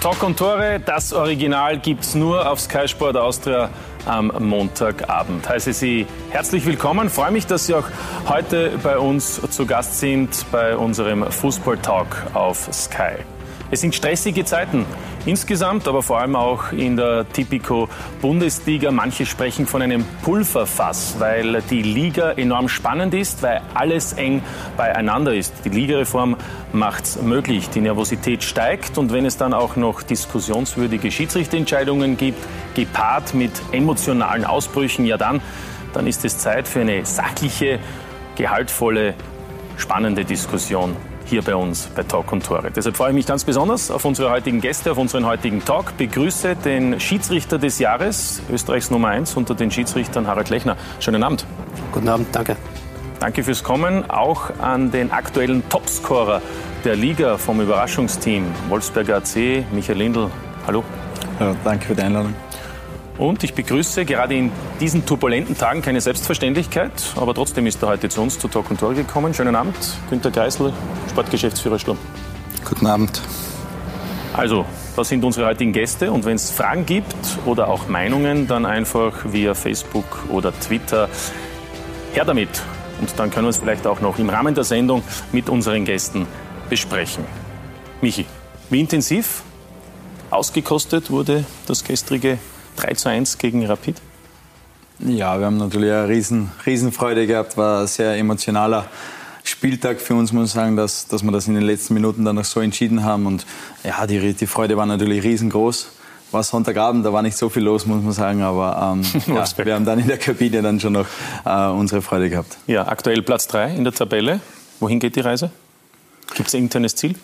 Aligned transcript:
Talk 0.00 0.22
und 0.22 0.38
Tore, 0.38 0.80
das 0.82 1.12
Original 1.12 1.78
gibt 1.78 2.04
es 2.04 2.14
nur 2.14 2.50
auf 2.50 2.58
Sky 2.58 2.88
Sport 2.88 3.18
Austria 3.18 3.68
am 4.06 4.32
Montagabend. 4.38 5.46
Heiße 5.46 5.74
Sie 5.74 6.06
herzlich 6.30 6.64
willkommen. 6.64 7.10
Freue 7.10 7.32
mich, 7.32 7.44
dass 7.44 7.66
Sie 7.66 7.74
auch 7.74 7.84
heute 8.26 8.78
bei 8.82 8.96
uns 8.96 9.42
zu 9.50 9.66
Gast 9.66 10.00
sind 10.00 10.46
bei 10.50 10.74
unserem 10.74 11.30
Fußball 11.30 11.76
Talk 11.76 12.16
auf 12.32 12.70
Sky. 12.72 13.16
Es 13.70 13.82
sind 13.82 13.94
stressige 13.94 14.46
Zeiten 14.46 14.86
insgesamt, 15.26 15.86
aber 15.88 16.02
vor 16.02 16.18
allem 16.20 16.36
auch 16.36 16.72
in 16.72 16.96
der 16.96 17.28
Tipico 17.32 17.88
Bundesliga. 18.20 18.90
Manche 18.90 19.26
sprechen 19.26 19.66
von 19.66 19.82
einem 19.82 20.04
Pulverfass, 20.22 21.16
weil 21.18 21.62
die 21.70 21.82
Liga 21.82 22.32
enorm 22.32 22.68
spannend 22.68 23.14
ist, 23.14 23.42
weil 23.42 23.60
alles 23.74 24.12
eng 24.14 24.42
beieinander 24.76 25.34
ist. 25.34 25.52
Die 25.64 25.68
Ligareform 25.68 26.36
macht 26.72 27.04
es 27.04 27.22
möglich, 27.22 27.68
die 27.70 27.80
Nervosität 27.80 28.42
steigt 28.42 28.98
und 28.98 29.12
wenn 29.12 29.26
es 29.26 29.36
dann 29.36 29.54
auch 29.54 29.76
noch 29.76 30.02
diskussionswürdige 30.02 31.10
Schiedsrichterentscheidungen 31.10 32.16
gibt, 32.16 32.42
gepaart 32.74 33.34
mit 33.34 33.52
emotionalen 33.72 34.44
Ausbrüchen, 34.44 35.04
ja 35.04 35.16
dann, 35.16 35.40
dann 35.92 36.06
ist 36.06 36.24
es 36.24 36.38
Zeit 36.38 36.68
für 36.68 36.80
eine 36.80 37.04
sachliche, 37.04 37.78
gehaltvolle, 38.36 39.14
spannende 39.76 40.24
Diskussion 40.24 40.96
hier 41.30 41.42
bei 41.42 41.54
uns 41.54 41.86
bei 41.94 42.02
Talk 42.02 42.32
und 42.32 42.44
Tore. 42.44 42.70
Deshalb 42.70 42.96
freue 42.96 43.10
ich 43.10 43.14
mich 43.14 43.26
ganz 43.26 43.44
besonders 43.44 43.90
auf 43.90 44.04
unsere 44.04 44.30
heutigen 44.30 44.60
Gäste, 44.60 44.92
auf 44.92 44.98
unseren 44.98 45.24
heutigen 45.24 45.64
Talk. 45.64 45.96
Begrüße 45.96 46.56
den 46.56 47.00
Schiedsrichter 47.00 47.58
des 47.58 47.78
Jahres, 47.78 48.42
Österreichs 48.52 48.90
Nummer 48.90 49.08
1 49.08 49.36
unter 49.36 49.54
den 49.54 49.70
Schiedsrichtern 49.70 50.26
Harald 50.26 50.50
Lechner. 50.50 50.76
Schönen 50.98 51.22
Abend. 51.22 51.46
Guten 51.92 52.08
Abend, 52.08 52.26
danke. 52.32 52.56
Danke 53.20 53.44
fürs 53.44 53.62
Kommen. 53.62 54.10
Auch 54.10 54.50
an 54.58 54.90
den 54.90 55.12
aktuellen 55.12 55.66
Topscorer 55.68 56.42
der 56.84 56.96
Liga 56.96 57.38
vom 57.38 57.60
Überraschungsteam, 57.60 58.44
Wolfsberger 58.68 59.18
AC, 59.18 59.64
Michael 59.72 59.98
Lindl. 59.98 60.30
Hallo. 60.66 60.82
Ja, 61.38 61.54
danke 61.64 61.86
für 61.86 61.94
die 61.94 62.02
Einladung. 62.02 62.34
Und 63.20 63.44
ich 63.44 63.52
begrüße 63.52 64.06
gerade 64.06 64.34
in 64.34 64.50
diesen 64.80 65.04
turbulenten 65.04 65.54
Tagen 65.54 65.82
keine 65.82 66.00
Selbstverständlichkeit, 66.00 66.90
aber 67.16 67.34
trotzdem 67.34 67.66
ist 67.66 67.82
er 67.82 67.90
heute 67.90 68.08
zu 68.08 68.22
uns 68.22 68.38
zu 68.38 68.48
Talk 68.48 68.70
und 68.70 68.80
Tor 68.80 68.94
gekommen. 68.94 69.34
Schönen 69.34 69.54
Abend, 69.54 69.76
Günter 70.08 70.30
Geisel, 70.30 70.72
Sportgeschäftsführer 71.10 71.78
Sturm. 71.78 71.98
Guten 72.66 72.86
Abend. 72.86 73.20
Also, 74.32 74.64
das 74.96 75.10
sind 75.10 75.22
unsere 75.22 75.48
heutigen 75.48 75.74
Gäste 75.74 76.10
und 76.10 76.24
wenn 76.24 76.36
es 76.36 76.50
Fragen 76.50 76.86
gibt 76.86 77.14
oder 77.44 77.68
auch 77.68 77.88
Meinungen, 77.88 78.46
dann 78.46 78.64
einfach 78.64 79.12
via 79.30 79.52
Facebook 79.52 80.24
oder 80.30 80.58
Twitter 80.58 81.10
her 82.14 82.24
damit. 82.24 82.62
Und 83.02 83.12
dann 83.18 83.30
können 83.30 83.44
wir 83.44 83.50
es 83.50 83.58
vielleicht 83.58 83.86
auch 83.86 84.00
noch 84.00 84.18
im 84.18 84.30
Rahmen 84.30 84.54
der 84.54 84.64
Sendung 84.64 85.02
mit 85.30 85.50
unseren 85.50 85.84
Gästen 85.84 86.26
besprechen. 86.70 87.26
Michi, 88.00 88.24
wie 88.70 88.80
intensiv 88.80 89.42
ausgekostet 90.30 91.10
wurde 91.10 91.44
das 91.66 91.84
gestrige 91.84 92.38
3 92.76 92.94
zu 92.94 93.08
1 93.08 93.38
gegen 93.38 93.66
Rapid? 93.66 93.96
Ja, 95.00 95.38
wir 95.38 95.46
haben 95.46 95.56
natürlich 95.56 95.90
eine 95.90 96.08
riesen, 96.08 96.50
Riesenfreude 96.66 97.26
gehabt, 97.26 97.56
war 97.56 97.82
ein 97.82 97.86
sehr 97.86 98.16
emotionaler 98.16 98.86
Spieltag 99.44 100.00
für 100.00 100.14
uns, 100.14 100.32
muss 100.32 100.48
ich 100.48 100.52
sagen, 100.52 100.76
dass, 100.76 101.06
dass 101.06 101.22
wir 101.22 101.32
das 101.32 101.48
in 101.48 101.54
den 101.54 101.62
letzten 101.62 101.94
Minuten 101.94 102.24
dann 102.24 102.36
noch 102.36 102.44
so 102.44 102.60
entschieden 102.60 103.02
haben. 103.04 103.26
Und 103.26 103.46
ja, 103.82 104.06
die, 104.06 104.34
die 104.34 104.46
Freude 104.46 104.76
war 104.76 104.86
natürlich 104.86 105.24
riesengroß. 105.24 105.92
War 106.32 106.42
Sonntagabend, 106.44 107.04
da 107.04 107.12
war 107.12 107.22
nicht 107.22 107.36
so 107.36 107.48
viel 107.48 107.64
los, 107.64 107.86
muss 107.86 108.02
man 108.02 108.12
sagen, 108.12 108.42
aber 108.42 108.94
ähm, 108.94 109.02
ja, 109.34 109.44
wir 109.64 109.74
haben 109.74 109.84
dann 109.84 109.98
in 109.98 110.06
der 110.06 110.18
Kabine 110.18 110.62
dann 110.62 110.78
schon 110.78 110.92
noch 110.92 111.06
äh, 111.44 111.66
unsere 111.70 112.02
Freude 112.02 112.30
gehabt. 112.30 112.58
Ja, 112.66 112.86
aktuell 112.86 113.22
Platz 113.22 113.48
3 113.48 113.74
in 113.74 113.84
der 113.84 113.92
Tabelle. 113.92 114.40
Wohin 114.78 115.00
geht 115.00 115.16
die 115.16 115.20
Reise? 115.20 115.50
Gibt 116.34 116.48
es 116.48 116.54
ein 116.54 116.64
internes 116.64 116.94
Ziel? 116.94 117.16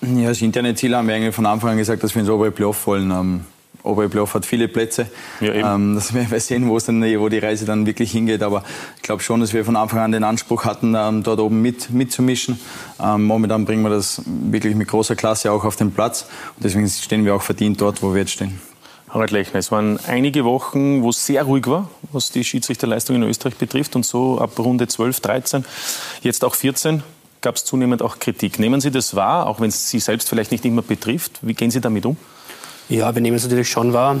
Ja, 0.00 0.28
das 0.28 0.40
interne 0.40 0.74
Ziel 0.74 0.96
haben 0.96 1.08
wir 1.08 1.14
eigentlich 1.14 1.34
von 1.34 1.46
Anfang 1.46 1.70
an 1.72 1.78
gesagt, 1.78 2.02
dass 2.02 2.14
wir 2.14 2.20
ins 2.20 2.30
obere 2.30 2.50
Playoff 2.50 2.86
wollen. 2.86 3.10
Ähm, 3.10 3.44
Oberbluff 3.82 4.34
hat 4.34 4.46
viele 4.46 4.68
Plätze. 4.68 5.06
Ja, 5.40 5.74
ähm, 5.74 5.94
das 5.94 6.14
werden 6.14 6.30
wir 6.30 6.40
sehen, 6.40 6.68
wo, 6.68 6.78
dann, 6.78 7.02
wo 7.20 7.28
die 7.28 7.38
Reise 7.38 7.64
dann 7.66 7.86
wirklich 7.86 8.12
hingeht. 8.12 8.42
Aber 8.42 8.64
ich 8.96 9.02
glaube 9.02 9.22
schon, 9.22 9.40
dass 9.40 9.52
wir 9.52 9.64
von 9.64 9.76
Anfang 9.76 10.00
an 10.00 10.12
den 10.12 10.24
Anspruch 10.24 10.64
hatten, 10.64 10.94
ähm, 10.96 11.22
dort 11.22 11.40
oben 11.40 11.60
mit, 11.60 11.90
mitzumischen. 11.90 12.58
Ähm, 13.02 13.24
momentan 13.24 13.64
bringen 13.64 13.82
wir 13.82 13.90
das 13.90 14.22
wirklich 14.26 14.74
mit 14.74 14.88
großer 14.88 15.16
Klasse 15.16 15.52
auch 15.52 15.64
auf 15.64 15.76
den 15.76 15.92
Platz. 15.92 16.26
Und 16.56 16.64
deswegen 16.64 16.88
stehen 16.88 17.24
wir 17.24 17.34
auch 17.34 17.42
verdient 17.42 17.80
dort, 17.80 18.02
wo 18.02 18.14
wir 18.14 18.20
jetzt 18.20 18.32
stehen. 18.32 18.58
Harald 19.14 19.30
Lechner, 19.30 19.60
es 19.60 19.70
waren 19.70 20.00
einige 20.08 20.44
Wochen, 20.44 21.02
wo 21.02 21.10
es 21.10 21.24
sehr 21.24 21.44
ruhig 21.44 21.68
war, 21.68 21.88
was 22.10 22.32
die 22.32 22.42
Schiedsrichterleistung 22.42 23.14
in 23.14 23.22
Österreich 23.22 23.54
betrifft. 23.54 23.94
Und 23.94 24.04
so 24.04 24.40
ab 24.40 24.58
Runde 24.58 24.88
12, 24.88 25.20
13, 25.20 25.64
jetzt 26.22 26.44
auch 26.44 26.54
14, 26.54 27.04
gab 27.40 27.54
es 27.54 27.64
zunehmend 27.64 28.02
auch 28.02 28.18
Kritik. 28.18 28.58
Nehmen 28.58 28.80
Sie 28.80 28.90
das 28.90 29.14
wahr, 29.14 29.46
auch 29.46 29.60
wenn 29.60 29.68
es 29.68 29.88
Sie 29.88 30.00
selbst 30.00 30.28
vielleicht 30.28 30.50
nicht 30.50 30.64
immer 30.64 30.82
betrifft? 30.82 31.38
Wie 31.42 31.54
gehen 31.54 31.70
Sie 31.70 31.80
damit 31.80 32.06
um? 32.06 32.16
Ja, 32.88 33.14
wir 33.14 33.22
nehmen 33.22 33.36
es 33.36 33.44
natürlich 33.44 33.70
schon 33.70 33.92
wahr. 33.92 34.16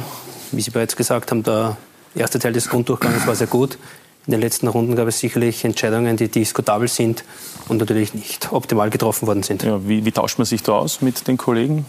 Wie 0.52 0.60
Sie 0.60 0.70
bereits 0.70 0.96
gesagt 0.96 1.30
haben, 1.30 1.42
der 1.42 1.76
erste 2.14 2.38
Teil 2.38 2.52
des 2.52 2.68
Grunddurchgangs 2.68 3.26
war 3.26 3.34
sehr 3.34 3.46
gut. 3.46 3.78
In 4.26 4.30
den 4.30 4.40
letzten 4.40 4.68
Runden 4.68 4.96
gab 4.96 5.06
es 5.06 5.18
sicherlich 5.18 5.66
Entscheidungen, 5.66 6.16
die 6.16 6.28
diskutabel 6.28 6.88
sind 6.88 7.24
und 7.68 7.76
natürlich 7.76 8.14
nicht 8.14 8.52
optimal 8.52 8.88
getroffen 8.88 9.26
worden 9.26 9.42
sind. 9.42 9.62
Ja, 9.62 9.86
wie, 9.86 10.06
wie, 10.06 10.12
tauscht 10.12 10.38
man 10.38 10.46
sich 10.46 10.62
da 10.62 10.72
aus 10.72 11.02
mit 11.02 11.28
den 11.28 11.36
Kollegen? 11.36 11.84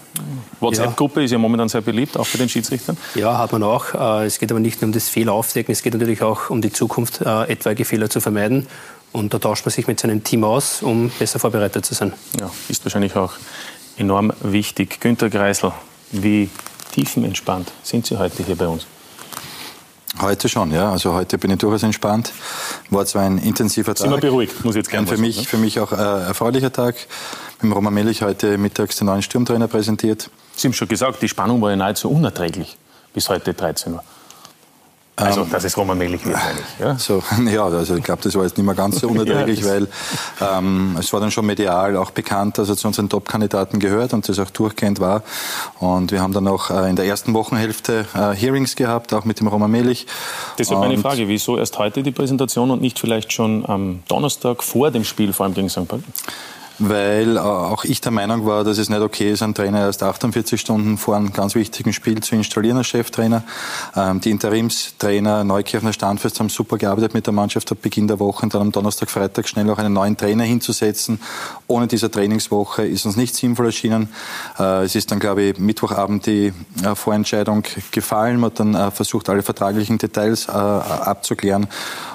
WhatsApp-Gruppe 0.59 1.23
ist 1.23 1.31
ja 1.31 1.37
momentan 1.37 1.69
sehr 1.69 1.79
beliebt, 1.79 2.17
auch 2.17 2.27
bei 2.27 2.37
den 2.37 2.49
Schiedsrichtern. 2.49 2.97
Ja, 3.15 3.37
hat 3.37 3.53
man 3.53 3.63
auch. 3.63 3.93
Äh, 3.93 4.25
es 4.25 4.37
geht 4.37 4.51
aber 4.51 4.59
nicht 4.59 4.81
nur 4.81 4.89
um 4.89 4.91
das 4.91 5.07
Fehleraufdecken, 5.07 5.71
es 5.71 5.81
geht 5.81 5.93
natürlich 5.93 6.23
auch 6.23 6.49
um 6.49 6.61
die 6.61 6.73
Zukunft, 6.73 7.21
äh, 7.21 7.43
etwaige 7.43 7.85
Fehler 7.85 8.09
zu 8.09 8.19
vermeiden. 8.19 8.67
Und 9.13 9.33
da 9.33 9.39
tauscht 9.39 9.65
man 9.65 9.71
sich 9.71 9.87
mit 9.87 10.01
seinem 10.01 10.25
Team 10.25 10.43
aus, 10.43 10.81
um 10.81 11.09
besser 11.17 11.39
vorbereitet 11.39 11.85
zu 11.85 11.93
sein. 11.93 12.11
Ja, 12.37 12.51
ist 12.67 12.83
wahrscheinlich 12.83 13.15
auch 13.15 13.31
enorm 13.97 14.33
wichtig. 14.41 14.99
Günter 14.99 15.29
Greisel, 15.29 15.71
wie 16.11 16.49
tiefenentspannt 16.91 17.71
sind 17.83 18.05
Sie 18.05 18.17
heute 18.17 18.43
hier 18.43 18.55
bei 18.55 18.67
uns? 18.67 18.85
Heute 20.21 20.47
schon, 20.47 20.71
ja. 20.71 20.91
Also 20.91 21.13
heute 21.13 21.37
bin 21.37 21.51
ich 21.51 21.57
durchaus 21.57 21.83
entspannt. 21.83 22.31
War 22.89 23.05
zwar 23.05 23.23
ein 23.23 23.37
intensiver 23.37 23.93
Tag. 23.93 24.09
Wir 24.09 24.17
beruhigt, 24.17 24.63
muss 24.63 24.75
ich 24.75 24.79
jetzt 24.79 24.89
gerne 24.89 25.07
für 25.07 25.17
mich, 25.17 25.37
ne? 25.37 25.43
für 25.43 25.57
mich 25.57 25.79
auch 25.79 25.91
ein 25.91 25.99
erfreulicher 25.99 26.71
Tag. 26.71 26.95
Mit 27.55 27.63
dem 27.63 27.73
Roman 27.73 27.93
Melich 27.93 28.21
heute 28.21 28.57
mittags 28.57 28.95
den 28.95 29.07
neuen 29.07 29.21
Sturmtrainer 29.21 29.67
präsentiert. 29.67 30.29
Sie 30.55 30.67
haben 30.67 30.73
schon 30.73 30.87
gesagt, 30.87 31.21
die 31.21 31.27
Spannung 31.27 31.61
war 31.61 31.71
ja 31.71 31.75
nahezu 31.75 32.09
unerträglich 32.09 32.77
bis 33.13 33.27
heute 33.27 33.53
13 33.53 33.93
Uhr. 33.93 34.03
Also, 35.17 35.45
dass 35.45 35.63
es 35.63 35.77
Roman 35.77 35.97
Melich 35.97 36.25
wird, 36.25 36.35
meine 36.35 36.59
ich. 36.59 36.79
Ja, 36.79 36.97
so, 36.97 37.23
ja 37.49 37.65
also 37.65 37.95
ich 37.95 38.03
glaube, 38.03 38.21
das 38.21 38.35
war 38.35 38.43
jetzt 38.43 38.57
nicht 38.57 38.65
mehr 38.65 38.75
ganz 38.75 38.99
so 38.99 39.07
unerträglich, 39.09 39.61
ja, 39.61 39.67
weil 39.67 39.87
ähm, 40.41 40.97
es 40.99 41.13
war 41.13 41.21
dann 41.21 41.31
schon 41.31 41.45
medial 41.45 41.95
auch 41.95 42.11
bekannt, 42.11 42.57
dass 42.57 42.67
er 42.67 42.75
zu 42.75 42.87
unseren 42.87 43.07
Top-Kandidaten 43.07 43.79
gehört 43.79 44.13
und 44.13 44.27
das 44.27 44.39
auch 44.39 44.49
durchgehend 44.49 44.99
war. 44.99 45.23
Und 45.79 46.11
wir 46.11 46.21
haben 46.21 46.33
dann 46.33 46.47
auch 46.47 46.69
äh, 46.69 46.89
in 46.89 46.97
der 46.97 47.05
ersten 47.05 47.33
Wochenhälfte 47.33 48.05
äh, 48.13 48.35
Hearings 48.35 48.75
gehabt, 48.75 49.13
auch 49.13 49.23
mit 49.23 49.39
dem 49.39 49.47
Roman 49.47 49.71
Melich. 49.71 50.05
Deshalb 50.57 50.81
meine 50.81 50.97
Frage, 50.97 51.27
wieso 51.29 51.57
erst 51.57 51.77
heute 51.79 52.03
die 52.03 52.11
Präsentation 52.11 52.69
und 52.71 52.81
nicht 52.81 52.99
vielleicht 52.99 53.31
schon 53.31 53.65
am 53.65 54.03
Donnerstag 54.09 54.63
vor 54.63 54.91
dem 54.91 55.05
Spiel, 55.05 55.31
vor 55.31 55.45
allem 55.45 55.55
gegen 55.55 55.69
St. 55.69 55.87
Pauli? 55.87 56.03
Weil 56.79 57.37
äh, 57.37 57.39
auch 57.39 57.83
ich 57.83 58.01
der 58.01 58.11
Meinung 58.11 58.45
war, 58.45 58.63
dass 58.63 58.77
es 58.77 58.89
nicht 58.89 59.01
okay 59.01 59.31
ist, 59.31 59.41
einen 59.41 59.53
Trainer 59.53 59.81
erst 59.81 60.03
48 60.03 60.59
Stunden 60.59 60.97
vor 60.97 61.15
einem 61.15 61.31
ganz 61.31 61.55
wichtigen 61.55 61.93
Spiel 61.93 62.21
zu 62.21 62.35
installieren 62.35 62.77
als 62.77 62.87
Cheftrainer. 62.87 63.43
Ähm, 63.95 64.21
die 64.21 64.31
Interimstrainer 64.31 65.43
Neukirchner 65.43 65.93
Standfest 65.93 66.39
haben 66.39 66.49
super 66.49 66.77
gearbeitet 66.77 67.13
mit 67.13 67.25
der 67.25 67.33
Mannschaft 67.33 67.71
ab 67.71 67.77
Beginn 67.81 68.07
der 68.07 68.19
Woche 68.19 68.43
und 68.43 68.53
dann 68.53 68.61
am 68.61 68.71
Donnerstag, 68.71 69.09
Freitag 69.09 69.47
schnell 69.47 69.69
auch 69.69 69.77
einen 69.77 69.93
neuen 69.93 70.17
Trainer 70.17 70.43
hinzusetzen. 70.43 71.19
Ohne 71.67 71.87
diese 71.87 72.11
Trainingswoche 72.11 72.85
ist 72.85 73.05
uns 73.05 73.15
nicht 73.15 73.35
sinnvoll 73.35 73.67
erschienen. 73.67 74.09
Äh, 74.59 74.83
es 74.83 74.95
ist 74.95 75.11
dann, 75.11 75.19
glaube 75.19 75.43
ich, 75.43 75.59
Mittwochabend 75.59 76.25
die 76.25 76.53
äh, 76.83 76.95
Vorentscheidung 76.95 77.63
gefallen. 77.91 78.39
Man 78.39 78.51
hat 78.51 78.59
dann 78.59 78.91
versucht, 78.91 79.29
alle 79.29 79.43
vertraglichen 79.43 79.97
Details 79.97 80.49
abzuklären. 80.49 81.67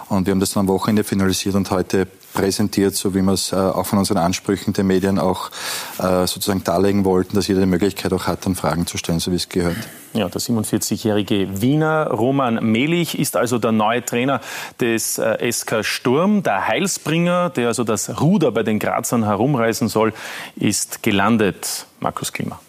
Und 0.09 0.27
wir 0.27 0.33
haben 0.33 0.41
das 0.41 0.51
dann 0.51 0.63
am 0.63 0.69
Wochenende 0.69 1.05
finalisiert 1.05 1.55
und 1.55 1.71
heute 1.71 2.07
präsentiert, 2.33 2.95
so 2.95 3.15
wie 3.15 3.23
wir 3.23 3.33
es 3.33 3.53
äh, 3.53 3.57
auch 3.57 3.87
von 3.87 3.99
unseren 3.99 4.19
Ansprüchen 4.19 4.73
der 4.73 4.85
Medien 4.85 5.19
auch 5.19 5.51
äh, 5.99 6.27
sozusagen 6.27 6.65
darlegen 6.65 7.05
wollten, 7.05 7.35
dass 7.35 7.49
jeder 7.49 7.61
die 7.61 7.67
Möglichkeit 7.67 8.13
auch 8.13 8.27
hat, 8.27 8.47
dann 8.47 8.55
Fragen 8.55 8.87
zu 8.87 8.99
stellen, 8.99 9.21
so 9.21 9.33
wie 9.33 9.37
es 9.37 9.49
gehört. 9.49 9.77
Ja, 10.13 10.29
der 10.29 10.41
47-jährige 10.41 11.61
Wiener 11.61 12.09
Roman 12.09 12.65
Melich 12.65 13.19
ist 13.19 13.37
also 13.37 13.59
der 13.59 13.73
neue 13.73 14.05
Trainer 14.05 14.41
des 14.81 15.19
äh, 15.19 15.51
SK 15.51 15.85
Sturm. 15.85 16.43
Der 16.43 16.67
Heilsbringer, 16.67 17.51
der 17.51 17.69
also 17.69 17.85
das 17.85 18.21
Ruder 18.21 18.51
bei 18.51 18.63
den 18.63 18.79
Grazern 18.79 19.25
herumreißen 19.25 19.89
soll, 19.89 20.13
ist 20.57 21.03
gelandet. 21.03 21.87
Markus 22.01 22.33
Klima. 22.33 22.61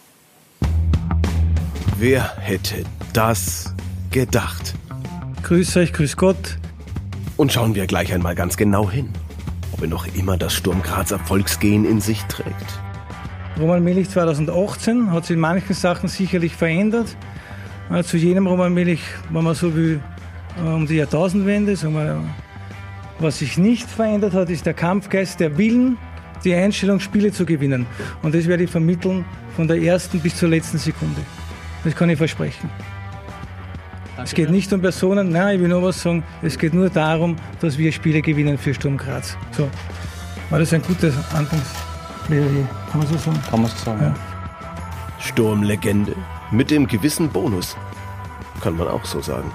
Wer 1.98 2.36
hätte 2.38 2.84
das 3.14 3.74
gedacht? 4.12 4.75
Grüß 5.44 5.78
euch, 5.78 5.94
grüß 5.94 6.18
Gott. 6.18 6.57
Und 7.38 7.52
schauen 7.52 7.74
wir 7.74 7.88
gleich 7.88 8.14
einmal 8.14 8.36
ganz 8.36 8.56
genau 8.56 8.90
hin 8.90 9.10
ob 9.81 9.89
noch 9.89 10.07
immer 10.16 10.38
das 10.38 10.54
Sturm 10.54 10.81
Graz 10.83 11.12
Erfolgsgehen 11.12 11.86
in 11.86 12.01
sich 12.01 12.22
trägt. 12.24 12.80
Roman 13.60 13.83
Melich 13.83 14.10
2018 14.10 15.12
hat 15.12 15.25
sich 15.25 15.36
in 15.36 15.39
manchen 15.39 15.74
Sachen 15.74 16.07
sicherlich 16.07 16.56
verändert. 16.56 17.16
Äh, 17.92 18.04
zu 18.04 18.18
jenem 18.18 18.48
Roman 18.48 18.74
Melich 18.74 19.01
wenn 19.30 19.44
man 19.44 19.56
so 19.56 19.75
wie 19.75 19.94
äh, 19.94 20.68
um 20.68 20.86
die 20.86 20.95
Jahrtausendwende. 20.95 21.75
Was 23.19 23.39
sich 23.39 23.57
nicht 23.57 23.89
verändert 23.89 24.33
hat, 24.33 24.50
ist 24.50 24.66
der 24.66 24.74
Kampfgeist, 24.74 25.39
der 25.39 25.57
Willen, 25.57 25.98
die 26.44 26.54
Einstellung, 26.54 27.00
Spiele 27.00 27.31
zu 27.31 27.45
gewinnen. 27.45 27.86
Und 28.22 28.33
das 28.33 28.48
werde 28.48 28.63
ich 28.63 28.69
vermitteln 28.69 29.25
von 29.56 29.68
der 29.68 29.78
ersten 29.78 30.19
bis 30.19 30.36
zur 30.38 30.50
letzten 30.50 30.78
Sekunde. 30.78 31.22
Das 31.83 31.95
kann 31.95 32.10
ich 32.10 32.18
versprechen. 32.18 32.69
Es 34.23 34.33
geht 34.33 34.50
nicht 34.50 34.71
um 34.71 34.81
Personen, 34.81 35.29
nein, 35.29 35.56
ich 35.56 35.62
will 35.62 35.69
nur 35.69 35.83
was 35.83 36.01
sagen. 36.01 36.23
Es 36.41 36.57
geht 36.57 36.73
nur 36.73 36.89
darum, 36.89 37.35
dass 37.59 37.77
wir 37.77 37.91
Spiele 37.91 38.21
gewinnen 38.21 38.57
für 38.57 38.73
Sturm 38.73 38.97
Graz. 38.97 39.35
So. 39.51 39.69
War 40.50 40.59
das 40.59 40.73
ein 40.73 40.81
gutes 40.81 41.15
Anfangsplädoyer? 41.33 42.68
Kann 42.91 43.00
man 43.00 43.07
so 43.07 43.18
sagen? 43.18 43.39
Kann 43.50 43.62
man 43.62 43.71
so 43.71 43.77
sagen. 43.85 44.01
Ja. 44.01 44.15
Sturmlegende. 45.19 46.15
Mit 46.51 46.71
dem 46.71 46.88
gewissen 46.88 47.29
Bonus. 47.29 47.75
Kann 48.62 48.75
man 48.77 48.88
auch 48.88 49.06
so 49.06 49.21
sagen. 49.21 49.51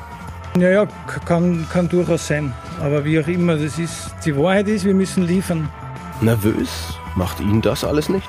Ja, 0.59 0.71
ja, 0.71 0.87
kann, 1.27 1.67
kann 1.71 1.89
durchaus 1.89 2.27
sein. 2.27 2.53
Aber 2.81 3.05
wie 3.05 3.21
auch 3.21 3.29
immer, 3.29 3.57
das 3.57 3.79
ist, 3.79 4.15
die 4.25 4.37
Wahrheit 4.37 4.69
ist, 4.69 4.85
wir 4.85 4.95
müssen 4.95 5.27
liefern. 5.27 5.69
Nervös? 6.21 6.97
Macht 7.15 7.41
Ihnen 7.41 7.61
das 7.61 7.85
alles 7.85 8.09
nicht? 8.09 8.29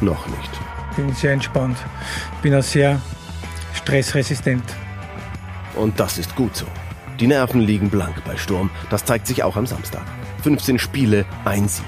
Noch 0.00 0.26
nicht. 0.28 0.50
Ich 0.90 0.96
bin 0.96 1.12
sehr 1.14 1.32
entspannt. 1.32 1.76
Ich 2.36 2.42
bin 2.42 2.54
auch 2.54 2.62
sehr 2.62 3.00
stressresistent. 3.74 4.62
Und 5.76 5.98
das 6.00 6.18
ist 6.18 6.34
gut 6.36 6.56
so. 6.56 6.66
Die 7.20 7.26
Nerven 7.26 7.60
liegen 7.60 7.90
blank 7.90 8.22
bei 8.24 8.36
Sturm. 8.36 8.70
Das 8.90 9.04
zeigt 9.04 9.26
sich 9.26 9.42
auch 9.42 9.56
am 9.56 9.66
Samstag. 9.66 10.02
15 10.42 10.78
Spiele, 10.78 11.24
ein 11.44 11.68
Sieg. 11.68 11.84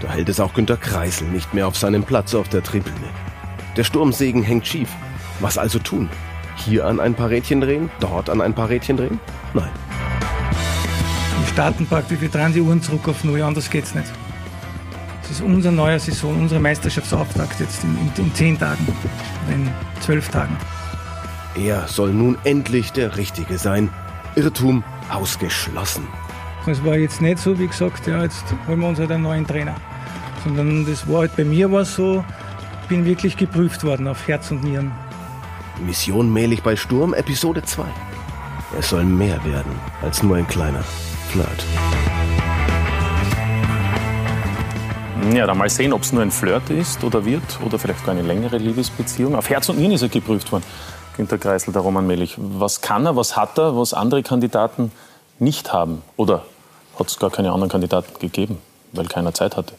Da 0.00 0.10
hält 0.10 0.28
es 0.28 0.40
auch 0.40 0.54
Günter 0.54 0.76
Kreisel 0.76 1.28
nicht 1.28 1.54
mehr 1.54 1.66
auf 1.66 1.76
seinem 1.76 2.04
Platz 2.04 2.34
auf 2.34 2.48
der 2.48 2.62
Tribüne. 2.62 3.08
Der 3.76 3.84
Sturmsegen 3.84 4.42
hängt 4.42 4.66
schief. 4.66 4.88
Was 5.40 5.58
also 5.58 5.78
tun? 5.78 6.08
Hier 6.56 6.86
an 6.86 7.00
ein 7.00 7.14
paar 7.14 7.30
Rädchen 7.30 7.60
drehen? 7.60 7.90
Dort 8.00 8.30
an 8.30 8.40
ein 8.40 8.54
paar 8.54 8.68
Rädchen 8.68 8.96
drehen? 8.96 9.20
Nein. 9.54 9.70
Wir 11.40 11.48
starten 11.48 11.86
praktisch, 11.86 12.20
wir 12.20 12.28
drehen 12.28 12.52
die 12.52 12.60
Uhren 12.60 12.82
zurück 12.82 13.08
auf 13.08 13.24
Null, 13.24 13.42
anders 13.42 13.70
geht's 13.70 13.94
nicht. 13.94 14.12
Das 15.22 15.32
ist 15.32 15.40
unser 15.42 15.70
neuer 15.70 15.98
Saison, 15.98 16.40
unsere 16.40 16.60
Meisterschaftsauftakt 16.60 17.60
jetzt 17.60 17.84
in, 17.84 17.96
in, 17.98 18.24
in 18.24 18.34
zehn 18.34 18.58
Tagen, 18.58 18.86
in 19.52 19.68
zwölf 20.00 20.28
Tagen. 20.28 20.56
Er 21.58 21.88
soll 21.88 22.12
nun 22.12 22.38
endlich 22.44 22.92
der 22.92 23.16
Richtige 23.16 23.58
sein. 23.58 23.90
Irrtum 24.36 24.84
ausgeschlossen. 25.10 26.06
Es 26.66 26.84
war 26.84 26.96
jetzt 26.96 27.20
nicht 27.20 27.38
so, 27.38 27.58
wie 27.58 27.66
gesagt, 27.66 28.06
ja, 28.06 28.22
jetzt 28.22 28.44
holen 28.68 28.80
wir 28.80 28.88
uns 28.88 28.98
halt 29.00 29.10
einen 29.10 29.24
neuen 29.24 29.46
Trainer. 29.46 29.74
Sondern 30.44 30.86
das 30.86 31.08
war 31.08 31.20
halt 31.20 31.34
bei 31.34 31.44
mir 31.44 31.72
war 31.72 31.84
so, 31.84 32.24
ich 32.82 32.88
bin 32.88 33.04
wirklich 33.04 33.36
geprüft 33.36 33.82
worden 33.82 34.06
auf 34.06 34.28
Herz 34.28 34.52
und 34.52 34.62
Nieren. 34.62 34.92
Mission 35.84 36.32
Mählich 36.32 36.62
bei 36.62 36.76
Sturm, 36.76 37.12
Episode 37.12 37.62
2. 37.62 37.84
Es 38.78 38.90
soll 38.90 39.04
mehr 39.04 39.44
werden 39.44 39.72
als 40.02 40.22
nur 40.22 40.36
ein 40.36 40.46
kleiner 40.46 40.84
Flirt. 41.30 41.64
Ja, 45.34 45.46
dann 45.46 45.58
mal 45.58 45.68
sehen, 45.68 45.92
ob 45.92 46.02
es 46.02 46.12
nur 46.12 46.22
ein 46.22 46.30
Flirt 46.30 46.70
ist 46.70 47.02
oder 47.02 47.24
wird 47.24 47.58
oder 47.64 47.78
vielleicht 47.78 48.04
gar 48.06 48.14
eine 48.14 48.22
längere 48.22 48.58
Liebesbeziehung. 48.58 49.34
Auf 49.34 49.50
Herz 49.50 49.68
und 49.68 49.78
Nieren 49.78 49.92
ist 49.92 50.02
er 50.02 50.08
geprüft 50.08 50.52
worden. 50.52 50.64
Günter 51.18 51.36
Kreisel, 51.36 51.72
der 51.72 51.82
Roman 51.82 52.06
Melich. 52.06 52.36
Was 52.38 52.80
kann 52.80 53.04
er, 53.04 53.16
was 53.16 53.36
hat 53.36 53.58
er, 53.58 53.76
was 53.76 53.92
andere 53.92 54.22
Kandidaten 54.22 54.92
nicht 55.40 55.72
haben? 55.72 56.02
Oder 56.16 56.44
hat 56.96 57.08
es 57.08 57.18
gar 57.18 57.30
keine 57.30 57.50
anderen 57.50 57.68
Kandidaten 57.68 58.16
gegeben, 58.20 58.58
weil 58.92 59.06
keiner 59.06 59.34
Zeit 59.34 59.56
hatte? 59.56 59.74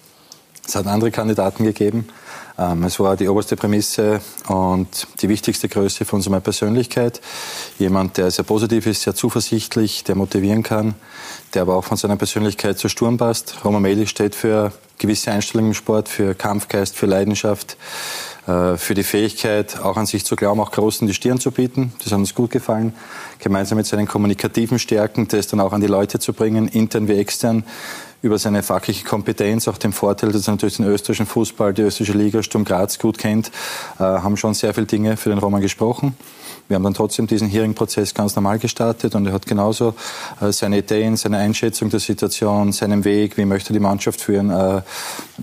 Es 0.67 0.75
hat 0.75 0.85
andere 0.85 1.11
Kandidaten 1.11 1.63
gegeben. 1.63 2.09
Ähm, 2.57 2.83
es 2.83 2.99
war 2.99 3.15
die 3.15 3.29
oberste 3.29 3.55
Prämisse 3.55 4.19
und 4.49 5.07
die 5.21 5.29
wichtigste 5.29 5.69
Größe 5.69 6.05
uns 6.11 6.27
meine 6.27 6.41
Persönlichkeit. 6.41 7.21
Jemand, 7.77 8.17
der 8.17 8.31
sehr 8.31 8.43
positiv 8.43 8.85
ist, 8.85 9.03
sehr 9.03 9.15
zuversichtlich, 9.15 10.03
der 10.03 10.15
motivieren 10.15 10.61
kann, 10.61 10.95
der 11.53 11.61
aber 11.61 11.75
auch 11.75 11.85
von 11.85 11.95
seiner 11.95 12.17
Persönlichkeit 12.17 12.77
zu 12.77 12.89
Sturm 12.89 13.17
passt. 13.17 13.63
Roman 13.63 13.81
Melich 13.81 14.09
steht 14.09 14.35
für 14.35 14.73
gewisse 14.97 15.31
Einstellungen 15.31 15.71
im 15.71 15.73
Sport, 15.73 16.09
für 16.09 16.35
Kampfgeist, 16.35 16.97
für 16.97 17.05
Leidenschaft, 17.05 17.77
für 18.77 18.93
die 18.93 19.03
Fähigkeit, 19.03 19.79
auch 19.81 19.97
an 19.97 20.05
sich 20.05 20.25
zu 20.25 20.35
glauben, 20.35 20.59
auch 20.59 20.71
Großen 20.71 21.07
die 21.07 21.13
Stirn 21.13 21.39
zu 21.39 21.51
bieten. 21.51 21.93
Das 22.03 22.11
hat 22.11 22.19
uns 22.19 22.33
gut 22.33 22.51
gefallen. 22.51 22.93
Gemeinsam 23.39 23.77
mit 23.77 23.85
seinen 23.85 24.07
kommunikativen 24.07 24.79
Stärken, 24.79 25.27
das 25.27 25.47
dann 25.47 25.59
auch 25.59 25.73
an 25.73 25.81
die 25.81 25.87
Leute 25.87 26.19
zu 26.19 26.33
bringen, 26.33 26.67
intern 26.67 27.07
wie 27.07 27.13
extern, 27.13 27.63
über 28.21 28.37
seine 28.37 28.63
fachliche 28.63 29.05
Kompetenz, 29.05 29.67
auch 29.67 29.77
den 29.77 29.93
Vorteil, 29.93 30.31
dass 30.31 30.47
er 30.47 30.51
natürlich 30.51 30.77
den 30.77 30.85
österreichischen 30.85 31.25
Fußball, 31.25 31.73
die 31.73 31.83
österreichische 31.83 32.17
Liga, 32.17 32.43
Sturm 32.43 32.65
Graz 32.65 32.99
gut 32.99 33.17
kennt, 33.17 33.51
äh, 33.97 34.03
haben 34.03 34.35
schon 34.35 34.53
sehr 34.53 34.73
viele 34.73 34.87
Dinge 34.87 35.15
für 35.15 35.29
den 35.29 35.39
Roman 35.39 35.61
gesprochen. 35.61 36.15
Wir 36.67 36.75
haben 36.75 36.83
dann 36.83 36.93
trotzdem 36.93 37.27
diesen 37.27 37.47
Hearing-Prozess 37.47 38.13
ganz 38.13 38.35
normal 38.35 38.59
gestartet 38.59 39.15
und 39.15 39.25
er 39.25 39.33
hat 39.33 39.45
genauso 39.45 39.95
äh, 40.41 40.51
seine 40.51 40.79
Ideen, 40.79 41.15
seine 41.17 41.37
Einschätzung 41.37 41.89
der 41.89 41.99
Situation, 41.99 42.73
seinen 42.73 43.05
Weg, 43.05 43.37
wie 43.37 43.45
möchte 43.45 43.73
die 43.73 43.79
Mannschaft 43.79 44.21
führen, 44.21 44.49
äh, 44.49 44.81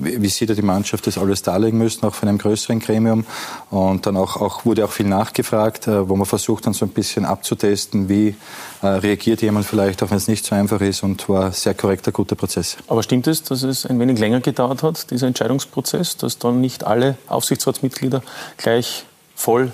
wie, 0.00 0.28
sieht 0.28 0.50
er 0.50 0.56
die 0.56 0.62
Mannschaft, 0.62 1.06
das 1.06 1.18
alles 1.18 1.42
darlegen 1.42 1.78
müssen, 1.78 2.04
auch 2.04 2.14
von 2.14 2.28
einem 2.28 2.38
größeren 2.38 2.80
Gremium. 2.80 3.24
Und 3.70 4.06
dann 4.06 4.16
auch, 4.16 4.36
auch 4.36 4.64
wurde 4.64 4.84
auch 4.84 4.92
viel 4.92 5.06
nachgefragt, 5.06 5.88
äh, 5.88 6.08
wo 6.08 6.16
man 6.16 6.26
versucht 6.26 6.66
dann 6.66 6.72
so 6.72 6.84
ein 6.84 6.90
bisschen 6.90 7.24
abzutesten, 7.24 8.08
wie 8.08 8.34
äh, 8.82 8.86
reagiert 8.86 9.42
jemand 9.42 9.66
vielleicht, 9.66 10.02
auch 10.02 10.10
wenn 10.10 10.18
es 10.18 10.28
nicht 10.28 10.44
so 10.44 10.54
einfach 10.54 10.80
ist 10.80 11.02
und 11.02 11.28
war 11.28 11.52
sehr 11.52 11.74
korrekter, 11.74 12.12
guter 12.12 12.36
Prozess. 12.36 12.76
Aber 12.86 13.02
stimmt 13.02 13.26
es, 13.26 13.42
dass 13.42 13.62
es 13.62 13.86
ein 13.86 13.98
wenig 13.98 14.18
länger 14.18 14.40
gedauert 14.40 14.82
hat, 14.82 15.10
dieser 15.10 15.26
Entscheidungsprozess, 15.26 16.16
dass 16.16 16.38
dann 16.38 16.60
nicht 16.60 16.84
alle 16.84 17.16
Aufsichtsratsmitglieder 17.28 18.22
gleich 18.56 19.04
voll 19.34 19.72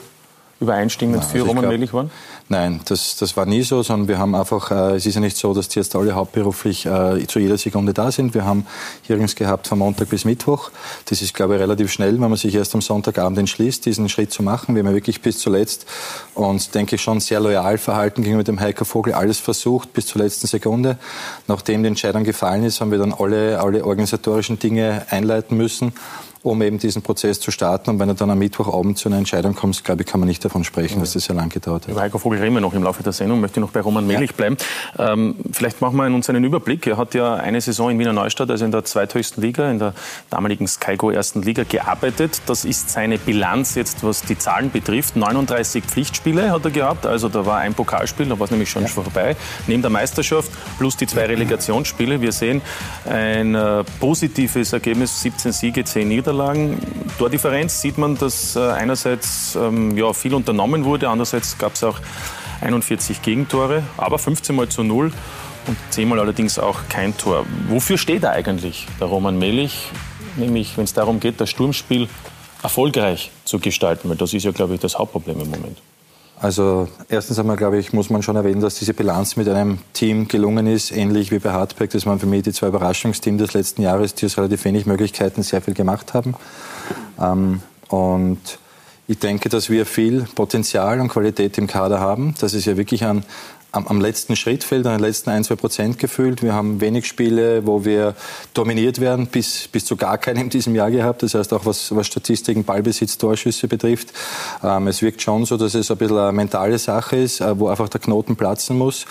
übereinstimmend 0.62 1.24
für 1.24 1.40
also 1.40 1.46
Roman 1.46 1.68
Melich 1.68 1.92
waren? 1.92 2.10
Nein, 2.52 2.80
das, 2.84 3.16
das 3.16 3.34
war 3.34 3.46
nie 3.46 3.62
so, 3.62 3.82
sondern 3.82 4.08
wir 4.08 4.18
haben 4.18 4.34
einfach, 4.34 4.70
äh, 4.70 4.96
es 4.96 5.06
ist 5.06 5.14
ja 5.14 5.22
nicht 5.22 5.38
so, 5.38 5.54
dass 5.54 5.68
die 5.68 5.78
jetzt 5.78 5.96
alle 5.96 6.14
hauptberuflich 6.14 6.84
äh, 6.84 7.26
zu 7.26 7.38
jeder 7.38 7.56
Sekunde 7.56 7.94
da 7.94 8.12
sind. 8.12 8.34
Wir 8.34 8.44
haben 8.44 8.66
Hearings 9.06 9.34
gehabt 9.34 9.68
von 9.68 9.78
Montag 9.78 10.10
bis 10.10 10.26
Mittwoch. 10.26 10.70
Das 11.06 11.22
ist, 11.22 11.32
glaube 11.32 11.54
ich, 11.54 11.62
relativ 11.62 11.90
schnell, 11.90 12.12
wenn 12.20 12.28
man 12.28 12.36
sich 12.36 12.54
erst 12.54 12.74
am 12.74 12.82
Sonntagabend 12.82 13.38
entschließt, 13.38 13.86
diesen 13.86 14.10
Schritt 14.10 14.34
zu 14.34 14.42
machen. 14.42 14.74
Wir 14.74 14.80
haben 14.80 14.88
ja 14.88 14.92
wirklich 14.92 15.22
bis 15.22 15.38
zuletzt 15.38 15.86
uns, 16.34 16.68
denke 16.68 16.96
ich, 16.96 17.00
schon 17.00 17.20
sehr 17.20 17.40
loyal 17.40 17.78
verhalten 17.78 18.22
gegenüber 18.22 18.44
dem 18.44 18.60
Heiko 18.60 18.84
Vogel, 18.84 19.14
alles 19.14 19.38
versucht 19.38 19.94
bis 19.94 20.04
zur 20.08 20.20
letzten 20.20 20.46
Sekunde. 20.46 20.98
Nachdem 21.48 21.82
die 21.82 21.88
Entscheidung 21.88 22.22
gefallen 22.22 22.64
ist, 22.64 22.82
haben 22.82 22.90
wir 22.90 22.98
dann 22.98 23.14
alle, 23.14 23.62
alle 23.62 23.82
organisatorischen 23.82 24.58
Dinge 24.58 25.06
einleiten 25.08 25.56
müssen 25.56 25.94
um 26.42 26.60
eben 26.62 26.78
diesen 26.78 27.02
Prozess 27.02 27.38
zu 27.40 27.50
starten. 27.50 27.90
Und 27.90 27.98
wenn 28.00 28.08
er 28.08 28.14
dann 28.14 28.30
am 28.30 28.38
Mittwochabend 28.38 28.98
zu 28.98 29.08
einer 29.08 29.18
Entscheidung 29.18 29.54
kommt, 29.54 29.82
glaube 29.84 30.02
ich, 30.02 30.08
kann 30.08 30.18
man 30.18 30.28
nicht 30.28 30.44
davon 30.44 30.64
sprechen, 30.64 30.98
dass 31.00 31.12
das 31.12 31.24
sehr 31.24 31.36
lang 31.36 31.50
gedauert 31.50 31.84
hat. 31.84 31.92
Über 31.92 32.00
Heiko 32.00 32.18
Vogel 32.18 32.40
reden 32.40 32.54
wir 32.54 32.60
noch 32.60 32.74
im 32.74 32.82
Laufe 32.82 33.02
der 33.02 33.12
Sendung, 33.12 33.40
möchte 33.40 33.60
noch 33.60 33.70
bei 33.70 33.80
Roman 33.80 34.06
Melich 34.06 34.30
ja. 34.30 34.36
bleiben. 34.36 34.56
Ähm, 34.98 35.36
vielleicht 35.52 35.80
machen 35.80 35.96
wir 35.96 36.06
uns 36.06 36.28
einen 36.28 36.42
Überblick. 36.42 36.86
Er 36.86 36.96
hat 36.96 37.14
ja 37.14 37.34
eine 37.34 37.60
Saison 37.60 37.90
in 37.90 37.98
Wiener 37.98 38.12
Neustadt, 38.12 38.50
also 38.50 38.64
in 38.64 38.72
der 38.72 38.84
zweithöchsten 38.84 39.40
Liga, 39.40 39.70
in 39.70 39.78
der 39.78 39.94
damaligen 40.30 40.66
Skygo 40.66 41.10
ersten 41.10 41.42
Liga 41.42 41.62
gearbeitet. 41.62 42.42
Das 42.46 42.64
ist 42.64 42.90
seine 42.90 43.18
Bilanz 43.18 43.76
jetzt, 43.76 44.02
was 44.02 44.22
die 44.22 44.36
Zahlen 44.36 44.70
betrifft. 44.70 45.14
39 45.14 45.84
Pflichtspiele 45.84 46.50
hat 46.50 46.64
er 46.64 46.72
gehabt, 46.72 47.06
also 47.06 47.28
da 47.28 47.46
war 47.46 47.58
ein 47.58 47.74
Pokalspiel, 47.74 48.26
da 48.26 48.38
war 48.38 48.46
es 48.46 48.50
nämlich 48.50 48.70
schon 48.70 48.82
ja. 48.82 48.88
vorbei. 48.88 49.36
Neben 49.68 49.82
der 49.82 49.90
Meisterschaft 49.90 50.50
plus 50.78 50.96
die 50.96 51.06
zwei 51.06 51.26
Relegationsspiele. 51.26 52.20
Wir 52.20 52.32
sehen 52.32 52.62
ein 53.08 53.54
äh, 53.54 53.84
positives 54.00 54.72
Ergebnis, 54.72 55.22
17 55.22 55.52
Siege, 55.52 55.84
10 55.84 56.08
Niederlagen. 56.08 56.31
Niederlagen. 56.32 56.78
Tordifferenz 57.18 57.80
sieht 57.80 57.98
man, 57.98 58.16
dass 58.16 58.56
äh, 58.56 58.60
einerseits 58.60 59.54
ähm, 59.54 59.96
ja, 59.96 60.12
viel 60.12 60.34
unternommen 60.34 60.84
wurde, 60.84 61.08
andererseits 61.08 61.58
gab 61.58 61.74
es 61.74 61.84
auch 61.84 62.00
41 62.62 63.22
Gegentore, 63.22 63.82
aber 63.96 64.18
15 64.18 64.56
mal 64.56 64.68
zu 64.68 64.82
0 64.82 65.12
und 65.66 65.76
10 65.90 66.08
mal 66.08 66.18
allerdings 66.18 66.58
auch 66.58 66.80
kein 66.88 67.16
Tor. 67.16 67.44
Wofür 67.68 67.98
steht 67.98 68.22
er 68.22 68.32
eigentlich, 68.32 68.86
der 68.98 69.08
Roman 69.08 69.38
Melich? 69.38 69.90
Nämlich, 70.36 70.76
wenn 70.78 70.84
es 70.84 70.94
darum 70.94 71.20
geht, 71.20 71.40
das 71.40 71.50
Sturmspiel 71.50 72.08
erfolgreich 72.62 73.30
zu 73.44 73.58
gestalten, 73.58 74.08
weil 74.08 74.16
das 74.16 74.32
ist 74.32 74.44
ja, 74.44 74.52
glaube 74.52 74.74
ich, 74.74 74.80
das 74.80 74.98
Hauptproblem 74.98 75.40
im 75.40 75.50
Moment. 75.50 75.78
Also 76.42 76.88
erstens 77.08 77.38
einmal, 77.38 77.56
glaube 77.56 77.78
ich, 77.78 77.92
muss 77.92 78.10
man 78.10 78.20
schon 78.20 78.34
erwähnen, 78.34 78.60
dass 78.60 78.74
diese 78.74 78.94
Bilanz 78.94 79.36
mit 79.36 79.48
einem 79.48 79.78
Team 79.92 80.26
gelungen 80.26 80.66
ist, 80.66 80.90
ähnlich 80.90 81.30
wie 81.30 81.38
bei 81.38 81.52
Hartberg. 81.52 81.90
Das 81.90 82.04
waren 82.04 82.18
für 82.18 82.26
mich 82.26 82.42
die 82.42 82.52
zwei 82.52 82.66
Überraschungsteams 82.66 83.40
des 83.40 83.54
letzten 83.54 83.82
Jahres, 83.82 84.16
die 84.16 84.26
aus 84.26 84.36
relativ 84.36 84.64
wenig 84.64 84.84
Möglichkeiten 84.84 85.44
sehr 85.44 85.62
viel 85.62 85.74
gemacht 85.74 86.14
haben. 86.14 86.34
Ähm, 87.20 87.62
und 87.86 88.40
ich 89.06 89.20
denke, 89.20 89.50
dass 89.50 89.70
wir 89.70 89.86
viel 89.86 90.26
Potenzial 90.34 91.00
und 91.00 91.10
Qualität 91.10 91.58
im 91.58 91.68
Kader 91.68 92.00
haben, 92.00 92.34
dass 92.40 92.54
es 92.54 92.64
ja 92.64 92.76
wirklich 92.76 93.04
an, 93.04 93.22
am, 93.72 93.86
am 93.86 94.00
letzten 94.00 94.36
Schritt 94.36 94.64
fehlt, 94.64 94.86
an 94.86 94.98
den 94.98 95.00
letzten 95.00 95.30
ein, 95.30 95.44
zwei 95.44 95.56
Prozent 95.56 95.98
gefühlt. 95.98 96.42
Wir 96.42 96.52
haben 96.52 96.80
wenig 96.80 97.06
Spiele, 97.06 97.66
wo 97.66 97.84
wir 97.84 98.14
dominiert 98.52 99.00
werden, 99.00 99.26
bis, 99.26 99.66
bis 99.68 99.86
zu 99.86 99.96
gar 99.96 100.18
keinen 100.18 100.42
in 100.42 100.50
diesem 100.50 100.74
Jahr 100.74 100.90
gehabt. 100.90 101.22
Das 101.22 101.34
heißt 101.34 101.52
auch, 101.54 101.64
was, 101.64 101.94
was 101.96 102.06
Statistiken, 102.06 102.64
Ballbesitz, 102.64 103.16
Torschüsse 103.16 103.68
betrifft. 103.68 104.12
Ähm, 104.62 104.88
es 104.88 105.00
wirkt 105.00 105.22
schon 105.22 105.46
so, 105.46 105.56
dass 105.56 105.74
es 105.74 105.90
ein 105.90 105.96
bisschen 105.96 106.18
eine 106.18 106.32
mentale 106.32 106.78
Sache 106.78 107.16
ist, 107.16 107.40
äh, 107.40 107.58
wo 107.58 107.68
einfach 107.68 107.88
der 107.88 108.00
Knoten 108.00 108.36
platzen 108.36 108.76
muss. 108.76 109.06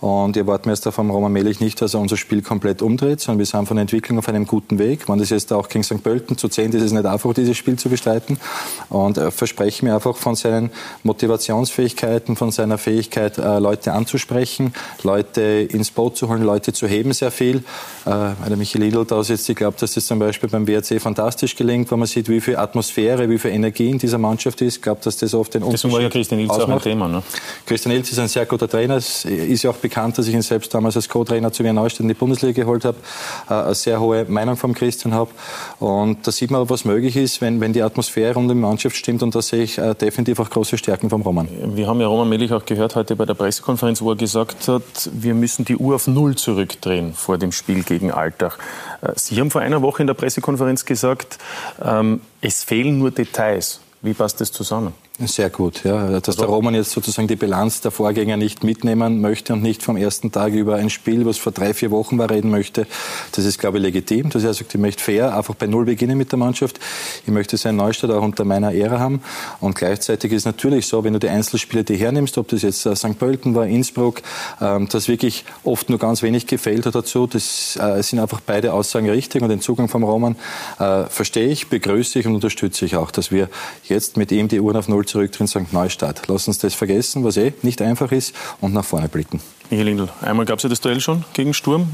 Und 0.00 0.36
ich 0.36 0.40
erwarte 0.40 0.68
mir 0.68 0.74
jetzt 0.74 0.88
vom 0.88 1.10
Roman 1.10 1.32
Melich 1.32 1.60
nicht, 1.60 1.80
dass 1.82 1.92
er 1.92 2.00
unser 2.00 2.16
Spiel 2.16 2.40
komplett 2.40 2.80
umdreht, 2.80 3.20
sondern 3.20 3.40
wir 3.40 3.46
sind 3.46 3.66
von 3.66 3.76
der 3.76 3.82
Entwicklung 3.82 4.18
auf 4.18 4.28
einem 4.28 4.46
guten 4.46 4.78
Weg. 4.78 5.08
Wenn 5.08 5.18
das 5.18 5.30
jetzt 5.30 5.52
auch 5.52 5.68
gegen 5.68 5.84
St. 5.84 6.02
Pölten 6.02 6.38
zu 6.38 6.48
zehn 6.48 6.72
ist 6.72 6.82
es 6.82 6.92
nicht 6.92 7.04
einfach, 7.04 7.34
dieses 7.34 7.56
Spiel 7.56 7.76
zu 7.76 7.90
bestreiten. 7.90 8.38
Und 8.88 9.18
äh, 9.18 9.30
verspreche 9.30 9.84
mir 9.84 9.94
einfach 9.94 10.16
von 10.16 10.36
seinen 10.36 10.70
Motivationsfähigkeiten, 11.02 12.36
von 12.36 12.50
seiner 12.50 12.78
Fähigkeit, 12.78 13.36
äh, 13.38 13.58
Leute 13.58 13.92
anzunehmen, 13.92 14.05
anzusprechen, 14.06 14.72
Leute 15.02 15.40
ins 15.42 15.90
Boot 15.90 16.16
zu 16.16 16.28
holen, 16.28 16.42
Leute 16.42 16.72
zu 16.72 16.86
heben 16.86 17.12
sehr 17.12 17.32
viel. 17.32 17.56
Äh, 18.04 18.48
der 18.48 18.56
Michael 18.56 19.04
da 19.04 19.22
sitzt, 19.24 19.48
ich 19.48 19.56
glaube, 19.56 19.76
dass 19.80 19.94
das 19.94 20.06
zum 20.06 20.20
Beispiel 20.20 20.48
beim 20.48 20.66
WRC 20.66 21.00
fantastisch 21.00 21.56
gelingt, 21.56 21.90
wenn 21.90 21.98
man 21.98 22.06
sieht, 22.06 22.28
wie 22.28 22.40
viel 22.40 22.56
Atmosphäre, 22.56 23.28
wie 23.28 23.38
viel 23.38 23.50
Energie 23.50 23.90
in 23.90 23.98
dieser 23.98 24.18
Mannschaft 24.18 24.60
ist. 24.62 24.76
Ich 24.76 24.82
glaube, 24.82 25.00
dass 25.02 25.16
das 25.16 25.34
oft 25.34 25.54
den 25.54 25.64
Unterschied 25.64 25.84
Deswegen 25.84 25.94
war 25.94 26.02
ja 26.02 26.08
Christian 26.08 26.40
Ilz 26.40 26.50
auch 26.50 26.68
ein 26.68 26.80
Thema. 26.80 27.08
Ne? 27.08 27.22
Christian 27.66 27.94
Ilz 27.94 28.12
ist 28.12 28.18
ein 28.18 28.28
sehr 28.28 28.46
guter 28.46 28.68
Trainer. 28.68 28.96
Es 28.96 29.24
ist 29.24 29.64
ja 29.64 29.70
auch 29.70 29.76
bekannt, 29.76 30.18
dass 30.18 30.28
ich 30.28 30.34
ihn 30.34 30.42
selbst 30.42 30.72
damals 30.72 30.96
als 30.96 31.08
Co-Trainer 31.08 31.52
zu 31.52 31.64
Wien 31.64 31.74
Neustadt 31.74 32.00
in 32.00 32.08
die 32.08 32.14
Bundesliga 32.14 32.62
geholt 32.62 32.84
habe. 32.84 32.98
Äh, 33.50 33.54
eine 33.54 33.74
sehr 33.74 34.00
hohe 34.00 34.24
Meinung 34.26 34.56
vom 34.56 34.72
Christian 34.72 35.14
habe. 35.14 35.30
Und 35.80 36.26
da 36.26 36.30
sieht 36.30 36.52
man, 36.52 36.68
was 36.70 36.84
möglich 36.84 37.16
ist, 37.16 37.40
wenn, 37.40 37.60
wenn 37.60 37.72
die 37.72 37.82
Atmosphäre 37.82 38.34
rund 38.34 38.50
um 38.50 38.56
die 38.56 38.62
Mannschaft 38.62 38.96
stimmt. 38.96 39.22
Und 39.24 39.34
da 39.34 39.42
sehe 39.42 39.64
ich 39.64 39.78
äh, 39.78 39.94
definitiv 39.94 40.38
auch 40.38 40.48
große 40.48 40.78
Stärken 40.78 41.10
vom 41.10 41.22
Roman. 41.22 41.48
Wir 41.74 41.88
haben 41.88 42.00
ja 42.00 42.06
Roman 42.06 42.28
Melich 42.28 42.52
auch 42.52 42.64
gehört 42.64 42.94
heute 42.94 43.16
bei 43.16 43.24
der 43.24 43.34
Pressekonferenz, 43.34 43.95
wo 44.02 44.10
er 44.10 44.16
gesagt 44.16 44.68
hat, 44.68 45.10
wir 45.12 45.34
müssen 45.34 45.64
die 45.64 45.76
Uhr 45.76 45.94
auf 45.94 46.06
Null 46.06 46.36
zurückdrehen 46.36 47.14
vor 47.14 47.38
dem 47.38 47.52
Spiel 47.52 47.82
gegen 47.82 48.10
Alltag. 48.10 48.58
Äh, 49.02 49.12
Sie 49.16 49.38
haben 49.40 49.50
vor 49.50 49.60
einer 49.60 49.82
Woche 49.82 50.02
in 50.02 50.06
der 50.06 50.14
Pressekonferenz 50.14 50.84
gesagt, 50.84 51.38
ähm, 51.82 52.20
es 52.40 52.64
fehlen 52.64 52.98
nur 52.98 53.10
Details. 53.10 53.80
Wie 54.02 54.14
passt 54.14 54.40
das 54.40 54.52
zusammen? 54.52 54.94
Sehr 55.18 55.48
gut, 55.48 55.82
ja. 55.84 56.20
Dass 56.20 56.36
der 56.36 56.44
Roman 56.44 56.74
jetzt 56.74 56.90
sozusagen 56.90 57.26
die 57.26 57.36
Bilanz 57.36 57.80
der 57.80 57.90
Vorgänger 57.90 58.36
nicht 58.36 58.64
mitnehmen 58.64 59.22
möchte 59.22 59.54
und 59.54 59.62
nicht 59.62 59.82
vom 59.82 59.96
ersten 59.96 60.30
Tag 60.30 60.52
über 60.52 60.74
ein 60.74 60.90
Spiel, 60.90 61.24
was 61.24 61.38
vor 61.38 61.52
drei, 61.52 61.72
vier 61.72 61.90
Wochen 61.90 62.18
war, 62.18 62.28
reden 62.28 62.50
möchte, 62.50 62.86
das 63.32 63.46
ist, 63.46 63.58
glaube 63.58 63.78
ich, 63.78 63.82
legitim. 63.82 64.28
Das 64.28 64.44
heißt, 64.44 64.60
ich 64.60 64.74
möchte 64.74 65.02
fair 65.02 65.34
einfach 65.34 65.54
bei 65.54 65.68
Null 65.68 65.86
beginnen 65.86 66.18
mit 66.18 66.32
der 66.32 66.38
Mannschaft. 66.38 66.78
Ich 67.24 67.32
möchte 67.32 67.56
seinen 67.56 67.76
Neustart 67.76 68.12
auch 68.12 68.22
unter 68.22 68.44
meiner 68.44 68.72
Ehre 68.72 69.00
haben. 69.00 69.22
Und 69.60 69.74
gleichzeitig 69.74 70.32
ist 70.32 70.42
es 70.42 70.44
natürlich 70.44 70.86
so, 70.86 71.02
wenn 71.02 71.14
du 71.14 71.18
die 71.18 71.30
Einzelspiele 71.30 71.82
die 71.82 71.96
hernimmst, 71.96 72.36
ob 72.36 72.48
das 72.48 72.60
jetzt 72.60 72.84
äh, 72.84 72.94
St. 72.94 73.18
Pölten 73.18 73.54
war, 73.54 73.66
Innsbruck, 73.66 74.20
ähm, 74.60 74.86
dass 74.90 75.08
wirklich 75.08 75.46
oft 75.64 75.88
nur 75.88 75.98
ganz 75.98 76.20
wenig 76.20 76.46
gefehlt 76.46 76.84
hat 76.84 76.94
dazu. 76.94 77.26
Das 77.26 77.78
äh, 77.80 78.02
sind 78.02 78.18
einfach 78.18 78.42
beide 78.44 78.74
Aussagen 78.74 79.08
richtig 79.08 79.40
und 79.40 79.48
den 79.48 79.62
Zugang 79.62 79.88
vom 79.88 80.04
Roman 80.04 80.36
äh, 80.78 81.04
verstehe 81.04 81.48
ich, 81.48 81.68
begrüße 81.68 82.18
ich 82.18 82.26
und 82.26 82.34
unterstütze 82.34 82.84
ich 82.84 82.96
auch, 82.96 83.10
dass 83.10 83.30
wir 83.30 83.48
jetzt 83.84 84.18
mit 84.18 84.30
ihm 84.30 84.48
die 84.48 84.60
Uhren 84.60 84.76
auf 84.76 84.88
Null 84.88 85.05
zurück 85.06 85.32
drin 85.32 85.46
St. 85.46 85.72
Neustadt. 85.72 86.22
Lass 86.28 86.48
uns 86.48 86.58
das 86.58 86.74
vergessen, 86.74 87.24
was 87.24 87.36
eh 87.36 87.52
nicht 87.62 87.80
einfach 87.82 88.12
ist, 88.12 88.34
und 88.60 88.72
nach 88.72 88.84
vorne 88.84 89.08
blicken. 89.08 89.40
Michael 89.70 89.86
Lindl, 89.86 90.08
einmal 90.22 90.46
gab 90.46 90.58
es 90.58 90.62
ja 90.62 90.68
das 90.68 90.80
Duell 90.80 91.00
schon 91.00 91.24
gegen 91.32 91.54
Sturm. 91.54 91.88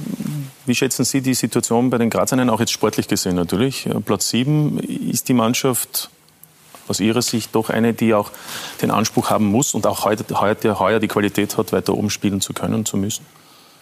Wie 0.66 0.74
schätzen 0.74 1.04
Sie 1.04 1.22
die 1.22 1.34
Situation 1.34 1.90
bei 1.90 1.98
den 1.98 2.10
Grazern 2.10 2.50
auch 2.50 2.60
jetzt 2.60 2.72
sportlich 2.72 3.08
gesehen 3.08 3.36
natürlich? 3.36 3.88
Platz 4.04 4.30
7 4.30 4.78
ist 4.78 5.28
die 5.28 5.34
Mannschaft 5.34 6.10
aus 6.88 7.00
Ihrer 7.00 7.22
Sicht 7.22 7.54
doch 7.54 7.70
eine, 7.70 7.94
die 7.94 8.14
auch 8.14 8.30
den 8.82 8.90
Anspruch 8.90 9.30
haben 9.30 9.46
muss 9.46 9.74
und 9.74 9.86
auch 9.86 10.04
heute, 10.04 10.40
heute, 10.40 10.78
heuer 10.78 11.00
die 11.00 11.08
Qualität 11.08 11.56
hat, 11.56 11.72
weiter 11.72 11.94
oben 11.94 12.10
spielen 12.10 12.40
zu 12.40 12.52
können 12.52 12.74
und 12.74 12.88
zu 12.88 12.96
müssen? 12.96 13.24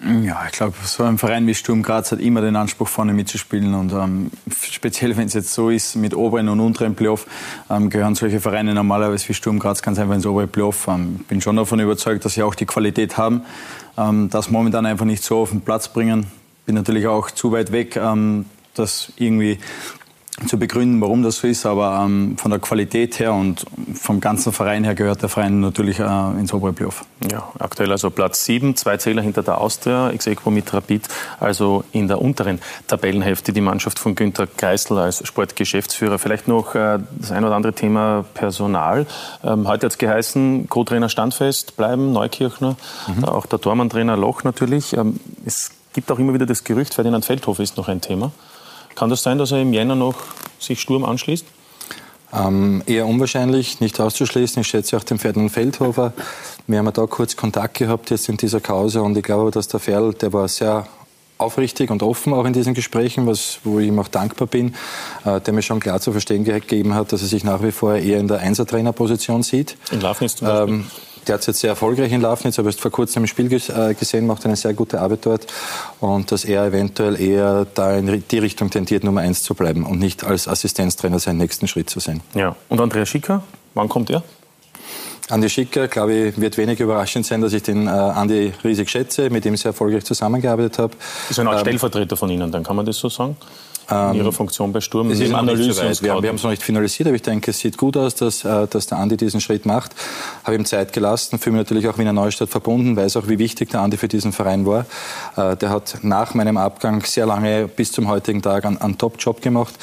Ja, 0.03 0.47
ich 0.47 0.53
glaube, 0.53 0.75
so 0.83 1.05
ein 1.05 1.19
Verein 1.19 1.47
wie 1.47 1.55
Sturm 1.55 1.83
Graz 1.83 2.11
hat 2.11 2.21
immer 2.21 2.41
den 2.41 2.57
Anspruch, 2.57 2.89
vorne 2.89 3.13
mitzuspielen. 3.13 3.75
Und 3.75 3.93
ähm, 3.93 4.31
speziell, 4.51 5.15
wenn 5.19 5.27
es 5.27 5.35
jetzt 5.35 5.53
so 5.53 5.69
ist, 5.69 5.95
mit 5.95 6.15
oberen 6.15 6.49
und 6.49 6.59
unteren 6.59 6.95
Playoff, 6.95 7.27
ähm, 7.69 7.91
gehören 7.91 8.15
solche 8.15 8.41
Vereine 8.41 8.73
normalerweise 8.73 9.29
wie 9.29 9.35
Sturm 9.35 9.59
Graz 9.59 9.83
ganz 9.83 9.99
einfach 9.99 10.15
ins 10.15 10.25
obere 10.25 10.47
Playoff. 10.47 10.89
Ähm, 10.89 11.21
bin 11.29 11.43
schon 11.43 11.57
davon 11.57 11.81
überzeugt, 11.81 12.25
dass 12.25 12.35
sie 12.35 12.43
auch 12.43 12.55
die 12.55 12.65
Qualität 12.65 13.19
haben, 13.19 13.43
ähm, 13.99 14.31
das 14.31 14.51
momentan 14.51 14.87
einfach 14.87 15.05
nicht 15.05 15.23
so 15.23 15.41
auf 15.41 15.51
den 15.51 15.61
Platz 15.61 15.89
bringen. 15.89 16.27
Bin 16.65 16.77
natürlich 16.77 17.07
auch 17.07 17.31
zu 17.31 17.53
weit 17.53 17.71
weg, 17.71 17.97
ähm, 17.97 18.47
das 18.75 19.13
irgendwie 19.17 19.59
zu 20.47 20.59
begründen, 20.59 21.01
warum 21.01 21.23
das 21.23 21.37
so 21.37 21.47
ist, 21.47 21.67
aber 21.67 22.03
ähm, 22.05 22.37
von 22.37 22.51
der 22.51 22.61
Qualität 22.61 23.19
her 23.19 23.33
und 23.33 23.65
vom 23.95 24.21
ganzen 24.21 24.53
Verein 24.53 24.85
her 24.85 24.95
gehört 24.95 25.23
der 25.23 25.29
Verein 25.29 25.61
natürlich 25.61 25.99
äh, 25.99 26.03
ins 26.39 26.53
obere 26.53 26.73
Playoff. 26.73 27.05
Ja, 27.31 27.51
aktuell 27.59 27.91
also 27.93 28.11
Platz 28.11 28.45
7, 28.45 28.77
zwei 28.77 28.97
Zähler 28.97 29.23
hinter 29.23 29.43
der 29.43 29.61
Austria, 29.61 30.11
ex 30.11 30.27
equo 30.27 30.51
mit 30.51 30.73
Rapid, 30.73 31.09
also 31.39 31.85
in 31.93 32.09
der 32.09 32.21
unteren 32.21 32.61
Tabellenhälfte 32.87 33.53
die 33.53 33.61
Mannschaft 33.61 33.99
von 33.99 34.15
Günter 34.15 34.47
Kreisel 34.47 34.99
als 34.99 35.27
Sportgeschäftsführer. 35.27 36.19
Vielleicht 36.19 36.49
noch 36.49 36.75
äh, 36.75 36.99
das 37.19 37.33
ein 37.33 37.45
oder 37.45 37.55
andere 37.55 37.73
Thema 37.73 38.25
Personal. 38.35 39.07
Ähm, 39.45 39.69
heute 39.69 39.87
hat 39.87 39.93
es 39.93 39.99
geheißen, 39.99 40.69
Co-Trainer 40.69 41.09
Standfest 41.09 41.77
bleiben, 41.77 42.13
Neukirchner, 42.13 42.77
mhm. 43.09 43.25
auch 43.25 43.47
der 43.47 43.61
Tormann-Trainer 43.61 44.17
Loch 44.17 44.45
natürlich. 44.45 44.97
Ähm, 44.97 45.21
es 45.45 45.71
gibt 45.93 46.11
auch 46.11 46.19
immer 46.19 46.35
wieder 46.35 46.47
das 46.47 46.65
Gerücht, 46.65 46.95
Ferdinand 46.95 47.25
Feldhofer 47.25 47.63
ist 47.63 47.77
noch 47.77 47.89
ein 47.89 48.01
Thema. 48.01 48.33
Kann 48.95 49.11
das 49.11 49.23
sein, 49.23 49.39
dass 49.39 49.53
er 49.53 49.63
im 49.63 49.73
Jänner 49.73 49.95
noch 49.95 50.15
sich 50.59 50.81
Sturm 50.81 51.05
anschließt? 51.05 51.47
Ähm, 52.33 52.83
eher 52.87 53.07
unwahrscheinlich, 53.07 53.81
nicht 53.81 54.01
auszuschließen. 54.01 54.61
Ich 54.61 54.69
schätze 54.69 54.97
auch 54.97 55.05
den 55.05 55.19
Ferdinand 55.19 55.51
Feldhofer. 55.51 56.13
Wir 56.67 56.79
haben 56.79 56.87
ja 56.87 56.93
da 56.93 57.07
kurz 57.07 57.37
Kontakt 57.37 57.79
gehabt 57.79 58.11
jetzt 58.11 58.29
in 58.29 58.37
dieser 58.37 58.61
Kause 58.61 59.03
und 59.03 59.17
ich 59.17 59.25
glaube, 59.25 59.51
dass 59.51 59.67
der 59.69 59.81
Ferl, 59.81 60.15
der 60.15 60.33
war 60.33 60.47
sehr 60.47 60.87
aufrichtig 61.39 61.91
und 61.91 62.03
offen 62.03 62.33
auch 62.35 62.45
in 62.45 62.53
diesen 62.53 62.75
Gesprächen, 62.75 63.27
was, 63.27 63.61
wo 63.65 63.81
ich 63.81 63.89
ihm 63.89 63.99
auch 63.99 64.09
dankbar 64.09 64.47
bin, 64.47 64.75
äh, 65.25 65.41
der 65.41 65.55
mir 65.55 65.63
schon 65.63 65.81
klar 65.81 66.01
zu 66.01 66.13
verstehen 66.13 66.45
gegeben 66.45 66.95
hat, 66.95 67.13
dass 67.13 67.23
er 67.23 67.29
sich 67.29 67.45
nach 67.45 67.63
wie 67.63 67.73
vor 67.73 67.95
eher 67.95 68.21
in 68.21 68.29
der 68.29 68.41
Einsertrainerposition 68.41 69.43
sieht. 69.43 69.77
In 69.91 70.01
Lafnitz 70.01 70.37
zum 70.37 70.47
Beispiel? 70.47 70.75
Ähm, 70.75 70.87
der 71.31 71.37
hat 71.37 71.47
jetzt 71.47 71.61
sehr 71.61 71.71
erfolgreich 71.71 72.11
in 72.11 72.21
Lafnitz, 72.21 72.59
aber 72.59 72.69
erst 72.69 72.81
vor 72.81 72.91
kurzem 72.91 73.23
im 73.23 73.27
Spiel 73.29 73.47
äh, 73.53 73.95
gesehen, 73.95 74.27
macht 74.27 74.45
eine 74.45 74.57
sehr 74.57 74.75
gute 74.75 75.01
Arbeit 75.01 75.27
dort. 75.27 75.47
Und 76.01 76.33
dass 76.33 76.45
er 76.45 76.65
eventuell 76.65 77.21
eher 77.21 77.69
da 77.73 77.97
in 77.97 78.25
die 78.29 78.39
Richtung 78.39 78.69
tendiert, 78.69 79.05
Nummer 79.05 79.21
eins 79.21 79.45
zu 79.45 79.55
bleiben 79.55 79.87
und 79.87 80.01
nicht 80.01 80.25
als 80.25 80.49
Assistenztrainer 80.49 81.21
seinen 81.21 81.39
nächsten 81.39 81.69
Schritt 81.69 81.89
zu 81.89 82.01
sehen. 82.01 82.21
Ja. 82.35 82.57
Und 82.69 82.81
Andrea 82.81 83.07
Schicker, 83.07 83.45
wann 83.75 83.89
kommt 83.89 84.11
er? 84.11 84.25
Andi 85.29 85.49
Schicker, 85.49 85.87
glaube 85.87 86.15
ich, 86.15 86.41
wird 86.41 86.57
wenig 86.57 86.81
überraschend 86.81 87.25
sein, 87.25 87.41
dass 87.41 87.53
ich 87.53 87.63
den 87.63 87.87
äh, 87.87 87.91
Andi 87.91 88.53
riesig 88.65 88.91
schätze, 88.91 89.31
mit 89.31 89.45
dem 89.45 89.55
ich 89.55 89.61
sehr 89.61 89.69
erfolgreich 89.69 90.05
zusammengearbeitet 90.05 90.79
habe. 90.81 90.95
Ist 91.29 91.39
ein 91.39 91.47
Art 91.47 91.59
ähm, 91.59 91.61
Stellvertreter 91.61 92.17
von 92.17 92.29
Ihnen, 92.31 92.51
dann 92.51 92.65
kann 92.65 92.75
man 92.75 92.85
das 92.85 92.97
so 92.97 93.09
sagen? 93.09 93.37
In 93.91 94.15
Ihrer 94.15 94.27
ähm, 94.27 94.33
Funktion 94.33 94.73
bei 94.73 94.81
Sturm? 94.81 95.11
Ist 95.11 95.21
Analyse 95.33 95.73
so 95.73 96.05
wir, 96.05 96.23
wir, 96.23 96.29
haben 96.29 96.37
es 96.37 96.43
noch 96.43 96.51
nicht 96.51 96.63
finalisiert, 96.63 97.09
aber 97.09 97.17
ich 97.17 97.23
denke, 97.23 97.51
es 97.51 97.59
sieht 97.59 97.77
gut 97.77 97.97
aus, 97.97 98.15
dass, 98.15 98.45
äh, 98.45 98.67
dass 98.69 98.87
der 98.87 98.99
Andi 98.99 99.17
diesen 99.17 99.41
Schritt 99.41 99.67
macht. 99.67 99.93
Habe 100.45 100.57
ihm 100.57 100.65
Zeit 100.65 100.93
gelassen, 100.93 101.39
fühle 101.39 101.57
mich 101.57 101.67
natürlich 101.67 101.89
auch 101.89 101.99
Wiener 101.99 102.13
Neustadt 102.13 102.51
verbunden, 102.51 102.97
weiß 102.97 103.17
auch, 103.17 103.29
wie 103.29 103.39
wichtig 103.39 103.71
der 103.71 103.81
Andi 103.81 103.97
für 103.97 104.09
diesen 104.09 104.33
Verein 104.33 104.67
war. 104.67 104.87
Äh, 105.37 105.57
der 105.57 105.71
hat 105.71 105.99
nach 106.03 106.35
meinem 106.35 106.57
Abgang 106.57 107.03
sehr 107.05 107.27
lange 107.27 107.69
bis 107.69 107.93
zum 107.93 108.09
heutigen 108.09 108.43
Tag 108.43 108.65
einen, 108.65 108.79
einen 108.79 108.99
Top-Job 108.99 109.43
gemacht. 109.43 109.75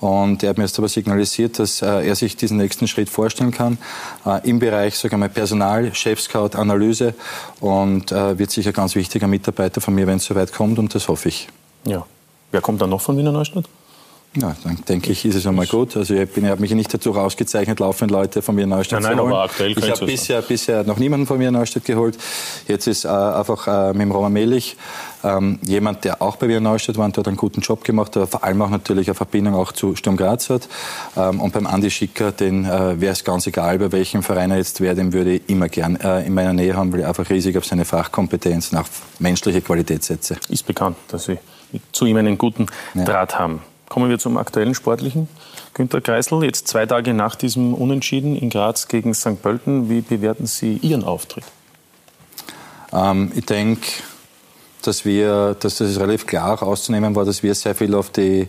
Und 0.00 0.42
er 0.42 0.50
hat 0.50 0.58
mir 0.58 0.64
jetzt 0.64 0.78
aber 0.78 0.88
signalisiert, 0.88 1.58
dass 1.58 1.82
äh, 1.82 2.08
er 2.08 2.16
sich 2.16 2.34
diesen 2.36 2.56
nächsten 2.56 2.88
Schritt 2.88 3.10
vorstellen 3.10 3.50
kann 3.50 3.76
äh, 4.24 4.48
im 4.48 4.58
Bereich, 4.58 5.04
ich 5.04 5.12
mal, 5.12 5.28
Personal, 5.28 5.94
Chefscout, 5.94 6.50
Analyse 6.54 7.14
und 7.60 8.10
äh, 8.10 8.38
wird 8.38 8.50
sicher 8.50 8.72
ganz 8.72 8.94
wichtiger 8.94 9.26
Mitarbeiter 9.26 9.82
von 9.82 9.94
mir, 9.94 10.06
wenn 10.06 10.16
es 10.16 10.24
soweit 10.24 10.52
kommt 10.52 10.78
und 10.78 10.94
das 10.94 11.08
hoffe 11.08 11.28
ich. 11.28 11.48
Ja, 11.84 12.06
Wer 12.52 12.60
kommt 12.60 12.80
dann 12.80 12.90
noch 12.90 13.00
von 13.00 13.16
Wiener 13.16 13.32
Neustadt? 13.32 13.66
Ja, 14.36 14.54
dann 14.62 14.78
denke 14.88 15.10
ich, 15.10 15.24
ist 15.24 15.34
es 15.34 15.44
einmal 15.44 15.66
gut. 15.66 15.96
Also 15.96 16.14
ich, 16.14 16.36
ich 16.36 16.44
habe 16.44 16.60
mich 16.60 16.70
nicht 16.70 16.94
dazu 16.94 17.12
ausgezeichnet, 17.14 17.80
laufend 17.80 18.12
Leute 18.12 18.42
von 18.42 18.56
Wiener 18.56 18.76
Neustadt 18.76 19.02
nein, 19.02 19.10
nein, 19.10 19.18
zu 19.18 19.22
holen. 19.24 19.32
Aber 19.32 19.42
aktuell 19.42 19.76
ich 19.76 19.90
habe 19.90 20.06
bisher, 20.06 20.40
bisher 20.42 20.84
noch 20.84 20.98
niemanden 20.98 21.26
von 21.26 21.40
Wiener 21.40 21.50
Neustadt 21.50 21.84
geholt. 21.84 22.16
Jetzt 22.68 22.86
ist 22.86 23.04
äh, 23.04 23.08
einfach 23.08 23.66
äh, 23.66 23.92
mit 23.92 24.02
dem 24.02 24.12
Roman 24.12 24.32
Melich 24.32 24.76
ähm, 25.24 25.58
jemand, 25.62 26.04
der 26.04 26.22
auch 26.22 26.36
bei 26.36 26.46
Wiener 26.46 26.60
Neustadt 26.60 26.96
war 26.96 27.06
und 27.06 27.16
dort 27.16 27.26
einen 27.26 27.36
guten 27.36 27.60
Job 27.60 27.82
gemacht 27.82 28.14
hat, 28.14 28.28
vor 28.28 28.44
allem 28.44 28.62
auch 28.62 28.70
natürlich 28.70 29.08
eine 29.08 29.16
Verbindung 29.16 29.56
auch 29.56 29.72
zu 29.72 29.96
Sturm 29.96 30.16
Graz 30.16 30.48
hat. 30.48 30.68
Ähm, 31.16 31.40
und 31.40 31.52
beim 31.52 31.66
Andi 31.66 31.90
Schicker, 31.90 32.30
den 32.30 32.66
äh, 32.66 33.00
wäre 33.00 33.12
es 33.14 33.24
ganz 33.24 33.48
egal, 33.48 33.80
bei 33.80 33.90
welchem 33.90 34.22
Verein 34.22 34.52
er 34.52 34.58
jetzt 34.58 34.80
wäre, 34.80 34.94
den 34.94 35.12
würde 35.12 35.32
ich 35.32 35.42
immer 35.48 35.68
gern 35.68 35.96
äh, 35.96 36.24
in 36.24 36.34
meiner 36.34 36.52
Nähe 36.52 36.76
haben, 36.76 36.92
weil 36.92 37.00
ich 37.00 37.06
einfach 37.06 37.28
riesig 37.30 37.58
auf 37.58 37.64
seine 37.64 37.84
Fachkompetenz 37.84 38.70
und 38.70 38.78
auch 38.78 38.86
menschliche 39.18 39.60
Qualität 39.60 40.04
setze. 40.04 40.36
Ist 40.48 40.68
bekannt, 40.68 40.96
dass 41.08 41.24
Sie 41.24 41.38
zu 41.92 42.06
ihm 42.06 42.16
einen 42.16 42.38
guten 42.38 42.66
ja. 42.94 43.04
Draht 43.04 43.38
haben. 43.38 43.62
Kommen 43.88 44.08
wir 44.08 44.18
zum 44.18 44.36
aktuellen 44.36 44.74
Sportlichen. 44.74 45.28
Günter 45.74 46.00
Kreisel, 46.00 46.44
jetzt 46.44 46.68
zwei 46.68 46.86
Tage 46.86 47.12
nach 47.14 47.34
diesem 47.34 47.74
Unentschieden 47.74 48.36
in 48.36 48.50
Graz 48.50 48.88
gegen 48.88 49.14
St. 49.14 49.42
Pölten, 49.42 49.88
wie 49.88 50.00
bewerten 50.00 50.46
Sie 50.46 50.76
Ihren 50.76 51.04
Auftritt? 51.04 51.44
Ähm, 52.92 53.32
ich 53.34 53.46
denke, 53.46 53.86
dass 54.82 55.04
wir, 55.04 55.56
dass 55.58 55.78
das 55.78 55.98
relativ 55.98 56.26
klar 56.26 56.62
auszunehmen 56.62 57.14
war, 57.14 57.24
dass 57.24 57.42
wir 57.42 57.54
sehr 57.54 57.74
viel 57.74 57.94
auf 57.94 58.10
die 58.10 58.48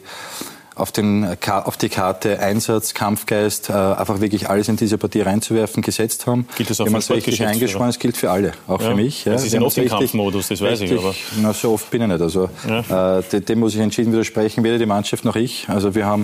auf, 0.81 0.91
den, 0.91 1.37
auf 1.47 1.77
die 1.77 1.89
Karte 1.89 2.39
Einsatz, 2.39 2.93
Kampfgeist, 2.93 3.69
äh, 3.69 3.73
einfach 3.73 4.19
wirklich 4.19 4.49
alles 4.49 4.67
in 4.67 4.77
diese 4.77 4.97
Partie 4.97 5.21
reinzuwerfen, 5.21 5.83
gesetzt 5.83 6.25
haben. 6.25 6.47
Gilt 6.57 6.71
das 6.71 6.81
auch 6.81 6.87
für 6.87 7.13
richtig 7.13 7.45
eingespannt, 7.45 7.91
es 7.91 7.99
gilt 7.99 8.17
für 8.17 8.31
alle, 8.31 8.53
auch 8.67 8.81
ja. 8.81 8.89
für 8.89 8.95
mich. 8.95 9.25
Ja. 9.25 9.37
Sie 9.37 9.49
sind 9.49 9.63
oft 9.63 9.77
im 9.77 9.87
Kampfmodus, 9.87 10.47
das 10.47 10.59
weiß 10.59 10.81
richtig, 10.81 10.97
ich. 10.97 11.03
Aber. 11.03 11.15
Na, 11.41 11.53
so 11.53 11.73
oft 11.73 11.89
bin 11.91 12.01
ich 12.01 12.07
nicht. 12.07 12.21
Also, 12.21 12.49
ja. 12.67 13.19
äh, 13.19 13.23
dem, 13.31 13.45
dem, 13.45 13.59
muss 13.59 13.75
ich 13.75 13.79
entschieden 13.79 14.11
widersprechen, 14.11 14.63
weder 14.63 14.79
die 14.79 14.85
Mannschaft 14.87 15.23
noch 15.23 15.35
ich. 15.35 15.69
Also 15.69 15.93
wir 15.93 16.05
haben, 16.05 16.23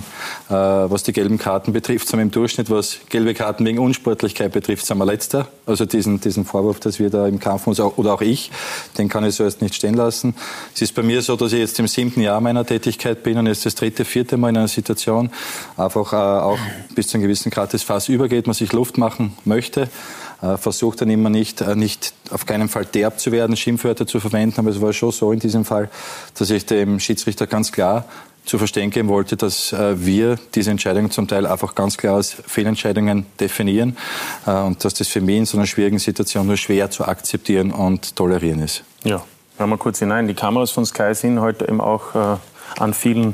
äh, 0.50 0.54
was 0.54 1.04
die 1.04 1.14
gelben 1.14 1.38
Karten 1.38 1.72
betrifft, 1.72 2.08
sind 2.08 2.18
wir 2.18 2.24
im 2.24 2.32
Durchschnitt, 2.32 2.72
was 2.72 2.98
gelbe 3.10 3.36
Karten 3.36 3.64
wegen 3.66 3.78
Unsportlichkeit 3.78 4.52
betrifft, 4.52 4.86
sind 4.88 4.98
wir 4.98 5.06
letzter. 5.06 5.48
Also 5.68 5.86
diesen, 5.86 6.20
diesen 6.20 6.46
Vorwurf, 6.46 6.80
dass 6.80 6.98
wir 6.98 7.12
da 7.12 7.28
im 7.28 7.40
Kampfmodus, 7.40 7.80
oder 7.98 8.14
auch 8.16 8.22
ich, 8.22 8.50
den 8.98 9.08
kann 9.08 9.24
ich 9.24 9.36
so 9.36 9.44
erst 9.44 9.62
nicht 9.62 9.76
stehen 9.76 9.94
lassen. 9.94 10.34
Es 10.74 10.82
ist 10.82 10.96
bei 10.96 11.04
mir 11.04 11.22
so, 11.22 11.36
dass 11.36 11.54
ich 11.54 11.60
jetzt 11.60 11.78
im 11.80 11.88
siebten 11.88 12.22
Jahr 12.22 12.42
meiner 12.42 12.66
Tätigkeit 12.66 13.22
bin 13.22 13.38
und 13.38 13.46
jetzt 13.46 13.66
das 13.66 13.76
dritte, 13.76 14.04
vierte 14.04 14.38
Mal 14.38 14.47
in 14.50 14.58
einer 14.58 14.68
Situation 14.68 15.30
einfach 15.78 16.14
äh, 16.14 16.16
auch 16.16 16.60
bis 16.96 17.08
zu 17.08 17.18
einem 17.18 17.24
gewissen 17.24 17.52
Grad 17.52 17.74
das 17.74 17.84
Fass 17.84 18.10
übergeht, 18.10 18.48
man 18.48 18.54
sich 18.54 18.74
Luft 18.74 18.98
machen 18.98 19.38
möchte. 19.46 19.90
äh, 20.42 20.58
versuche 20.58 20.98
dann 20.98 21.10
immer 21.10 21.30
nicht, 21.30 21.62
äh, 21.62 21.76
nicht 21.76 22.14
auf 22.30 22.46
keinen 22.46 22.70
Fall 22.70 22.86
derb 22.86 23.20
zu 23.20 23.32
werden, 23.32 23.58
Schimpfwörter 23.58 24.06
zu 24.06 24.20
verwenden, 24.20 24.60
aber 24.60 24.70
es 24.70 24.82
war 24.82 24.94
schon 24.94 25.12
so 25.12 25.32
in 25.32 25.40
diesem 25.40 25.66
Fall, 25.66 25.90
dass 26.38 26.50
ich 26.50 26.66
dem 26.66 27.00
Schiedsrichter 27.00 27.48
ganz 27.48 27.72
klar 27.72 28.06
zu 28.46 28.58
verstehen 28.58 28.92
geben 28.92 29.10
wollte, 29.10 29.36
dass 29.36 29.74
wir 29.74 30.40
diese 30.56 30.72
Entscheidungen 30.72 31.12
zum 31.12 31.28
Teil 31.28 31.46
einfach 31.46 31.76
ganz 31.76 31.98
klar 31.98 32.16
als 32.16 32.32
Fehlentscheidungen 32.32 33.26
definieren 33.42 33.98
und 34.46 34.86
dass 34.86 34.94
das 34.94 35.10
für 35.10 35.20
mich 35.20 35.36
in 35.36 35.46
so 35.46 35.58
einer 35.58 35.68
schwierigen 35.68 36.00
Situation 36.00 36.48
nur 36.48 36.56
schwer 36.56 36.90
zu 36.90 37.04
akzeptieren 37.04 37.72
und 37.72 38.16
tolerieren 38.16 38.62
ist. 38.62 38.86
Ja, 39.04 39.22
hören 39.58 39.70
wir 39.70 39.78
kurz 39.78 40.00
hinein. 40.00 40.30
Die 40.30 40.34
Kameras 40.34 40.72
von 40.72 40.86
Sky 40.86 41.14
sind 41.14 41.42
heute 41.42 41.68
eben 41.68 41.82
auch 41.82 42.40
an 42.78 42.94
vielen 42.94 43.34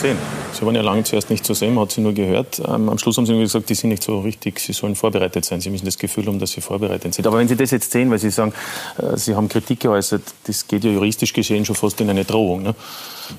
sehen. 0.00 0.16
Sie 0.52 0.64
waren 0.64 0.74
ja 0.74 0.82
lange 0.82 1.04
zuerst 1.04 1.28
nicht 1.28 1.44
zu 1.44 1.52
sehen, 1.52 1.74
man 1.74 1.82
hat 1.82 1.92
sie 1.92 2.00
nur 2.00 2.14
gehört. 2.14 2.60
Ähm, 2.60 2.88
am 2.88 2.98
Schluss 2.98 3.18
haben 3.18 3.26
sie 3.26 3.38
gesagt, 3.38 3.68
die 3.68 3.74
sind 3.74 3.90
nicht 3.90 4.02
so 4.02 4.20
richtig, 4.20 4.58
sie 4.58 4.72
sollen 4.72 4.94
vorbereitet 4.94 5.44
sein. 5.44 5.60
Sie 5.60 5.70
müssen 5.70 5.84
das 5.84 5.98
Gefühl 5.98 6.26
haben, 6.26 6.38
dass 6.38 6.52
sie 6.52 6.60
vorbereitet 6.60 7.12
sind. 7.12 7.26
Aber 7.26 7.38
wenn 7.38 7.48
Sie 7.48 7.56
das 7.56 7.70
jetzt 7.70 7.90
sehen, 7.90 8.10
weil 8.10 8.18
Sie 8.18 8.30
sagen, 8.30 8.52
äh, 8.98 9.16
Sie 9.16 9.34
haben 9.34 9.48
Kritik 9.48 9.80
geäußert, 9.80 10.22
das 10.46 10.66
geht 10.66 10.84
ja 10.84 10.90
juristisch 10.90 11.32
gesehen 11.32 11.64
schon 11.64 11.76
fast 11.76 12.00
in 12.00 12.08
eine 12.08 12.24
Drohung. 12.24 12.62
Ne? 12.62 12.74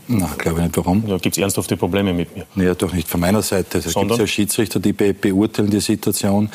Na, 0.08 0.30
glaube 0.38 0.60
ich 0.60 0.66
nicht. 0.66 0.78
Warum? 0.78 1.08
Ja, 1.08 1.18
gibt 1.18 1.38
es 1.38 1.42
ernsthafte 1.42 1.78
Probleme 1.78 2.14
mit 2.14 2.30
mir? 2.36 2.46
Ja, 2.56 2.76
doch 2.76 2.94
nicht 2.94 3.08
von 3.08 3.20
meiner 3.20 3.42
Seite. 3.42 3.80
Es 3.80 3.94
gibt 3.94 4.18
ja 4.18 4.28
Schiedsrichter, 4.28 4.80
die 4.80 4.94
be 4.94 5.14
beurteilen 5.14 5.70
die 5.70 5.80
Situation, 5.80 6.50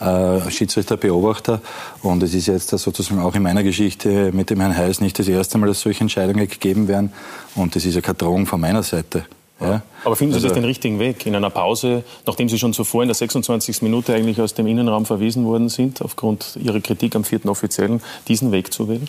äh, 0.00 0.50
Schiedsrichter, 0.50 0.96
Beobachter. 0.96 1.60
Und 2.02 2.22
es 2.22 2.34
ist 2.34 2.46
jetzt 2.46 2.70
sozusagen 2.70 3.20
auch 3.20 3.34
in 3.34 3.42
meiner 3.42 3.62
Geschichte 3.62 4.32
mit 4.32 4.50
dem 4.50 4.60
Herrn 4.60 4.76
Heiß 4.76 5.00
nicht 5.00 5.18
das 5.18 5.28
erste 5.28 5.58
Mal, 5.58 5.66
dass 5.66 5.80
solche 5.80 6.00
Entscheidungen 6.00 6.48
gegeben 6.48 6.88
werden. 6.88 7.12
Und 7.54 7.76
das 7.76 7.84
ist 7.84 7.94
ja 7.94 8.00
keine 8.00 8.16
Drohung 8.16 8.46
von 8.46 8.60
meiner 8.60 8.82
Seite. 8.82 9.24
Ja. 9.60 9.82
Aber 10.04 10.14
finden 10.14 10.32
Sie 10.32 10.36
also, 10.36 10.48
das 10.48 10.54
den 10.54 10.64
richtigen 10.64 10.98
Weg, 10.98 11.26
in 11.26 11.34
einer 11.34 11.50
Pause, 11.50 12.04
nachdem 12.26 12.48
Sie 12.48 12.58
schon 12.58 12.72
zuvor 12.72 13.02
in 13.02 13.08
der 13.08 13.14
26. 13.14 13.82
Minute 13.82 14.14
eigentlich 14.14 14.40
aus 14.40 14.54
dem 14.54 14.66
Innenraum 14.66 15.04
verwiesen 15.04 15.44
worden 15.44 15.68
sind, 15.68 16.00
aufgrund 16.00 16.56
Ihrer 16.62 16.80
Kritik 16.80 17.16
am 17.16 17.24
vierten 17.24 17.48
Offiziellen, 17.48 18.00
diesen 18.28 18.52
Weg 18.52 18.72
zu 18.72 18.88
wählen? 18.88 19.08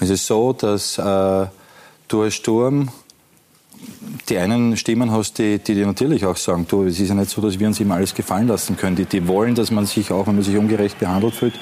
Es 0.00 0.10
ist 0.10 0.26
so, 0.26 0.52
dass 0.52 0.98
äh, 0.98 1.46
du 2.08 2.22
als 2.22 2.34
Sturm 2.34 2.90
die 4.28 4.38
einen 4.38 4.76
Stimmen 4.76 5.10
hast, 5.10 5.38
die, 5.38 5.58
die 5.58 5.74
dir 5.74 5.86
natürlich 5.86 6.24
auch 6.24 6.36
sagen, 6.36 6.66
du, 6.68 6.84
es 6.84 6.98
ist 6.98 7.08
ja 7.08 7.14
nicht 7.14 7.30
so, 7.30 7.42
dass 7.42 7.58
wir 7.58 7.66
uns 7.66 7.80
immer 7.80 7.96
alles 7.96 8.14
gefallen 8.14 8.48
lassen 8.48 8.76
können. 8.76 8.96
Die, 8.96 9.04
die 9.04 9.28
wollen, 9.28 9.54
dass 9.54 9.70
man 9.70 9.86
sich 9.86 10.10
auch, 10.10 10.26
wenn 10.26 10.36
man 10.36 10.44
sich 10.44 10.56
ungerecht 10.56 10.98
behandelt 10.98 11.34
fühlt, 11.34 11.54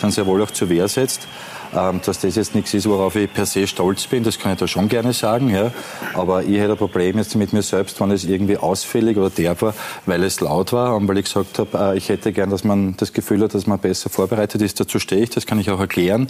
dann 0.00 0.10
sehr 0.10 0.26
wohl 0.26 0.42
auch 0.42 0.50
zur 0.50 0.68
Wehr 0.68 0.88
setzt. 0.88 1.26
Ähm, 1.74 2.00
dass 2.04 2.18
das 2.20 2.34
jetzt 2.34 2.54
nichts 2.54 2.74
ist, 2.74 2.88
worauf 2.88 3.14
ich 3.14 3.32
per 3.32 3.46
se 3.46 3.66
stolz 3.66 4.06
bin, 4.06 4.24
das 4.24 4.38
kann 4.38 4.52
ich 4.52 4.58
da 4.58 4.66
schon 4.66 4.88
gerne 4.88 5.12
sagen. 5.12 5.50
Ja. 5.50 5.70
Aber 6.14 6.42
ich 6.42 6.58
hätte 6.58 6.72
ein 6.72 6.78
Problem 6.78 7.16
jetzt 7.18 7.36
mit 7.36 7.52
mir 7.52 7.62
selbst, 7.62 8.00
wenn 8.00 8.10
es 8.10 8.24
irgendwie 8.24 8.56
ausfällig 8.56 9.16
oder 9.16 9.30
derb 9.30 9.62
war, 9.62 9.74
weil 10.06 10.24
es 10.24 10.40
laut 10.40 10.72
war 10.72 10.96
und 10.96 11.06
weil 11.06 11.18
ich 11.18 11.26
gesagt 11.26 11.60
habe, 11.60 11.92
äh, 11.92 11.96
ich 11.96 12.08
hätte 12.08 12.32
gern, 12.32 12.50
dass 12.50 12.64
man 12.64 12.96
das 12.96 13.12
Gefühl 13.12 13.42
hat, 13.42 13.54
dass 13.54 13.66
man 13.66 13.78
besser 13.78 14.10
vorbereitet 14.10 14.62
ist. 14.62 14.80
Dazu 14.80 14.98
stehe 14.98 15.22
ich, 15.22 15.30
das 15.30 15.46
kann 15.46 15.60
ich 15.60 15.70
auch 15.70 15.78
erklären. 15.78 16.24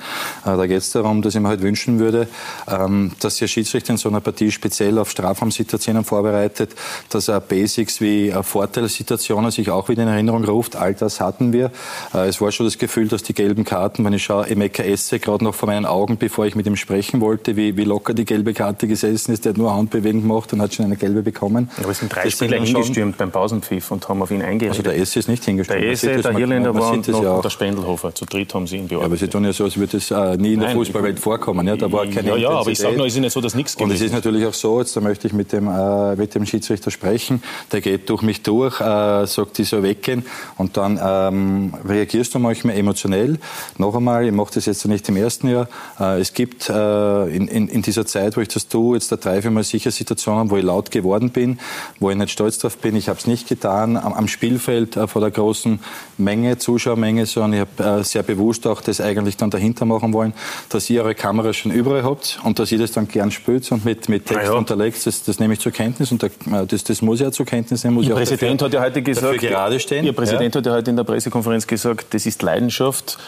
Äh, 0.44 0.56
da 0.56 0.66
geht 0.66 0.78
es 0.78 0.92
darum, 0.92 1.22
dass 1.22 1.34
ich 1.34 1.40
mir 1.40 1.48
halt 1.48 1.62
wünschen 1.62 1.98
würde, 1.98 2.28
ähm, 2.68 3.12
dass 3.20 3.36
der 3.36 3.48
Schiedsrichter 3.48 3.92
in 3.92 3.96
so 3.96 4.10
einer 4.10 4.20
Partie 4.20 4.50
speziell 4.50 4.98
auf 4.98 5.10
Strafraumsituationen 5.10 6.04
vorbereitet, 6.04 6.72
dass 7.08 7.28
er 7.28 7.40
Basics 7.40 8.00
wie 8.02 8.30
Vorteilssituationen 8.42 9.50
sich 9.50 9.70
auch 9.70 9.88
wieder 9.88 10.02
in 10.02 10.08
Erinnerung 10.08 10.44
ruft. 10.44 10.76
All 10.76 10.92
das 10.92 11.20
hatten 11.20 11.54
wir. 11.54 11.70
Äh, 12.12 12.28
es 12.28 12.42
war 12.42 12.52
schon 12.52 12.66
das 12.66 12.76
Gefühl, 12.76 13.08
dass 13.08 13.22
die 13.22 13.32
gelben 13.32 13.64
Karten, 13.64 14.04
wenn 14.04 14.12
ich 14.12 14.24
schaue, 14.24 14.46
Emeka 14.46 14.82
Essek 14.82 15.29
gerade 15.30 15.44
noch 15.44 15.54
vor 15.54 15.68
meinen 15.68 15.86
Augen, 15.86 16.16
bevor 16.16 16.46
ich 16.46 16.54
mit 16.54 16.66
ihm 16.66 16.76
sprechen 16.76 17.20
wollte, 17.20 17.56
wie, 17.56 17.76
wie 17.76 17.84
locker 17.84 18.14
die 18.14 18.24
gelbe 18.24 18.52
Karte 18.52 18.88
gesessen 18.88 19.32
ist. 19.32 19.44
Der 19.44 19.50
hat 19.50 19.58
nur 19.58 19.74
Handbewegungen 19.74 20.22
gemacht 20.28 20.52
und 20.52 20.60
hat 20.60 20.74
schon 20.74 20.86
eine 20.86 20.96
gelbe 20.96 21.22
bekommen. 21.22 21.70
Aber 21.78 21.90
es 21.90 22.00
sind 22.00 22.14
drei 22.14 22.24
das 22.24 22.32
Spieler 22.32 22.60
hingestürmt 22.60 23.16
beim 23.16 23.30
Pausenpfiff 23.30 23.90
und 23.90 24.08
haben 24.08 24.22
auf 24.22 24.30
ihn 24.30 24.42
eingeredet. 24.42 24.70
Also 24.70 24.82
der 24.82 24.98
Esse 24.98 25.20
ist 25.20 25.28
nicht 25.28 25.44
hingestürmt. 25.44 25.82
Der 25.82 25.90
Esse, 25.90 26.20
der 26.20 26.32
Hirländer 26.32 26.74
war 26.74 26.92
und, 26.92 27.06
ja 27.06 27.40
der 27.40 27.50
Spendelhofer. 27.50 28.14
Zu 28.14 28.24
dritt 28.24 28.52
haben 28.54 28.66
sie 28.66 28.76
ihn 28.76 28.88
beobachtet. 28.88 29.00
Ja, 29.00 29.06
aber 29.06 29.16
sie 29.16 29.28
tun 29.28 29.44
ja 29.44 29.52
so, 29.52 29.64
als 29.64 29.76
würde 29.76 29.98
das 29.98 30.10
äh, 30.10 30.36
nie 30.36 30.54
in 30.54 30.60
der 30.60 30.68
Nein, 30.68 30.76
Fußballwelt 30.76 31.20
vorkommen. 31.20 31.66
Ja, 31.66 31.76
da 31.76 31.90
war 31.90 32.06
keine 32.06 32.30
ja, 32.30 32.36
ja, 32.36 32.50
aber 32.50 32.70
ich 32.70 32.78
sage 32.78 32.96
nur, 32.96 33.06
es 33.06 33.14
ist 33.14 33.20
nicht 33.20 33.32
so, 33.32 33.40
dass 33.40 33.54
nichts 33.54 33.76
gewesen 33.76 33.90
Und 33.90 33.96
es 33.96 34.02
ist 34.02 34.12
natürlich 34.12 34.46
auch 34.46 34.54
so, 34.54 34.80
jetzt 34.80 34.96
da 34.96 35.00
möchte 35.00 35.26
ich 35.26 35.32
mit 35.32 35.52
dem, 35.52 35.68
äh, 35.68 36.16
mit 36.16 36.34
dem 36.34 36.46
Schiedsrichter 36.46 36.90
sprechen, 36.90 37.42
der 37.72 37.80
geht 37.80 38.08
durch 38.10 38.22
mich 38.22 38.42
durch, 38.42 38.80
äh, 38.80 39.26
sagt, 39.26 39.58
die 39.58 39.64
soll 39.64 39.82
weggehen 39.82 40.24
und 40.56 40.76
dann 40.76 41.00
ähm, 41.02 41.74
reagierst 41.86 42.34
du 42.34 42.38
manchmal 42.38 42.76
emotionell. 42.76 43.38
Noch 43.78 43.94
einmal, 43.94 44.26
ich 44.26 44.32
mache 44.32 44.54
das 44.54 44.66
jetzt 44.66 44.86
nicht 44.86 45.08
im 45.08 45.16
ersten 45.20 45.48
Jahr, 45.48 45.68
äh, 45.98 46.20
es 46.20 46.32
gibt 46.32 46.68
äh, 46.68 47.26
in, 47.26 47.48
in, 47.48 47.68
in, 47.68 47.82
dieser 47.82 48.06
Zeit, 48.06 48.36
wo 48.36 48.40
ich 48.40 48.48
das 48.48 48.68
tue, 48.68 48.96
jetzt 48.96 49.12
da 49.12 49.16
drei, 49.16 49.42
vier 49.42 49.50
Mal 49.50 49.64
sicher 49.64 49.90
Situationen, 49.90 50.50
wo 50.50 50.56
ich 50.56 50.64
laut 50.64 50.90
geworden 50.90 51.30
bin, 51.30 51.58
wo 51.98 52.10
ich 52.10 52.16
nicht 52.16 52.30
stolz 52.30 52.58
drauf 52.58 52.76
bin. 52.78 52.96
Ich 52.96 53.08
habe 53.08 53.18
es 53.18 53.26
nicht 53.26 53.48
getan 53.48 53.96
am, 53.96 54.12
am 54.12 54.28
Spielfeld 54.28 54.96
äh, 54.96 55.06
vor 55.06 55.20
der 55.20 55.30
großen 55.30 55.80
Menge, 56.18 56.58
Zuschauermenge, 56.58 57.26
sondern 57.26 57.52
ich 57.52 57.60
habe 57.60 58.04
sehr 58.04 58.22
bewusst 58.22 58.66
auch 58.66 58.80
das 58.80 59.00
eigentlich 59.00 59.36
dann 59.36 59.50
dahinter 59.50 59.84
machen 59.84 60.12
wollen, 60.12 60.32
dass 60.68 60.90
ihr 60.90 61.02
eure 61.02 61.14
Kamera 61.14 61.52
schon 61.52 61.72
überall 61.72 62.02
habt 62.02 62.40
und 62.44 62.58
dass 62.58 62.72
ihr 62.72 62.78
das 62.78 62.92
dann 62.92 63.08
gern 63.08 63.30
spült 63.30 63.70
und 63.72 63.84
mit, 63.84 64.08
mit 64.08 64.26
Text 64.26 64.44
ja. 64.44 64.52
unterlegt. 64.52 65.06
Das, 65.06 65.22
das 65.22 65.38
nehme 65.38 65.54
ich 65.54 65.60
zur 65.60 65.72
Kenntnis 65.72 66.12
und 66.12 66.22
das, 66.22 66.84
das 66.84 67.02
muss 67.02 67.20
ich 67.20 67.24
ja 67.24 67.32
zur 67.32 67.46
Kenntnis 67.46 67.84
nehmen. 67.84 67.96
Muss 67.96 68.06
Ihr 68.06 68.14
Präsident 68.14 68.62
hat 68.62 68.72
ja 68.72 68.80
heute 68.80 69.02
gesagt, 69.02 69.38
gerade 69.38 69.80
stehen. 69.80 70.04
Ihr 70.04 70.12
Präsident 70.12 70.54
ja. 70.54 70.58
hat 70.58 70.66
ja 70.66 70.72
heute 70.72 70.90
in 70.90 70.96
der 70.96 71.04
Pressekonferenz 71.04 71.66
gesagt, 71.66 72.14
das 72.14 72.26
ist 72.26 72.42
Leidenschaft, 72.42 73.18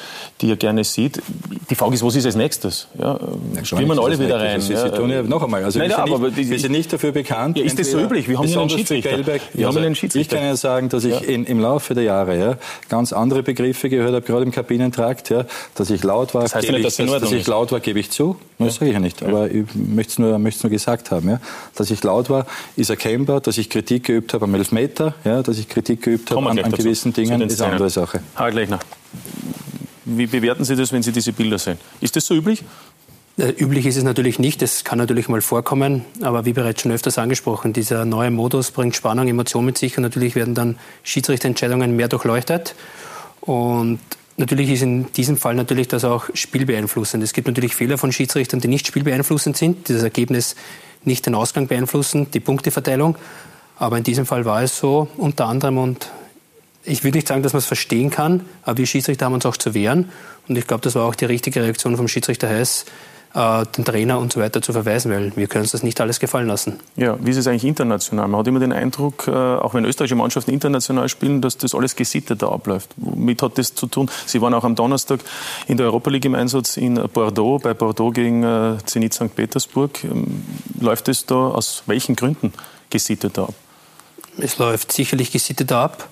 die 0.41 0.51
er 0.51 0.57
gerne 0.57 0.85
sieht. 0.85 1.23
Die 1.71 1.75
Frage 1.83 1.95
ist, 1.95 2.03
was 2.05 2.17
ist 2.17 2.27
als 2.27 2.37
nächstes? 2.37 2.87
Ja, 2.99 3.19
stürmen 3.63 3.99
alle 3.99 4.19
wieder 4.19 4.41
rein. 4.41 4.61
Sie, 4.61 4.75
tun 4.75 5.11
ja 5.11 5.23
noch 5.23 5.43
einmal. 5.43 5.65
Also 5.65 5.79
Nein, 5.79 5.91
wir, 5.91 5.97
sind 5.97 6.15
aber 6.15 6.31
nicht, 6.31 6.51
wir 6.51 6.59
sind 6.59 6.73
nicht 6.73 6.93
dafür 6.93 7.13
bekannt. 7.13 7.59
Ja, 7.59 7.65
ist 7.65 7.79
das 7.79 7.91
so 7.91 7.99
üblich? 7.99 8.29
Wir 8.29 8.39
haben 8.39 8.49
ja 8.49 8.61
einen 8.61 8.71
Schiedsrichter. 8.71 9.11
Wir 9.53 9.67
haben 9.67 9.77
einen 9.79 9.95
Schiedsrichter. 9.95 10.37
Ich 10.37 10.41
kann 10.41 10.47
ja 10.49 10.57
sagen, 10.57 10.89
dass 10.89 11.05
ich 11.05 11.29
in, 11.29 11.45
im 11.45 11.61
Laufe 11.61 11.95
der 11.95 12.05
Jahre 12.05 12.39
ja, 12.39 12.57
ganz 12.89 13.13
andere 13.13 13.43
Begriffe 13.43 13.89
gehört 13.89 14.15
habe, 14.15 14.23
gerade 14.23 14.45
im 14.45 14.51
Kabinentrakt. 14.51 15.31
Ja, 15.31 15.45
dass 15.75 15.91
ich 15.91 16.03
laut 16.03 16.35
war, 16.35 16.43
das 16.43 16.55
heißt 16.55 16.69
nicht, 16.69 16.79
ich, 16.79 16.97
dass, 16.97 17.21
dass 17.21 17.33
ich 17.33 17.47
laut 17.47 17.73
war, 17.73 17.81
gebe 17.81 17.99
ich 17.99 18.11
zu. 18.11 18.37
Das 18.59 18.77
sage 18.77 18.87
ich 18.87 18.93
ja 18.93 19.01
nicht. 19.01 19.23
Aber 19.23 19.51
ich 19.51 19.65
möchte 19.75 20.13
es 20.13 20.19
nur, 20.19 20.39
nur 20.39 20.71
gesagt 20.71 21.11
haben. 21.11 21.29
Ja. 21.29 21.41
Dass 21.75 21.91
ich 21.91 22.03
laut 22.05 22.31
war, 22.31 22.47
ist 22.77 22.91
erkennbar. 22.91 23.41
Dass 23.41 23.59
ich 23.59 23.71
Kritik 23.71 24.05
geübt 24.05 24.35
habe 24.35 24.45
am 24.45 24.55
Elfmeter, 24.55 25.15
ja, 25.25 25.43
dass 25.43 25.59
ich 25.59 25.69
Kritik 25.69 26.03
geübt 26.03 26.31
habe 26.31 26.49
an, 26.49 26.59
an 26.59 26.73
gewissen 26.73 27.13
Dingen, 27.13 27.41
ist 27.41 27.61
eine 27.61 27.73
andere 27.73 27.91
Sache. 27.91 28.21
Harald 28.37 28.55
Lechner. 28.55 28.79
Wie 30.05 30.27
bewerten 30.27 30.65
Sie 30.65 30.77
das, 30.77 30.93
wenn 30.93 31.03
Sie 31.03 31.13
diese 31.13 31.33
Bilder 31.33 31.59
sehen? 31.59 31.79
Ist 32.01 32.17
das 32.17 32.27
so 32.27 32.35
üblich? 32.35 32.65
Üblich 33.39 33.87
ist 33.87 33.97
es 33.97 34.05
natürlich 34.05 34.39
nicht, 34.39 34.61
das 34.61 34.85
kann 34.85 34.99
natürlich 34.99 35.27
mal 35.27 35.41
vorkommen, 35.41 36.05
aber 36.21 36.45
wie 36.45 36.53
bereits 36.53 36.83
schon 36.83 36.93
öfters 36.93 37.17
angesprochen, 37.17 37.73
dieser 37.73 38.05
neue 38.05 38.31
Modus 38.31 38.71
bringt 38.71 38.95
Spannung, 38.95 39.27
Emotion 39.27 39.65
mit 39.65 39.79
sich 39.79 39.97
und 39.97 40.03
natürlich 40.03 40.35
werden 40.35 40.55
dann 40.55 40.79
Schiedsrichterentscheidungen 41.03 41.97
mehr 41.97 42.09
durchleuchtet 42.09 42.75
und 43.41 44.01
natürlich 44.37 44.69
ist 44.69 44.83
in 44.83 45.11
diesem 45.15 45.39
Fall 45.39 45.55
natürlich 45.55 45.89
das 45.89 46.05
auch 46.05 46.27
spielbeeinflussend. 46.35 47.25
Es 47.25 47.33
gibt 47.33 47.47
natürlich 47.49 47.75
Fehler 47.75 47.97
von 47.97 48.13
Schiedsrichtern, 48.13 48.61
die 48.61 48.69
nicht 48.69 48.87
spielbeeinflussend 48.87 49.57
sind, 49.57 49.89
die 49.89 49.95
das 49.95 50.03
Ergebnis 50.03 50.55
nicht 51.03 51.25
den 51.25 51.35
Ausgang 51.35 51.69
beeinflussen, 51.69 52.31
die 52.33 52.41
Punkteverteilung, 52.41 53.17
aber 53.79 53.97
in 53.97 54.05
diesem 54.05 54.27
Fall 54.27 54.45
war 54.45 54.63
es 54.63 54.77
so, 54.77 55.09
unter 55.17 55.47
anderem 55.47 55.79
und 55.79 56.11
ich 56.85 57.05
würde 57.05 57.19
nicht 57.19 57.29
sagen, 57.29 57.43
dass 57.43 57.53
man 57.53 57.59
es 57.59 57.67
verstehen 57.67 58.11
kann, 58.11 58.45
aber 58.63 58.79
wir 58.79 58.87
Schiedsrichter 58.87 59.27
haben 59.27 59.35
uns 59.35 59.47
auch 59.47 59.57
zu 59.57 59.75
wehren. 59.75 60.11
Und 60.49 60.59
ich 60.59 60.67
glaube, 60.67 60.83
das 60.83 60.95
war 60.95 61.05
auch 61.05 61.15
die 61.15 61.27
richtige 61.27 61.63
Reaktion 61.63 61.97
vom 61.97 62.09
Schiedsrichter 62.09 62.49
Heiß, 62.49 62.85
äh, 63.35 63.65
den 63.77 63.85
Trainer 63.85 64.19
und 64.19 64.33
so 64.33 64.41
weiter 64.41 64.61
zu 64.61 64.73
verweisen, 64.73 65.13
weil 65.13 65.33
wir 65.37 65.47
können 65.47 65.63
uns 65.63 65.73
das 65.73 65.83
nicht 65.83 66.01
alles 66.01 66.19
gefallen 66.19 66.49
lassen. 66.49 66.81
Ja, 66.97 67.17
wie 67.21 67.31
ist 67.31 67.37
es 67.37 67.47
eigentlich 67.47 67.65
international? 67.65 68.27
Man 68.29 68.41
hat 68.41 68.47
immer 68.49 68.59
den 68.59 68.73
Eindruck, 68.73 69.29
äh, 69.29 69.31
auch 69.31 69.75
wenn 69.75 69.85
österreichische 69.85 70.17
Mannschaften 70.17 70.51
international 70.51 71.09
spielen, 71.09 71.41
dass 71.41 71.57
das 71.57 71.75
alles 71.75 71.95
gesitteter 71.95 72.51
abläuft. 72.51 72.91
Womit 72.97 73.43
hat 73.43 73.59
das 73.59 73.75
zu 73.75 73.87
tun? 73.87 74.11
Sie 74.27 74.41
waren 74.41 74.53
auch 74.53 74.65
am 74.65 74.75
Donnerstag 74.75 75.21
in 75.69 75.77
der 75.77 75.87
Europa 75.87 76.11
League 76.11 76.25
im 76.25 76.35
Einsatz 76.35 76.77
in 76.77 76.95
Bordeaux, 77.13 77.59
bei 77.59 77.75
Bordeaux 77.75 78.11
gegen 78.11 78.43
äh, 78.43 78.79
Zenit 78.85 79.15
St. 79.15 79.35
Petersburg. 79.35 80.03
Ähm, 80.05 80.43
läuft 80.81 81.09
es 81.09 81.27
da 81.27 81.37
aus 81.37 81.85
welchen 81.87 82.17
Gründen 82.17 82.53
gesitteter 82.91 83.45
ab? 83.45 83.55
Es 84.39 84.59
läuft 84.59 84.93
sicherlich 84.93 85.31
gesitteter 85.31 85.79
ab 85.79 86.09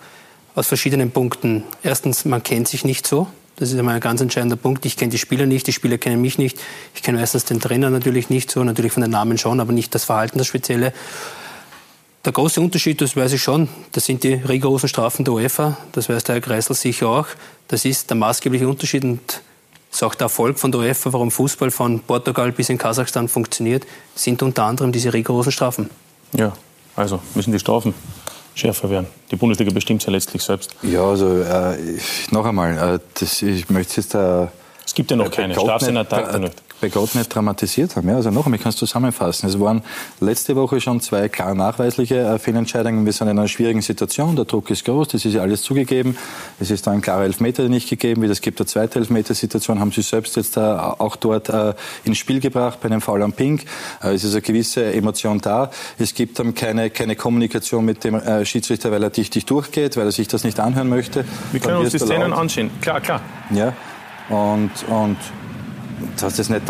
aus 0.55 0.67
verschiedenen 0.67 1.11
Punkten. 1.11 1.65
Erstens, 1.83 2.25
man 2.25 2.43
kennt 2.43 2.69
sich 2.69 2.85
nicht 2.85 3.07
so. 3.07 3.29
Das 3.57 3.71
ist 3.71 3.79
einmal 3.79 3.97
ein 3.97 4.01
ganz 4.01 4.21
entscheidender 4.23 4.57
Punkt. 4.57 4.87
Ich 4.87 4.97
kenne 4.97 5.11
die 5.11 5.19
Spieler 5.19 5.45
nicht, 5.45 5.67
die 5.67 5.73
Spieler 5.73 5.99
kennen 5.99 6.21
mich 6.21 6.39
nicht. 6.39 6.59
Ich 6.95 7.03
kenne 7.03 7.19
meistens 7.19 7.45
den 7.45 7.61
Trainer 7.61 7.91
natürlich 7.91 8.31
nicht 8.31 8.51
so, 8.51 8.65
natürlich 8.65 8.93
von 8.93 9.03
den 9.03 9.11
Namen 9.11 9.37
schon, 9.37 9.61
aber 9.61 9.73
nicht 9.73 9.95
das 9.95 10.05
Verhalten, 10.05 10.39
das 10.39 10.47
Spezielle. 10.47 10.95
Der 12.25 12.33
große 12.33 12.61
Unterschied, 12.61 13.01
das 13.01 13.17
weiß 13.17 13.33
ich 13.33 13.43
schon, 13.43 13.69
das 13.93 14.07
sind 14.07 14.25
die 14.25 14.35
rigorosen 14.35 14.89
Strafen 14.89 15.25
der 15.25 15.35
UEFA. 15.35 15.77
Das 15.93 16.09
weiß 16.09 16.25
der 16.25 16.37
Herr 16.37 16.43
Kreisel 16.43 16.75
sicher 16.75 17.09
auch. 17.09 17.27
Das 17.69 17.85
ist 17.85 18.09
der 18.11 18.17
maßgebliche 18.17 18.67
Unterschied 18.67 19.05
und 19.05 19.43
ist 19.93 20.03
auch 20.03 20.15
der 20.15 20.27
Erfolg 20.27 20.59
von 20.59 20.73
der 20.73 20.81
UEFA, 20.81 21.13
warum 21.13 21.31
Fußball 21.31 21.71
von 21.71 22.01
Portugal 22.01 22.53
bis 22.53 22.69
in 22.69 22.79
Kasachstan 22.79 23.29
funktioniert, 23.29 23.87
sind 24.15 24.43
unter 24.43 24.65
anderem 24.65 24.93
diese 24.93 25.13
rigorosen 25.13 25.53
Strafen. 25.53 25.91
Ja, 26.33 26.53
also 26.97 27.21
müssen 27.35 27.53
die 27.53 27.59
Strafen 27.59 27.95
schärfer 28.61 28.91
werden. 28.91 29.07
Die 29.31 29.37
Bundesliga 29.37 29.73
bestimmt 29.73 30.05
ja 30.05 30.13
letztlich 30.13 30.43
selbst. 30.43 30.71
Ja, 30.83 31.03
also 31.05 31.43
äh, 31.43 31.77
noch 32.31 32.45
einmal, 32.45 32.97
äh, 32.97 32.99
das, 33.19 33.43
ich 33.43 33.69
möchte 33.71 33.97
jetzt 34.01 34.15
da. 34.15 34.45
Äh, 34.45 34.49
es 34.87 34.95
gibt 34.95 35.11
ja 35.11 35.17
noch 35.17 35.31
keine. 35.31 35.55
Strafs 35.55 35.89
in 35.89 35.97
Attack 35.97 36.39
nicht 36.41 36.55
bei 36.81 36.89
Gott 36.89 37.15
nicht 37.15 37.35
dramatisiert 37.35 37.97
haben. 37.97 38.09
Ja, 38.09 38.17
also 38.17 38.31
noch 38.31 38.47
einmal, 38.47 38.57
ich 38.57 38.63
kann 38.63 38.71
es 38.71 38.77
zusammenfassen. 38.77 39.49
Es 39.49 39.61
waren 39.61 39.83
letzte 40.21 40.57
Woche 40.57 40.81
schon 40.81 41.01
zwei 41.01 41.29
klar 41.29 41.55
nachweisliche 41.55 42.21
äh, 42.21 42.39
Fehlentscheidungen. 42.39 43.05
Wir 43.05 43.13
sind 43.13 43.29
in 43.29 43.39
einer 43.39 43.49
schwierigen 43.49 43.83
Situation. 43.83 44.37
Der 44.37 44.45
Druck 44.45 44.71
ist 44.71 44.85
groß. 44.85 45.09
Das 45.09 45.25
ist 45.25 45.35
ja 45.35 45.43
alles 45.43 45.63
zugegeben. 45.63 46.17
Es 46.59 46.71
ist 46.71 46.87
da 46.87 46.93
ein 46.93 47.03
klarer 47.03 47.25
Elfmeter 47.25 47.69
nicht 47.69 47.89
gegeben. 47.89 48.23
Wie 48.23 48.29
das 48.29 48.41
gibt, 48.41 48.61
eine 48.61 48.67
zweite 48.67 48.99
Elfmetersituation 48.99 49.81
haben 49.81 49.93
Sie 49.93 50.03
selbst 50.03 50.37
jetzt 50.37 50.57
äh, 50.57 50.61
auch 50.61 51.17
dort 51.17 51.49
äh, 51.49 51.75
ins 52.05 52.19
Spiel 52.19 52.41
gebracht 52.41 52.81
bei 52.81 52.87
einem 52.87 53.01
Foul 53.01 53.23
am 53.23 53.33
Pink. 53.33 53.65
Es 54.01 54.25
ist 54.25 54.33
eine 54.33 54.43
gewisse 54.43 54.93
Emotion 54.93 55.41
da. 55.41 55.71
Es 55.99 56.15
gibt 56.15 56.39
dann 56.39 56.55
keine, 56.55 56.91
keine 56.91 57.17
Kommunikation 57.17 57.85
mit 57.85 58.05
dem 58.05 58.21
Schiedsrichter, 58.45 58.91
weil 58.91 59.03
er 59.03 59.11
dichtig 59.11 59.47
durchgeht, 59.47 59.97
weil 59.97 60.07
er 60.07 60.13
sich 60.13 60.29
das 60.29 60.45
nicht 60.45 60.59
anhören 60.61 60.89
möchte. 60.89 61.25
Wir 61.53 61.61
können 61.61 61.79
uns 61.79 61.91
die 61.91 61.99
Szenen 61.99 62.33
anschauen. 62.33 62.71
Klar, 62.81 63.01
klar. 63.01 63.21
Ja. 63.51 63.75
Und, 64.29 64.71
und 64.89 65.17
dass 66.21 66.37
das 66.37 66.49
nicht 66.49 66.69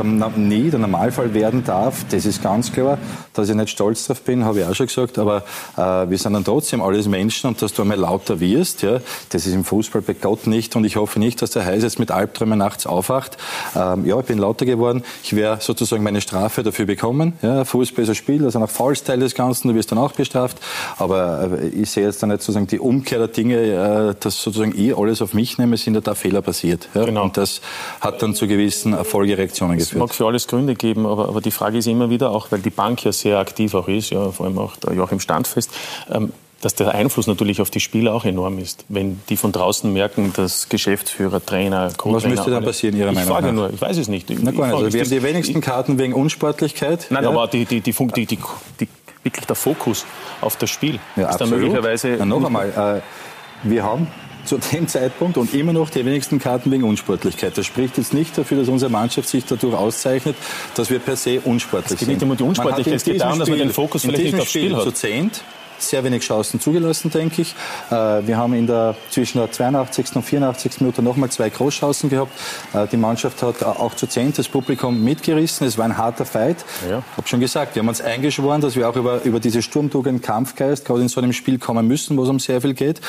der 0.71 0.81
Normalfall 0.81 1.35
werden 1.35 1.65
darf, 1.65 2.05
das 2.11 2.27
ist 2.27 2.43
ganz 2.43 2.73
klar. 2.73 2.99
Dass 3.35 3.49
ich 3.49 3.55
nicht 3.55 3.71
stolz 3.71 4.07
darauf 4.07 4.23
bin, 4.23 4.45
habe 4.45 4.61
ich 4.61 4.67
auch 4.67 4.75
schon 4.75 4.87
gesagt, 4.87 5.19
aber 5.19 5.45
äh, 5.77 6.11
wir 6.11 6.19
sind 6.19 6.33
dann 6.33 6.45
trotzdem 6.45 6.83
alles 6.83 7.07
Menschen 7.07 7.49
und 7.49 7.63
dass 7.63 7.73
du 7.73 7.83
einmal 7.83 7.99
lauter 7.99 8.41
wirst, 8.41 8.83
ja, 8.83 9.01
das 9.29 9.47
ist 9.47 9.55
im 9.55 9.65
Fußball 9.65 10.03
bei 10.03 10.15
Gott 10.15 10.47
nicht 10.47 10.75
und 10.77 10.85
ich 10.85 10.97
hoffe 10.97 11.21
nicht, 11.21 11.41
dass 11.41 11.51
der 11.51 11.65
Heiß 11.65 11.83
jetzt 11.83 11.99
mit 11.99 12.11
Albträumen 12.11 12.59
nachts 12.59 12.87
aufwacht. 12.87 13.37
Ähm, 13.77 14.05
ja, 14.05 14.19
ich 14.19 14.27
bin 14.27 14.39
lauter 14.39 14.67
geworden, 14.67 15.05
ich 15.23 15.37
werde 15.37 15.63
sozusagen 15.63 16.03
meine 16.03 16.21
Strafe 16.21 16.63
dafür 16.63 16.87
bekommen. 16.87 17.35
Ja, 17.43 17.65
Fußball 17.65 18.03
ist 18.03 18.09
ein 18.09 18.15
Spiel, 18.15 18.45
also 18.45 18.59
nach 18.59 18.71
Fallsteil 18.71 19.21
des 19.21 19.35
Ganzen, 19.35 19.69
du 19.69 19.75
wirst 19.75 19.93
dann 19.93 19.99
auch 19.99 20.13
bestraft, 20.13 20.59
aber 20.99 21.51
äh, 21.61 21.69
ich 21.69 21.91
sehe 21.91 22.05
jetzt 22.05 22.23
dann 22.23 22.31
nicht 22.31 22.43
sozusagen 22.43 22.67
die 22.67 22.81
Umkehr 22.81 23.19
der 23.19 23.29
Dinge, 23.29 23.57
äh, 23.57 24.15
dass 24.19 24.43
sozusagen 24.43 24.75
ich 24.77 24.97
alles 24.97 25.23
auf 25.23 25.35
mich 25.35 25.57
nehme, 25.59 25.77
sind 25.77 26.01
da 26.07 26.15
Fehler 26.15 26.43
passiert. 26.43 26.89
Ja? 26.95 27.05
Genau. 27.05 27.25
Und 27.25 27.37
das 27.37 27.61
hat 28.01 28.23
dann 28.23 28.35
zu 28.35 28.47
gewissen 28.47 28.93
Erfolgereaktionen 28.93 29.79
geführt. 29.79 29.95
Es 29.95 29.99
mag 29.99 30.15
für 30.15 30.27
alles 30.27 30.47
Gründe 30.47 30.75
geben, 30.75 31.07
aber, 31.07 31.29
aber 31.29 31.41
die 31.41 31.51
Frage 31.51 31.79
ist 31.79 31.87
immer 31.87 32.11
wieder, 32.11 32.31
auch 32.31 32.51
weil 32.51 32.61
die 32.61 32.71
Bank 32.71 33.05
ja 33.05 33.13
sehr 33.21 33.39
aktiv 33.39 33.75
auch 33.75 33.89
ist, 33.89 34.11
ja, 34.11 34.31
vor 34.31 34.47
allem 34.47 34.59
auch 34.59 34.77
der 34.77 34.95
Joachim 34.95 35.21
Standfest, 35.21 35.71
ähm, 36.11 36.33
dass 36.61 36.75
der 36.75 36.95
Einfluss 36.95 37.27
natürlich 37.27 37.61
auf 37.61 37.71
die 37.71 37.81
Spieler 37.81 38.13
auch 38.13 38.25
enorm 38.25 38.59
ist. 38.59 38.85
Wenn 38.89 39.21
die 39.29 39.37
von 39.37 39.51
draußen 39.51 39.91
merken, 39.91 40.33
dass 40.37 40.69
Geschäftsführer, 40.69 41.45
Trainer, 41.45 41.91
Co 41.97 42.13
Was 42.13 42.27
müsste 42.27 42.51
dann 42.51 42.65
passieren, 42.65 42.97
Ihrer 42.97 43.13
Meinung 43.13 43.29
nach? 43.29 43.39
Ich 43.39 43.43
frage 43.43 43.53
nur, 43.53 43.71
ich 43.73 43.81
weiß 43.81 43.97
es 43.97 44.09
nicht. 44.09 44.29
Na 44.43 44.51
gut, 44.51 44.65
also 44.65 44.93
wir 44.93 45.01
haben 45.01 45.11
die 45.11 45.23
wenigsten 45.23 45.61
Karten 45.61 45.99
wegen 45.99 46.13
Unsportlichkeit. 46.13 47.07
Nein, 47.11 47.25
ja? 47.25 47.31
aber 47.31 47.47
die, 47.47 47.65
die, 47.65 47.81
die, 47.81 47.93
die, 47.93 48.27
die, 48.27 48.39
die, 48.81 48.89
wirklich 49.23 49.47
der 49.47 49.57
Fokus 49.57 50.05
auf 50.41 50.57
das 50.57 50.71
Spiel 50.71 50.99
ja, 51.17 51.31
ist 51.31 51.39
dann 51.39 51.51
möglicherweise... 51.51 52.17
Na, 52.19 52.27
noch 52.27 52.45
einmal, 52.45 53.03
äh, 53.03 53.69
wir 53.69 53.83
haben 53.83 54.09
zu 54.45 54.59
dem 54.59 54.89
Zeitpunkt 54.89 55.37
und 55.37 55.55
immer 55.55 55.73
noch 55.73 55.91
die 55.91 56.05
wenigsten 56.05 56.39
Karten 56.39 56.71
wegen 56.71 56.85
Unsportlichkeit. 56.85 57.57
Das 57.57 57.67
spricht 57.67 57.99
jetzt 57.99 58.15
nicht 58.15 58.37
dafür, 58.37 58.59
dass 58.59 58.69
unsere 58.69 58.91
Mannschaft 58.91 59.29
sich 59.29 59.45
dadurch 59.45 59.75
auszeichnet, 59.75 60.37
dass 60.75 60.91
wir 60.91 60.99
per 60.99 61.17
se 61.17 61.41
unsportlich 61.41 61.99
sind. 61.99 62.03
Es 62.03 62.09
geht 62.09 62.21
nicht 62.21 62.31
um 62.31 62.37
die 62.37 62.43
Unsportlichkeit, 62.43 62.95
es 62.95 63.05
geht 63.05 63.21
darum, 63.21 63.39
dass 63.39 63.49
man 63.49 63.59
den 63.59 63.71
Fokus 63.71 64.03
vielleicht 64.03 64.25
nicht 64.25 64.35
aufs 64.41 64.51
Spiel, 64.51 64.63
Spiel 64.65 64.77
hat. 64.77 64.85
Zu 64.85 64.93
zehnt 64.93 65.43
sehr 65.83 66.05
wenig 66.05 66.23
Chancen 66.23 66.61
zugelassen, 66.61 67.11
denke 67.11 67.43
ich. 67.43 67.55
Äh, 67.91 68.27
wir 68.27 68.37
haben 68.37 68.55
in 68.55 68.67
der, 68.67 68.97
zwischen 69.11 69.39
der 69.39 69.51
82. 69.51 70.17
und 70.17 70.23
84. 70.23 70.81
Minute 70.81 71.03
nochmal 71.03 71.31
zwei 71.31 71.51
Großchancen 71.51 72.11
gehabt. 72.11 72.33
Äh, 72.73 72.87
die 72.89 72.97
Mannschaft 72.97 73.43
hat 73.43 73.63
auch 73.63 73.95
zu 73.95 74.07
zehn 74.07 74.33
das 74.33 74.49
Publikum 74.49 75.03
mitgerissen. 75.03 75.67
Es 75.67 75.77
war 75.77 75.85
ein 75.85 75.97
harter 75.97 76.25
Fight. 76.25 76.65
Ja. 76.89 76.99
Ich 76.99 77.17
habe 77.17 77.29
schon 77.29 77.41
gesagt, 77.41 77.75
wir 77.75 77.81
haben 77.81 77.89
uns 77.89 78.01
eingeschworen, 78.01 78.61
dass 78.61 78.77
wir 78.77 78.89
auch 78.89 78.97
über, 78.97 79.23
über 79.25 79.41
diese 79.41 79.63
Sturmtugend, 79.63 80.23
Kampfgeist 80.23 80.85
gerade 80.85 81.03
in 81.03 81.09
so 81.09 81.21
einem 81.21 81.33
Spiel 81.33 81.59
kommen 81.59 81.87
müssen, 81.87 82.17
wo 82.17 82.23
es 82.23 82.29
um 82.29 82.39
sehr 82.39 82.61
viel 82.61 82.75
geht. 82.75 83.01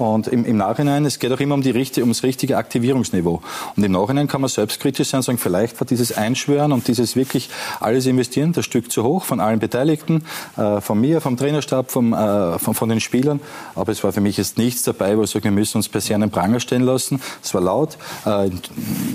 Und 0.00 0.28
im, 0.28 0.46
im 0.46 0.56
Nachhinein, 0.56 1.04
es 1.04 1.18
geht 1.18 1.30
auch 1.30 1.40
immer 1.40 1.54
um, 1.54 1.60
die, 1.60 1.74
ums 2.00 2.22
richtige 2.22 2.56
Aktivierungsniveau. 2.56 3.42
Und 3.76 3.84
im 3.84 3.92
Nachhinein 3.92 4.28
kann 4.28 4.40
man 4.40 4.48
selbstkritisch 4.48 5.08
sein 5.08 5.18
und 5.18 5.24
sagen, 5.24 5.38
vielleicht 5.38 5.78
war 5.78 5.86
dieses 5.86 6.16
Einschwören 6.16 6.72
und 6.72 6.88
dieses 6.88 7.16
wirklich 7.16 7.50
alles 7.80 8.06
investieren, 8.06 8.52
das 8.52 8.64
Stück 8.64 8.90
zu 8.90 9.04
hoch 9.04 9.24
von 9.24 9.40
allen 9.40 9.58
Beteiligten, 9.58 10.24
äh, 10.56 10.80
von 10.80 10.98
mir, 10.98 11.20
vom 11.20 11.36
Trainerstab, 11.36 11.90
vom 11.90 12.09
äh, 12.12 12.58
von, 12.58 12.74
von, 12.74 12.88
den 12.88 13.00
Spielern. 13.00 13.40
Aber 13.74 13.92
es 13.92 14.02
war 14.04 14.12
für 14.12 14.20
mich 14.20 14.36
jetzt 14.36 14.58
nichts 14.58 14.82
dabei, 14.82 15.16
wo 15.16 15.22
ich 15.22 15.30
sage, 15.30 15.44
wir 15.44 15.50
müssen 15.50 15.78
uns 15.78 15.88
per 15.88 16.00
se 16.00 16.14
einen 16.14 16.30
Pranger 16.30 16.60
stellen 16.60 16.82
lassen. 16.82 17.20
Es 17.42 17.54
war 17.54 17.60
laut. 17.60 17.96
Äh, 18.24 18.50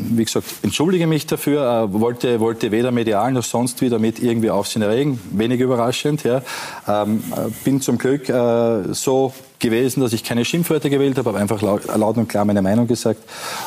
wie 0.10 0.23
gesagt, 0.23 0.47
entschuldige 0.63 1.08
mich 1.08 1.25
dafür. 1.27 1.89
Äh, 1.89 1.93
wollte, 1.93 2.39
wollte 2.39 2.71
weder 2.71 2.91
medial 2.91 3.31
noch 3.31 3.43
sonst 3.43 3.81
wie 3.81 3.89
damit 3.89 4.19
irgendwie 4.19 4.49
Aufsehen 4.49 4.81
erregen. 4.81 5.19
Wenig 5.31 5.60
überraschend. 5.60 6.23
Ja. 6.23 6.41
Ähm, 6.88 7.23
äh, 7.31 7.49
bin 7.63 7.81
zum 7.81 7.97
Glück 7.97 8.29
äh, 8.29 8.93
so 8.93 9.34
gewesen, 9.60 10.01
dass 10.01 10.13
ich 10.13 10.23
keine 10.23 10.45
Schimpfwörter 10.45 10.89
gewählt 10.89 11.17
habe, 11.17 11.29
aber 11.29 11.39
einfach 11.39 11.62
laut, 11.62 11.86
laut 11.95 12.17
und 12.17 12.27
klar 12.27 12.45
meine 12.45 12.62
Meinung 12.62 12.88
gesagt. 12.88 13.21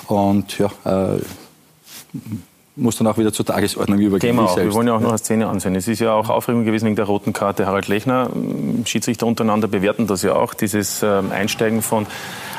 Und 0.06 0.58
ja, 0.58 0.70
äh, 0.84 1.20
muss 2.78 2.96
dann 2.96 3.06
auch 3.06 3.18
wieder 3.18 3.32
zur 3.32 3.44
Tagesordnung 3.44 3.98
übergehen. 3.98 4.36
Thema 4.36 4.48
auch. 4.48 4.56
Wir 4.56 4.72
wollen 4.72 4.86
ja 4.86 4.94
auch 4.94 5.00
noch 5.00 5.10
eine 5.10 5.18
Szene 5.18 5.48
ansehen. 5.48 5.74
Es 5.74 5.88
ist 5.88 5.98
ja 5.98 6.12
auch 6.12 6.28
Aufregung 6.28 6.64
gewesen 6.64 6.86
wegen 6.86 6.96
der 6.96 7.06
roten 7.06 7.32
Karte. 7.32 7.66
Harald 7.66 7.88
Lechner, 7.88 8.30
Schiedsrichter 8.84 9.26
untereinander 9.26 9.68
bewerten 9.68 10.06
das 10.06 10.22
ja 10.22 10.34
auch, 10.34 10.54
dieses 10.54 11.02
ähm, 11.02 11.32
Einsteigen 11.32 11.82
von 11.82 12.06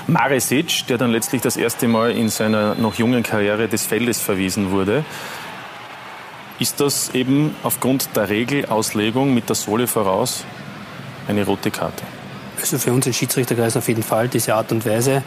Maresic, 0.08 0.88
der 0.88 0.98
dann 0.98 1.12
letztlich 1.12 1.42
das 1.42 1.58
erste 1.58 1.88
Mal 1.88 2.12
in 2.12 2.30
seiner 2.30 2.76
noch 2.76 2.96
jungen 2.96 3.24
Karriere 3.24 3.68
des 3.68 3.86
Feldes 3.86 4.20
verwiesen 4.20 4.72
wurde. 4.72 5.06
Ist 6.60 6.82
das 6.82 7.16
eben 7.16 7.56
aufgrund 7.64 8.16
der 8.16 8.30
Regelauslegung 8.30 9.34
mit 9.34 9.48
der 9.48 9.56
Sohle 9.56 9.88
voraus 9.88 10.44
eine 11.28 11.46
rote 11.46 11.72
Karte? 11.72 12.04
Also 12.60 12.78
für 12.78 12.92
uns 12.92 13.08
im 13.08 13.14
Schiedsrichterkreis 13.14 13.78
auf 13.78 13.88
jeden 13.88 14.04
Fall 14.04 14.28
diese 14.28 14.56
Art 14.56 14.72
und 14.74 14.86
Weise, 14.86 15.24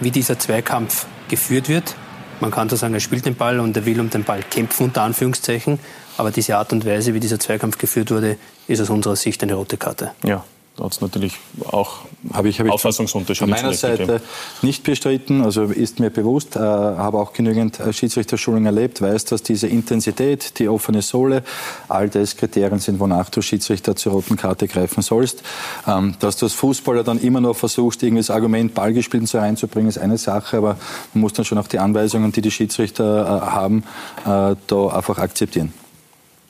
wie 0.00 0.10
dieser 0.10 0.38
Zweikampf 0.38 1.06
geführt 1.28 1.70
wird, 1.70 1.96
man 2.40 2.50
kann 2.50 2.68
so 2.68 2.76
sagen, 2.76 2.94
er 2.94 3.00
spielt 3.00 3.26
den 3.26 3.34
Ball 3.34 3.60
und 3.60 3.76
er 3.76 3.86
will 3.86 4.00
um 4.00 4.10
den 4.10 4.24
Ball 4.24 4.42
kämpfen, 4.42 4.84
unter 4.84 5.02
Anführungszeichen. 5.02 5.78
Aber 6.16 6.30
diese 6.30 6.56
Art 6.56 6.72
und 6.72 6.86
Weise, 6.86 7.14
wie 7.14 7.20
dieser 7.20 7.40
Zweikampf 7.40 7.78
geführt 7.78 8.10
wurde, 8.10 8.36
ist 8.68 8.80
aus 8.80 8.90
unserer 8.90 9.16
Sicht 9.16 9.42
eine 9.42 9.54
rote 9.54 9.76
Karte. 9.76 10.12
Ja, 10.22 10.44
hat 10.80 10.92
es 10.92 11.00
natürlich 11.00 11.38
auch 11.66 12.00
habe 12.32 12.48
ich, 12.48 12.58
habe 12.58 12.72
Auffassungsunterschiede. 12.72 13.50
Von 13.50 13.62
meiner 13.62 13.74
Seite 13.74 14.06
gegeben. 14.06 14.24
nicht 14.62 14.82
bestritten, 14.82 15.42
also 15.42 15.64
ist 15.64 16.00
mir 16.00 16.10
bewusst, 16.10 16.56
äh, 16.56 16.60
habe 16.60 17.18
auch 17.18 17.32
genügend 17.32 17.78
äh, 17.80 17.92
Schiedsrichterschulungen 17.92 18.66
erlebt, 18.66 19.00
weiß, 19.00 19.26
dass 19.26 19.42
diese 19.42 19.66
Intensität, 19.66 20.58
die 20.58 20.68
offene 20.68 21.02
Sohle, 21.02 21.42
all 21.88 22.08
das 22.08 22.36
Kriterien 22.36 22.78
sind, 22.78 22.98
wonach 22.98 23.30
du 23.30 23.42
Schiedsrichter 23.42 23.94
zur 23.94 24.12
roten 24.12 24.36
Karte 24.36 24.66
greifen 24.66 25.02
sollst. 25.02 25.42
Ähm, 25.86 26.14
dass 26.20 26.36
du 26.36 26.46
als 26.46 26.54
Fußballer 26.54 27.04
dann 27.04 27.20
immer 27.20 27.40
noch 27.40 27.56
versuchst, 27.56 28.02
irgendwie 28.02 28.20
das 28.20 28.30
Argument 28.30 28.74
Ballgespielen 28.74 29.26
so 29.26 29.38
reinzubringen, 29.38 29.88
ist 29.88 29.98
eine 29.98 30.18
Sache, 30.18 30.56
aber 30.56 30.76
man 31.12 31.20
muss 31.20 31.34
dann 31.34 31.44
schon 31.44 31.58
auch 31.58 31.68
die 31.68 31.78
Anweisungen, 31.78 32.32
die 32.32 32.40
die 32.40 32.50
Schiedsrichter 32.50 33.26
äh, 33.26 33.50
haben, 33.50 33.84
äh, 34.24 34.56
da 34.66 34.86
einfach 34.88 35.18
akzeptieren. 35.18 35.72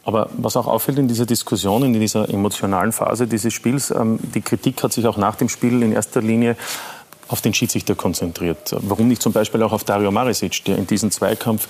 Aber 0.04 0.28
was 0.36 0.56
auch 0.56 0.66
auffällt 0.66 0.98
in 0.98 1.08
dieser 1.08 1.26
Diskussion, 1.26 1.82
in 1.82 1.92
dieser 1.94 2.28
emotionalen 2.28 2.92
Phase 2.92 3.26
dieses 3.26 3.52
Spiels, 3.52 3.90
ähm, 3.90 4.18
die 4.34 4.42
Kritik 4.42 4.82
hat 4.82 4.92
sich 4.92 5.06
auch 5.06 5.16
nach 5.16 5.36
dem 5.36 5.48
Spiel 5.48 5.82
in 5.82 5.92
erster 5.92 6.20
Linie 6.20 6.56
auf 7.28 7.40
den 7.40 7.54
Schiedsrichter 7.54 7.94
konzentriert. 7.94 8.76
Warum 8.80 9.08
nicht 9.08 9.22
zum 9.22 9.32
Beispiel 9.32 9.62
auch 9.62 9.72
auf 9.72 9.84
Dario 9.84 10.10
Marisic, 10.10 10.64
der 10.66 10.76
in 10.76 10.86
diesem 10.86 11.10
Zweikampf 11.10 11.68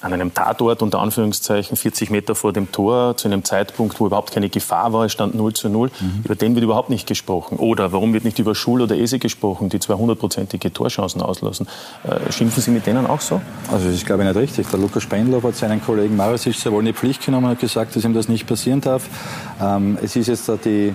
an 0.00 0.12
einem 0.12 0.32
Tatort 0.32 0.82
unter 0.82 1.00
Anführungszeichen 1.00 1.76
40 1.76 2.10
Meter 2.10 2.34
vor 2.34 2.52
dem 2.52 2.70
Tor 2.70 3.16
zu 3.16 3.28
einem 3.28 3.44
Zeitpunkt, 3.44 3.98
wo 3.98 4.06
überhaupt 4.06 4.32
keine 4.32 4.48
Gefahr 4.48 4.92
war, 4.92 5.04
es 5.06 5.12
stand 5.12 5.34
0 5.34 5.52
zu 5.54 5.68
0. 5.68 5.90
Mhm. 6.00 6.20
Über 6.24 6.34
den 6.36 6.54
wird 6.54 6.64
überhaupt 6.64 6.90
nicht 6.90 7.06
gesprochen. 7.06 7.58
Oder 7.58 7.92
warum 7.92 8.12
wird 8.12 8.24
nicht 8.24 8.38
über 8.38 8.54
Schul 8.54 8.80
oder 8.80 8.96
Ese 8.96 9.18
gesprochen, 9.18 9.68
die 9.68 9.78
200-prozentige 9.78 10.72
Torchancen 10.72 11.20
auslassen? 11.20 11.66
Äh, 12.04 12.30
schimpfen 12.30 12.62
Sie 12.62 12.70
mit 12.70 12.86
denen 12.86 13.06
auch 13.06 13.20
so? 13.20 13.40
Also 13.72 13.86
das 13.86 13.94
ist, 13.94 14.06
glaube 14.06 14.22
ich, 14.22 14.28
nicht 14.28 14.38
richtig. 14.38 14.68
Der 14.70 14.78
Lukas 14.78 15.02
Spendler 15.02 15.42
hat 15.42 15.56
seinen 15.56 15.82
Kollegen 15.82 16.16
Marasic 16.16 16.54
sehr 16.54 16.72
wohl 16.72 16.82
eine 16.82 16.94
Pflicht 16.94 17.24
genommen 17.24 17.50
und 17.50 17.58
gesagt, 17.58 17.96
dass 17.96 18.04
ihm 18.04 18.14
das 18.14 18.28
nicht 18.28 18.46
passieren 18.46 18.80
darf. 18.80 19.08
Ähm, 19.60 19.98
es 20.02 20.14
ist 20.14 20.28
jetzt 20.28 20.48
da 20.48 20.56
die 20.56 20.94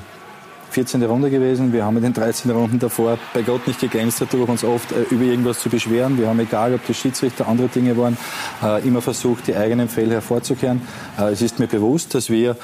14. 0.73 1.03
Runde 1.03 1.29
gewesen. 1.29 1.71
Wir 1.71 1.85
haben 1.85 1.97
in 1.97 2.03
den 2.03 2.13
13 2.13 2.49
Runden 2.49 2.79
davor 2.79 3.19
bei 3.31 3.43
Gott 3.43 3.67
nicht 3.67 3.79
geglänzt, 3.79 4.21
dadurch 4.21 4.49
uns 4.49 4.63
oft 4.63 4.91
äh, 4.91 5.03
über 5.11 5.23
irgendwas 5.23 5.59
zu 5.59 5.69
beschweren. 5.69 6.17
Wir 6.17 6.27
haben, 6.27 6.39
egal 6.39 6.73
ob 6.73 6.83
die 6.87 6.95
Schiedsrichter 6.95 7.47
andere 7.47 7.67
Dinge 7.67 7.95
waren, 7.95 8.17
äh, 8.63 8.85
immer 8.87 8.99
versucht, 8.99 9.45
die 9.45 9.55
eigenen 9.55 9.87
Fälle 9.87 10.15
hervorzukehren. 10.15 10.81
Äh, 11.19 11.31
es 11.31 11.43
ist 11.43 11.59
mir 11.59 11.67
bewusst, 11.67 12.15
dass 12.15 12.29
wir 12.29 12.57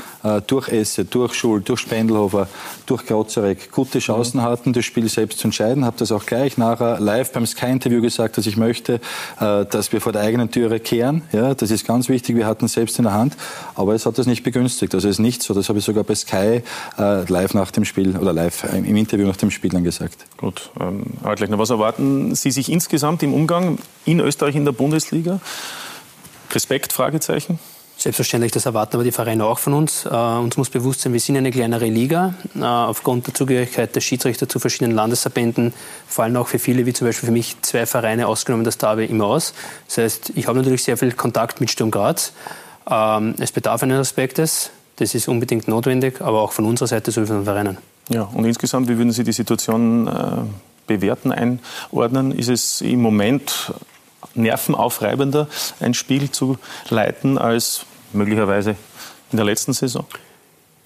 durch 0.47 0.67
Esse, 0.67 1.05
durch 1.05 1.33
Schul, 1.33 1.61
durch 1.61 1.79
Spendelhofer, 1.79 2.47
durch 2.85 3.05
Grozarek 3.05 3.71
gute 3.71 3.99
Chancen 3.99 4.41
hatten, 4.41 4.73
das 4.73 4.83
Spiel 4.83 5.07
selbst 5.07 5.39
zu 5.39 5.47
entscheiden. 5.47 5.85
Habe 5.85 5.97
das 5.97 6.11
auch 6.11 6.25
gleich 6.25 6.57
nachher 6.57 6.99
live 6.99 7.31
beim 7.31 7.45
Sky-Interview 7.45 8.01
gesagt, 8.01 8.37
dass 8.37 8.45
ich 8.45 8.57
möchte, 8.57 8.99
dass 9.39 9.93
wir 9.93 10.01
vor 10.01 10.11
der 10.11 10.23
eigenen 10.23 10.51
Türe 10.51 10.81
kehren. 10.81 11.21
Ja, 11.31 11.53
das 11.53 11.71
ist 11.71 11.87
ganz 11.87 12.09
wichtig. 12.09 12.35
Wir 12.35 12.47
hatten 12.47 12.65
es 12.65 12.73
selbst 12.73 12.97
in 12.99 13.05
der 13.05 13.13
Hand, 13.13 13.37
aber 13.75 13.95
es 13.95 14.05
hat 14.05 14.17
das 14.17 14.27
nicht 14.27 14.43
begünstigt. 14.43 14.93
Also 14.93 15.07
es 15.07 15.15
ist 15.15 15.19
nicht 15.19 15.41
so. 15.41 15.53
Das 15.53 15.69
habe 15.69 15.79
ich 15.79 15.85
sogar 15.85 16.03
bei 16.03 16.15
Sky 16.15 16.61
live 16.97 17.53
nach 17.53 17.71
dem 17.71 17.85
Spiel 17.85 17.98
Spiel 17.99 18.17
oder 18.17 18.33
live 18.33 18.65
im 18.73 18.95
Interview 18.95 19.27
nach 19.27 19.38
dem 19.38 19.51
Spiel 19.51 19.69
dann 19.69 19.83
gesagt. 19.83 20.25
Gut, 20.38 20.69
ähm, 20.79 21.03
aber 21.21 21.35
gleich 21.35 21.49
noch, 21.49 21.59
was 21.59 21.69
erwarten 21.69 22.35
Sie 22.35 22.51
sich 22.51 22.71
insgesamt 22.71 23.23
im 23.23 23.33
Umgang 23.33 23.77
in 24.05 24.19
Österreich 24.19 24.55
in 24.55 24.65
der 24.65 24.71
Bundesliga? 24.71 25.39
Respekt, 26.51 26.93
Fragezeichen? 26.93 27.59
Selbstverständlich, 27.97 28.53
das 28.53 28.65
erwarten 28.65 28.95
aber 28.95 29.03
die 29.03 29.12
Vereine 29.12 29.43
auch 29.43 29.59
von 29.59 29.73
uns. 29.73 30.05
Äh, 30.05 30.09
uns 30.09 30.55
muss 30.55 30.69
bewusst 30.69 31.01
sein, 31.01 31.12
wir 31.12 31.19
sind 31.19 31.35
eine 31.35 31.51
kleinere 31.51 31.88
Liga. 31.88 32.33
Äh, 32.55 32.63
aufgrund 32.63 33.27
der 33.27 33.33
Zugehörigkeit 33.33 33.93
der 33.93 33.99
Schiedsrichter 33.99 34.47
zu 34.47 34.59
verschiedenen 34.59 34.95
Landesverbänden 34.95 35.73
fallen 36.07 36.38
auch 36.38 36.47
für 36.47 36.59
viele, 36.59 36.85
wie 36.85 36.93
zum 36.93 37.07
Beispiel 37.07 37.27
für 37.27 37.33
mich, 37.33 37.57
zwei 37.62 37.85
Vereine 37.85 38.27
ausgenommen 38.27 38.63
das 38.63 38.77
Derby 38.77 39.05
immer 39.05 39.25
aus. 39.25 39.53
Das 39.88 39.97
heißt, 39.97 40.31
ich 40.35 40.47
habe 40.47 40.57
natürlich 40.59 40.83
sehr 40.83 40.95
viel 40.95 41.12
Kontakt 41.12 41.59
mit 41.59 41.69
Sturm 41.71 41.91
Graz. 41.91 42.31
Ähm, 42.89 43.35
es 43.38 43.51
bedarf 43.51 43.83
eines 43.83 43.99
Aspektes. 43.99 44.71
Das 44.99 45.15
ist 45.15 45.27
unbedingt 45.27 45.67
notwendig, 45.67 46.21
aber 46.21 46.41
auch 46.41 46.51
von 46.51 46.65
unserer 46.65 46.88
Seite 46.88 47.12
sowie 47.12 47.25
von 47.25 47.38
den 47.38 47.45
Vereinen. 47.45 47.77
Ja, 48.09 48.23
und 48.23 48.45
insgesamt, 48.45 48.89
wie 48.89 48.97
würden 48.97 49.11
Sie 49.11 49.23
die 49.23 49.31
Situation 49.31 50.07
äh, 50.07 50.41
bewerten, 50.87 51.31
einordnen? 51.31 52.31
Ist 52.31 52.49
es 52.49 52.81
im 52.81 53.01
Moment 53.01 53.71
nervenaufreibender, 54.33 55.47
ein 55.79 55.93
Spiel 55.93 56.31
zu 56.31 56.57
leiten, 56.89 57.37
als 57.37 57.85
möglicherweise 58.11 58.71
in 59.31 59.37
der 59.37 59.45
letzten 59.45 59.73
Saison? 59.73 60.05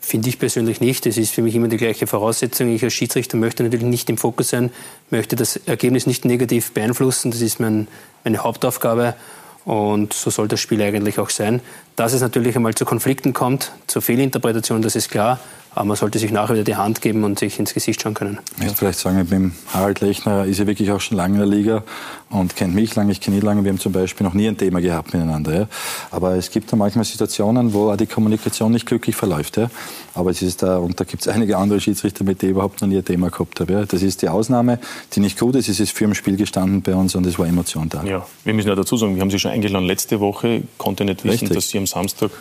Finde 0.01 0.27
ich 0.27 0.37
persönlich 0.37 0.81
nicht. 0.81 1.05
Das 1.05 1.15
ist 1.15 1.33
für 1.33 1.41
mich 1.41 1.55
immer 1.55 1.69
die 1.69 1.77
gleiche 1.77 2.07
Voraussetzung. 2.07 2.67
Ich 2.67 2.83
als 2.83 2.93
Schiedsrichter 2.93 3.37
möchte 3.37 3.63
natürlich 3.63 3.85
nicht 3.85 4.09
im 4.09 4.17
Fokus 4.17 4.49
sein, 4.49 4.69
möchte 5.09 5.37
das 5.37 5.55
Ergebnis 5.55 6.05
nicht 6.05 6.25
negativ 6.25 6.73
beeinflussen. 6.73 7.31
Das 7.31 7.39
ist 7.39 7.61
mein, 7.61 7.87
meine 8.25 8.39
Hauptaufgabe. 8.39 9.15
Und 9.63 10.11
so 10.11 10.29
soll 10.29 10.49
das 10.49 10.59
Spiel 10.59 10.81
eigentlich 10.81 11.19
auch 11.19 11.29
sein. 11.29 11.61
Dass 11.95 12.13
es 12.13 12.21
natürlich 12.21 12.55
einmal 12.55 12.73
zu 12.73 12.85
Konflikten 12.85 13.33
kommt, 13.33 13.71
zu 13.87 14.01
Fehlinterpretationen, 14.01 14.81
das 14.81 14.95
ist 14.95 15.09
klar. 15.09 15.39
Aber 15.75 15.85
man 15.85 15.97
sollte 15.97 16.19
sich 16.19 16.31
nachher 16.31 16.53
wieder 16.53 16.63
die 16.63 16.75
Hand 16.75 17.01
geben 17.01 17.23
und 17.23 17.39
sich 17.39 17.57
ins 17.57 17.73
Gesicht 17.73 18.01
schauen 18.01 18.13
können. 18.13 18.37
Ich 18.59 18.65
muss 18.65 18.73
vielleicht 18.73 18.99
sagen, 18.99 19.17
mit 19.17 19.31
dem 19.31 19.53
Harald 19.73 20.01
Lechner 20.01 20.45
ist 20.45 20.59
er 20.59 20.67
wirklich 20.67 20.91
auch 20.91 21.01
schon 21.01 21.17
lange 21.17 21.33
in 21.33 21.39
der 21.39 21.47
Liga 21.47 21.83
und 22.29 22.55
kennt 22.55 22.75
mich 22.75 22.95
lange, 22.95 23.11
ich 23.11 23.21
kenne 23.21 23.37
ihn 23.37 23.43
lange. 23.43 23.63
Wir 23.63 23.71
haben 23.71 23.79
zum 23.79 23.91
Beispiel 23.91 24.25
noch 24.25 24.35
nie 24.35 24.47
ein 24.47 24.57
Thema 24.57 24.81
gehabt 24.81 25.13
miteinander. 25.13 25.61
Ja. 25.61 25.67
Aber 26.11 26.35
es 26.35 26.51
gibt 26.51 26.71
da 26.71 26.75
manchmal 26.75 27.05
Situationen, 27.05 27.73
wo 27.73 27.95
die 27.95 28.05
Kommunikation 28.05 28.71
nicht 28.71 28.85
glücklich 28.85 29.15
verläuft. 29.15 29.57
Ja. 29.57 29.69
Aber 30.13 30.29
es 30.29 30.43
ist 30.43 30.61
da, 30.61 30.77
und 30.77 30.99
da 30.99 31.05
gibt 31.05 31.23
es 31.23 31.27
einige 31.27 31.57
andere 31.57 31.79
Schiedsrichter, 31.79 32.23
mit 32.23 32.41
denen 32.41 32.51
ich 32.51 32.55
überhaupt 32.55 32.81
noch 32.81 32.87
nie 32.87 32.97
ein 32.97 33.05
Thema 33.05 33.31
gehabt 33.31 33.59
habe. 33.59 33.73
Ja. 33.73 33.85
Das 33.85 34.03
ist 34.03 34.21
die 34.21 34.29
Ausnahme, 34.29 34.79
die 35.13 35.21
nicht 35.21 35.39
gut 35.39 35.55
ist. 35.55 35.69
Es 35.69 35.79
ist 35.79 35.91
für 35.91 36.05
ein 36.05 36.13
Spiel 36.13 36.37
gestanden 36.37 36.83
bei 36.83 36.93
uns 36.93 37.15
und 37.15 37.25
es 37.25 37.39
war 37.39 37.47
Emotion 37.47 37.89
da. 37.89 38.03
Ja, 38.03 38.25
wir 38.43 38.53
müssen 38.53 38.67
ja 38.67 38.75
dazu 38.75 38.95
sagen, 38.95 39.15
wir 39.15 39.21
haben 39.21 39.31
Sie 39.31 39.39
schon 39.39 39.51
eingeladen 39.51 39.85
letzte 39.85 40.19
Woche, 40.19 40.63
konnte 40.77 41.03
nicht 41.03 41.23
wissen, 41.23 41.47
Richtig. 41.47 41.55
dass 41.55 41.69
Sie 41.69 41.79
am 41.83 41.87
Samstag 41.87 42.31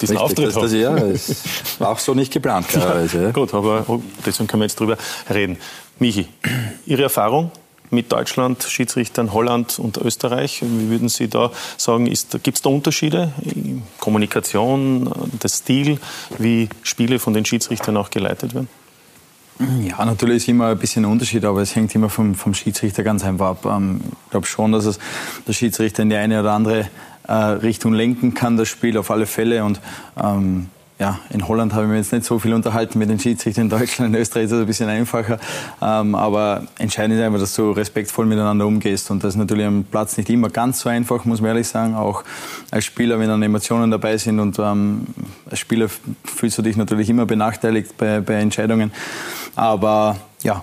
diesen 0.00 0.16
Richtig, 0.16 0.18
Auftritt 0.18 0.48
das, 0.48 0.56
haben. 0.56 0.62
Das, 0.62 0.72
ja, 0.72 0.96
es 1.06 1.80
war 1.80 1.90
auch 1.90 1.98
so 1.98 2.14
nicht 2.14 2.32
geplant, 2.32 2.68
klarerweise. 2.68 3.24
Ja. 3.24 3.30
Gut, 3.30 3.52
aber 3.54 3.84
deswegen 4.24 4.46
können 4.46 4.60
wir 4.60 4.66
jetzt 4.66 4.78
drüber 4.78 4.96
reden. 5.28 5.58
Michi, 5.98 6.28
Ihre 6.86 7.02
Erfahrung 7.02 7.50
mit 7.90 8.10
Deutschland, 8.10 8.62
Schiedsrichtern 8.62 9.32
Holland 9.32 9.78
und 9.78 9.98
Österreich. 9.98 10.62
Wie 10.62 10.88
würden 10.88 11.08
Sie 11.08 11.28
da 11.28 11.50
sagen, 11.76 12.06
gibt 12.42 12.56
es 12.56 12.62
da 12.62 12.70
Unterschiede? 12.70 13.32
Kommunikation, 13.98 15.12
der 15.42 15.48
Stil, 15.48 15.98
wie 16.38 16.68
Spiele 16.82 17.18
von 17.18 17.34
den 17.34 17.44
Schiedsrichtern 17.44 17.96
auch 17.96 18.10
geleitet 18.10 18.54
werden? 18.54 18.68
Ja, 19.86 20.04
natürlich 20.04 20.38
ist 20.38 20.48
immer 20.48 20.68
ein 20.68 20.78
bisschen 20.78 21.04
ein 21.04 21.10
Unterschied, 21.10 21.44
aber 21.44 21.60
es 21.60 21.76
hängt 21.76 21.94
immer 21.94 22.08
vom, 22.08 22.34
vom 22.34 22.54
Schiedsrichter 22.54 23.02
ganz 23.02 23.22
einfach 23.24 23.50
ab. 23.50 23.66
Ähm, 23.66 24.00
ich 24.24 24.30
glaube 24.30 24.46
schon, 24.46 24.72
dass 24.72 24.86
es 24.86 24.98
der 25.46 25.52
Schiedsrichter 25.52 26.02
in 26.02 26.10
die 26.10 26.16
eine 26.16 26.40
oder 26.40 26.52
andere 26.52 26.88
äh, 27.28 27.32
Richtung 27.32 27.92
lenken 27.92 28.34
kann, 28.34 28.56
das 28.56 28.68
Spiel 28.68 28.98
auf 28.98 29.10
alle 29.10 29.26
Fälle. 29.26 29.64
Und 29.64 29.80
ähm, 30.22 30.68
ja, 30.98 31.18
in 31.30 31.48
Holland 31.48 31.74
habe 31.74 31.84
ich 31.84 31.90
mich 31.90 31.98
jetzt 31.98 32.12
nicht 32.12 32.24
so 32.24 32.38
viel 32.38 32.54
unterhalten 32.54 32.98
mit 32.98 33.10
den 33.10 33.18
Schiedsrichtern. 33.18 33.64
In 33.64 33.70
Deutschland, 33.70 34.14
in 34.14 34.20
Österreich 34.20 34.44
ist 34.44 34.52
es 34.52 34.60
ein 34.60 34.66
bisschen 34.66 34.88
einfacher. 34.88 35.40
Ähm, 35.80 36.14
aber 36.14 36.62
entscheidend 36.78 37.18
ist 37.18 37.24
einfach, 37.24 37.40
dass 37.40 37.56
du 37.56 37.72
respektvoll 37.72 38.26
miteinander 38.26 38.66
umgehst. 38.66 39.10
Und 39.10 39.24
das 39.24 39.34
ist 39.34 39.38
natürlich 39.38 39.66
am 39.66 39.82
Platz 39.82 40.16
nicht 40.16 40.30
immer 40.30 40.48
ganz 40.48 40.80
so 40.80 40.88
einfach, 40.88 41.24
muss 41.24 41.40
man 41.40 41.48
ehrlich 41.48 41.66
sagen. 41.66 41.96
Auch 41.96 42.22
als 42.70 42.84
Spieler, 42.84 43.18
wenn 43.18 43.28
dann 43.28 43.42
Emotionen 43.42 43.90
dabei 43.90 44.16
sind 44.16 44.38
und 44.38 44.58
ähm, 44.60 45.06
als 45.50 45.58
Spieler 45.58 45.88
fühlst 46.24 46.58
du 46.58 46.62
dich 46.62 46.76
natürlich 46.76 47.10
immer 47.10 47.26
benachteiligt 47.26 47.96
bei, 47.96 48.20
bei 48.20 48.34
Entscheidungen. 48.34 48.92
Aber 49.56 50.18
ja, 50.42 50.62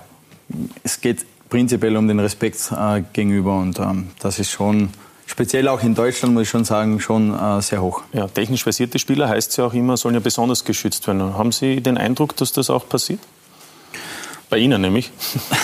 es 0.83 1.01
geht 1.01 1.25
prinzipiell 1.49 1.97
um 1.97 2.07
den 2.07 2.19
Respekt 2.19 2.71
äh, 2.71 3.03
gegenüber 3.11 3.59
und 3.59 3.77
ähm, 3.79 4.07
das 4.19 4.39
ist 4.39 4.51
schon 4.51 4.89
speziell 5.29 5.67
auch 5.67 5.83
in 5.83 5.93
Deutschland, 5.93 6.33
muss 6.33 6.43
ich 6.43 6.49
schon 6.49 6.65
sagen, 6.65 6.99
schon 6.99 7.37
äh, 7.37 7.61
sehr 7.61 7.81
hoch. 7.81 8.01
Ja, 8.13 8.27
technisch 8.27 8.63
versierte 8.63 8.97
Spieler 8.97 9.29
heißt 9.29 9.51
es 9.51 9.57
ja 9.57 9.65
auch 9.65 9.73
immer, 9.73 9.95
sollen 9.95 10.15
ja 10.15 10.19
besonders 10.19 10.65
geschützt 10.65 11.05
werden. 11.07 11.21
Haben 11.37 11.51
Sie 11.51 11.81
den 11.81 11.97
Eindruck, 11.97 12.35
dass 12.35 12.51
das 12.51 12.69
auch 12.69 12.89
passiert? 12.89 13.19
Bei 14.49 14.57
Ihnen 14.57 14.81
nämlich? 14.81 15.11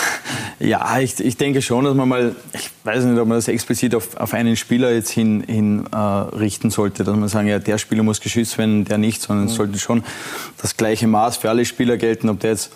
ja, 0.60 0.98
ich, 1.00 1.18
ich 1.18 1.36
denke 1.36 1.60
schon, 1.60 1.84
dass 1.84 1.94
man 1.94 2.08
mal, 2.08 2.36
ich 2.52 2.70
weiß 2.84 3.04
nicht, 3.04 3.18
ob 3.18 3.26
man 3.26 3.38
das 3.38 3.48
explizit 3.48 3.96
auf, 3.96 4.16
auf 4.16 4.32
einen 4.32 4.54
Spieler 4.54 4.92
jetzt 4.92 5.10
hin, 5.10 5.42
hin 5.44 5.86
äh, 5.90 5.96
richten 5.96 6.70
sollte, 6.70 7.02
dass 7.02 7.16
man 7.16 7.28
sagen, 7.28 7.48
ja, 7.48 7.58
der 7.58 7.78
Spieler 7.78 8.04
muss 8.04 8.20
geschützt 8.20 8.56
werden, 8.58 8.84
der 8.84 8.98
nicht, 8.98 9.20
sondern 9.20 9.46
es 9.46 9.52
mhm. 9.52 9.56
sollte 9.56 9.78
schon 9.80 10.04
das 10.62 10.76
gleiche 10.76 11.08
Maß 11.08 11.38
für 11.38 11.50
alle 11.50 11.64
Spieler 11.64 11.96
gelten, 11.96 12.28
ob 12.28 12.38
der 12.38 12.50
jetzt 12.50 12.70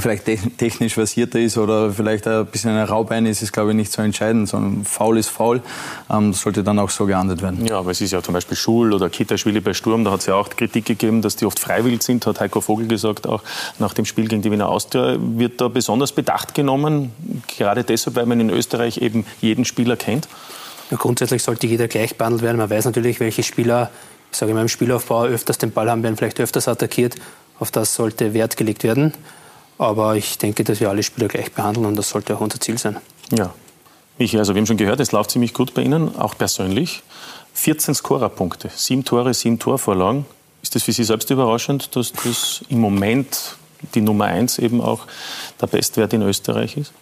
vielleicht 0.00 0.24
technisch 0.58 0.94
versierter 0.94 1.38
ist 1.38 1.56
oder 1.58 1.90
vielleicht 1.90 2.26
ein 2.26 2.46
bisschen 2.46 2.70
ein 2.70 2.84
Raubein 2.84 3.26
ist, 3.26 3.42
ist 3.42 3.52
glaube 3.52 3.70
ich 3.70 3.76
nicht 3.76 3.92
so 3.92 4.02
entscheidend, 4.02 4.48
sondern 4.48 4.84
faul 4.84 5.18
ist 5.18 5.28
faul. 5.28 5.62
Ähm, 6.10 6.32
sollte 6.32 6.62
dann 6.62 6.78
auch 6.78 6.90
so 6.90 7.06
geahndet 7.06 7.42
werden. 7.42 7.64
Ja, 7.66 7.78
aber 7.78 7.90
es 7.90 8.00
ist 8.00 8.12
ja 8.12 8.22
zum 8.22 8.34
Beispiel 8.34 8.56
Schul 8.56 8.92
oder 8.92 9.08
Kitaschwili 9.10 9.60
bei 9.60 9.74
Sturm, 9.74 10.04
da 10.04 10.10
hat 10.10 10.20
es 10.20 10.26
ja 10.26 10.34
auch 10.34 10.48
Kritik 10.50 10.84
gegeben, 10.84 11.22
dass 11.22 11.36
die 11.36 11.46
oft 11.46 11.58
freiwillig 11.58 12.02
sind, 12.02 12.26
hat 12.26 12.40
Heiko 12.40 12.60
Vogel 12.60 12.86
gesagt, 12.86 13.26
auch 13.26 13.42
nach 13.78 13.94
dem 13.94 14.04
Spiel 14.04 14.28
gegen 14.28 14.42
die 14.42 14.50
Wiener 14.50 14.68
Austria. 14.68 15.16
Wird 15.18 15.60
da 15.60 15.68
besonders 15.68 16.12
Bedacht 16.12 16.54
genommen, 16.54 17.12
gerade 17.56 17.84
deshalb, 17.84 18.16
weil 18.16 18.26
man 18.26 18.40
in 18.40 18.50
Österreich 18.50 18.98
eben 18.98 19.24
jeden 19.40 19.64
Spieler 19.64 19.96
kennt? 19.96 20.28
Ja, 20.90 20.96
grundsätzlich 20.96 21.42
sollte 21.42 21.66
jeder 21.66 21.88
gleich 21.88 22.16
behandelt 22.16 22.42
werden. 22.42 22.58
Man 22.58 22.70
weiß 22.70 22.84
natürlich, 22.84 23.18
welche 23.18 23.42
Spieler, 23.42 23.90
ich 24.30 24.38
sage 24.38 24.54
mal 24.54 24.62
im 24.62 24.68
Spielaufbau, 24.68 25.24
öfters 25.24 25.58
den 25.58 25.72
Ball 25.72 25.90
haben, 25.90 26.02
werden 26.02 26.16
vielleicht 26.16 26.38
öfters 26.38 26.68
attackiert. 26.68 27.16
Auf 27.58 27.70
das 27.70 27.94
sollte 27.94 28.34
Wert 28.34 28.56
gelegt 28.56 28.84
werden. 28.84 29.12
Aber 29.78 30.16
ich 30.16 30.38
denke, 30.38 30.64
dass 30.64 30.80
wir 30.80 30.88
alle 30.88 31.02
Spieler 31.02 31.28
gleich 31.28 31.52
behandeln 31.52 31.86
und 31.86 31.96
das 31.96 32.08
sollte 32.08 32.34
auch 32.36 32.40
unser 32.40 32.60
Ziel 32.60 32.78
sein. 32.78 32.96
Ja. 33.30 33.52
Michi, 34.18 34.38
also 34.38 34.54
wir 34.54 34.60
haben 34.60 34.66
schon 34.66 34.78
gehört, 34.78 35.00
es 35.00 35.12
läuft 35.12 35.30
ziemlich 35.30 35.52
gut 35.52 35.74
bei 35.74 35.82
Ihnen, 35.82 36.16
auch 36.16 36.36
persönlich. 36.36 37.02
14 37.52 37.94
Scorerpunkte, 37.94 38.70
sieben 38.74 39.04
Tore, 39.04 39.34
sieben 39.34 39.58
Torvorlagen. 39.58 40.24
Ist 40.62 40.74
das 40.74 40.84
für 40.84 40.92
Sie 40.92 41.04
selbst 41.04 41.30
überraschend, 41.30 41.94
dass 41.96 42.12
das 42.12 42.64
im 42.68 42.80
Moment 42.80 43.56
die 43.94 44.00
Nummer 44.00 44.24
eins 44.24 44.58
eben 44.58 44.80
auch 44.80 45.06
der 45.60 45.66
Bestwert 45.66 46.12
in 46.12 46.22
Österreich 46.22 46.76
ist? 46.76 46.92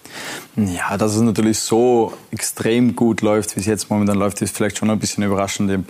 Ja, 0.56 0.96
dass 0.96 1.14
es 1.14 1.22
natürlich 1.22 1.60
so 1.60 2.12
extrem 2.30 2.96
gut 2.96 3.20
läuft, 3.20 3.56
wie 3.56 3.60
es 3.60 3.66
jetzt 3.66 3.90
momentan 3.90 4.18
läuft, 4.18 4.42
ist 4.42 4.54
vielleicht 4.54 4.78
schon 4.78 4.90
ein 4.90 4.98
bisschen 4.98 5.24
überraschend. 5.24 5.70
Ich 5.70 5.76
habe 5.76 5.86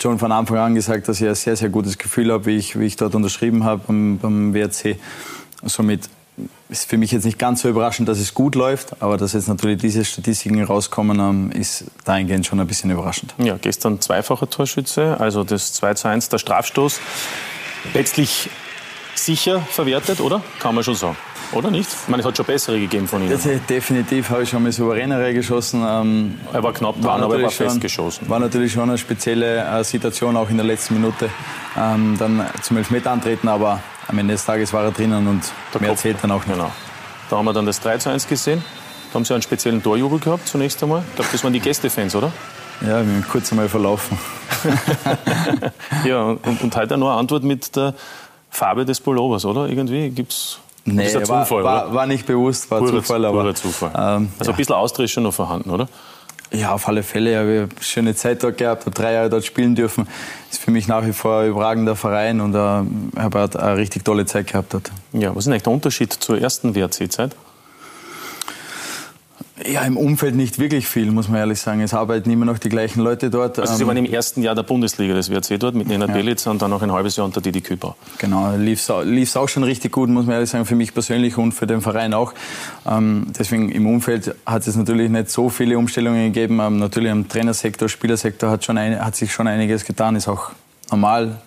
schon 0.00 0.18
von 0.18 0.32
Anfang 0.32 0.58
an 0.58 0.74
gesagt, 0.74 1.08
dass 1.08 1.20
ich 1.20 1.28
ein 1.28 1.34
sehr, 1.34 1.56
sehr 1.56 1.70
gutes 1.70 1.98
Gefühl 1.98 2.32
habe, 2.32 2.46
wie 2.46 2.56
ich, 2.56 2.78
wie 2.78 2.86
ich 2.86 2.96
dort 2.96 3.14
unterschrieben 3.14 3.64
habe 3.64 3.82
beim, 3.86 4.18
beim 4.18 4.54
WRC. 4.54 4.98
Somit 5.64 6.08
ist 6.68 6.88
für 6.88 6.98
mich 6.98 7.12
jetzt 7.12 7.24
nicht 7.24 7.38
ganz 7.38 7.62
so 7.62 7.68
überraschend, 7.68 8.08
dass 8.08 8.18
es 8.18 8.34
gut 8.34 8.54
läuft, 8.54 9.00
aber 9.02 9.16
dass 9.16 9.32
jetzt 9.32 9.48
natürlich 9.48 9.80
diese 9.80 10.04
Statistiken 10.04 10.62
rauskommen, 10.62 11.50
ist 11.52 11.84
dahingehend 12.04 12.46
schon 12.46 12.60
ein 12.60 12.66
bisschen 12.66 12.90
überraschend. 12.90 13.34
Ja, 13.38 13.56
gestern 13.60 14.00
zweifacher 14.00 14.50
Torschütze, 14.50 15.18
also 15.18 15.44
das 15.44 15.72
2 15.72 15.94
zu 15.94 16.08
1, 16.08 16.28
der 16.28 16.38
Strafstoß. 16.38 17.00
Letztlich 17.94 18.50
sicher 19.14 19.60
verwertet, 19.60 20.20
oder? 20.20 20.42
Kann 20.58 20.74
man 20.74 20.84
schon 20.84 20.94
sagen. 20.94 21.16
Oder 21.52 21.70
nicht? 21.70 21.88
Ich 21.90 22.08
meine, 22.08 22.20
es 22.20 22.26
hat 22.26 22.36
schon 22.36 22.44
bessere 22.44 22.78
gegeben 22.78 23.08
von 23.08 23.22
Ihnen. 23.22 23.40
Definitiv 23.68 24.28
habe 24.28 24.42
ich 24.42 24.50
schon 24.50 24.62
mal 24.62 24.70
souveränere 24.70 25.32
geschossen. 25.32 25.82
Ähm, 25.86 26.38
er 26.52 26.62
war 26.62 26.74
knapp 26.74 27.00
dran, 27.00 27.22
aber 27.22 27.38
er 27.38 27.44
war 27.44 27.50
festgeschossen. 27.50 28.28
War 28.28 28.38
natürlich 28.38 28.72
schon 28.72 28.90
eine 28.90 28.98
spezielle 28.98 29.64
äh, 29.64 29.82
Situation, 29.82 30.36
auch 30.36 30.50
in 30.50 30.58
der 30.58 30.66
letzten 30.66 30.94
Minute. 30.94 31.30
Ähm, 31.76 32.16
dann 32.18 32.46
zum 32.60 32.76
Elfmeter 32.76 33.12
antreten, 33.12 33.48
aber 33.48 33.80
am 34.08 34.18
Ende 34.18 34.34
des 34.34 34.44
Tages 34.44 34.72
war 34.72 34.84
er 34.84 34.90
drinnen 34.90 35.26
und 35.26 35.42
der 35.72 35.80
mehr 35.80 35.90
Kopf. 35.90 36.00
zählt 36.00 36.16
dann 36.22 36.30
auch 36.30 36.44
nicht. 36.46 36.56
Genau. 36.56 36.70
Da 37.30 37.36
haben 37.36 37.44
wir 37.44 37.52
dann 37.52 37.66
das 37.66 37.80
3 37.80 37.98
zu 37.98 38.10
1 38.10 38.26
gesehen. 38.26 38.64
Da 39.10 39.14
haben 39.14 39.24
Sie 39.24 39.34
einen 39.34 39.42
speziellen 39.42 39.82
Torjubel 39.82 40.18
gehabt 40.18 40.48
zunächst 40.48 40.82
einmal. 40.82 41.02
Ich 41.08 41.14
glaube, 41.16 41.30
das 41.30 41.44
waren 41.44 41.52
die 41.52 41.60
Gästefans, 41.60 42.14
oder? 42.14 42.32
Ja, 42.80 42.88
wir 42.88 42.96
haben 42.96 43.24
kurz 43.30 43.50
einmal 43.52 43.68
verlaufen. 43.68 44.18
ja, 46.04 46.22
und, 46.22 46.62
und 46.62 46.76
heute 46.76 46.96
noch 46.96 47.10
eine 47.10 47.18
Antwort 47.18 47.42
mit 47.42 47.74
der 47.76 47.94
Farbe 48.50 48.84
des 48.84 49.00
Pullovers, 49.00 49.44
oder? 49.44 49.68
Irgendwie 49.68 50.10
gibt's 50.10 50.58
Nee, 50.84 51.08
Zufall, 51.08 51.50
war, 51.50 51.64
war, 51.64 51.94
war, 51.94 52.06
nicht 52.06 52.24
bewusst, 52.26 52.70
war 52.70 52.78
purer, 52.78 53.02
Zufall. 53.02 53.24
Aber, 53.26 53.54
Zufall. 53.54 53.90
Ähm, 53.90 54.30
also 54.38 54.50
ja. 54.50 54.54
ein 54.54 54.56
bisschen 54.56 54.74
Austria 54.74 55.04
ist 55.04 55.10
schon 55.10 55.24
noch 55.24 55.34
vorhanden, 55.34 55.68
oder? 55.68 55.86
Ja, 56.50 56.72
auf 56.72 56.88
alle 56.88 57.02
Fälle. 57.02 57.30
Ich 57.30 57.36
habe 57.36 57.48
eine 57.48 57.68
schöne 57.82 58.14
Zeit 58.14 58.42
dort 58.42 58.56
gehabt, 58.56 58.86
habe 58.86 58.94
drei 58.94 59.12
Jahre 59.12 59.28
dort 59.28 59.44
spielen 59.44 59.74
dürfen. 59.74 60.08
Ist 60.50 60.62
für 60.62 60.70
mich 60.70 60.88
nach 60.88 61.04
wie 61.04 61.12
vor 61.12 61.40
ein 61.40 61.50
überragender 61.50 61.94
Verein 61.94 62.40
und 62.40 62.54
äh, 62.54 62.58
habe 62.58 63.50
eine 63.58 63.76
richtig 63.76 64.04
tolle 64.04 64.24
Zeit 64.24 64.46
gehabt 64.46 64.72
dort. 64.72 64.90
Ja, 65.12 65.34
was 65.34 65.44
ist 65.44 65.52
eigentlich 65.52 65.64
der 65.64 65.72
Unterschied 65.72 66.12
zur 66.12 66.40
ersten 66.40 66.74
WRC-Zeit? 66.74 67.36
Ja, 69.66 69.82
im 69.82 69.96
Umfeld 69.96 70.36
nicht 70.36 70.58
wirklich 70.58 70.86
viel, 70.86 71.10
muss 71.10 71.28
man 71.28 71.38
ehrlich 71.38 71.60
sagen. 71.60 71.80
Es 71.80 71.92
arbeiten 71.92 72.30
immer 72.30 72.44
noch 72.44 72.58
die 72.58 72.68
gleichen 72.68 73.00
Leute 73.00 73.30
dort. 73.30 73.58
Also 73.58 73.74
Sie 73.74 73.82
ähm, 73.82 73.88
waren 73.88 73.96
im 73.96 74.04
ersten 74.04 74.42
Jahr 74.42 74.54
der 74.54 74.62
Bundesliga 74.62 75.14
des 75.14 75.30
WRC 75.30 75.58
dort 75.58 75.74
mit 75.74 75.88
Nenad 75.88 76.10
ja. 76.10 76.14
Belitz 76.14 76.46
und 76.46 76.62
dann 76.62 76.70
noch 76.70 76.82
ein 76.82 76.92
halbes 76.92 77.16
Jahr 77.16 77.26
unter 77.26 77.40
Didi 77.40 77.60
Küper. 77.60 77.96
Genau, 78.18 78.54
lief 78.56 78.88
es 78.88 79.36
auch 79.36 79.48
schon 79.48 79.64
richtig 79.64 79.92
gut, 79.92 80.08
muss 80.10 80.26
man 80.26 80.34
ehrlich 80.34 80.50
sagen, 80.50 80.64
für 80.64 80.76
mich 80.76 80.94
persönlich 80.94 81.36
und 81.38 81.52
für 81.52 81.66
den 81.66 81.80
Verein 81.80 82.14
auch. 82.14 82.34
Ähm, 82.86 83.26
deswegen 83.38 83.70
im 83.70 83.86
Umfeld 83.86 84.34
hat 84.46 84.66
es 84.66 84.76
natürlich 84.76 85.10
nicht 85.10 85.30
so 85.30 85.48
viele 85.48 85.76
Umstellungen 85.76 86.32
gegeben. 86.32 86.60
Ähm, 86.60 86.78
natürlich 86.78 87.10
im 87.10 87.28
Trainersektor, 87.28 87.88
Spielersektor 87.88 88.50
hat, 88.50 88.64
schon 88.64 88.78
ein, 88.78 89.04
hat 89.04 89.16
sich 89.16 89.32
schon 89.32 89.48
einiges 89.48 89.84
getan, 89.84 90.14
ist 90.16 90.28
auch 90.28 90.50
normal 90.90 91.38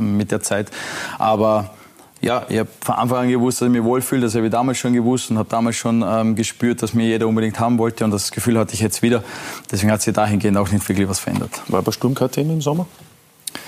mit 0.00 0.30
der 0.30 0.40
Zeit. 0.40 0.70
Aber 1.18 1.70
ja, 2.20 2.44
ich 2.48 2.58
habe 2.58 2.68
von 2.80 2.94
Anfang 2.96 3.18
an 3.18 3.28
gewusst, 3.28 3.60
dass 3.60 3.66
ich 3.66 3.72
mich 3.72 3.82
wohlfühle. 3.82 4.22
Das 4.22 4.34
habe 4.34 4.46
ich 4.46 4.52
damals 4.52 4.78
schon 4.78 4.92
gewusst 4.92 5.30
und 5.30 5.38
habe 5.38 5.48
damals 5.48 5.76
schon 5.76 6.04
ähm, 6.06 6.34
gespürt, 6.36 6.82
dass 6.82 6.92
mir 6.92 7.06
jeder 7.06 7.26
unbedingt 7.26 7.58
haben 7.58 7.78
wollte. 7.78 8.04
Und 8.04 8.10
das 8.10 8.30
Gefühl 8.30 8.58
hatte 8.58 8.74
ich 8.74 8.80
jetzt 8.80 9.02
wieder. 9.02 9.24
Deswegen 9.70 9.90
hat 9.90 10.02
sich 10.02 10.12
dahingehend 10.12 10.58
auch 10.58 10.70
nicht 10.70 10.86
wirklich 10.88 11.08
was 11.08 11.18
verändert. 11.18 11.50
War 11.68 11.82
bei 11.82 11.92
Sturm 11.92 12.14
kein 12.14 12.30
Thema 12.30 12.52
im 12.52 12.60
Sommer? 12.60 12.86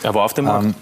Er 0.03 0.15
war 0.15 0.25
auf 0.25 0.35
dem 0.35 0.45
Markt? 0.45 0.67
Ähm, 0.67 0.75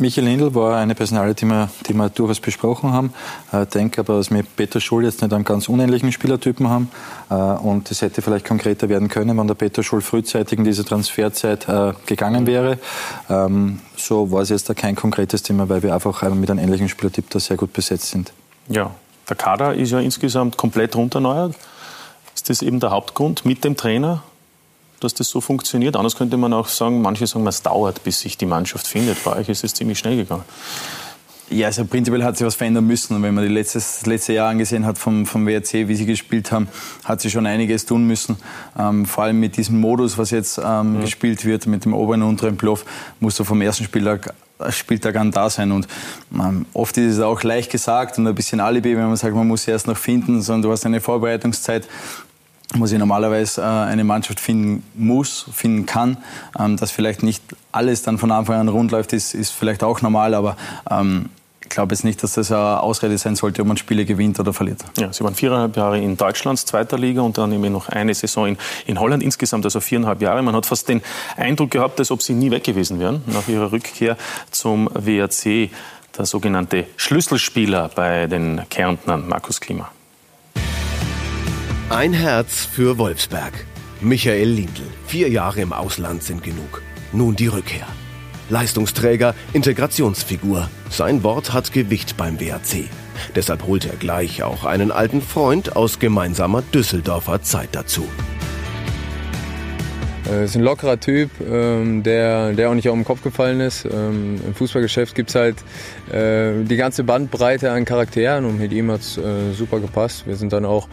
Michael 0.00 0.24
Lindl 0.24 0.54
war 0.54 0.78
eine 0.78 0.94
Personalie, 0.94 1.34
die 1.34 1.44
wir, 1.44 1.68
die 1.86 1.92
wir 1.92 2.08
durchaus 2.08 2.40
besprochen 2.40 2.92
haben. 2.92 3.12
Ich 3.48 3.58
äh, 3.58 3.66
denke 3.66 4.00
aber, 4.00 4.16
dass 4.16 4.30
wir 4.30 4.42
Peter 4.42 4.80
Schul 4.80 5.04
jetzt 5.04 5.20
nicht 5.20 5.32
einen 5.32 5.44
ganz 5.44 5.68
unähnlichen 5.68 6.10
Spielertypen 6.10 6.68
haben. 6.68 6.90
Äh, 7.28 7.34
und 7.34 7.90
das 7.90 8.00
hätte 8.00 8.22
vielleicht 8.22 8.46
konkreter 8.46 8.88
werden 8.88 9.08
können, 9.08 9.36
wenn 9.36 9.46
der 9.46 9.54
Peter 9.54 9.82
Schul 9.82 10.00
frühzeitig 10.00 10.58
in 10.58 10.64
diese 10.64 10.84
Transferzeit 10.86 11.68
äh, 11.68 11.92
gegangen 12.06 12.46
wäre. 12.46 12.78
Ähm, 13.28 13.80
so 13.96 14.32
war 14.32 14.40
es 14.40 14.48
jetzt 14.48 14.70
da 14.70 14.74
kein 14.74 14.96
konkretes 14.96 15.42
Thema, 15.42 15.68
weil 15.68 15.82
wir 15.82 15.94
einfach 15.94 16.22
mit 16.30 16.50
einem 16.50 16.60
ähnlichen 16.60 16.88
Spielertyp 16.88 17.28
da 17.28 17.38
sehr 17.38 17.58
gut 17.58 17.74
besetzt 17.74 18.10
sind. 18.10 18.32
Ja, 18.68 18.92
der 19.28 19.36
Kader 19.36 19.74
ist 19.74 19.90
ja 19.90 20.00
insgesamt 20.00 20.56
komplett 20.56 20.96
runterneuert. 20.96 21.54
Ist 22.34 22.48
das 22.48 22.62
eben 22.62 22.80
der 22.80 22.90
Hauptgrund 22.90 23.44
mit 23.44 23.64
dem 23.64 23.76
Trainer? 23.76 24.22
Dass 25.00 25.14
das 25.14 25.28
so 25.28 25.40
funktioniert. 25.40 25.96
Anders 25.96 26.16
könnte 26.16 26.36
man 26.36 26.52
auch 26.52 26.68
sagen, 26.68 27.02
manche 27.02 27.26
sagen, 27.26 27.46
es 27.46 27.62
dauert, 27.62 28.04
bis 28.04 28.20
sich 28.20 28.36
die 28.36 28.46
Mannschaft 28.46 28.86
findet. 28.86 29.22
Bei 29.24 29.36
euch 29.36 29.48
ist 29.48 29.64
es 29.64 29.74
ziemlich 29.74 29.98
schnell 29.98 30.16
gegangen. 30.16 30.44
Ja, 31.50 31.66
also 31.66 31.84
prinzipiell 31.84 32.22
hat 32.22 32.36
sich 32.36 32.46
was 32.46 32.54
verändern 32.54 32.86
müssen. 32.86 33.16
Und 33.16 33.24
wenn 33.24 33.34
man 33.34 33.44
letztes, 33.48 33.98
das 33.98 34.06
letzte 34.06 34.34
Jahr 34.34 34.50
angesehen 34.50 34.86
hat 34.86 34.98
vom, 34.98 35.26
vom 35.26 35.46
WRC, 35.46 35.88
wie 35.88 35.96
sie 35.96 36.06
gespielt 36.06 36.52
haben, 36.52 36.68
hat 37.04 37.20
sie 37.20 37.28
schon 37.28 37.44
einiges 37.44 37.86
tun 37.86 38.06
müssen. 38.06 38.36
Ähm, 38.78 39.04
vor 39.04 39.24
allem 39.24 39.40
mit 39.40 39.56
diesem 39.56 39.80
Modus, 39.80 40.16
was 40.16 40.30
jetzt 40.30 40.60
ähm, 40.64 40.94
mhm. 40.94 41.00
gespielt 41.00 41.44
wird, 41.44 41.66
mit 41.66 41.84
dem 41.84 41.92
oberen 41.92 42.22
und 42.22 42.28
unteren 42.28 42.56
Playoff, 42.56 42.84
musst 43.18 43.40
du 43.40 43.44
vom 43.44 43.60
ersten 43.62 43.82
Spieltag 43.84 44.32
Spieltag 44.68 45.16
an 45.16 45.30
da 45.30 45.48
sein. 45.48 45.72
Und 45.72 45.88
ähm, 46.34 46.66
oft 46.74 46.96
ist 46.98 47.14
es 47.14 47.20
auch 47.20 47.42
leicht 47.42 47.72
gesagt 47.72 48.18
und 48.18 48.26
ein 48.26 48.34
bisschen 48.34 48.60
Alibi, 48.60 48.96
wenn 48.96 49.06
man 49.06 49.16
sagt, 49.16 49.34
man 49.34 49.48
muss 49.48 49.64
sie 49.64 49.70
erst 49.70 49.86
noch 49.86 49.96
finden, 49.96 50.42
sondern 50.42 50.62
du 50.62 50.72
hast 50.72 50.84
eine 50.84 51.00
Vorbereitungszeit 51.00 51.88
wo 52.74 52.86
sie 52.86 52.98
normalerweise 52.98 53.62
äh, 53.62 53.64
eine 53.64 54.04
Mannschaft 54.04 54.40
finden 54.40 54.84
muss, 54.94 55.46
finden 55.52 55.86
kann. 55.86 56.18
Ähm, 56.58 56.76
dass 56.76 56.90
vielleicht 56.90 57.22
nicht 57.22 57.42
alles 57.72 58.02
dann 58.02 58.18
von 58.18 58.30
Anfang 58.30 58.56
an 58.56 58.68
rund 58.68 58.92
läuft, 58.92 59.12
ist, 59.12 59.34
ist 59.34 59.50
vielleicht 59.50 59.82
auch 59.82 60.02
normal, 60.02 60.34
aber 60.34 60.56
ähm, 60.90 61.30
ich 61.62 61.68
glaube 61.68 61.94
jetzt 61.94 62.02
nicht, 62.02 62.20
dass 62.22 62.34
das 62.34 62.50
eine 62.50 62.80
Ausrede 62.80 63.16
sein 63.16 63.36
sollte, 63.36 63.62
ob 63.62 63.68
man 63.68 63.76
Spiele 63.76 64.04
gewinnt 64.04 64.40
oder 64.40 64.52
verliert. 64.52 64.84
Ja, 64.98 65.12
Sie 65.12 65.22
waren 65.22 65.36
viereinhalb 65.36 65.76
Jahre 65.76 66.00
in 66.00 66.16
Deutschlands 66.16 66.66
zweiter 66.66 66.98
Liga 66.98 67.22
und 67.22 67.38
dann 67.38 67.52
eben 67.52 67.72
noch 67.72 67.88
eine 67.88 68.12
Saison 68.12 68.48
in, 68.48 68.58
in 68.86 68.98
Holland 68.98 69.22
insgesamt, 69.22 69.64
also 69.64 69.78
viereinhalb 69.78 70.20
Jahre. 70.20 70.42
Man 70.42 70.56
hat 70.56 70.66
fast 70.66 70.88
den 70.88 71.00
Eindruck 71.36 71.70
gehabt, 71.70 72.00
als 72.00 72.10
ob 72.10 72.22
Sie 72.22 72.32
nie 72.32 72.50
weg 72.50 72.64
gewesen 72.64 72.98
wären 72.98 73.22
nach 73.26 73.46
Ihrer 73.46 73.70
Rückkehr 73.70 74.16
zum 74.50 74.90
WRC, 74.92 75.70
der 76.18 76.26
sogenannte 76.26 76.86
Schlüsselspieler 76.96 77.88
bei 77.94 78.26
den 78.26 78.62
Kärntnern, 78.68 79.28
Markus 79.28 79.60
Klima. 79.60 79.90
Ein 81.90 82.12
Herz 82.12 82.64
für 82.66 82.98
Wolfsberg. 82.98 83.66
Michael 84.00 84.48
Lindl. 84.48 84.86
Vier 85.08 85.28
Jahre 85.28 85.60
im 85.60 85.72
Ausland 85.72 86.22
sind 86.22 86.44
genug. 86.44 86.82
Nun 87.12 87.34
die 87.34 87.48
Rückkehr. 87.48 87.84
Leistungsträger, 88.48 89.34
Integrationsfigur. 89.54 90.70
Sein 90.88 91.24
Wort 91.24 91.52
hat 91.52 91.72
Gewicht 91.72 92.16
beim 92.16 92.40
WAC. 92.40 92.84
Deshalb 93.34 93.64
holt 93.66 93.86
er 93.86 93.96
gleich 93.96 94.44
auch 94.44 94.64
einen 94.64 94.92
alten 94.92 95.20
Freund 95.20 95.74
aus 95.74 95.98
gemeinsamer 95.98 96.62
Düsseldorfer 96.62 97.42
Zeit 97.42 97.70
dazu. 97.72 98.06
Er 100.28 100.44
ist 100.44 100.54
ein 100.54 100.62
lockerer 100.62 101.00
Typ, 101.00 101.30
ähm, 101.40 102.02
der, 102.02 102.52
der 102.52 102.70
auch 102.70 102.74
nicht 102.74 102.88
auf 102.88 102.94
den 102.94 103.04
Kopf 103.04 103.22
gefallen 103.22 103.60
ist. 103.60 103.84
Ähm, 103.84 104.38
Im 104.46 104.54
Fußballgeschäft 104.54 105.14
gibt 105.14 105.30
es 105.30 105.34
halt 105.34 105.56
äh, 106.12 106.62
die 106.62 106.76
ganze 106.76 107.04
Bandbreite 107.04 107.70
an 107.70 107.84
Charakteren 107.84 108.44
und 108.44 108.58
mit 108.58 108.72
ihm 108.72 108.90
hat 108.90 109.00
es 109.00 109.16
äh, 109.16 109.52
super 109.52 109.80
gepasst. 109.80 110.26
Wir 110.26 110.36
sind 110.36 110.52
dann 110.52 110.64
auch, 110.64 110.88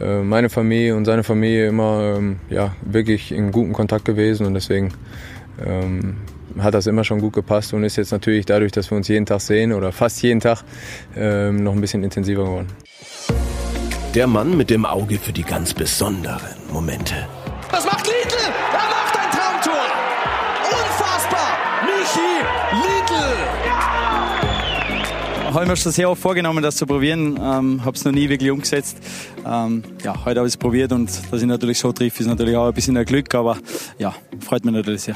äh, 0.00 0.20
meine 0.20 0.50
Familie 0.50 0.96
und 0.96 1.04
seine 1.04 1.22
Familie, 1.22 1.68
immer 1.68 2.16
ähm, 2.16 2.40
ja, 2.50 2.74
wirklich 2.82 3.32
in 3.32 3.52
gutem 3.52 3.72
Kontakt 3.72 4.04
gewesen 4.04 4.46
und 4.46 4.54
deswegen 4.54 4.92
hat 6.58 6.74
das 6.74 6.86
immer 6.86 7.04
schon 7.04 7.20
gut 7.20 7.34
gepasst 7.34 7.74
und 7.74 7.84
ist 7.84 7.96
jetzt 7.96 8.10
natürlich 8.10 8.46
dadurch, 8.46 8.72
dass 8.72 8.90
wir 8.90 8.96
uns 8.96 9.06
jeden 9.06 9.26
Tag 9.26 9.42
sehen 9.42 9.72
oder 9.72 9.92
fast 9.92 10.22
jeden 10.22 10.40
Tag, 10.40 10.64
noch 11.14 11.72
ein 11.72 11.80
bisschen 11.80 12.02
intensiver 12.02 12.44
geworden. 12.44 12.66
Der 14.14 14.26
Mann 14.26 14.56
mit 14.56 14.70
dem 14.70 14.86
Auge 14.86 15.18
für 15.18 15.32
die 15.32 15.44
ganz 15.44 15.74
besonderen 15.74 16.56
Momente. 16.72 17.14
Das 17.70 17.84
macht 17.84 18.11
Habe 25.52 25.66
mir 25.66 25.76
schon 25.76 25.92
sehr 25.92 26.08
oft 26.08 26.22
vorgenommen, 26.22 26.62
das 26.62 26.76
zu 26.76 26.86
probieren. 26.86 27.38
Ähm, 27.38 27.84
habe 27.84 27.94
es 27.94 28.04
noch 28.06 28.12
nie 28.12 28.30
wirklich 28.30 28.50
umgesetzt. 28.50 28.96
Ähm, 29.44 29.82
ja, 30.02 30.14
heute 30.24 30.40
habe 30.40 30.48
ich 30.48 30.54
es 30.54 30.56
probiert 30.56 30.92
und 30.92 31.10
dass 31.30 31.42
ich 31.42 31.46
natürlich 31.46 31.78
so 31.78 31.92
trifft, 31.92 32.20
ist 32.20 32.26
natürlich 32.26 32.56
auch 32.56 32.68
ein 32.68 32.72
bisschen 32.72 32.96
ein 32.96 33.04
Glück, 33.04 33.34
aber 33.34 33.58
ja, 33.98 34.14
freut 34.40 34.64
mich 34.64 34.72
natürlich 34.72 35.02
sehr. 35.02 35.14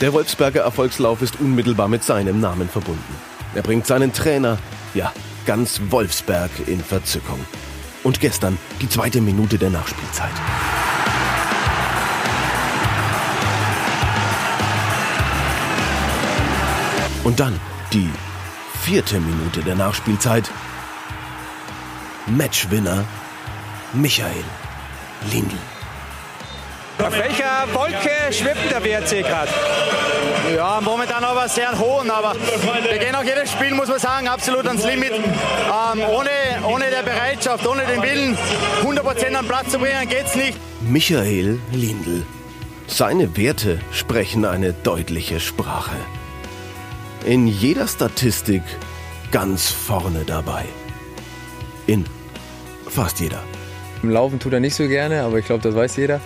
Der 0.00 0.12
Wolfsberger 0.12 0.60
Erfolgslauf 0.60 1.20
ist 1.20 1.40
unmittelbar 1.40 1.88
mit 1.88 2.04
seinem 2.04 2.40
Namen 2.40 2.68
verbunden. 2.68 3.16
Er 3.56 3.62
bringt 3.62 3.86
seinen 3.86 4.12
Trainer, 4.12 4.56
ja, 4.94 5.12
ganz 5.46 5.80
Wolfsberg 5.90 6.50
in 6.68 6.78
Verzückung. 6.78 7.40
Und 8.04 8.20
gestern 8.20 8.56
die 8.80 8.88
zweite 8.88 9.20
Minute 9.20 9.58
der 9.58 9.70
Nachspielzeit. 9.70 10.30
Und 17.24 17.40
dann 17.40 17.58
die 17.92 18.08
vierte 18.88 19.20
Minute 19.20 19.60
der 19.60 19.74
Nachspielzeit. 19.74 20.50
Matchwinner 22.26 23.04
Michael 23.92 24.44
Lindl. 25.30 25.58
Auf 26.98 27.12
welcher 27.12 27.66
Wolke 27.74 28.32
schwebt 28.32 28.70
der 28.70 28.82
WRC 28.82 29.26
gerade? 29.28 29.50
Ja, 30.56 30.80
momentan 30.82 31.22
aber 31.22 31.50
sehr 31.50 31.78
hohen, 31.78 32.10
aber 32.10 32.34
wir 32.88 32.98
gehen 32.98 33.14
auch 33.14 33.22
jedes 33.22 33.52
Spiel, 33.52 33.74
muss 33.74 33.88
man 33.88 33.98
sagen, 33.98 34.26
absolut 34.26 34.66
ans 34.66 34.82
Limit. 34.86 35.12
Ähm, 35.12 36.00
ohne, 36.08 36.30
ohne 36.66 36.88
der 36.88 37.02
Bereitschaft, 37.02 37.66
ohne 37.66 37.84
den 37.84 38.02
Willen, 38.02 38.38
100% 38.82 39.34
an 39.34 39.46
Platz 39.46 39.70
zu 39.70 39.78
bringen, 39.78 40.08
geht's 40.08 40.34
nicht. 40.34 40.56
Michael 40.80 41.60
Lindl. 41.72 42.24
Seine 42.86 43.36
Werte 43.36 43.80
sprechen 43.92 44.46
eine 44.46 44.72
deutliche 44.72 45.40
Sprache 45.40 45.96
in 47.24 47.46
jeder 47.46 47.86
Statistik 47.86 48.62
ganz 49.30 49.70
vorne 49.70 50.24
dabei. 50.26 50.64
In 51.86 52.04
fast 52.88 53.20
jeder. 53.20 53.42
Im 54.02 54.10
Laufen 54.10 54.38
tut 54.38 54.52
er 54.52 54.60
nicht 54.60 54.74
so 54.74 54.86
gerne, 54.86 55.22
aber 55.22 55.38
ich 55.38 55.46
glaube, 55.46 55.62
das 55.62 55.74
weiß 55.74 55.96
jeder. 55.96 56.20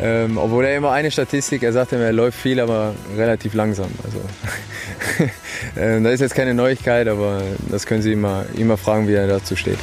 Ähm, 0.00 0.38
obwohl 0.38 0.64
er 0.64 0.76
immer 0.76 0.92
eine 0.92 1.10
Statistik, 1.10 1.62
er 1.62 1.72
sagt 1.72 1.92
immer, 1.92 2.04
er 2.04 2.12
läuft 2.12 2.38
viel, 2.38 2.58
aber 2.60 2.94
relativ 3.16 3.54
langsam. 3.54 3.90
Also 4.02 4.18
äh, 5.80 6.00
das 6.00 6.14
ist 6.14 6.20
jetzt 6.20 6.34
keine 6.34 6.54
Neuigkeit, 6.54 7.08
aber 7.08 7.42
das 7.68 7.86
können 7.86 8.02
Sie 8.02 8.12
immer, 8.12 8.46
immer 8.56 8.76
fragen, 8.76 9.06
wie 9.08 9.14
er 9.14 9.26
dazu 9.26 9.56
steht. 9.56 9.78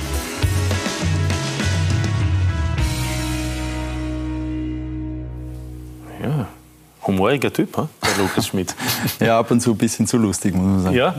humoriger 7.07 7.51
Typ, 7.51 7.73
der 7.73 8.06
Lukas 8.17 8.47
Schmidt. 8.47 8.75
ja, 9.19 9.39
ab 9.39 9.51
und 9.51 9.61
zu 9.61 9.71
ein 9.71 9.77
bisschen 9.77 10.07
zu 10.07 10.17
lustig, 10.17 10.55
muss 10.55 10.65
man 10.65 10.83
sagen. 10.83 10.95
Ja, 10.95 11.15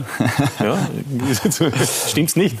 ja. 0.59 0.77
stimmt's 2.07 2.35
nicht? 2.35 2.57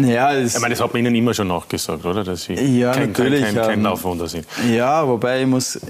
Ja, 0.00 0.38
ich 0.38 0.54
meine, 0.60 0.74
das 0.74 0.80
hat 0.80 0.92
man 0.92 1.04
Ihnen 1.04 1.14
immer 1.14 1.34
schon 1.34 1.48
nachgesagt, 1.48 2.04
oder? 2.04 2.22
Dass 2.22 2.44
Sie 2.44 2.54
ja, 2.54 2.92
kein, 2.92 3.08
natürlich, 3.08 3.42
kein, 3.42 3.54
kein, 3.54 3.66
kein 3.66 3.82
Laufwunder 3.82 4.28
sind. 4.28 4.46
Ja, 4.70 5.06
wobei 5.06 5.42
ich 5.42 5.46
muss, 5.46 5.80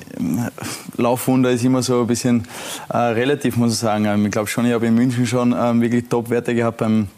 Laufwunder 0.96 1.50
ist 1.50 1.64
immer 1.64 1.82
so 1.82 2.00
ein 2.00 2.06
bisschen 2.06 2.46
äh, 2.88 2.96
relativ, 2.96 3.56
muss 3.56 3.74
ich 3.74 3.78
sagen. 3.78 4.24
Ich 4.24 4.30
glaube 4.30 4.48
schon, 4.48 4.66
ich 4.66 4.72
habe 4.72 4.86
in 4.86 4.94
München 4.94 5.26
schon 5.26 5.54
ähm, 5.58 5.80
wirklich 5.80 6.08
Top-Werte 6.08 6.54
gehabt 6.54 6.78
beim 6.78 7.08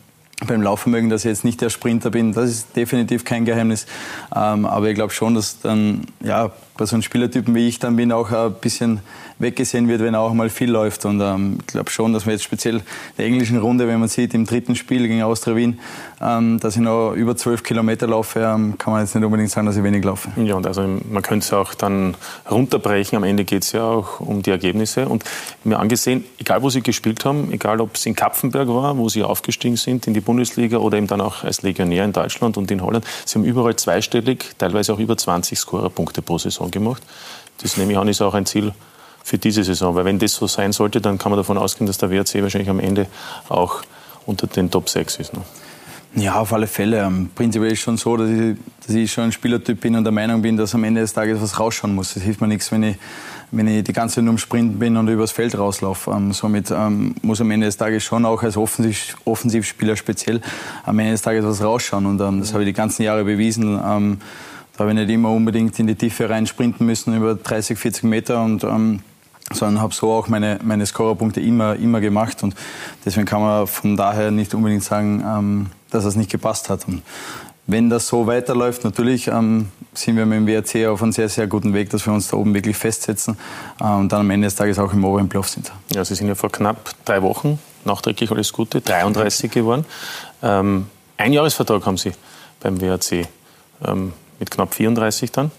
beim 0.46 0.62
Laufvermögen, 0.62 1.11
dass 1.11 1.24
ich 1.24 1.28
jetzt 1.28 1.45
nicht 1.45 1.61
der 1.61 1.70
Sprinter 1.70 2.11
bin. 2.11 2.32
Das 2.32 2.51
ist 2.51 2.76
definitiv 2.76 3.24
kein 3.24 3.45
Geheimnis. 3.45 3.86
Ähm, 4.34 4.66
aber 4.66 4.88
ich 4.88 4.95
glaube 4.95 5.12
schon, 5.12 5.34
dass 5.34 5.61
dann 5.61 6.07
ja, 6.20 6.51
bei 6.83 6.87
so 6.87 6.97
einem 6.97 7.05
Spielertypen 7.05 7.55
wie 7.55 7.68
ich 7.68 7.78
dann 7.78 7.95
bin 7.95 8.11
auch 8.11 8.33
ein 8.33 8.55
bisschen 8.55 9.03
weggesehen 9.39 9.87
wird, 9.89 10.01
wenn 10.03 10.16
auch 10.16 10.33
mal 10.35 10.51
viel 10.51 10.70
läuft. 10.70 11.05
Und 11.05 11.20
ähm, 11.20 11.59
ich 11.61 11.66
glaube 11.68 11.91
schon, 11.91 12.12
dass 12.12 12.26
wir 12.26 12.33
jetzt 12.33 12.43
speziell 12.43 12.76
in 12.76 12.83
der 13.18 13.26
englischen 13.26 13.59
Runde, 13.59 13.87
wenn 13.87 14.01
man 14.01 14.09
sieht, 14.09 14.35
im 14.35 14.47
dritten 14.47 14.74
Spiel 14.74 15.07
gegen 15.07 15.22
Austria 15.22 15.55
Wien, 15.55 15.78
ähm, 16.20 16.59
dass 16.59 16.74
ich 16.74 16.83
noch 16.83 17.12
über 17.12 17.37
zwölf 17.37 17.62
Kilometer 17.62 18.07
laufe, 18.09 18.41
ähm, 18.41 18.78
kann 18.78 18.93
man 18.93 19.03
jetzt 19.03 19.14
nicht 19.14 19.24
unbedingt 19.24 19.51
sagen, 19.51 19.66
dass 19.66 19.76
ich 19.76 19.85
wenig 19.85 20.05
laufe. 20.05 20.30
Ja, 20.43 20.55
und 20.55 20.66
also 20.66 20.83
man 20.83 21.22
könnte 21.22 21.45
es 21.45 21.53
auch 21.53 21.74
dann 21.74 22.16
runterbrechen. 22.51 23.16
Am 23.16 23.24
Ende 23.24 23.45
geht 23.45 23.62
es 23.62 23.72
ja 23.72 23.85
auch 23.85 24.18
um 24.18 24.43
die 24.43 24.51
Ergebnisse. 24.51 25.09
Und 25.09 25.24
mir 25.62 25.78
angesehen, 25.78 26.24
egal 26.39 26.62
wo 26.62 26.70
Sie 26.70 26.83
gespielt 26.83 27.24
haben, 27.24 27.53
egal 27.53 27.80
ob 27.80 27.95
es 27.95 28.07
in 28.07 28.16
Kapfenberg 28.16 28.68
war, 28.68 28.97
wo 28.97 29.09
Sie 29.09 29.22
aufgestiegen 29.22 29.76
sind 29.76 30.09
in 30.09 30.14
die 30.14 30.20
Bundesliga 30.20 30.78
oder 30.78 30.99
eben 30.99 31.07
dann 31.07 31.20
auch 31.20 31.45
als 31.45 31.62
Legionär 31.62 32.05
in 32.05 32.12
Deutschland 32.12 32.57
und 32.57 32.70
in 32.70 32.83
Holland, 32.83 33.05
Sie 33.24 33.39
haben 33.39 33.45
überall 33.45 33.76
zweistellig, 33.76 34.47
teilweise 34.59 34.93
auch 34.93 34.99
über 34.99 35.16
20 35.16 35.59
Scorerpunkte 35.59 36.22
pro 36.22 36.39
Saison 36.39 36.70
gemacht. 36.73 37.03
Das 37.62 37.77
nehme 37.77 37.93
ich 37.93 37.99
an, 37.99 38.09
ist 38.09 38.20
auch 38.20 38.35
ein 38.35 38.47
Ziel 38.47 38.73
für 39.23 39.39
diese 39.39 39.62
Saison. 39.62 39.95
Weil 39.95 40.05
wenn 40.05 40.18
das 40.18 40.35
so 40.35 40.47
sein 40.47 40.73
sollte, 40.73 41.01
dann 41.01 41.18
kann 41.18 41.31
man 41.31 41.39
davon 41.39 41.59
ausgehen, 41.59 41.87
dass 41.87 41.99
der 41.99 42.11
WRC 42.11 42.43
wahrscheinlich 42.43 42.70
am 42.70 42.81
Ende 42.81 43.07
auch 43.49 43.83
unter 44.27 44.47
den 44.47 44.70
Top 44.70 44.89
6 44.89 45.16
ist. 45.16 45.35
Ne? 45.35 45.43
Ja, 46.14 46.35
auf 46.35 46.53
alle 46.53 46.66
Fälle. 46.66 47.03
Ähm, 47.03 47.31
prinzipiell 47.35 47.73
ist 47.73 47.81
schon 47.81 47.97
so, 47.97 48.18
dass 48.18 48.29
ich, 48.29 48.57
dass 48.87 48.95
ich 48.95 49.11
schon 49.11 49.25
ein 49.25 49.33
Spielertyp 49.33 49.81
bin 49.81 49.97
und 49.97 50.05
der 50.05 50.12
Meinung 50.12 50.43
bin, 50.43 50.59
dass 50.59 50.75
am 50.75 50.85
Ende 50.85 51.01
des 51.01 51.14
Tages 51.14 51.41
was 51.41 51.59
rausschauen 51.59 51.95
muss. 51.95 52.16
Es 52.16 52.23
hilft 52.23 52.43
mir 52.43 52.49
nichts, 52.49 52.70
wenn 52.70 52.83
ich, 52.83 52.97
wenn 53.51 53.66
ich 53.66 53.83
die 53.85 53.95
ganze 53.95 54.16
Zeit 54.16 54.25
nur 54.25 54.33
im 54.33 54.39
Sprint 54.39 54.79
bin 54.79 54.99
und 54.99 55.09
übers 55.09 55.33
Feld 55.33 55.57
rauslaufe. 55.57 56.11
Ähm, 56.11 56.33
somit 56.35 56.70
ähm, 56.70 57.14
muss 57.23 57.41
am 57.41 57.51
Ende 57.51 57.64
des 57.64 57.79
Tages 57.79 58.05
schon 58.05 58.27
auch 58.27 58.43
als 58.43 58.59
Offensiv, 58.59 59.16
Offensivspieler 59.25 59.97
speziell 59.97 60.43
am 60.85 60.99
Ende 60.99 61.12
des 61.12 61.23
Tages 61.23 61.47
was 61.47 61.62
rausschauen. 61.62 62.05
Und 62.05 62.20
ähm, 62.20 62.41
das 62.41 62.53
habe 62.53 62.62
ich 62.64 62.68
die 62.68 62.75
ganzen 62.75 63.05
Jahre 63.05 63.25
bewiesen. 63.25 63.81
Da 64.75 64.81
habe 64.81 64.91
ich 64.91 64.97
nicht 64.97 65.11
immer 65.11 65.31
unbedingt 65.31 65.79
in 65.79 65.87
die 65.87 65.95
Tiefe 65.95 66.31
rein 66.31 66.47
sprinten 66.47 66.87
müssen 66.87 67.14
über 67.14 67.35
30, 67.35 67.79
40 67.79 68.05
Meter 68.05 68.43
und 68.43 68.64
ähm, 68.64 69.01
sondern 69.53 69.83
habe 69.83 69.95
so 69.95 70.11
auch 70.12 70.29
meine, 70.29 70.59
meine 70.62 70.87
Scorerpunkte 70.87 71.41
immer, 71.41 71.77
immer 71.77 72.01
gemacht. 72.01 72.43
Und 72.43 72.55
deswegen 73.05 73.27
kann 73.27 73.43
man 73.43 73.66
von 73.66 73.97
daher 73.97 74.31
nicht 74.31 74.55
unbedingt 74.55 74.85
sagen, 74.85 75.23
ähm, 75.27 75.66
dass 75.91 76.05
es 76.05 76.16
nicht 76.16 76.31
gepasst 76.31 76.70
hat. 76.70 76.89
Und 76.89 77.03
wenn 77.66 77.91
das 77.91 78.09
so 78.09 78.27
weiterläuft, 78.27 78.85
natürlich 78.85 79.29
ähm, 79.29 79.68
sind 79.95 80.16
wir 80.16 80.27
mit 80.27 80.39
dem 80.39 80.47
WRC 80.47 80.89
auf 80.89 81.03
einem 81.03 81.12
sehr, 81.12 81.29
sehr 81.29 81.47
guten 81.47 81.75
Weg, 81.75 81.91
dass 81.91 82.07
wir 82.07 82.12
uns 82.12 82.29
da 82.29 82.37
oben 82.37 82.55
wirklich 82.55 82.77
festsetzen 82.77 83.37
äh, 83.81 83.85
und 83.85 84.11
dann 84.11 84.20
am 84.20 84.31
Ende 84.31 84.47
des 84.47 84.55
Tages 84.55 84.79
auch 84.79 84.93
im 84.93 85.05
oberen 85.05 85.29
Playoff 85.29 85.49
sind. 85.49 85.70
Ja, 85.93 86.05
Sie 86.05 86.14
sind 86.14 86.29
ja 86.29 86.35
vor 86.35 86.51
knapp 86.51 86.95
drei 87.05 87.23
Wochen, 87.23 87.59
nachträglich 87.85 88.31
alles 88.31 88.53
Gute, 88.53 88.81
33 88.81 89.51
geworden. 89.51 89.85
Ähm, 90.43 90.87
ein 91.16 91.33
Jahresvertrag 91.33 91.85
haben 91.87 91.99
Sie 91.99 92.12
beim 92.61 92.81
WRC, 92.81 93.29
ähm, 93.85 94.12
mit 94.43 94.51
knapp 94.51 94.74
34 94.74 95.30
dann. 95.30 95.53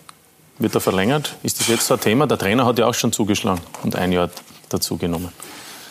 Wird 0.60 0.76
er 0.76 0.82
verlängert? 0.82 1.38
Ist 1.42 1.62
das 1.62 1.70
jetzt 1.70 1.88
so 1.88 1.94
ein 1.94 2.02
Thema? 2.02 2.28
Der 2.28 2.38
Trainer 2.38 2.66
hat 2.66 2.78
ja 2.78 2.86
auch 2.86 2.94
schon 2.94 3.14
zugeschlagen 3.14 3.62
und 3.82 3.96
ein 3.96 4.12
Jahr 4.12 4.30
dazu 4.68 4.98
genommen. 4.98 5.30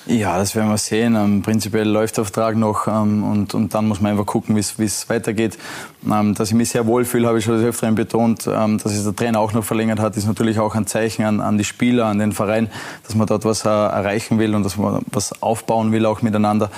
Ja, 0.04 0.36
das 0.36 0.54
werden 0.54 0.68
wir 0.68 0.76
sehen. 0.76 1.16
Ähm, 1.16 1.40
prinzipiell 1.40 1.88
läuft 1.88 2.18
der 2.18 2.24
Vertrag 2.24 2.54
noch 2.56 2.88
ähm, 2.88 3.24
und, 3.24 3.54
und 3.54 3.72
dann 3.72 3.88
muss 3.88 4.02
man 4.02 4.12
einfach 4.12 4.26
gucken, 4.26 4.56
wie 4.56 4.84
es 4.84 5.08
weitergeht. 5.08 5.56
Ähm, 6.04 6.34
dass 6.34 6.48
ich 6.48 6.54
mich 6.54 6.68
sehr 6.68 6.86
wohlfühle, 6.86 7.26
habe 7.26 7.38
ich 7.38 7.44
schon 7.44 7.54
des 7.54 7.64
Öfteren 7.64 7.94
betont. 7.94 8.46
Ähm, 8.46 8.76
dass 8.76 8.92
es 8.92 9.04
der 9.04 9.16
Trainer 9.16 9.40
auch 9.40 9.54
noch 9.54 9.64
verlängert 9.64 9.98
hat, 9.98 10.18
ist 10.18 10.26
natürlich 10.26 10.58
auch 10.58 10.74
ein 10.74 10.86
Zeichen 10.86 11.24
an, 11.24 11.40
an 11.40 11.56
die 11.56 11.64
Spieler, 11.64 12.06
an 12.06 12.18
den 12.18 12.32
Verein, 12.32 12.70
dass 13.04 13.14
man 13.14 13.26
dort 13.26 13.46
was 13.46 13.64
äh, 13.64 13.68
erreichen 13.68 14.38
will 14.38 14.54
und 14.54 14.64
dass 14.64 14.76
man 14.76 15.02
was 15.10 15.40
aufbauen 15.40 15.92
will 15.92 16.04
auch 16.04 16.20
miteinander. 16.20 16.70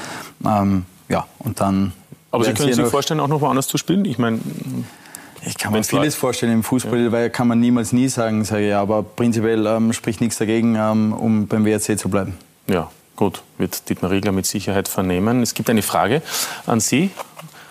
Ähm, 0.46 0.84
ja, 1.08 1.26
und 1.40 1.60
dann. 1.60 1.92
Aber 2.30 2.44
Sie 2.44 2.54
können 2.54 2.72
sich 2.72 2.86
vorstellen, 2.86 3.18
auch 3.18 3.28
noch 3.28 3.40
woanders 3.40 3.66
zu 3.66 3.78
spielen? 3.78 4.04
Ich 4.04 4.18
meine. 4.18 4.38
Ich 5.46 5.58
kann 5.58 5.72
mir 5.72 5.82
vieles 5.82 6.14
vorstellen 6.14 6.52
im 6.52 6.62
Fußball, 6.62 7.04
ja. 7.04 7.12
weil 7.12 7.30
kann 7.30 7.48
man 7.48 7.60
niemals 7.60 7.92
nie 7.92 8.08
sagen, 8.08 8.44
sage 8.44 8.68
ich, 8.68 8.74
aber 8.74 9.02
prinzipiell 9.02 9.66
ähm, 9.66 9.92
spricht 9.92 10.20
nichts 10.20 10.38
dagegen, 10.38 10.76
ähm, 10.76 11.12
um 11.12 11.46
beim 11.46 11.64
WRC 11.64 11.98
zu 11.98 12.08
bleiben. 12.08 12.36
Ja, 12.66 12.90
gut, 13.16 13.42
wird 13.58 13.88
Dietmar 13.88 14.10
Riegler 14.10 14.32
mit 14.32 14.46
Sicherheit 14.46 14.88
vernehmen. 14.88 15.42
Es 15.42 15.54
gibt 15.54 15.68
eine 15.68 15.82
Frage 15.82 16.22
an 16.66 16.80
Sie 16.80 17.10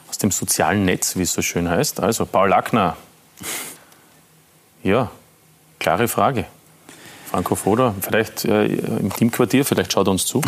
aus 0.09 0.17
dem 0.17 0.31
sozialen 0.31 0.85
Netz, 0.85 1.15
wie 1.15 1.23
es 1.23 1.33
so 1.33 1.41
schön 1.41 1.69
heißt. 1.69 1.99
Also, 1.99 2.25
Paul 2.25 2.49
Lackner. 2.49 2.95
Ja, 4.83 5.09
klare 5.79 6.07
Frage. 6.07 6.45
Franco 7.33 7.55
Foda, 7.55 7.95
vielleicht 7.99 8.45
äh, 8.45 8.65
im 8.65 9.11
Teamquartier, 9.11 9.65
vielleicht 9.65 9.91
schaut 9.91 10.07
er 10.07 10.11
uns 10.11 10.27
zu. 10.27 10.39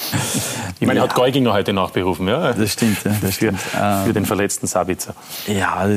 ich 0.78 0.86
meine, 0.86 1.00
er 1.00 1.06
hat 1.06 1.16
Geuginger 1.16 1.52
heute 1.52 1.72
nachberufen, 1.72 2.28
ja? 2.28 2.52
Das 2.52 2.70
stimmt, 2.70 3.02
ja, 3.04 3.16
das 3.20 3.34
stimmt. 3.34 3.60
Für, 3.60 4.04
für 4.06 4.12
den 4.12 4.24
verletzten 4.24 4.68
Sabitzer. 4.68 5.16
Ja, 5.48 5.88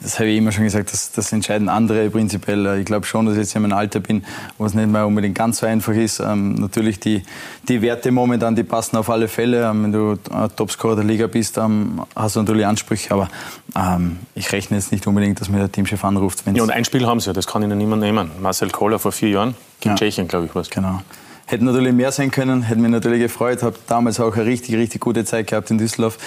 das 0.00 0.18
habe 0.18 0.30
ich 0.30 0.38
immer 0.38 0.50
schon 0.50 0.64
gesagt, 0.64 0.94
das, 0.94 1.12
das 1.12 1.30
entscheiden 1.30 1.68
andere 1.68 2.08
prinzipiell. 2.08 2.78
Ich 2.78 2.86
glaube 2.86 3.04
schon, 3.04 3.26
dass 3.26 3.34
ich 3.34 3.40
jetzt 3.40 3.54
in 3.54 3.60
meinem 3.60 3.76
Alter 3.76 4.00
bin, 4.00 4.24
wo 4.56 4.64
es 4.64 4.72
nicht 4.72 4.88
mehr 4.88 5.06
unbedingt 5.06 5.34
ganz 5.34 5.58
so 5.58 5.66
einfach 5.66 5.92
ist. 5.92 6.20
Ähm, 6.20 6.54
natürlich 6.54 6.98
die, 6.98 7.22
die 7.68 7.82
Werte 7.82 8.10
momentan, 8.12 8.56
die 8.56 8.64
passen 8.64 8.96
auf 8.96 9.10
alle 9.10 9.28
Fälle. 9.28 9.68
Ähm, 9.68 9.82
wenn 9.82 9.92
du 9.92 10.16
Topscorer 10.56 10.96
der 10.96 11.04
Liga 11.04 11.26
bist, 11.26 11.58
ähm, 11.58 12.00
hast 12.14 12.36
du 12.36 12.40
natürlich 12.40 12.64
Ansprüche, 12.64 13.12
aber 13.12 13.28
ähm, 13.76 14.18
ich 14.34 14.52
rechne 14.52 14.76
jetzt 14.76 14.92
nicht 14.92 15.06
unbedingt, 15.06 15.40
dass 15.40 15.48
mir 15.48 15.58
der 15.58 15.70
Teamchef 15.70 16.04
anruft. 16.04 16.44
Ja, 16.52 16.62
und 16.62 16.70
ein 16.70 16.84
Spiel 16.84 17.06
haben 17.06 17.20
sie 17.20 17.26
ja, 17.26 17.32
das 17.32 17.46
kann 17.46 17.62
ihnen 17.62 17.76
niemand 17.76 18.02
nehmen. 18.02 18.30
Marcel 18.40 18.70
Kohler 18.70 18.98
vor 18.98 19.12
vier 19.12 19.28
Jahren 19.28 19.54
gegen 19.80 19.94
ja. 19.94 19.98
Tschechien, 19.98 20.28
glaube 20.28 20.46
ich, 20.46 20.54
was. 20.54 20.70
Genau. 20.70 21.02
Hätte 21.46 21.64
natürlich 21.64 21.92
mehr 21.92 22.10
sein 22.10 22.30
können, 22.30 22.62
hätte 22.62 22.80
mich 22.80 22.90
natürlich 22.90 23.20
gefreut. 23.20 23.62
Habe 23.62 23.76
damals 23.86 24.18
auch 24.18 24.34
eine 24.34 24.46
richtig, 24.46 24.74
richtig 24.74 25.00
gute 25.00 25.24
Zeit 25.24 25.46
gehabt 25.46 25.70
in 25.70 25.78
Düsseldorf. 25.78 26.18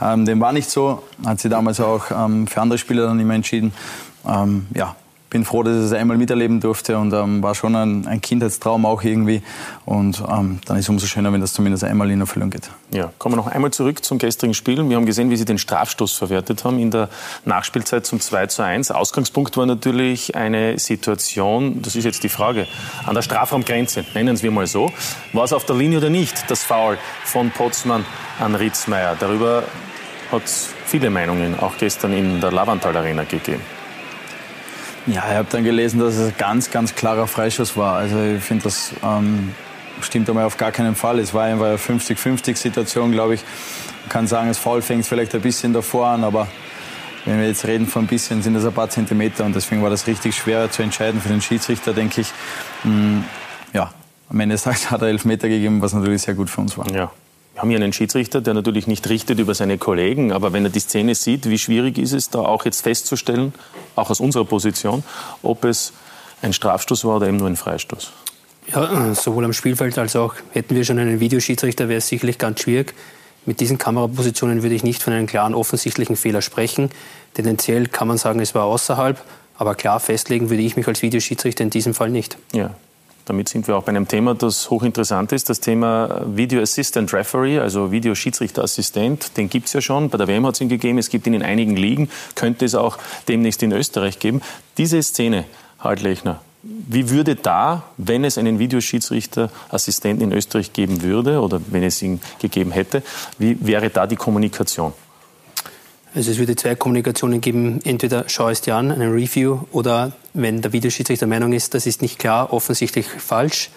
Ähm, 0.00 0.24
dem 0.24 0.40
war 0.40 0.52
nicht 0.52 0.70
so. 0.70 1.02
Hat 1.24 1.40
sie 1.40 1.48
damals 1.48 1.80
auch 1.80 2.10
ähm, 2.10 2.46
für 2.46 2.60
andere 2.60 2.78
Spieler 2.78 3.06
dann 3.06 3.18
immer 3.18 3.34
entschieden. 3.34 3.72
Ähm, 4.26 4.66
ja, 4.74 4.94
bin 5.30 5.44
froh, 5.44 5.62
dass 5.62 5.76
ich 5.76 5.84
es 5.84 5.92
einmal 5.92 6.16
miterleben 6.16 6.60
durfte 6.60 6.96
und 6.96 7.12
ähm, 7.12 7.42
war 7.42 7.54
schon 7.54 7.76
ein, 7.76 8.06
ein, 8.06 8.20
Kindheitstraum 8.20 8.86
auch 8.86 9.02
irgendwie. 9.02 9.42
Und 9.84 10.22
ähm, 10.28 10.60
dann 10.64 10.76
ist 10.76 10.84
es 10.84 10.88
umso 10.88 11.06
schöner, 11.06 11.32
wenn 11.32 11.40
das 11.40 11.52
zumindest 11.52 11.84
einmal 11.84 12.10
in 12.10 12.20
Erfüllung 12.20 12.50
geht. 12.50 12.70
Ja, 12.90 13.12
kommen 13.18 13.34
wir 13.34 13.36
noch 13.36 13.46
einmal 13.46 13.70
zurück 13.70 14.04
zum 14.04 14.18
gestrigen 14.18 14.54
Spiel. 14.54 14.88
Wir 14.88 14.96
haben 14.96 15.06
gesehen, 15.06 15.30
wie 15.30 15.36
Sie 15.36 15.44
den 15.44 15.58
Strafstoß 15.58 16.14
verwertet 16.14 16.64
haben 16.64 16.78
in 16.78 16.90
der 16.90 17.08
Nachspielzeit 17.44 18.06
zum 18.06 18.20
2 18.20 18.46
zu 18.46 18.62
1. 18.62 18.90
Ausgangspunkt 18.90 19.56
war 19.56 19.66
natürlich 19.66 20.34
eine 20.34 20.78
Situation, 20.78 21.82
das 21.82 21.94
ist 21.96 22.04
jetzt 22.04 22.22
die 22.22 22.28
Frage, 22.28 22.66
an 23.04 23.14
der 23.14 23.22
Strafraumgrenze, 23.22 24.04
nennen 24.14 24.40
wir 24.42 24.50
mal 24.50 24.66
so. 24.66 24.90
War 25.32 25.44
es 25.44 25.52
auf 25.52 25.64
der 25.66 25.76
Linie 25.76 25.98
oder 25.98 26.10
nicht, 26.10 26.50
das 26.50 26.64
Foul 26.64 26.96
von 27.24 27.50
Potzmann 27.50 28.04
an 28.40 28.54
Ritzmeier? 28.54 29.16
Darüber 29.18 29.64
hat 30.32 30.44
es 30.44 30.70
viele 30.86 31.10
Meinungen 31.10 31.58
auch 31.58 31.76
gestern 31.78 32.12
in 32.12 32.40
der 32.40 32.52
Lavantal 32.52 32.96
Arena 32.96 33.24
gegeben. 33.24 33.62
Ja, 35.08 35.24
ich 35.30 35.36
habe 35.36 35.48
dann 35.50 35.64
gelesen, 35.64 36.00
dass 36.00 36.16
es 36.16 36.28
ein 36.28 36.34
ganz, 36.36 36.70
ganz 36.70 36.94
klarer 36.94 37.26
Freischuss 37.26 37.76
war. 37.76 37.96
Also 37.96 38.22
ich 38.22 38.42
finde, 38.42 38.64
das 38.64 38.92
ähm, 39.02 39.54
stimmt 40.02 40.28
einmal 40.28 40.44
auf 40.44 40.58
gar 40.58 40.70
keinen 40.70 40.94
Fall. 40.94 41.18
Es 41.18 41.32
war 41.32 41.44
einfach 41.44 41.66
eine 41.66 41.76
50-50-Situation, 41.76 43.12
glaube 43.12 43.34
ich. 43.34 43.44
Man 44.02 44.10
kann 44.10 44.26
sagen, 44.26 44.48
das 44.48 44.58
Foul 44.58 44.82
fängt 44.82 45.06
vielleicht 45.06 45.34
ein 45.34 45.40
bisschen 45.40 45.72
davor 45.72 46.08
an, 46.08 46.24
aber 46.24 46.46
wenn 47.24 47.40
wir 47.40 47.46
jetzt 47.46 47.66
reden 47.66 47.86
von 47.86 48.04
ein 48.04 48.06
bisschen, 48.06 48.42
sind 48.42 48.54
das 48.54 48.66
ein 48.66 48.72
paar 48.72 48.90
Zentimeter 48.90 49.44
und 49.46 49.54
deswegen 49.54 49.82
war 49.82 49.90
das 49.90 50.06
richtig 50.06 50.36
schwer 50.36 50.70
zu 50.70 50.82
entscheiden 50.82 51.20
für 51.20 51.28
den 51.28 51.40
Schiedsrichter, 51.40 51.94
denke 51.94 52.20
ich. 52.20 52.32
Mm, 52.84 53.20
ja, 53.72 53.90
am 54.28 54.40
Ende 54.40 54.54
des 54.54 54.62
Tages 54.64 54.90
hat 54.90 55.00
er 55.00 55.08
Elfmeter 55.08 55.48
gegeben, 55.48 55.80
was 55.80 55.94
natürlich 55.94 56.22
sehr 56.22 56.34
gut 56.34 56.50
für 56.50 56.60
uns 56.60 56.76
war. 56.76 56.90
Ja. 56.90 57.10
Wir 57.58 57.62
haben 57.62 57.70
hier 57.70 57.80
einen 57.80 57.92
Schiedsrichter, 57.92 58.40
der 58.40 58.54
natürlich 58.54 58.86
nicht 58.86 59.08
richtet 59.08 59.40
über 59.40 59.52
seine 59.52 59.78
Kollegen, 59.78 60.30
aber 60.30 60.52
wenn 60.52 60.62
er 60.62 60.70
die 60.70 60.78
Szene 60.78 61.16
sieht, 61.16 61.50
wie 61.50 61.58
schwierig 61.58 61.98
ist 61.98 62.12
es 62.12 62.30
da 62.30 62.38
auch 62.38 62.64
jetzt 62.64 62.82
festzustellen, 62.82 63.52
auch 63.96 64.10
aus 64.10 64.20
unserer 64.20 64.44
Position, 64.44 65.02
ob 65.42 65.64
es 65.64 65.92
ein 66.40 66.52
Strafstoß 66.52 67.04
war 67.04 67.16
oder 67.16 67.26
eben 67.26 67.38
nur 67.38 67.48
ein 67.48 67.56
Freistoß? 67.56 68.12
Ja, 68.72 69.12
sowohl 69.12 69.44
am 69.44 69.52
Spielfeld 69.52 69.98
als 69.98 70.14
auch 70.14 70.36
hätten 70.52 70.76
wir 70.76 70.84
schon 70.84 71.00
einen 71.00 71.18
Videoschiedsrichter, 71.18 71.88
wäre 71.88 71.98
es 71.98 72.06
sicherlich 72.06 72.38
ganz 72.38 72.60
schwierig. 72.60 72.94
Mit 73.44 73.58
diesen 73.58 73.76
Kamerapositionen 73.76 74.62
würde 74.62 74.76
ich 74.76 74.84
nicht 74.84 75.02
von 75.02 75.12
einem 75.12 75.26
klaren 75.26 75.52
offensichtlichen 75.52 76.14
Fehler 76.14 76.42
sprechen. 76.42 76.90
Tendenziell 77.34 77.88
kann 77.88 78.06
man 78.06 78.18
sagen, 78.18 78.38
es 78.38 78.54
war 78.54 78.66
außerhalb, 78.66 79.20
aber 79.56 79.74
klar 79.74 79.98
festlegen 79.98 80.48
würde 80.48 80.62
ich 80.62 80.76
mich 80.76 80.86
als 80.86 81.02
Videoschiedsrichter 81.02 81.64
in 81.64 81.70
diesem 81.70 81.92
Fall 81.92 82.10
nicht. 82.10 82.38
Ja, 82.52 82.76
damit 83.28 83.48
sind 83.48 83.66
wir 83.68 83.76
auch 83.76 83.82
bei 83.82 83.90
einem 83.90 84.08
Thema, 84.08 84.34
das 84.34 84.70
hochinteressant 84.70 85.32
ist, 85.32 85.50
das 85.50 85.60
Thema 85.60 86.22
Video 86.26 86.62
Assistant 86.62 87.12
Referee, 87.12 87.58
also 87.58 87.90
Videoschiedsrichterassistent. 87.90 89.36
Den 89.36 89.48
gibt 89.48 89.66
es 89.66 89.72
ja 89.72 89.80
schon, 89.80 90.08
bei 90.08 90.18
der 90.18 90.28
WM 90.28 90.46
hat 90.46 90.54
es 90.54 90.60
ihn 90.60 90.68
gegeben, 90.68 90.98
es 90.98 91.10
gibt 91.10 91.26
ihn 91.26 91.34
in 91.34 91.42
einigen 91.42 91.76
Ligen, 91.76 92.10
könnte 92.34 92.64
es 92.64 92.74
auch 92.74 92.98
demnächst 93.28 93.62
in 93.62 93.72
Österreich 93.72 94.18
geben. 94.18 94.40
Diese 94.76 95.02
Szene, 95.02 95.44
Harald 95.78 96.02
Lechner, 96.02 96.40
wie 96.62 97.10
würde 97.10 97.36
da, 97.36 97.84
wenn 97.96 98.24
es 98.24 98.36
einen 98.36 98.58
Videoschiedsrichterassistenten 98.58 100.30
in 100.30 100.36
Österreich 100.36 100.72
geben 100.72 101.02
würde 101.02 101.40
oder 101.40 101.60
wenn 101.68 101.82
es 101.82 102.02
ihn 102.02 102.20
gegeben 102.40 102.72
hätte, 102.72 103.02
wie 103.38 103.56
wäre 103.60 103.90
da 103.90 104.06
die 104.06 104.16
Kommunikation? 104.16 104.92
Also 106.14 106.30
es 106.30 106.38
würde 106.38 106.56
zwei 106.56 106.74
Kommunikationen 106.74 107.40
geben, 107.40 107.80
entweder 107.84 108.24
schau 108.28 108.48
es 108.48 108.60
dir 108.60 108.76
an, 108.76 108.90
einen 108.90 109.12
Review, 109.12 109.60
oder 109.72 110.12
wenn 110.34 110.62
der 110.62 110.72
Videoschiedsrichter 110.72 111.26
der 111.26 111.28
Meinung 111.28 111.52
ist, 111.52 111.74
das 111.74 111.86
ist 111.86 112.02
nicht 112.02 112.18
klar, 112.18 112.52
offensichtlich 112.52 113.06
falsch, 113.06 113.70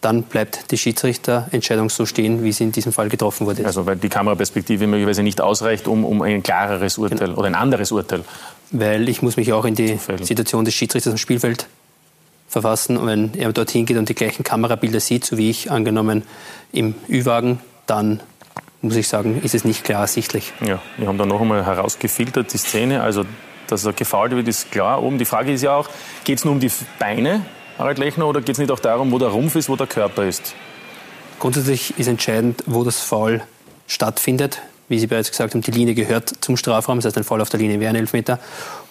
dann 0.00 0.24
bleibt 0.24 0.70
die 0.72 0.78
Schiedsrichterentscheidung 0.78 1.88
so 1.88 2.06
stehen, 2.06 2.42
wie 2.42 2.52
sie 2.52 2.64
in 2.64 2.72
diesem 2.72 2.92
Fall 2.92 3.08
getroffen 3.08 3.46
wurde. 3.46 3.64
Also 3.64 3.86
weil 3.86 3.96
die 3.96 4.08
Kameraperspektive 4.08 4.86
möglicherweise 4.86 5.22
nicht 5.22 5.40
ausreicht, 5.40 5.86
um, 5.86 6.04
um 6.04 6.22
ein 6.22 6.42
klareres 6.42 6.98
Urteil 6.98 7.28
genau. 7.28 7.38
oder 7.38 7.46
ein 7.46 7.54
anderes 7.54 7.92
Urteil. 7.92 8.24
Weil 8.72 9.08
ich 9.08 9.22
muss 9.22 9.36
mich 9.36 9.52
auch 9.52 9.64
in 9.64 9.76
die 9.76 9.98
Situation 10.22 10.64
des 10.64 10.74
Schiedsrichters 10.74 11.12
am 11.12 11.18
Spielfeld 11.18 11.66
verfassen. 12.48 12.96
Und 12.96 13.06
wenn 13.06 13.34
er 13.34 13.52
dorthin 13.52 13.86
geht 13.86 13.96
und 13.96 14.08
die 14.08 14.14
gleichen 14.14 14.42
Kamerabilder 14.42 14.98
sieht, 14.98 15.24
so 15.24 15.38
wie 15.38 15.50
ich 15.50 15.70
angenommen 15.70 16.24
im 16.72 16.94
Ü-Wagen, 17.08 17.60
dann 17.86 18.20
muss 18.82 18.96
ich 18.96 19.08
sagen, 19.08 19.40
ist 19.42 19.54
es 19.54 19.64
nicht 19.64 19.84
klar 19.84 20.02
ersichtlich. 20.02 20.52
Ja, 20.60 20.82
wir 20.98 21.06
haben 21.06 21.16
da 21.16 21.24
noch 21.24 21.40
einmal 21.40 21.64
herausgefiltert 21.64 22.52
die 22.52 22.58
Szene. 22.58 23.02
Also, 23.02 23.24
dass 23.68 23.84
er 23.84 23.92
gefault 23.92 24.32
wird, 24.32 24.48
ist 24.48 24.70
klar. 24.70 25.02
Oben 25.02 25.18
die 25.18 25.24
Frage 25.24 25.52
ist 25.52 25.62
ja 25.62 25.76
auch, 25.76 25.88
geht 26.24 26.38
es 26.38 26.44
nur 26.44 26.52
um 26.52 26.60
die 26.60 26.70
Beine, 26.98 27.46
Harald 27.78 27.98
Lechner, 27.98 28.26
oder 28.26 28.40
geht 28.40 28.56
es 28.56 28.58
nicht 28.58 28.70
auch 28.70 28.80
darum, 28.80 29.12
wo 29.12 29.18
der 29.18 29.28
Rumpf 29.28 29.54
ist, 29.56 29.68
wo 29.68 29.76
der 29.76 29.86
Körper 29.86 30.24
ist? 30.24 30.54
Grundsätzlich 31.38 31.98
ist 31.98 32.06
entscheidend, 32.06 32.62
wo 32.66 32.84
das 32.84 33.00
Foul 33.00 33.42
stattfindet. 33.86 34.60
Wie 34.88 34.98
Sie 34.98 35.06
bereits 35.06 35.30
gesagt 35.30 35.54
haben, 35.54 35.62
die 35.62 35.70
Linie 35.70 35.94
gehört 35.94 36.32
zum 36.40 36.56
Strafraum, 36.56 36.98
das 36.98 37.06
heißt, 37.06 37.16
ein 37.16 37.24
Foul 37.24 37.40
auf 37.40 37.48
der 37.48 37.60
Linie 37.60 37.80
wäre 37.80 37.90
ein 37.90 37.96
Elfmeter. 37.96 38.38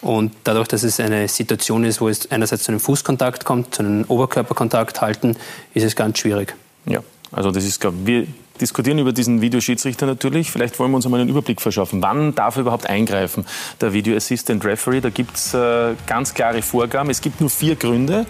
Und 0.02 0.34
dadurch, 0.46 0.68
dass 0.68 0.84
es 0.84 1.00
eine 1.00 1.28
Situation 1.28 1.84
ist, 1.84 2.02
wo 2.02 2.10
es 2.10 2.32
einerseits 2.32 2.64
zu 2.64 2.72
einem 2.72 2.80
Fußkontakt 2.80 3.46
kommt, 3.46 3.76
zu 3.76 3.84
einem 3.84 4.06
Oberkörperkontakt 4.08 5.02
halten, 5.02 5.38
ist 5.74 5.84
es 5.84 5.96
ganz 5.96 6.18
schwierig. 6.18 6.56
Ja, 6.86 7.02
also 7.32 7.52
das 7.52 7.66
ist, 7.66 7.80
glaube 7.80 7.98
wir 8.06 8.26
diskutieren 8.62 9.00
über 9.00 9.12
diesen 9.12 9.42
Videoschiedsrichter 9.42 10.06
natürlich. 10.06 10.52
Vielleicht 10.52 10.80
wollen 10.80 10.92
wir 10.92 10.98
uns 10.98 11.06
einmal 11.06 11.22
einen 11.22 11.30
Überblick 11.30 11.60
verschaffen. 11.60 12.02
Wann 12.02 12.36
darf 12.36 12.56
er 12.56 12.62
überhaupt 12.62 12.88
eingreifen? 12.88 13.46
Der 13.82 13.92
Video 13.92 14.16
Assistant 14.16 14.64
Referee, 14.64 15.02
da 15.02 15.10
gibt 15.10 15.36
es 15.36 15.54
äh, 15.54 15.96
ganz 16.06 16.34
klare 16.34 16.62
Vorgaben. 16.62 17.10
Es 17.10 17.22
gibt 17.22 17.42
nur 17.42 17.50
vier 17.50 17.76
Gründe. 17.76 18.26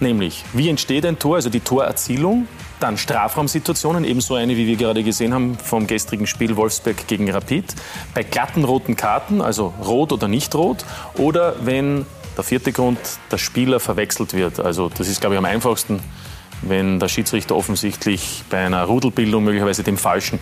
Nämlich, 0.00 0.44
wie 0.52 0.68
entsteht 0.68 1.06
ein 1.06 1.18
Tor, 1.18 1.36
also 1.36 1.48
die 1.48 1.60
Torerzielung, 1.60 2.48
dann 2.80 2.98
Strafraumsituationen, 2.98 4.04
ebenso 4.04 4.34
eine, 4.34 4.56
wie 4.56 4.66
wir 4.66 4.76
gerade 4.76 5.04
gesehen 5.04 5.32
haben 5.32 5.56
vom 5.56 5.86
gestrigen 5.86 6.26
Spiel 6.26 6.56
Wolfsberg 6.56 7.06
gegen 7.06 7.30
Rapid. 7.30 7.74
Bei 8.12 8.24
glatten 8.24 8.64
roten 8.64 8.96
Karten, 8.96 9.40
also 9.40 9.72
rot 9.84 10.12
oder 10.12 10.26
nicht 10.26 10.54
rot, 10.56 10.84
oder 11.14 11.54
wenn 11.64 12.04
der 12.36 12.44
vierte 12.44 12.72
Grund, 12.72 12.98
der 13.30 13.38
Spieler 13.38 13.78
verwechselt 13.78 14.34
wird. 14.34 14.58
Also 14.58 14.88
das 14.88 15.08
ist, 15.08 15.20
glaube 15.20 15.36
ich, 15.36 15.38
am 15.38 15.44
einfachsten 15.44 16.00
wenn 16.62 16.98
der 16.98 17.08
Schiedsrichter 17.08 17.56
offensichtlich 17.56 18.42
bei 18.50 18.58
einer 18.58 18.84
Rudelbildung 18.84 19.44
möglicherweise 19.44 19.82
dem 19.82 19.98
Falschen 19.98 20.38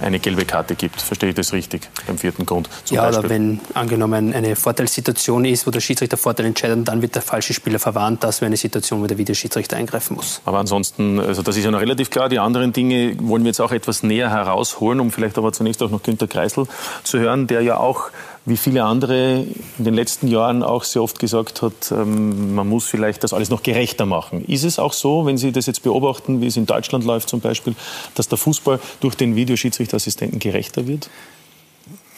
eine 0.00 0.18
gelbe 0.18 0.44
Karte 0.44 0.74
gibt. 0.74 1.00
Verstehe 1.00 1.30
ich 1.30 1.34
das 1.34 1.52
richtig 1.52 1.88
beim 2.06 2.18
vierten 2.18 2.46
Grund? 2.46 2.68
ja, 2.90 3.02
Beispiel? 3.02 3.18
oder 3.18 3.30
wenn 3.30 3.60
angenommen 3.74 4.32
eine 4.32 4.56
Vorteilssituation 4.56 5.44
ist, 5.44 5.66
wo 5.66 5.70
der 5.70 5.80
Schiedsrichter 5.80 6.16
Vorteil 6.16 6.46
entscheidet, 6.46 6.88
dann 6.88 7.02
wird 7.02 7.14
der 7.14 7.22
falsche 7.22 7.54
Spieler 7.54 7.78
verwarnt. 7.78 8.24
Das 8.24 8.40
wäre 8.40 8.46
eine 8.46 8.56
Situation, 8.56 9.02
wo 9.02 9.06
der 9.06 9.18
Videoschiedsrichter 9.18 9.76
eingreifen 9.76 10.16
muss. 10.16 10.40
Aber 10.44 10.58
ansonsten, 10.58 11.20
also 11.20 11.42
das 11.42 11.56
ist 11.56 11.64
ja 11.64 11.70
noch 11.70 11.80
relativ 11.80 12.10
klar. 12.10 12.28
Die 12.28 12.38
anderen 12.38 12.72
Dinge 12.72 13.16
wollen 13.20 13.42
wir 13.44 13.48
jetzt 13.48 13.60
auch 13.60 13.72
etwas 13.72 14.02
näher 14.02 14.30
herausholen, 14.30 15.00
um 15.00 15.10
vielleicht 15.10 15.38
aber 15.38 15.52
zunächst 15.52 15.82
auch 15.82 15.90
noch 15.90 16.02
Günter 16.02 16.26
Kreisel 16.26 16.66
zu 17.04 17.18
hören, 17.18 17.46
der 17.46 17.62
ja 17.62 17.76
auch 17.76 18.10
wie 18.48 18.56
viele 18.56 18.84
andere 18.84 19.44
in 19.78 19.84
den 19.84 19.94
letzten 19.94 20.28
Jahren 20.28 20.62
auch 20.62 20.84
sehr 20.84 21.02
oft 21.02 21.18
gesagt 21.18 21.62
hat, 21.62 21.92
ähm, 21.92 22.54
man 22.54 22.68
muss 22.68 22.86
vielleicht 22.86 23.22
das 23.22 23.32
alles 23.32 23.50
noch 23.50 23.62
gerechter 23.62 24.06
machen. 24.06 24.44
Ist 24.46 24.64
es 24.64 24.78
auch 24.78 24.92
so, 24.92 25.26
wenn 25.26 25.36
Sie 25.36 25.52
das 25.52 25.66
jetzt 25.66 25.82
beobachten, 25.82 26.40
wie 26.40 26.46
es 26.46 26.56
in 26.56 26.66
Deutschland 26.66 27.04
läuft 27.04 27.28
zum 27.28 27.40
Beispiel, 27.40 27.74
dass 28.14 28.28
der 28.28 28.38
Fußball 28.38 28.80
durch 29.00 29.14
den 29.16 29.36
Videoschiedsrichterassistenten 29.36 30.38
gerechter 30.38 30.86
wird? 30.86 31.10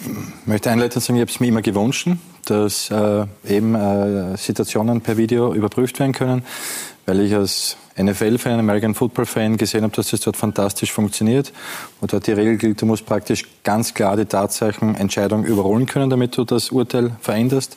Ich 0.01 0.47
möchte 0.47 0.71
einleitend 0.71 1.03
sagen, 1.03 1.19
ich 1.19 1.23
habe 1.23 1.31
es 1.31 1.41
mir 1.41 1.49
immer 1.49 1.63
gewünscht, 1.63 2.09
dass 2.47 2.91
äh, 2.91 3.27
eben 3.47 3.75
äh, 3.75 4.37
Situationen 4.37 5.03
per 5.03 5.17
Video 5.17 5.53
überprüft 5.53 5.99
werden 5.99 6.13
können, 6.13 6.43
weil 7.07 7.21
ich 7.21 7.35
als 7.35 7.77
NFL-Fan, 8.03 8.59
American 8.59 8.95
Football-Fan 8.95 9.57
gesehen 9.57 9.83
habe, 9.83 9.95
dass 9.95 10.11
das 10.11 10.21
dort 10.21 10.37
fantastisch 10.37 10.93
funktioniert. 10.93 11.53
Und 12.01 12.13
dort 12.13 12.27
die 12.27 12.33
Regel 12.33 12.57
gilt, 12.57 12.81
du 12.81 12.87
musst 12.87 13.07
praktisch 13.07 13.45
ganz 13.65 13.95
klar 13.95 14.17
die 14.17 14.25
Tatsachenentscheidung 14.25 15.45
überholen 15.45 15.87
können, 15.87 16.11
damit 16.11 16.37
du 16.37 16.45
das 16.45 16.71
Urteil 16.71 17.13
veränderst. 17.21 17.77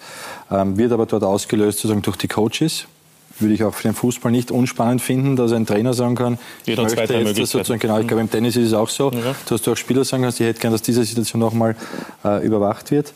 Ähm, 0.51 0.77
wird 0.77 0.91
aber 0.91 1.05
dort 1.05 1.23
ausgelöst 1.23 1.79
sozusagen 1.79 2.01
durch 2.01 2.17
die 2.17 2.27
Coaches. 2.27 2.85
Würde 3.39 3.55
ich 3.55 3.63
auch 3.63 3.73
für 3.73 3.83
den 3.83 3.95
Fußball 3.95 4.31
nicht 4.31 4.51
unspannend 4.51 5.01
finden, 5.01 5.35
dass 5.35 5.51
ein 5.53 5.65
Trainer 5.65 5.93
sagen 5.93 6.15
kann, 6.15 6.37
ich 6.65 6.77
möchte 6.77 7.01
jetzt 7.01 7.39
das 7.39 7.49
sozusagen, 7.49 7.79
genau, 7.79 7.99
ich 7.99 8.07
glaube 8.07 8.21
im 8.21 8.29
Tennis 8.29 8.55
ist 8.55 8.67
es 8.67 8.73
auch 8.73 8.89
so, 8.89 9.11
ja. 9.11 9.35
dass 9.49 9.63
du 9.63 9.71
auch 9.71 9.77
Spieler 9.77 10.03
sagen 10.05 10.21
kannst, 10.21 10.39
ich 10.39 10.45
hätte 10.45 10.59
gerne, 10.59 10.75
dass 10.75 10.83
diese 10.83 11.03
Situation 11.03 11.39
nochmal 11.39 11.75
äh, 12.23 12.45
überwacht 12.45 12.91
wird. 12.91 13.11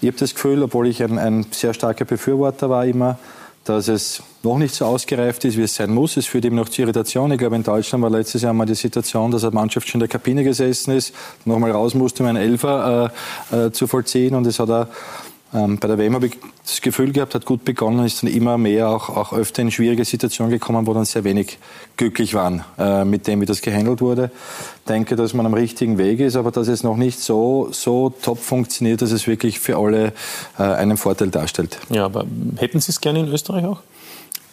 Ich 0.00 0.08
habe 0.08 0.18
das 0.18 0.34
Gefühl, 0.34 0.64
obwohl 0.64 0.88
ich 0.88 1.00
ein, 1.00 1.16
ein 1.16 1.46
sehr 1.52 1.74
starker 1.74 2.04
Befürworter 2.04 2.68
war 2.68 2.84
immer, 2.84 3.20
dass 3.64 3.88
es 3.88 4.22
noch 4.42 4.58
nicht 4.58 4.74
so 4.74 4.84
ausgereift 4.86 5.44
ist, 5.44 5.56
wie 5.56 5.62
es 5.62 5.74
sein 5.74 5.92
muss. 5.92 6.16
Es 6.16 6.26
führt 6.26 6.44
eben 6.44 6.56
noch 6.56 6.68
zu 6.68 6.82
Irritation. 6.82 7.30
Ich 7.30 7.38
glaube, 7.38 7.56
in 7.56 7.62
Deutschland 7.62 8.02
war 8.02 8.10
letztes 8.10 8.42
Jahr 8.42 8.52
mal 8.52 8.66
die 8.66 8.74
Situation, 8.74 9.30
dass 9.30 9.44
eine 9.44 9.52
Mannschaft 9.52 9.88
schon 9.88 10.00
in 10.00 10.08
der 10.08 10.08
Kabine 10.08 10.42
gesessen 10.42 10.92
ist, 10.92 11.14
nochmal 11.44 11.70
raus 11.70 11.94
musste, 11.94 12.22
um 12.22 12.28
einen 12.28 12.42
Elfer 12.42 13.12
äh, 13.52 13.56
äh, 13.66 13.72
zu 13.72 13.86
vollziehen. 13.86 14.34
Und 14.34 14.46
es 14.46 14.58
hat 14.58 14.70
auch 14.70 14.86
ähm, 15.54 15.78
bei 15.78 15.88
der 15.88 15.98
WM 15.98 16.14
habe 16.14 16.26
ich 16.26 16.38
das 16.64 16.80
Gefühl 16.80 17.12
gehabt, 17.12 17.34
hat 17.34 17.44
gut 17.44 17.64
begonnen, 17.64 18.04
ist 18.06 18.22
dann 18.22 18.30
immer 18.30 18.56
mehr 18.56 18.88
auch, 18.88 19.10
auch 19.10 19.32
öfter 19.32 19.62
in 19.62 19.70
schwierige 19.70 20.04
Situationen 20.04 20.50
gekommen, 20.50 20.86
wo 20.86 20.94
dann 20.94 21.04
sehr 21.04 21.24
wenig 21.24 21.58
glücklich 21.96 22.34
waren 22.34 22.64
äh, 22.78 23.04
mit 23.04 23.26
dem, 23.26 23.40
wie 23.40 23.46
das 23.46 23.60
gehandelt 23.60 24.00
wurde. 24.00 24.30
Denke, 24.88 25.16
dass 25.16 25.34
man 25.34 25.44
am 25.44 25.54
richtigen 25.54 25.98
Weg 25.98 26.20
ist, 26.20 26.36
aber 26.36 26.50
dass 26.50 26.68
es 26.68 26.82
noch 26.82 26.96
nicht 26.96 27.20
so, 27.20 27.68
so 27.70 28.10
top 28.10 28.38
funktioniert, 28.38 29.02
dass 29.02 29.12
es 29.12 29.26
wirklich 29.26 29.60
für 29.60 29.76
alle 29.76 30.12
äh, 30.58 30.62
einen 30.62 30.96
Vorteil 30.96 31.28
darstellt. 31.28 31.78
Ja, 31.90 32.06
aber 32.06 32.24
hätten 32.56 32.80
Sie 32.80 32.90
es 32.90 33.00
gerne 33.00 33.20
in 33.20 33.28
Österreich 33.28 33.64
auch? 33.64 33.82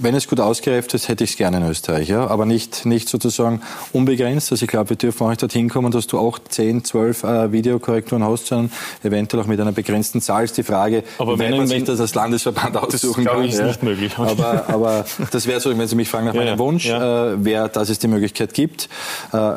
Wenn 0.01 0.15
es 0.15 0.27
gut 0.29 0.39
ausgereift 0.39 0.93
ist, 0.93 1.09
hätte 1.09 1.25
ich 1.25 1.31
es 1.31 1.37
gerne 1.37 1.57
in 1.57 1.67
Österreich, 1.67 2.07
ja. 2.07 2.25
Aber 2.27 2.45
nicht, 2.45 2.85
nicht 2.85 3.09
sozusagen 3.09 3.61
unbegrenzt. 3.91 4.51
Also 4.51 4.63
ich 4.63 4.69
glaube, 4.69 4.91
wir 4.91 4.97
dürfen 4.97 5.25
auch 5.25 5.29
nicht 5.29 5.41
dorthin 5.41 5.67
kommen, 5.69 5.91
dass 5.91 6.07
du 6.07 6.17
auch 6.17 6.39
10, 6.39 6.85
12 6.85 7.23
äh, 7.23 7.51
Videokorrekturen 7.51 8.23
hast, 8.23 8.47
sondern 8.47 8.71
eventuell 9.03 9.43
auch 9.43 9.47
mit 9.47 9.59
einer 9.59 9.73
begrenzten 9.73 10.21
Zahl 10.21 10.45
ist 10.45 10.57
die 10.57 10.63
Frage, 10.63 11.03
aber 11.17 11.37
wenn 11.37 11.57
man 11.57 11.67
sich 11.67 11.83
das 11.83 11.99
als 11.99 12.15
Landesverband 12.15 12.77
aussuchen 12.77 13.25
das 13.25 13.33
kann. 13.33 13.43
Ich, 13.43 13.51
ist 13.51 13.59
ja. 13.59 13.67
nicht 13.67 13.83
möglich. 13.83 14.17
Aber, 14.17 14.69
aber 14.69 15.05
das 15.31 15.47
wäre 15.47 15.59
so, 15.59 15.77
wenn 15.77 15.87
Sie 15.87 15.95
mich 15.95 16.07
fragen 16.07 16.27
nach 16.27 16.33
ja, 16.33 16.45
meinem 16.45 16.59
Wunsch, 16.59 16.85
ja. 16.85 17.33
äh, 17.33 17.43
wäre, 17.43 17.67
dass 17.67 17.89
es 17.89 17.99
die 17.99 18.07
Möglichkeit 18.07 18.53
gibt. 18.53 18.87
Äh, 19.33 19.51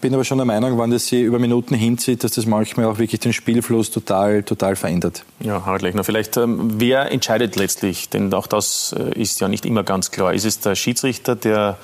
bin 0.00 0.12
aber 0.12 0.24
schon 0.24 0.38
der 0.38 0.44
Meinung, 0.44 0.76
wenn 0.78 0.90
das 0.90 1.06
sie 1.06 1.22
über 1.22 1.38
Minuten 1.38 1.74
hinzieht, 1.74 2.24
dass 2.24 2.32
das 2.32 2.46
manchmal 2.46 2.86
auch 2.86 2.98
wirklich 2.98 3.20
den 3.20 3.32
Spielfluss 3.32 3.92
total, 3.92 4.42
total 4.42 4.74
verändert. 4.74 5.24
Ja, 5.38 5.64
Harald 5.64 5.82
Lechner, 5.82 6.02
vielleicht, 6.02 6.36
ähm, 6.36 6.72
wer 6.78 7.12
entscheidet 7.12 7.56
letztlich? 7.56 8.08
Denn 8.08 8.32
auch 8.34 8.46
das 8.46 8.94
äh, 8.98 9.20
ist 9.20 9.40
ja 9.40 9.48
nicht 9.48 9.66
immer 9.66 9.83
ganz 9.84 10.10
klar. 10.10 10.34
Ist 10.34 10.44
es 10.44 10.60
der 10.60 10.74
Schiedsrichter, 10.74 11.36
der 11.36 11.78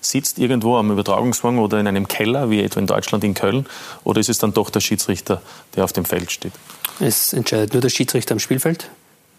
sitzt 0.00 0.38
irgendwo 0.38 0.76
am 0.76 0.90
Übertragungswagen 0.90 1.58
oder 1.58 1.78
in 1.78 1.86
einem 1.86 2.08
Keller, 2.08 2.50
wie 2.50 2.62
etwa 2.62 2.80
in 2.80 2.86
Deutschland 2.86 3.22
in 3.24 3.34
Köln, 3.34 3.66
oder 4.04 4.20
ist 4.20 4.28
es 4.28 4.38
dann 4.38 4.54
doch 4.54 4.70
der 4.70 4.80
Schiedsrichter, 4.80 5.42
der 5.76 5.84
auf 5.84 5.92
dem 5.92 6.04
Feld 6.04 6.32
steht? 6.32 6.52
Es 7.00 7.32
entscheidet 7.32 7.72
nur 7.72 7.82
der 7.82 7.90
Schiedsrichter 7.90 8.32
am 8.32 8.38
Spielfeld. 8.38 8.88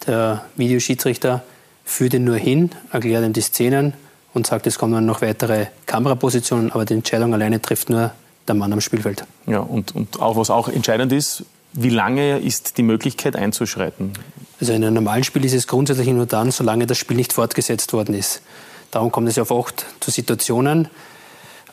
Der 0.07 0.45
Videoschiedsrichter 0.55 1.43
führt 1.83 2.13
ihn 2.13 2.23
nur 2.23 2.37
hin, 2.37 2.71
erklärt 2.91 3.25
ihm 3.25 3.33
die 3.33 3.41
Szenen 3.41 3.93
und 4.33 4.47
sagt, 4.47 4.67
es 4.67 4.77
kommen 4.77 5.05
noch 5.05 5.21
weitere 5.21 5.67
Kamerapositionen, 5.85 6.71
aber 6.71 6.85
die 6.85 6.93
Entscheidung 6.93 7.33
alleine 7.33 7.61
trifft 7.61 7.89
nur 7.89 8.11
der 8.47 8.55
Mann 8.55 8.73
am 8.73 8.81
Spielfeld. 8.81 9.25
Ja, 9.45 9.59
und, 9.59 9.95
und 9.95 10.19
auch 10.19 10.35
was 10.37 10.49
auch 10.49 10.67
entscheidend 10.67 11.11
ist, 11.11 11.43
wie 11.73 11.89
lange 11.89 12.39
ist 12.39 12.77
die 12.77 12.83
Möglichkeit 12.83 13.35
einzuschreiten? 13.35 14.13
Also 14.61 14.73
in 14.73 14.83
einem 14.83 14.93
normalen 14.93 15.23
Spiel 15.23 15.43
ist 15.43 15.53
es 15.53 15.65
grundsätzlich 15.65 16.07
nur 16.07 16.27
dann, 16.27 16.51
solange 16.51 16.85
das 16.85 16.99
Spiel 16.99 17.17
nicht 17.17 17.33
fortgesetzt 17.33 17.93
worden 17.93 18.13
ist. 18.13 18.43
Darum 18.91 19.11
kommt 19.11 19.27
es 19.27 19.35
ja 19.35 19.49
oft 19.49 19.85
zu 19.99 20.11
Situationen, 20.11 20.87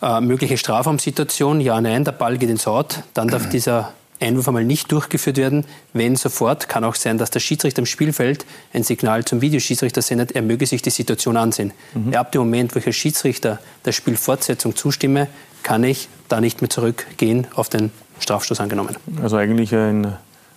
äh, 0.01 0.21
mögliche 0.23 0.57
Strafraumsituation, 0.57 1.61
ja, 1.61 1.81
nein, 1.81 2.05
der 2.05 2.13
Ball 2.13 2.39
geht 2.39 2.49
ins 2.49 2.67
Out, 2.67 3.01
dann 3.13 3.29
darf 3.29 3.49
dieser 3.51 3.93
Einwurf 4.21 4.49
einmal 4.49 4.65
nicht 4.65 4.91
durchgeführt 4.91 5.37
werden. 5.37 5.67
Wenn 5.93 6.17
sofort, 6.17 6.69
kann 6.69 6.83
auch 6.83 6.95
sein, 6.95 7.19
dass 7.19 7.31
der 7.31 7.41
Schiedsrichter 7.41 7.81
im 7.81 7.87
Spielfeld 7.87 8.47
ein 8.73 8.85
Signal 8.85 9.25
zum 9.25 9.43
Videoschiedsrichter 9.43 10.01
sendet, 10.01 10.33
er 10.33 10.43
möge 10.43 10.67
sich 10.67 10.81
die 10.81 10.91
Situation 10.91 11.37
ansehen. 11.37 11.73
Mhm. 11.95 12.15
Ab 12.15 12.33
dem 12.33 12.41
Moment, 12.41 12.75
wo 12.75 12.79
ich 12.79 12.87
als 12.87 12.97
Schiedsrichter 12.97 13.59
der 13.85 13.93
Spielfortsetzung 13.93 14.75
zustimme, 14.75 15.29
kann 15.63 15.85
ich 15.85 16.09
da 16.29 16.41
nicht 16.41 16.63
mehr 16.63 16.71
zurückgehen 16.71 17.47
auf 17.55 17.69
den 17.69 17.91
Strafstoß 18.21 18.61
angenommen. 18.61 18.97
Also 19.23 19.37
eigentlich 19.37 19.75
ein 19.75 20.17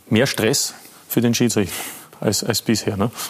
mehr 0.10 0.28
Stress 0.28 0.74
für 1.10 1.22
den 1.22 1.34
Schiedsrichter 1.34 1.76
als, 2.22 2.44
als 2.44 2.62
bisher. 2.62 2.96
Ne? 2.96 3.12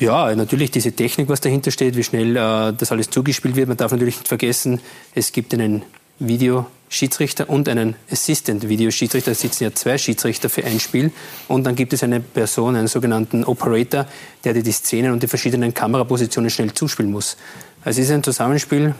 Ja, 0.00 0.34
natürlich 0.34 0.70
diese 0.70 0.92
Technik, 0.92 1.28
was 1.28 1.42
dahinter 1.42 1.70
steht, 1.70 1.94
wie 1.94 2.02
schnell 2.02 2.34
äh, 2.34 2.72
das 2.72 2.90
alles 2.90 3.10
zugespielt 3.10 3.54
wird. 3.54 3.68
Man 3.68 3.76
darf 3.76 3.92
natürlich 3.92 4.16
nicht 4.16 4.28
vergessen, 4.28 4.80
es 5.14 5.30
gibt 5.30 5.52
einen 5.52 5.82
Videoschiedsrichter 6.18 7.50
und 7.50 7.68
einen 7.68 7.96
Assistant 8.10 8.66
Videoschiedsrichter. 8.66 9.32
Da 9.32 9.34
sitzen 9.34 9.64
ja 9.64 9.74
zwei 9.74 9.98
Schiedsrichter 9.98 10.48
für 10.48 10.64
ein 10.64 10.80
Spiel. 10.80 11.12
Und 11.48 11.64
dann 11.64 11.74
gibt 11.74 11.92
es 11.92 12.02
eine 12.02 12.20
Person, 12.20 12.76
einen 12.76 12.86
sogenannten 12.86 13.44
Operator, 13.44 14.06
der 14.42 14.54
die 14.54 14.72
Szenen 14.72 15.12
und 15.12 15.22
die 15.22 15.28
verschiedenen 15.28 15.74
Kamerapositionen 15.74 16.48
schnell 16.48 16.72
zuspielen 16.72 17.12
muss. 17.12 17.36
Also 17.84 18.00
es 18.00 18.08
ist 18.08 18.14
ein 18.14 18.22
Zusammenspiel 18.22 18.94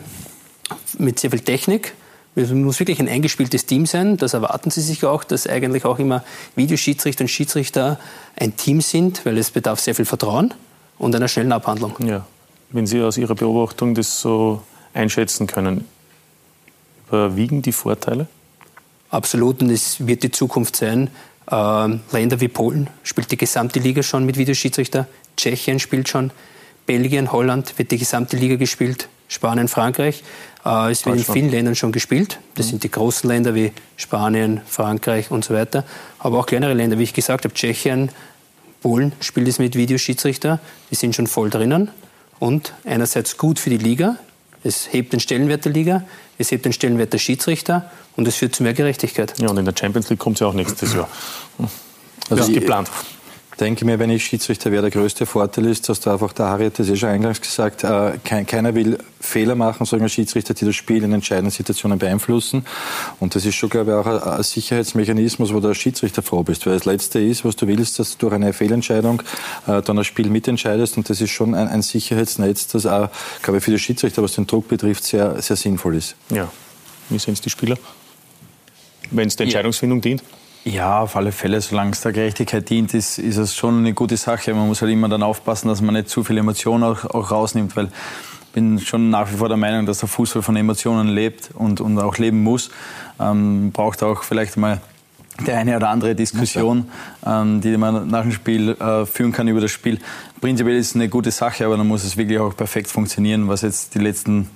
mit 0.99 1.19
sehr 1.19 1.31
viel 1.31 1.39
Technik, 1.39 1.93
es 2.35 2.51
muss 2.51 2.79
wirklich 2.79 2.99
ein 2.99 3.09
eingespieltes 3.09 3.65
Team 3.65 3.85
sein. 3.85 4.17
Das 4.17 4.33
erwarten 4.33 4.71
Sie 4.71 4.81
sich 4.81 5.03
auch, 5.03 5.23
dass 5.23 5.47
eigentlich 5.47 5.83
auch 5.83 5.99
immer 5.99 6.23
Videoschiedsrichter 6.55 7.25
und 7.25 7.27
Schiedsrichter 7.27 7.99
ein 8.37 8.55
Team 8.55 8.81
sind, 8.81 9.25
weil 9.25 9.37
es 9.37 9.51
bedarf 9.51 9.79
sehr 9.79 9.95
viel 9.95 10.05
Vertrauen 10.05 10.53
und 10.97 11.15
einer 11.15 11.27
schnellen 11.27 11.51
Abhandlung. 11.51 11.95
Ja. 11.99 12.25
Wenn 12.69 12.87
Sie 12.87 13.01
aus 13.01 13.17
Ihrer 13.17 13.35
Beobachtung 13.35 13.95
das 13.95 14.21
so 14.21 14.61
einschätzen 14.93 15.47
können. 15.47 15.85
Überwiegen 17.09 17.61
die 17.61 17.73
Vorteile? 17.73 18.27
Absolut, 19.09 19.61
und 19.61 19.69
es 19.69 20.07
wird 20.07 20.23
die 20.23 20.31
Zukunft 20.31 20.77
sein. 20.77 21.09
Äh, 21.49 21.55
Länder 22.13 22.39
wie 22.39 22.47
Polen 22.47 22.89
spielt 23.03 23.29
die 23.31 23.37
gesamte 23.37 23.79
Liga 23.79 24.03
schon 24.03 24.25
mit 24.25 24.37
Videoschiedsrichter, 24.37 25.07
Tschechien 25.35 25.79
spielt 25.79 26.07
schon, 26.07 26.31
Belgien, 26.85 27.31
Holland 27.31 27.77
wird 27.77 27.91
die 27.91 27.97
gesamte 27.97 28.37
Liga 28.37 28.55
gespielt, 28.55 29.09
Spanien, 29.27 29.67
Frankreich. 29.67 30.23
Äh, 30.65 30.91
es 30.91 31.05
wird 31.05 31.17
in 31.17 31.23
vielen 31.23 31.49
Ländern 31.49 31.75
schon 31.75 31.91
gespielt. 31.91 32.39
Das 32.55 32.69
sind 32.69 32.83
die 32.83 32.91
großen 32.91 33.29
Länder 33.29 33.55
wie 33.55 33.71
Spanien, 33.97 34.61
Frankreich 34.67 35.31
und 35.31 35.43
so 35.43 35.53
weiter. 35.53 35.83
Aber 36.19 36.39
auch 36.39 36.45
kleinere 36.45 36.73
Länder, 36.73 36.97
wie 36.99 37.03
ich 37.03 37.13
gesagt 37.13 37.45
habe, 37.45 37.53
Tschechien, 37.53 38.09
Polen 38.81 39.13
spielt 39.19 39.47
es 39.47 39.59
mit 39.59 39.75
Videoschiedsrichter. 39.75 40.59
Die 40.89 40.95
sind 40.95 41.15
schon 41.15 41.27
voll 41.27 41.49
drinnen. 41.49 41.89
Und 42.39 42.73
einerseits 42.85 43.37
gut 43.37 43.59
für 43.59 43.69
die 43.69 43.77
Liga. 43.77 44.17
Es 44.63 44.91
hebt 44.91 45.13
den 45.13 45.19
Stellenwert 45.19 45.65
der 45.65 45.71
Liga, 45.71 46.03
es 46.37 46.51
hebt 46.51 46.65
den 46.65 46.73
Stellenwert 46.73 47.11
der 47.13 47.17
Schiedsrichter 47.17 47.89
und 48.15 48.27
es 48.27 48.35
führt 48.35 48.53
zu 48.53 48.61
mehr 48.61 48.73
Gerechtigkeit. 48.73 49.33
Ja, 49.39 49.49
und 49.49 49.57
in 49.57 49.65
der 49.65 49.73
Champions 49.75 50.09
League 50.09 50.19
kommt 50.19 50.35
es 50.35 50.41
ja 50.41 50.47
auch 50.47 50.53
nächstes 50.53 50.93
Jahr. 50.93 51.09
Also 52.29 52.43
ist 52.43 52.53
geplant 52.53 52.87
denke 53.61 53.85
mir, 53.85 53.99
wenn 53.99 54.09
ich 54.09 54.25
Schiedsrichter 54.25 54.71
wäre, 54.71 54.81
der 54.81 54.91
größte 54.91 55.25
Vorteil 55.25 55.67
ist, 55.67 55.87
dass 55.87 55.99
da 55.99 56.13
einfach, 56.13 56.33
der 56.33 56.47
Harry 56.47 56.65
hat 56.65 56.79
das 56.79 56.89
eh 56.89 56.95
schon 56.95 57.09
eingangs 57.09 57.39
gesagt, 57.39 57.83
äh, 57.83 58.13
kein, 58.23 58.45
keiner 58.45 58.73
will 58.73 58.97
Fehler 59.19 59.53
machen, 59.55 59.85
sondern 59.85 60.09
Schiedsrichter, 60.09 60.55
die 60.55 60.65
das 60.65 60.75
Spiel 60.75 61.03
in 61.03 61.13
entscheidenden 61.13 61.51
Situationen 61.51 61.99
beeinflussen. 61.99 62.65
Und 63.19 63.35
das 63.35 63.45
ist 63.45 63.55
schon, 63.55 63.69
glaube 63.69 63.91
ich, 63.91 63.97
auch 63.97 64.07
ein, 64.07 64.37
ein 64.37 64.43
Sicherheitsmechanismus, 64.43 65.53
wo 65.53 65.59
der 65.59 65.75
Schiedsrichter 65.75 66.23
froh 66.23 66.41
bist. 66.43 66.65
Weil 66.65 66.73
das 66.73 66.85
Letzte 66.85 67.19
ist, 67.19 67.45
was 67.45 67.55
du 67.55 67.67
willst, 67.67 67.99
dass 67.99 68.17
du 68.17 68.29
durch 68.29 68.33
eine 68.33 68.51
Fehlentscheidung 68.51 69.21
äh, 69.67 69.81
dann 69.81 69.95
das 69.95 70.07
Spiel 70.07 70.29
mitentscheidest. 70.29 70.97
Und 70.97 71.09
das 71.09 71.21
ist 71.21 71.29
schon 71.29 71.53
ein, 71.53 71.67
ein 71.67 71.83
Sicherheitsnetz, 71.83 72.67
das 72.67 72.87
auch, 72.87 73.09
glaube 73.43 73.59
ich, 73.59 73.63
für 73.63 73.71
die 73.71 73.79
Schiedsrichter, 73.79 74.23
was 74.23 74.33
den 74.33 74.47
Druck 74.47 74.67
betrifft, 74.67 75.03
sehr, 75.03 75.39
sehr 75.41 75.55
sinnvoll 75.55 75.95
ist. 75.95 76.15
Ja. 76.31 76.51
Wie 77.09 77.19
sehen 77.19 77.33
es 77.33 77.41
die 77.41 77.51
Spieler? 77.51 77.77
Wenn 79.11 79.27
es 79.27 79.35
der 79.35 79.45
Entscheidungsfindung 79.45 79.99
ja. 79.99 80.01
dient? 80.01 80.23
Ja, 80.63 81.01
auf 81.01 81.15
alle 81.15 81.31
Fälle, 81.31 81.59
solange 81.59 81.91
es 81.91 82.01
der 82.01 82.11
Gerechtigkeit 82.11 82.69
dient, 82.69 82.93
ist, 82.93 83.17
ist 83.17 83.37
es 83.37 83.55
schon 83.55 83.79
eine 83.79 83.93
gute 83.93 84.15
Sache. 84.15 84.53
Man 84.53 84.67
muss 84.67 84.81
halt 84.81 84.91
immer 84.91 85.09
dann 85.09 85.23
aufpassen, 85.23 85.69
dass 85.69 85.81
man 85.81 85.95
nicht 85.95 86.09
zu 86.09 86.23
viel 86.23 86.37
Emotion 86.37 86.83
auch, 86.83 87.03
auch 87.05 87.31
rausnimmt, 87.31 87.75
weil 87.75 87.85
ich 87.85 88.53
bin 88.53 88.79
schon 88.79 89.09
nach 89.09 89.31
wie 89.31 89.37
vor 89.37 89.47
der 89.47 89.57
Meinung, 89.57 89.87
dass 89.87 89.99
der 89.99 90.09
Fußball 90.09 90.43
von 90.43 90.55
Emotionen 90.55 91.07
lebt 91.07 91.49
und, 91.55 91.81
und 91.81 91.97
auch 91.99 92.17
leben 92.17 92.43
muss. 92.43 92.69
Ähm, 93.19 93.71
braucht 93.71 94.03
auch 94.03 94.21
vielleicht 94.21 94.57
mal 94.57 94.81
die 95.47 95.51
eine 95.51 95.77
oder 95.77 95.89
andere 95.89 96.13
Diskussion, 96.13 96.91
ähm, 97.25 97.61
die 97.61 97.75
man 97.77 98.07
nach 98.07 98.21
dem 98.21 98.31
Spiel 98.31 98.69
äh, 98.69 99.07
führen 99.07 99.31
kann 99.31 99.47
über 99.47 99.61
das 99.61 99.71
Spiel. 99.71 99.99
Prinzipiell 100.41 100.75
ist 100.77 100.89
es 100.89 100.95
eine 100.95 101.09
gute 101.09 101.31
Sache, 101.31 101.65
aber 101.65 101.77
dann 101.77 101.87
muss 101.87 102.03
es 102.03 102.17
wirklich 102.17 102.37
auch 102.37 102.55
perfekt 102.55 102.87
funktionieren, 102.87 103.47
was 103.47 103.61
jetzt 103.61 103.95
die 103.95 103.99
letzten 103.99 104.47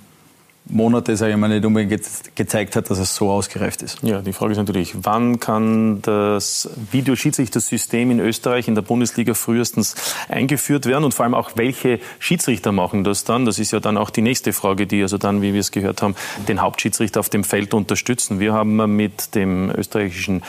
Monate, 0.68 1.16
sage 1.16 1.32
ich 1.32 1.38
mal, 1.38 1.48
nicht 1.48 1.64
unbedingt 1.64 2.02
gezeigt 2.34 2.74
hat, 2.74 2.90
dass 2.90 2.98
es 2.98 3.14
so 3.14 3.30
ausgereift 3.30 3.82
ist. 3.82 4.02
Ja, 4.02 4.20
die 4.20 4.32
Frage 4.32 4.52
ist 4.52 4.58
natürlich, 4.58 4.94
wann 5.02 5.38
kann 5.38 6.02
das 6.02 6.68
Videoschiedsrichtersystem 6.90 8.10
in 8.10 8.18
Österreich 8.18 8.66
in 8.66 8.74
der 8.74 8.82
Bundesliga 8.82 9.34
frühestens 9.34 9.94
eingeführt 10.28 10.86
werden 10.86 11.04
und 11.04 11.14
vor 11.14 11.24
allem 11.24 11.34
auch, 11.34 11.52
welche 11.54 12.00
Schiedsrichter 12.18 12.72
machen 12.72 13.04
das 13.04 13.22
dann? 13.22 13.44
Das 13.44 13.60
ist 13.60 13.70
ja 13.70 13.78
dann 13.78 13.96
auch 13.96 14.10
die 14.10 14.22
nächste 14.22 14.52
Frage, 14.52 14.88
die 14.88 15.02
also 15.02 15.18
dann, 15.18 15.40
wie 15.40 15.52
wir 15.52 15.60
es 15.60 15.70
gehört 15.70 16.02
haben, 16.02 16.16
den 16.48 16.60
Hauptschiedsrichter 16.60 17.20
auf 17.20 17.28
dem 17.28 17.44
Feld 17.44 17.72
unterstützen. 17.72 18.40
Wir 18.40 18.52
haben 18.52 18.96
mit 18.96 19.34
dem 19.36 19.70
österreichischen 19.70 20.42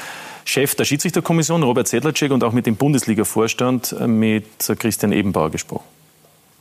Chef 0.45 0.75
der 0.75 0.85
Schiedsrichterkommission, 0.85 1.61
Robert 1.61 1.87
Sedlacek, 1.89 2.31
und 2.31 2.43
auch 2.43 2.53
mit 2.53 2.65
dem 2.65 2.75
Bundesliga-Vorstand, 2.75 3.95
mit 4.07 4.45
Christian 4.79 5.11
Ebenbauer 5.11 5.51
gesprochen. 5.51 5.96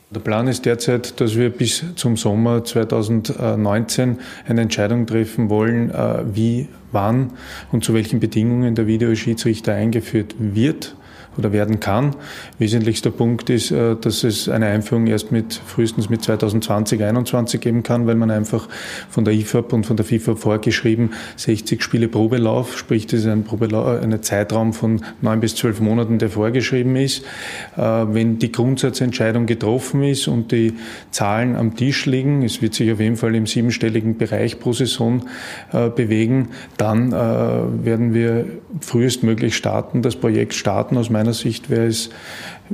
Der 0.09 0.21
Plan 0.21 0.47
ist 0.47 0.65
derzeit, 0.65 1.19
dass 1.19 1.35
wir 1.35 1.49
bis 1.49 1.83
zum 1.95 2.15
Sommer 2.15 2.63
2019 2.63 4.19
eine 4.47 4.61
Entscheidung 4.61 5.05
treffen 5.05 5.49
wollen, 5.49 5.91
äh, 5.91 6.23
wie, 6.33 6.69
wann 6.93 7.31
und 7.73 7.83
zu 7.83 7.93
welchen 7.93 8.21
Bedingungen 8.21 8.73
der 8.73 8.87
Videoschiedsrichter 8.87 9.73
eingeführt 9.73 10.35
wird 10.39 10.95
oder 11.37 11.51
werden 11.51 11.79
kann. 11.79 12.15
Wesentlichster 12.59 13.11
Punkt 13.11 13.49
ist, 13.49 13.71
äh, 13.71 13.95
dass 13.95 14.23
es 14.23 14.49
eine 14.49 14.67
Einführung 14.67 15.07
erst 15.07 15.31
mit 15.31 15.53
frühestens 15.65 16.09
mit 16.09 16.23
2020, 16.23 16.99
2021 16.99 17.61
geben 17.61 17.83
kann, 17.83 18.07
weil 18.07 18.15
man 18.15 18.31
einfach 18.31 18.67
von 19.09 19.25
der 19.25 19.33
IFAB 19.33 19.73
und 19.73 19.85
von 19.85 19.97
der 19.97 20.05
FIFA 20.05 20.35
vorgeschrieben 20.35 21.11
60 21.35 21.81
Spiele 21.83 22.07
Probelauf, 22.07 22.77
sprich 22.77 23.07
das 23.07 23.21
ist 23.21 23.27
ein, 23.27 23.43
Probelauf, 23.43 24.01
ein 24.01 24.21
Zeitraum 24.21 24.73
von 24.73 25.01
neun 25.21 25.39
bis 25.39 25.55
zwölf 25.55 25.79
Monaten, 25.79 26.19
der 26.19 26.29
vorgeschrieben 26.29 26.95
ist. 26.95 27.23
Äh, 27.75 27.81
wenn 27.81 28.39
die 28.39 28.51
Grundsatzentscheidung 28.51 29.45
getroffen 29.45 30.03
ist 30.03 30.27
und 30.27 30.51
die 30.51 30.73
Zahlen 31.11 31.55
am 31.55 31.75
Tisch 31.75 32.05
liegen, 32.05 32.43
es 32.43 32.61
wird 32.61 32.73
sich 32.73 32.91
auf 32.91 32.99
jeden 32.99 33.17
Fall 33.17 33.35
im 33.35 33.45
siebenstelligen 33.45 34.17
Bereich 34.17 34.59
pro 34.59 34.73
Saison 34.73 35.23
äh, 35.71 35.89
bewegen, 35.89 36.49
dann 36.77 37.11
werden 37.11 38.13
wir 38.13 38.45
frühestmöglich 38.81 39.55
starten, 39.55 40.01
das 40.01 40.15
Projekt 40.15 40.53
starten 40.53 40.97
aus 40.97 41.09
meiner 41.09 41.26
meiner 41.27 41.33
Sicht 41.33 41.69
wäre 41.69 41.87
es, 41.87 42.09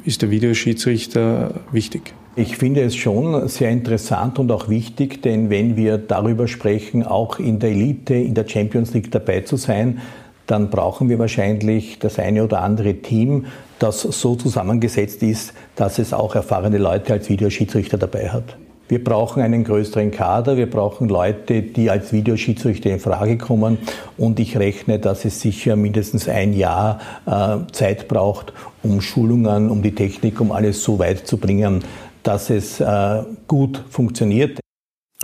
ist 0.05 0.21
der 0.21 0.29
Videoschiedsrichter 0.29 1.55
wichtig. 1.71 2.13
Ich 2.35 2.57
finde 2.57 2.81
es 2.81 2.95
schon 2.95 3.47
sehr 3.47 3.71
interessant 3.71 4.37
und 4.37 4.51
auch 4.51 4.69
wichtig, 4.69 5.23
denn 5.23 5.49
wenn 5.49 5.75
wir 5.75 5.97
darüber 5.97 6.47
sprechen, 6.47 7.03
auch 7.03 7.39
in 7.39 7.59
der 7.59 7.71
Elite, 7.71 8.13
in 8.13 8.35
der 8.35 8.47
Champions 8.47 8.93
League 8.93 9.11
dabei 9.11 9.41
zu 9.41 9.55
sein, 9.55 10.01
dann 10.45 10.69
brauchen 10.69 11.09
wir 11.09 11.17
wahrscheinlich 11.19 11.99
das 11.99 12.19
eine 12.19 12.43
oder 12.43 12.61
andere 12.61 12.95
Team, 12.95 13.45
das 13.79 14.01
so 14.01 14.35
zusammengesetzt 14.35 15.23
ist, 15.23 15.53
dass 15.75 15.97
es 15.99 16.13
auch 16.13 16.35
erfahrene 16.35 16.77
Leute 16.77 17.13
als 17.13 17.29
Videoschiedsrichter 17.29 17.97
dabei 17.97 18.29
hat. 18.29 18.57
Wir 18.89 19.03
brauchen 19.03 19.41
einen 19.41 19.63
größeren 19.63 20.11
Kader, 20.11 20.57
wir 20.57 20.69
brauchen 20.69 21.07
Leute, 21.07 21.61
die 21.61 21.89
als 21.89 22.11
Videoschiedsrichter 22.11 22.89
in 22.89 22.99
Frage 22.99 23.37
kommen 23.37 23.77
und 24.17 24.39
ich 24.39 24.57
rechne, 24.57 24.99
dass 24.99 25.23
es 25.25 25.39
sicher 25.39 25.75
mindestens 25.75 26.27
ein 26.27 26.53
Jahr 26.53 26.99
äh, 27.25 27.71
Zeit 27.71 28.07
braucht, 28.07 28.53
um 28.83 28.99
Schulungen, 28.99 29.69
um 29.69 29.81
die 29.81 29.95
Technik, 29.95 30.41
um 30.41 30.51
alles 30.51 30.83
so 30.83 30.99
weit 30.99 31.25
zu 31.25 31.37
bringen, 31.37 31.83
dass 32.23 32.49
es 32.49 32.81
äh, 32.81 33.23
gut 33.47 33.83
funktioniert. 33.89 34.62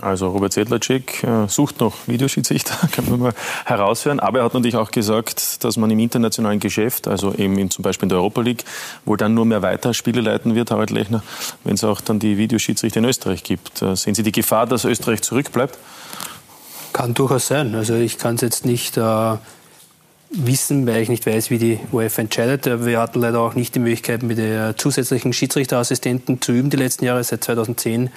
Also 0.02 0.28
Robert 0.28 0.52
Sedlacek 0.52 1.24
äh, 1.24 1.48
sucht 1.48 1.80
noch 1.80 1.94
Videoschiedsrichter, 2.06 2.88
kann 2.92 3.08
man 3.10 3.20
mal 3.20 3.32
heraushören. 3.64 4.20
Aber 4.20 4.38
er 4.38 4.44
hat 4.44 4.54
natürlich 4.54 4.76
auch 4.76 4.90
gesagt, 4.90 5.64
dass 5.64 5.76
man 5.76 5.90
im 5.90 5.98
internationalen 5.98 6.60
Geschäft, 6.60 7.08
also 7.08 7.34
eben 7.34 7.58
in, 7.58 7.70
zum 7.70 7.82
Beispiel 7.82 8.06
in 8.06 8.10
der 8.10 8.18
Europa 8.18 8.40
League, 8.40 8.64
wohl 9.04 9.16
dann 9.16 9.34
nur 9.34 9.44
mehr 9.44 9.62
weiter 9.62 9.94
Spiele 9.94 10.20
leiten 10.20 10.54
wird, 10.54 10.70
Harald 10.70 10.90
Lechner, 10.90 11.22
wenn 11.64 11.74
es 11.74 11.84
auch 11.84 12.00
dann 12.00 12.18
die 12.18 12.38
Videoschiedsrichter 12.38 13.00
in 13.00 13.06
Österreich 13.06 13.44
gibt. 13.44 13.82
Äh, 13.82 13.96
sehen 13.96 14.14
Sie 14.14 14.22
die 14.22 14.32
Gefahr, 14.32 14.66
dass 14.66 14.84
Österreich 14.84 15.22
zurückbleibt? 15.22 15.78
Kann 16.92 17.14
durchaus 17.14 17.46
sein. 17.46 17.74
Also 17.74 17.94
ich 17.94 18.18
kann 18.18 18.34
es 18.36 18.40
jetzt 18.40 18.64
nicht 18.64 18.96
äh, 18.96 19.36
wissen, 20.30 20.86
weil 20.86 21.02
ich 21.02 21.08
nicht 21.08 21.26
weiß, 21.26 21.50
wie 21.50 21.58
die 21.58 21.78
UEFA 21.92 22.22
entscheidet. 22.22 22.84
Wir 22.84 23.00
hatten 23.00 23.20
leider 23.20 23.40
auch 23.40 23.54
nicht 23.54 23.74
die 23.74 23.80
Möglichkeit, 23.80 24.22
mit 24.22 24.38
der 24.38 24.76
zusätzlichen 24.76 25.32
Schiedsrichterassistenten 25.32 26.40
zu 26.40 26.52
üben 26.52 26.70
die 26.70 26.76
letzten 26.76 27.04
Jahre, 27.04 27.22
seit 27.22 27.44
2010 27.44 28.10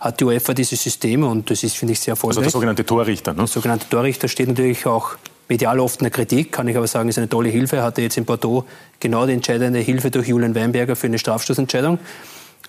hat 0.00 0.18
die 0.18 0.24
UEFA 0.24 0.54
diese 0.54 0.76
Systeme 0.76 1.26
und 1.26 1.50
das 1.50 1.62
ist, 1.62 1.76
finde 1.76 1.92
ich, 1.92 2.00
sehr 2.00 2.12
erfolgreich. 2.12 2.38
Also 2.38 2.42
der 2.42 2.50
sogenannte 2.50 2.86
Torrichter, 2.86 3.32
ne? 3.32 3.38
Der 3.38 3.46
sogenannte 3.46 3.88
Torrichter 3.88 4.28
steht 4.28 4.48
natürlich 4.48 4.86
auch 4.86 5.16
medial 5.48 5.78
oft 5.80 6.00
in 6.00 6.04
der 6.04 6.10
Kritik, 6.10 6.52
kann 6.52 6.68
ich 6.68 6.76
aber 6.76 6.86
sagen, 6.86 7.08
ist 7.08 7.18
eine 7.18 7.28
tolle 7.28 7.50
Hilfe. 7.50 7.76
Er 7.76 7.82
hatte 7.82 8.00
jetzt 8.00 8.16
in 8.16 8.24
Bordeaux 8.24 8.64
genau 8.98 9.26
die 9.26 9.34
entscheidende 9.34 9.80
Hilfe 9.80 10.10
durch 10.10 10.28
Julian 10.28 10.54
Weinberger 10.54 10.96
für 10.96 11.08
eine 11.08 11.18
Strafstoßentscheidung. 11.18 11.98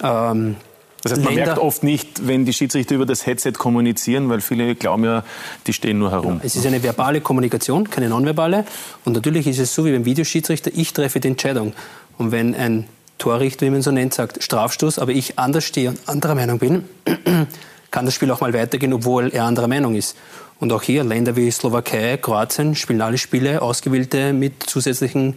Ähm, 0.04 0.56
das 1.04 1.14
heißt, 1.14 1.24
man 1.24 1.34
Länder, 1.34 1.46
merkt 1.48 1.62
oft 1.62 1.84
nicht, 1.84 2.28
wenn 2.28 2.46
die 2.46 2.54
Schiedsrichter 2.54 2.96
über 2.96 3.06
das 3.06 3.26
Headset 3.26 3.54
kommunizieren, 3.54 4.30
weil 4.30 4.42
viele 4.42 4.76
glauben 4.76 5.04
ja, 5.04 5.24
die 5.66 5.74
stehen 5.74 6.00
nur 6.00 6.12
herum. 6.12 6.36
Ja, 6.36 6.42
es 6.44 6.56
ist 6.56 6.66
eine 6.66 6.84
verbale 6.84 7.22
Kommunikation, 7.22 7.90
keine 7.90 8.10
nonverbale. 8.10 8.66
Und 9.06 9.14
natürlich 9.14 9.48
ist 9.48 9.60
es 9.60 9.74
so 9.74 9.86
wie 9.86 9.92
beim 9.92 10.06
Videoschiedsrichter, 10.06 10.72
ich 10.74 10.94
treffe 10.94 11.20
die 11.20 11.30
Entscheidung. 11.30 11.74
Und 12.18 12.32
wenn 12.32 12.54
ein 12.54 12.86
Torrichter, 13.22 13.68
wie 13.68 13.70
man 13.70 13.84
so 13.84 13.92
nennt, 13.92 14.16
sagt 14.16 14.44
Strafstoß, 14.44 14.98
aber 14.98 15.12
ich 15.12 15.38
anders 15.38 15.64
stehe 15.64 15.90
und 15.90 16.10
anderer 16.10 16.34
Meinung 16.34 16.58
bin, 16.58 16.86
kann 17.92 18.06
das 18.06 18.16
Spiel 18.16 18.32
auch 18.32 18.42
mal 18.42 18.52
weitergehen, 18.52 18.94
obwohl 18.94 19.30
er 19.30 19.44
anderer 19.46 19.68
Meinung 19.68 19.94
ist. 19.94 20.18
Und 20.60 20.72
auch 20.74 20.82
hier 20.82 21.04
Länder 21.04 21.36
wie 21.36 21.50
Slowakei, 21.52 22.18
Kroatien 22.18 22.76
spielen 22.76 23.00
alle 23.02 23.20
Spiele, 23.20 23.62
ausgewählte 23.62 24.34
mit 24.34 24.64
zusätzlichen 24.64 25.36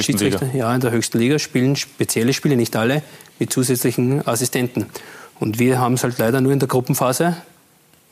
Schiedsrichtern. 0.00 0.50
Ja, 0.54 0.74
in 0.74 0.80
der 0.80 0.92
höchsten 0.92 1.18
Liga 1.18 1.38
spielen 1.38 1.76
spezielle 1.76 2.32
Spiele, 2.32 2.56
nicht 2.56 2.74
alle, 2.74 3.02
mit 3.38 3.52
zusätzlichen 3.52 4.26
Assistenten. 4.26 4.86
Und 5.38 5.58
wir 5.58 5.78
haben 5.78 5.94
es 5.94 6.04
halt 6.04 6.16
leider 6.18 6.40
nur 6.40 6.52
in 6.52 6.58
der 6.58 6.68
Gruppenphase. 6.68 7.36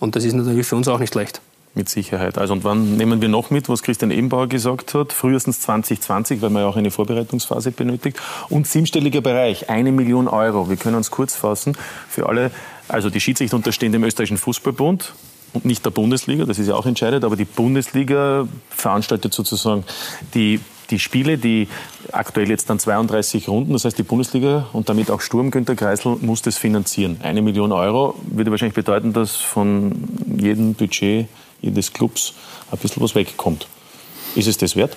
Und 0.00 0.16
das 0.16 0.24
ist 0.24 0.34
natürlich 0.34 0.66
für 0.66 0.76
uns 0.76 0.86
auch 0.86 0.98
nicht 0.98 1.14
leicht. 1.14 1.40
Mit 1.76 1.88
Sicherheit. 1.88 2.38
Also 2.38 2.52
und 2.52 2.62
wann 2.62 2.96
nehmen 2.96 3.20
wir 3.20 3.28
noch 3.28 3.50
mit, 3.50 3.68
was 3.68 3.82
Christian 3.82 4.12
Ebenbauer 4.12 4.46
gesagt 4.46 4.94
hat? 4.94 5.12
Frühestens 5.12 5.60
2020, 5.62 6.40
weil 6.40 6.50
man 6.50 6.62
ja 6.62 6.68
auch 6.68 6.76
eine 6.76 6.92
Vorbereitungsphase 6.92 7.72
benötigt. 7.72 8.20
Und 8.48 8.68
siebenstelliger 8.68 9.20
Bereich, 9.20 9.70
eine 9.70 9.90
Million 9.90 10.28
Euro. 10.28 10.70
Wir 10.70 10.76
können 10.76 10.94
uns 10.94 11.10
kurz 11.10 11.34
fassen. 11.34 11.76
Für 12.08 12.28
alle, 12.28 12.52
also 12.86 13.10
die 13.10 13.20
Schiedsrichter 13.20 13.56
unterstehen 13.56 13.90
dem 13.90 14.04
österreichischen 14.04 14.38
Fußballbund 14.38 15.14
und 15.52 15.64
nicht 15.64 15.84
der 15.84 15.90
Bundesliga, 15.90 16.44
das 16.44 16.60
ist 16.60 16.68
ja 16.68 16.74
auch 16.74 16.86
entscheidend, 16.86 17.24
aber 17.24 17.34
die 17.34 17.44
Bundesliga 17.44 18.46
veranstaltet 18.70 19.34
sozusagen 19.34 19.84
die 20.34 20.60
die 20.90 20.98
Spiele, 20.98 21.38
die 21.38 21.68
aktuell 22.12 22.50
jetzt 22.50 22.68
dann 22.70 22.78
32 22.78 23.48
Runden, 23.48 23.72
das 23.72 23.84
heißt 23.84 23.98
die 23.98 24.02
Bundesliga 24.02 24.66
und 24.72 24.88
damit 24.88 25.10
auch 25.10 25.20
Sturm 25.20 25.50
Günter 25.50 25.76
Kreisel 25.76 26.16
muss 26.20 26.42
das 26.42 26.56
finanzieren. 26.56 27.18
Eine 27.22 27.42
Million 27.42 27.72
Euro 27.72 28.14
würde 28.22 28.50
wahrscheinlich 28.50 28.74
bedeuten, 28.74 29.12
dass 29.12 29.36
von 29.36 29.92
jedem 30.36 30.74
Budget 30.74 31.28
jedes 31.64 31.92
Clubs 31.92 32.34
ein 32.70 32.78
bisschen 32.78 33.02
was 33.02 33.14
wegkommt. 33.14 33.66
Ist 34.34 34.48
es 34.48 34.58
das 34.58 34.76
wert? 34.76 34.96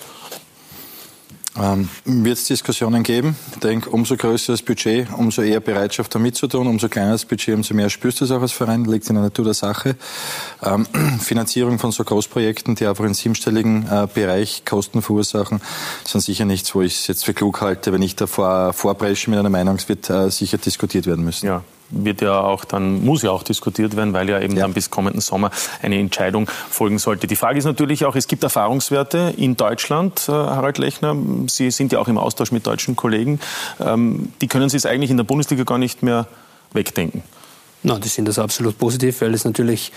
Ähm, 1.59 1.89
Wird 2.05 2.37
es 2.37 2.45
Diskussionen 2.45 3.01
geben? 3.01 3.35
Ich 3.53 3.59
denke, 3.59 3.89
umso 3.89 4.15
größer 4.15 4.53
das 4.53 4.61
Budget, 4.61 5.07
umso 5.17 5.41
eher 5.41 5.59
Bereitschaft 5.59 6.13
da 6.13 6.19
mitzutun, 6.19 6.67
umso 6.67 6.87
kleiner 6.87 7.13
das 7.13 7.25
Budget, 7.25 7.55
umso 7.55 7.73
mehr 7.73 7.89
spürst 7.89 8.21
du 8.21 8.25
es 8.25 8.31
auch 8.31 8.41
als 8.41 8.51
Verein, 8.51 8.85
liegt 8.85 9.09
in 9.09 9.15
der 9.15 9.23
Natur 9.23 9.45
der 9.45 9.53
Sache. 9.55 9.95
Ähm, 10.61 10.85
Finanzierung 11.19 11.79
von 11.79 11.91
so 11.91 12.03
Großprojekten, 12.03 12.75
die 12.75 12.85
einfach 12.85 13.05
einen 13.05 13.15
siebenstelligen 13.15 13.87
äh, 13.87 14.07
Bereich 14.13 14.65
Kosten 14.65 15.01
verursachen, 15.01 15.61
sind 16.05 16.21
sicher 16.21 16.45
nichts, 16.45 16.73
wo 16.75 16.83
ich 16.83 16.99
es 16.99 17.07
jetzt 17.07 17.25
für 17.25 17.33
klug 17.33 17.61
halte, 17.61 17.91
wenn 17.91 18.03
ich 18.03 18.15
davor 18.15 18.73
vorpresche 18.73 19.31
mit 19.31 19.39
einer 19.39 19.49
Meinung, 19.49 19.77
es 19.77 19.89
wird 19.89 20.09
äh, 20.11 20.29
sicher 20.29 20.59
diskutiert 20.59 21.07
werden 21.07 21.25
müssen. 21.25 21.47
Ja, 21.47 21.63
wird 21.89 22.21
ja 22.21 22.39
auch 22.39 22.65
dann, 22.65 23.03
muss 23.03 23.21
ja 23.21 23.31
auch 23.31 23.43
diskutiert 23.43 23.95
werden, 23.95 24.13
weil 24.13 24.29
ja 24.29 24.39
eben 24.39 24.55
ja. 24.55 24.63
dann 24.63 24.73
bis 24.73 24.89
kommenden 24.89 25.21
Sommer 25.21 25.51
eine 25.81 25.97
Entscheidung 25.97 26.49
folgen 26.69 26.99
sollte. 26.99 27.27
Die 27.27 27.35
Frage 27.35 27.59
ist 27.59 27.65
natürlich 27.65 28.05
auch, 28.05 28.15
es 28.15 28.27
gibt 28.27 28.43
Erfahrungswerte 28.43 29.33
in 29.37 29.55
Deutschland, 29.55 30.27
äh, 30.27 30.31
Harald 30.31 30.77
Lechner. 30.77 31.15
Sie 31.47 31.71
sind 31.71 31.91
ja 31.91 31.99
auch 31.99 32.07
im 32.07 32.17
Austausch 32.17 32.51
mit 32.51 32.67
deutschen 32.67 32.95
Kollegen. 32.95 33.39
Ähm, 33.79 34.31
die 34.41 34.47
können 34.47 34.69
Sie 34.69 34.77
es 34.77 34.85
eigentlich 34.85 35.11
in 35.11 35.17
der 35.17 35.23
Bundesliga 35.23 35.63
gar 35.63 35.77
nicht 35.77 36.03
mehr 36.03 36.27
wegdenken. 36.73 37.23
Na, 37.83 37.99
die 37.99 38.09
sind 38.09 38.27
das 38.27 38.39
absolut 38.39 38.77
positiv, 38.77 39.21
weil 39.21 39.33
es 39.33 39.45
natürlich 39.45 39.91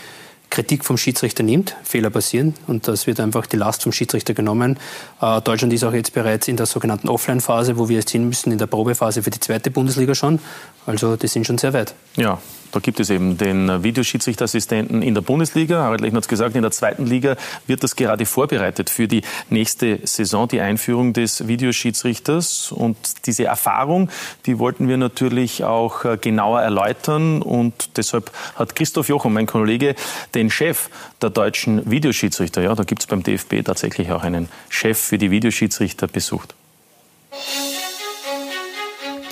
Kritik 0.51 0.85
vom 0.85 0.97
Schiedsrichter 0.97 1.43
nimmt, 1.43 1.77
Fehler 1.85 2.11
passieren 2.11 2.55
und 2.67 2.89
das 2.89 3.07
wird 3.07 3.21
einfach 3.21 3.47
die 3.47 3.57
Last 3.57 3.85
vom 3.85 3.93
Schiedsrichter 3.93 4.35
genommen. 4.35 4.79
Äh, 5.21 5.41
Deutschland 5.41 5.73
ist 5.73 5.85
auch 5.85 5.93
jetzt 5.93 6.13
bereits 6.13 6.49
in 6.49 6.57
der 6.57 6.67
sogenannten 6.67 7.09
Offline-Phase, 7.09 7.79
wo 7.79 7.89
wir 7.89 7.99
jetzt 7.99 8.11
hin 8.11 8.27
müssen, 8.27 8.53
in 8.53 8.59
der 8.59 8.67
Probephase 8.67 9.23
für 9.23 9.31
die 9.31 9.41
zweite 9.41 9.71
Bundesliga 9.71 10.15
schon. 10.15 10.41
Also 10.87 11.17
die 11.17 11.29
sind 11.29 11.47
schon 11.47 11.59
sehr 11.59 11.73
weit. 11.73 11.95
Ja, 12.17 12.39
da 12.73 12.81
gibt 12.81 13.01
es 13.01 13.11
eben 13.11 13.37
den 13.37 13.83
Videoschiedsrichterassistenten 13.83 15.03
in 15.03 15.15
der 15.15 15.23
Bundesliga. 15.23 15.83
Harald 15.83 16.01
Lechner 16.01 16.19
hat 16.19 16.25
es 16.25 16.29
gesagt, 16.29 16.55
in 16.57 16.63
der 16.63 16.71
zweiten 16.71 17.07
Liga 17.07 17.37
wird 17.67 17.83
das 17.83 17.97
gerade 17.97 18.27
vorbereitet 18.27 18.91
für 18.91 19.09
die 19.09 19.23
nächste 19.49 20.01
Saison, 20.05 20.47
die 20.47 20.61
Einführung 20.61 21.13
des 21.13 21.47
Videoschiedsrichters. 21.47 22.73
Und 22.73 22.97
diese 23.27 23.45
Erfahrung, 23.45 24.11
die 24.47 24.59
wollten 24.59 24.89
wir 24.89 24.97
natürlich 24.97 25.65
auch 25.65 26.05
äh, 26.05 26.17
genauer 26.17 26.61
erläutern. 26.61 27.43
Und 27.43 27.97
deshalb 27.97 28.31
hat 28.55 28.77
Christoph 28.77 29.09
Jochum, 29.09 29.33
mein 29.33 29.47
Kollege, 29.47 29.95
den 30.35 30.51
Chef 30.51 30.89
der 31.21 31.31
deutschen 31.31 31.91
Videoschiedsrichter, 31.91 32.63
ja, 32.63 32.75
da 32.75 32.85
gibt 32.85 33.03
es 33.03 33.07
beim 33.07 33.23
DFB 33.23 33.65
tatsächlich 33.65 34.11
auch 34.13 34.23
einen 34.23 34.49
Chef 34.69 34.99
für 34.99 35.19
die 35.19 35.31
Videoschiedsrichter 35.31 36.07
besucht. 36.07 36.55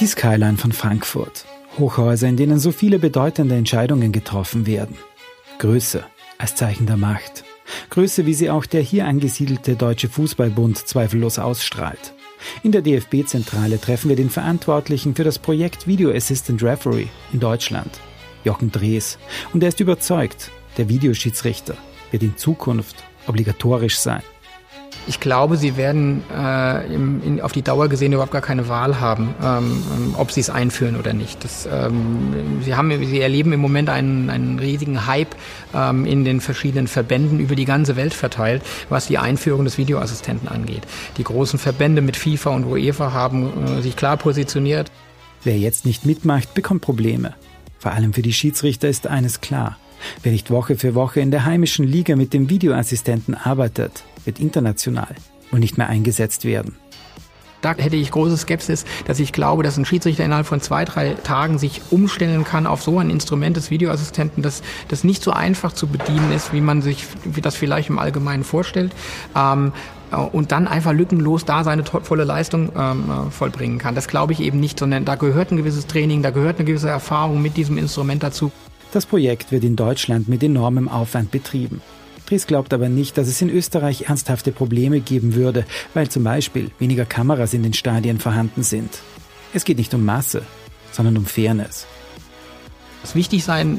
Die 0.00 0.06
Skyline 0.06 0.56
von 0.56 0.72
Frankfurt. 0.72 1.44
Hochhäuser, 1.78 2.28
in 2.28 2.36
denen 2.36 2.58
so 2.58 2.72
viele 2.72 2.98
bedeutende 2.98 3.54
Entscheidungen 3.54 4.12
getroffen 4.12 4.66
werden. 4.66 4.96
Größe 5.58 6.04
als 6.38 6.54
Zeichen 6.54 6.86
der 6.86 6.96
Macht. 6.96 7.44
Größe, 7.90 8.26
wie 8.26 8.34
sie 8.34 8.50
auch 8.50 8.66
der 8.66 8.80
hier 8.80 9.06
angesiedelte 9.06 9.76
Deutsche 9.76 10.08
Fußballbund 10.08 10.78
zweifellos 10.78 11.38
ausstrahlt. 11.38 12.14
In 12.62 12.72
der 12.72 12.82
DFB-Zentrale 12.82 13.80
treffen 13.80 14.08
wir 14.08 14.16
den 14.16 14.30
Verantwortlichen 14.30 15.14
für 15.14 15.24
das 15.24 15.38
Projekt 15.38 15.86
Video 15.86 16.12
Assistant 16.12 16.62
Referee 16.62 17.08
in 17.32 17.40
Deutschland, 17.40 17.90
Jochen 18.44 18.70
Drees, 18.70 19.18
und 19.52 19.62
er 19.62 19.70
ist 19.70 19.80
überzeugt, 19.80 20.50
der 20.76 20.88
Videoschiedsrichter 20.88 21.76
wird 22.10 22.22
in 22.22 22.36
Zukunft 22.36 22.96
obligatorisch 23.26 23.98
sein. 23.98 24.22
Ich 25.08 25.20
glaube, 25.20 25.56
sie 25.56 25.78
werden 25.78 26.22
äh, 26.30 26.94
im, 26.94 27.22
in, 27.24 27.40
auf 27.40 27.52
die 27.52 27.62
Dauer 27.62 27.88
gesehen 27.88 28.12
überhaupt 28.12 28.30
gar 28.30 28.42
keine 28.42 28.68
Wahl 28.68 29.00
haben, 29.00 29.34
ähm, 29.42 29.82
ähm, 29.96 30.14
ob 30.18 30.30
sie 30.30 30.40
es 30.40 30.50
einführen 30.50 30.96
oder 30.96 31.14
nicht. 31.14 31.42
Das, 31.42 31.66
ähm, 31.66 32.60
sie, 32.62 32.74
haben, 32.74 32.90
sie 33.06 33.18
erleben 33.18 33.54
im 33.54 33.60
Moment 33.60 33.88
einen, 33.88 34.28
einen 34.28 34.58
riesigen 34.58 35.06
Hype 35.06 35.34
ähm, 35.74 36.04
in 36.04 36.26
den 36.26 36.42
verschiedenen 36.42 36.88
Verbänden 36.88 37.40
über 37.40 37.56
die 37.56 37.64
ganze 37.64 37.96
Welt 37.96 38.12
verteilt, 38.12 38.62
was 38.90 39.06
die 39.06 39.16
Einführung 39.16 39.64
des 39.64 39.78
Videoassistenten 39.78 40.46
angeht. 40.46 40.82
Die 41.16 41.24
großen 41.24 41.58
Verbände 41.58 42.02
mit 42.02 42.18
FIFA 42.18 42.50
und 42.50 42.66
UEFA 42.66 43.12
haben 43.14 43.78
äh, 43.78 43.80
sich 43.80 43.96
klar 43.96 44.18
positioniert. 44.18 44.92
Wer 45.42 45.58
jetzt 45.58 45.86
nicht 45.86 46.04
mitmacht, 46.04 46.52
bekommt 46.52 46.82
Probleme. 46.82 47.34
Vor 47.78 47.92
allem 47.92 48.12
für 48.12 48.22
die 48.22 48.34
Schiedsrichter 48.34 48.88
ist 48.88 49.06
eines 49.06 49.40
klar. 49.40 49.78
Wer 50.22 50.32
nicht 50.32 50.50
Woche 50.50 50.76
für 50.76 50.94
Woche 50.94 51.20
in 51.20 51.30
der 51.30 51.44
heimischen 51.44 51.86
Liga 51.86 52.16
mit 52.16 52.32
dem 52.32 52.50
Videoassistenten 52.50 53.34
arbeitet, 53.34 54.04
wird 54.28 54.38
international 54.38 55.16
wohl 55.50 55.58
nicht 55.58 55.78
mehr 55.78 55.88
eingesetzt 55.88 56.44
werden. 56.44 56.76
Da 57.62 57.74
hätte 57.74 57.96
ich 57.96 58.12
große 58.12 58.36
Skepsis, 58.36 58.84
dass 59.06 59.18
ich 59.18 59.32
glaube, 59.32 59.64
dass 59.64 59.76
ein 59.76 59.84
Schiedsrichter 59.84 60.24
innerhalb 60.24 60.46
von 60.46 60.60
zwei, 60.60 60.84
drei 60.84 61.14
Tagen 61.14 61.58
sich 61.58 61.80
umstellen 61.90 62.44
kann 62.44 62.66
auf 62.66 62.82
so 62.82 62.98
ein 62.98 63.10
Instrument 63.10 63.56
des 63.56 63.70
Videoassistenten, 63.70 64.44
das, 64.44 64.62
das 64.86 65.02
nicht 65.02 65.24
so 65.24 65.32
einfach 65.32 65.72
zu 65.72 65.88
bedienen 65.88 66.30
ist, 66.30 66.52
wie 66.52 66.60
man 66.60 66.82
sich 66.82 67.04
wie 67.24 67.40
das 67.40 67.56
vielleicht 67.56 67.88
im 67.88 67.98
Allgemeinen 67.98 68.44
vorstellt. 68.44 68.92
Ähm, 69.34 69.72
und 70.32 70.52
dann 70.52 70.68
einfach 70.68 70.92
lückenlos 70.92 71.44
da 71.44 71.64
seine 71.64 71.84
volle 71.84 72.24
Leistung 72.24 72.70
ähm, 72.76 73.04
äh, 73.10 73.30
vollbringen 73.30 73.78
kann. 73.78 73.94
Das 73.94 74.08
glaube 74.08 74.32
ich 74.34 74.40
eben 74.40 74.60
nicht, 74.60 74.78
sondern 74.78 75.04
da 75.04 75.16
gehört 75.16 75.50
ein 75.50 75.56
gewisses 75.56 75.86
Training, 75.86 76.22
da 76.22 76.30
gehört 76.30 76.58
eine 76.58 76.64
gewisse 76.64 76.88
Erfahrung 76.88 77.42
mit 77.42 77.56
diesem 77.56 77.76
Instrument 77.76 78.22
dazu. 78.22 78.52
Das 78.92 79.04
Projekt 79.04 79.52
wird 79.52 79.64
in 79.64 79.76
Deutschland 79.76 80.28
mit 80.28 80.42
enormem 80.42 80.88
Aufwand 80.88 81.30
betrieben. 81.30 81.82
Dries 82.28 82.46
glaubt 82.46 82.74
aber 82.74 82.90
nicht, 82.90 83.16
dass 83.16 83.26
es 83.26 83.40
in 83.40 83.48
Österreich 83.48 84.02
ernsthafte 84.02 84.52
Probleme 84.52 85.00
geben 85.00 85.34
würde, 85.34 85.64
weil 85.94 86.10
zum 86.10 86.24
Beispiel 86.24 86.70
weniger 86.78 87.06
Kameras 87.06 87.54
in 87.54 87.62
den 87.62 87.72
Stadien 87.72 88.18
vorhanden 88.18 88.62
sind. 88.62 88.98
Es 89.54 89.64
geht 89.64 89.78
nicht 89.78 89.94
um 89.94 90.04
Masse, 90.04 90.42
sondern 90.92 91.16
um 91.16 91.24
Fairness. 91.24 91.86
Was 93.02 93.14
wichtig 93.14 93.44
sein 93.44 93.78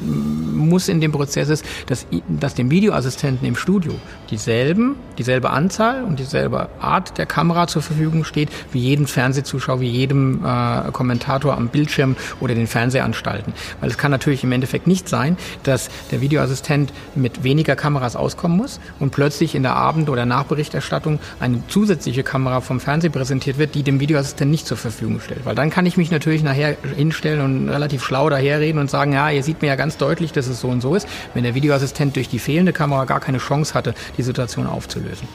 muss 0.54 0.88
in 0.88 1.00
dem 1.00 1.12
Prozess 1.12 1.48
ist, 1.48 1.64
dass, 1.86 2.06
dass 2.28 2.54
dem 2.54 2.70
Videoassistenten 2.70 3.46
im 3.46 3.56
Studio 3.56 3.92
dieselben, 4.30 4.96
dieselbe 5.18 5.50
Anzahl 5.50 6.04
und 6.04 6.18
dieselbe 6.18 6.68
Art 6.80 7.18
der 7.18 7.26
Kamera 7.26 7.66
zur 7.66 7.82
Verfügung 7.82 8.24
steht, 8.24 8.48
wie 8.72 8.78
jedem 8.78 9.06
Fernsehzuschauer, 9.06 9.80
wie 9.80 9.88
jedem 9.88 10.44
äh, 10.44 10.90
Kommentator 10.92 11.56
am 11.56 11.68
Bildschirm 11.68 12.16
oder 12.40 12.54
den 12.54 12.66
Fernsehanstalten. 12.66 13.52
Weil 13.80 13.90
es 13.90 13.98
kann 13.98 14.10
natürlich 14.10 14.44
im 14.44 14.52
Endeffekt 14.52 14.86
nicht 14.86 15.08
sein, 15.08 15.36
dass 15.62 15.90
der 16.10 16.20
Videoassistent 16.20 16.92
mit 17.14 17.42
weniger 17.42 17.76
Kameras 17.76 18.16
auskommen 18.16 18.56
muss 18.56 18.80
und 18.98 19.10
plötzlich 19.10 19.54
in 19.54 19.62
der 19.62 19.76
Abend- 19.76 20.08
oder 20.08 20.26
Nachberichterstattung 20.26 21.18
eine 21.40 21.62
zusätzliche 21.68 22.22
Kamera 22.22 22.60
vom 22.60 22.80
Fernsehen 22.80 23.12
präsentiert 23.12 23.58
wird, 23.58 23.74
die 23.74 23.82
dem 23.82 24.00
Videoassistenten 24.00 24.50
nicht 24.50 24.66
zur 24.66 24.76
Verfügung 24.76 25.20
stellt. 25.20 25.44
Weil 25.44 25.54
dann 25.54 25.70
kann 25.70 25.86
ich 25.86 25.96
mich 25.96 26.10
natürlich 26.10 26.42
nachher 26.42 26.76
hinstellen 26.96 27.40
und 27.40 27.68
relativ 27.68 28.02
schlau 28.02 28.30
daherreden 28.30 28.80
und 28.80 28.90
sagen, 28.90 29.09
sagen, 29.10 29.12
ja, 29.12 29.30
ihr 29.30 29.42
seht 29.42 29.62
mir 29.62 29.68
ja 29.68 29.76
ganz 29.76 29.96
deutlich, 29.96 30.32
dass 30.32 30.46
es 30.46 30.60
so 30.60 30.68
und 30.68 30.80
so 30.80 30.94
ist, 30.94 31.08
wenn 31.34 31.44
der 31.44 31.54
Videoassistent 31.54 32.16
durch 32.16 32.28
die 32.28 32.38
fehlende 32.38 32.72
Kamera 32.72 33.04
gar 33.04 33.20
keine 33.20 33.38
Chance 33.38 33.74
hatte, 33.74 33.94
die 34.16 34.22
Situation 34.22 34.66
aufzulösen. 34.66 35.28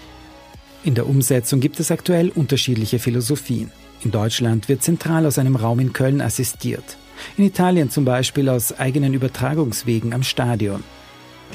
In 0.83 0.95
der 0.95 1.07
Umsetzung 1.07 1.59
gibt 1.59 1.79
es 1.79 1.91
aktuell 1.91 2.29
unterschiedliche 2.29 2.99
Philosophien. 2.99 3.71
In 4.03 4.11
Deutschland 4.11 4.69
wird 4.69 4.83
zentral 4.83 5.25
aus 5.25 5.39
einem 5.39 5.55
Raum 5.55 5.79
in 5.79 5.93
Köln 5.93 6.21
assistiert. 6.21 6.97
In 7.37 7.45
Italien 7.45 7.89
zum 7.89 8.05
Beispiel 8.05 8.49
aus 8.49 8.77
eigenen 8.77 9.13
Übertragungswegen 9.13 10.13
am 10.13 10.21
Stadion. 10.21 10.83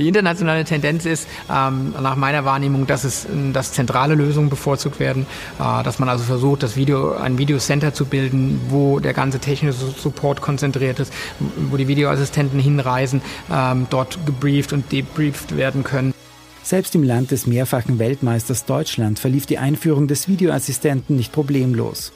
Die 0.00 0.08
internationale 0.08 0.64
Tendenz 0.64 1.04
ist 1.04 1.28
ähm, 1.54 1.92
nach 2.00 2.16
meiner 2.16 2.46
Wahrnehmung, 2.46 2.86
dass 2.86 3.04
es 3.04 3.26
dass 3.52 3.72
zentrale 3.72 4.14
Lösungen 4.14 4.48
bevorzugt 4.48 4.98
werden, 4.98 5.26
äh, 5.58 5.82
dass 5.82 5.98
man 5.98 6.08
also 6.08 6.24
versucht, 6.24 6.62
das 6.62 6.74
Video 6.74 7.12
ein 7.12 7.36
Videocenter 7.36 7.92
zu 7.92 8.06
bilden, 8.06 8.62
wo 8.70 8.98
der 8.98 9.12
ganze 9.12 9.40
technische 9.40 9.76
Support 9.76 10.40
konzentriert 10.40 11.00
ist, 11.00 11.12
wo 11.38 11.76
die 11.76 11.86
Videoassistenten 11.86 12.58
hinreisen, 12.58 13.20
ähm, 13.52 13.88
dort 13.90 14.24
gebrieft 14.24 14.72
und 14.72 14.90
debrieft 14.90 15.58
werden 15.58 15.84
können. 15.84 16.14
Selbst 16.62 16.94
im 16.94 17.02
Land 17.02 17.30
des 17.30 17.46
mehrfachen 17.46 17.98
Weltmeisters 17.98 18.64
Deutschland 18.64 19.18
verlief 19.18 19.44
die 19.44 19.58
Einführung 19.58 20.08
des 20.08 20.28
Videoassistenten 20.28 21.16
nicht 21.16 21.30
problemlos. 21.30 22.12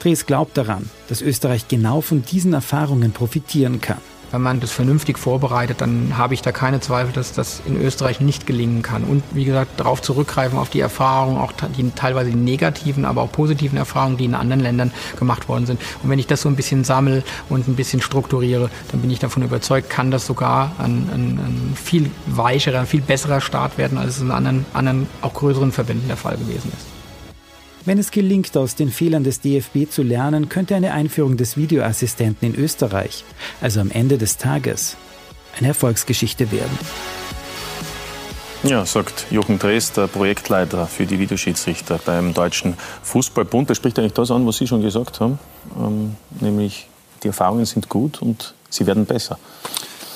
Dres 0.00 0.26
glaubt 0.26 0.58
daran, 0.58 0.90
dass 1.08 1.22
Österreich 1.22 1.66
genau 1.66 2.02
von 2.02 2.22
diesen 2.22 2.52
Erfahrungen 2.52 3.12
profitieren 3.12 3.80
kann 3.80 4.11
wenn 4.32 4.40
man 4.40 4.60
das 4.60 4.72
vernünftig 4.72 5.18
vorbereitet, 5.18 5.80
dann 5.80 6.16
habe 6.16 6.34
ich 6.34 6.42
da 6.42 6.52
keine 6.52 6.80
Zweifel, 6.80 7.12
dass 7.12 7.32
das 7.32 7.62
in 7.66 7.80
Österreich 7.80 8.20
nicht 8.20 8.46
gelingen 8.46 8.82
kann. 8.82 9.04
Und 9.04 9.22
wie 9.32 9.44
gesagt, 9.44 9.78
darauf 9.78 10.00
zurückgreifen 10.00 10.58
auf 10.58 10.70
die 10.70 10.80
Erfahrungen, 10.80 11.38
auch 11.38 11.52
die 11.76 11.90
teilweise 11.90 12.30
die 12.30 12.36
negativen, 12.36 13.04
aber 13.04 13.22
auch 13.22 13.30
positiven 13.30 13.76
Erfahrungen, 13.76 14.16
die 14.16 14.24
in 14.24 14.34
anderen 14.34 14.62
Ländern 14.62 14.92
gemacht 15.18 15.48
worden 15.48 15.66
sind. 15.66 15.80
Und 16.02 16.10
wenn 16.10 16.18
ich 16.18 16.26
das 16.26 16.42
so 16.42 16.48
ein 16.48 16.56
bisschen 16.56 16.82
sammle 16.82 17.22
und 17.50 17.68
ein 17.68 17.76
bisschen 17.76 18.00
strukturiere, 18.00 18.70
dann 18.90 19.02
bin 19.02 19.10
ich 19.10 19.18
davon 19.18 19.42
überzeugt, 19.42 19.90
kann 19.90 20.10
das 20.10 20.26
sogar 20.26 20.72
ein, 20.78 21.08
ein, 21.12 21.38
ein 21.38 21.76
viel 21.76 22.10
weicherer, 22.26 22.80
ein 22.80 22.86
viel 22.86 23.02
besserer 23.02 23.40
Start 23.40 23.76
werden, 23.76 23.98
als 23.98 24.16
es 24.16 24.22
in 24.22 24.30
anderen, 24.30 24.64
anderen 24.72 25.06
auch 25.20 25.34
größeren 25.34 25.72
Verbänden 25.72 26.08
der 26.08 26.16
Fall 26.16 26.36
gewesen 26.36 26.72
ist. 26.74 27.01
Wenn 27.84 27.98
es 27.98 28.12
gelingt, 28.12 28.56
aus 28.56 28.76
den 28.76 28.90
Fehlern 28.90 29.24
des 29.24 29.40
DFB 29.40 29.90
zu 29.90 30.02
lernen, 30.02 30.48
könnte 30.48 30.76
eine 30.76 30.92
Einführung 30.92 31.36
des 31.36 31.56
Videoassistenten 31.56 32.54
in 32.54 32.60
Österreich, 32.60 33.24
also 33.60 33.80
am 33.80 33.90
Ende 33.90 34.18
des 34.18 34.36
Tages, 34.36 34.96
eine 35.58 35.68
Erfolgsgeschichte 35.68 36.52
werden. 36.52 36.78
Ja, 38.62 38.86
sagt 38.86 39.26
Jochen 39.32 39.58
Drees, 39.58 39.90
der 39.90 40.06
Projektleiter 40.06 40.86
für 40.86 41.06
die 41.06 41.18
Videoschiedsrichter 41.18 41.98
beim 42.04 42.32
Deutschen 42.32 42.74
Fußballbund. 43.02 43.68
Der 43.68 43.74
spricht 43.74 43.98
eigentlich 43.98 44.12
das 44.12 44.30
an, 44.30 44.46
was 44.46 44.58
Sie 44.58 44.68
schon 44.68 44.82
gesagt 44.82 45.18
haben, 45.18 45.40
ähm, 45.76 46.14
nämlich 46.40 46.86
die 47.24 47.28
Erfahrungen 47.28 47.64
sind 47.64 47.88
gut 47.88 48.22
und 48.22 48.54
sie 48.70 48.86
werden 48.86 49.06
besser. 49.06 49.38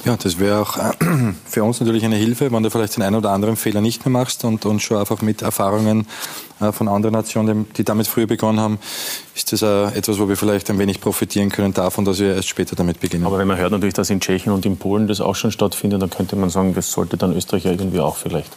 Ja, 0.06 0.16
das 0.16 0.38
wäre 0.38 0.60
auch 0.60 0.76
äh, 0.76 0.92
für 1.46 1.64
uns 1.64 1.80
natürlich 1.80 2.04
eine 2.04 2.14
Hilfe, 2.14 2.52
wenn 2.52 2.62
du 2.62 2.70
vielleicht 2.70 2.94
den 2.94 3.02
einen 3.02 3.16
oder 3.16 3.32
anderen 3.32 3.56
Fehler 3.56 3.80
nicht 3.80 4.06
mehr 4.06 4.12
machst 4.12 4.44
und, 4.44 4.64
und 4.64 4.80
schon 4.80 4.98
einfach 4.98 5.20
mit 5.20 5.42
Erfahrungen 5.42 6.06
äh, 6.60 6.70
von 6.70 6.86
anderen 6.86 7.12
Nationen, 7.12 7.66
die 7.76 7.82
damit 7.82 8.06
früher 8.06 8.28
begonnen 8.28 8.60
haben, 8.60 8.78
ist 9.34 9.52
das 9.52 9.62
etwas, 9.62 10.20
wo 10.20 10.28
wir 10.28 10.36
vielleicht 10.36 10.70
ein 10.70 10.78
wenig 10.78 11.00
profitieren 11.00 11.50
können 11.50 11.74
davon, 11.74 12.04
dass 12.04 12.20
wir 12.20 12.36
erst 12.36 12.46
später 12.46 12.76
damit 12.76 13.00
beginnen. 13.00 13.26
Aber 13.26 13.38
wenn 13.38 13.48
man 13.48 13.56
hört 13.56 13.72
natürlich, 13.72 13.94
dass 13.94 14.08
in 14.08 14.20
Tschechien 14.20 14.52
und 14.52 14.64
in 14.64 14.76
Polen 14.76 15.08
das 15.08 15.20
auch 15.20 15.34
schon 15.34 15.50
stattfindet, 15.50 16.00
dann 16.00 16.10
könnte 16.10 16.36
man 16.36 16.50
sagen, 16.50 16.72
das 16.72 16.92
sollte 16.92 17.16
dann 17.16 17.34
Österreich 17.34 17.64
irgendwie 17.64 17.98
auch 17.98 18.14
vielleicht. 18.14 18.56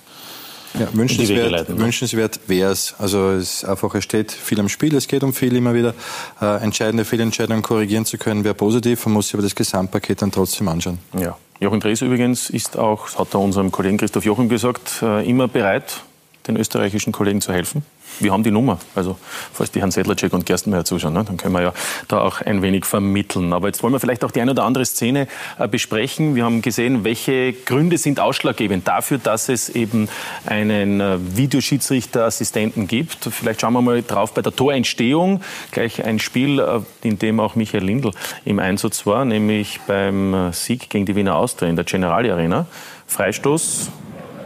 Ja, 0.80 0.88
wünschenswert, 0.94 1.70
ne? 1.70 1.78
wünschenswert 1.78 2.40
wäre 2.48 2.72
es. 2.72 2.96
Also 2.98 3.32
es 3.32 3.64
einfach, 3.64 3.94
es 3.96 4.04
steht 4.04 4.32
viel 4.32 4.60
am 4.60 4.70
Spiel, 4.70 4.96
es 4.96 5.08
geht 5.08 5.24
um 5.24 5.34
viel 5.34 5.56
immer 5.56 5.74
wieder. 5.74 5.94
Äh, 6.42 6.64
entscheidende 6.64 7.06
Fehlentscheidungen 7.06 7.62
korrigieren 7.62 8.06
zu 8.06 8.18
können, 8.18 8.44
wäre 8.44 8.56
positiv. 8.56 9.06
Man 9.06 9.14
muss 9.14 9.28
sich 9.28 9.36
aber 9.36 9.44
das 9.44 9.56
Gesamtpaket 9.56 10.22
dann 10.22 10.32
trotzdem 10.32 10.68
anschauen. 10.68 11.00
Ja. 11.20 11.38
Jochen 11.60 11.82
Drees 11.82 12.02
übrigens 12.02 12.50
ist 12.50 12.78
auch, 12.78 13.06
das 13.06 13.20
hat 13.20 13.34
er 13.34 13.42
unserem 13.42 13.72
Kollegen 13.72 13.98
Christoph 13.98 14.24
Jochen 14.24 14.48
gesagt, 14.48 15.02
äh, 15.02 15.30
immer 15.30 15.50
bereit, 15.50 16.02
den 16.48 16.56
österreichischen 16.56 17.12
Kollegen 17.12 17.42
zu 17.42 17.52
helfen 17.52 17.84
wir 18.20 18.32
haben 18.32 18.44
die 18.44 18.52
Nummer. 18.52 18.80
Also, 18.96 19.18
falls 19.54 19.72
die 19.72 19.80
Herrn 19.80 19.92
Sedlacek 19.92 20.34
und 20.34 20.46
Gerstenmeier 20.46 20.86
zuschauen, 20.86 21.14
ne, 21.14 21.24
dann 21.24 21.38
können 21.38 21.54
wir 21.54 21.62
ja 21.62 21.74
da 22.08 22.22
auch 22.22 22.42
ein 22.42 22.62
wenig 22.62 22.86
vermitteln. 22.86 23.54
Aber 23.54 23.68
jetzt 23.68 23.84
wollen 23.84 23.94
wir 23.94 24.00
vielleicht 24.00 24.24
auch 24.24 24.32
die 24.32 24.42
eine 24.42 24.52
oder 24.52 24.64
andere 24.64 24.86
Szene 24.86 25.28
äh, 25.58 25.68
besprechen. 25.68 26.36
Wir 26.36 26.46
haben 26.46 26.62
gesehen, 26.62 27.04
welche 27.04 27.54
Gründe 27.54 27.98
sind 27.98 28.20
ausschlaggebend 28.20 28.88
dafür, 28.88 29.18
dass 29.18 29.50
es 29.50 29.70
eben 29.70 30.10
einen 30.46 31.02
äh, 31.02 31.18
Videoschiedsrichterassistenten 31.20 32.88
gibt. 32.88 33.30
Vielleicht 33.32 33.62
schauen 33.62 33.74
wir 33.74 33.82
mal 33.82 34.02
drauf 34.04 34.34
bei 34.34 34.42
der 34.42 34.56
Torentstehung. 34.56 35.42
Gleich 35.72 36.04
ein 36.04 36.20
Spiel, 36.20 36.60
äh, 36.60 36.80
in 37.02 37.20
dem 37.20 37.40
auch 37.40 37.56
Michael 37.56 37.84
Lindl 37.84 38.12
im 38.46 38.60
Einsatz 38.60 39.06
war, 39.06 39.26
nämlich 39.26 39.80
beim 39.88 40.34
äh, 40.34 40.54
Sieg 40.54 40.90
gegen 40.90 41.06
die 41.06 41.16
Wiener 41.16 41.36
Austria 41.36 41.70
in 41.70 41.76
der 41.76 41.86
Generali 41.86 42.32
Arena. 42.32 42.66
Freistoß, 43.08 43.90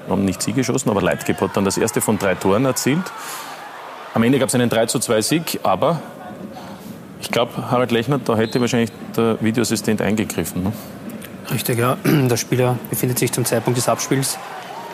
haben 0.09 0.25
nicht 0.25 0.41
sie 0.41 0.53
geschossen, 0.53 0.89
aber 0.89 1.01
Leitgeb 1.01 1.39
hat 1.41 1.55
dann 1.55 1.65
das 1.65 1.77
erste 1.77 2.01
von 2.01 2.17
drei 2.17 2.35
Toren 2.35 2.65
erzielt. 2.65 3.03
Am 4.13 4.21
Ende 4.21 4.37
gab 4.37 4.49
es 4.49 4.55
einen 4.55 4.69
3 4.69 4.85
zu 4.85 4.99
2 4.99 5.21
Sieg, 5.21 5.59
aber 5.63 6.01
ich 7.19 7.31
glaube, 7.31 7.71
Harald 7.71 7.91
Lechner, 7.91 8.19
da 8.19 8.35
hätte 8.35 8.61
wahrscheinlich 8.61 8.91
der 9.17 9.37
Videoassistent 9.41 10.01
eingegriffen. 10.01 10.63
Ne? 10.63 10.73
Richtig, 11.51 11.79
ja. 11.79 11.97
Der 12.03 12.37
Spieler 12.37 12.77
befindet 12.89 13.17
sich 13.17 13.31
zum 13.31 13.45
Zeitpunkt 13.45 13.77
des 13.77 13.89
Abspiels 13.89 14.37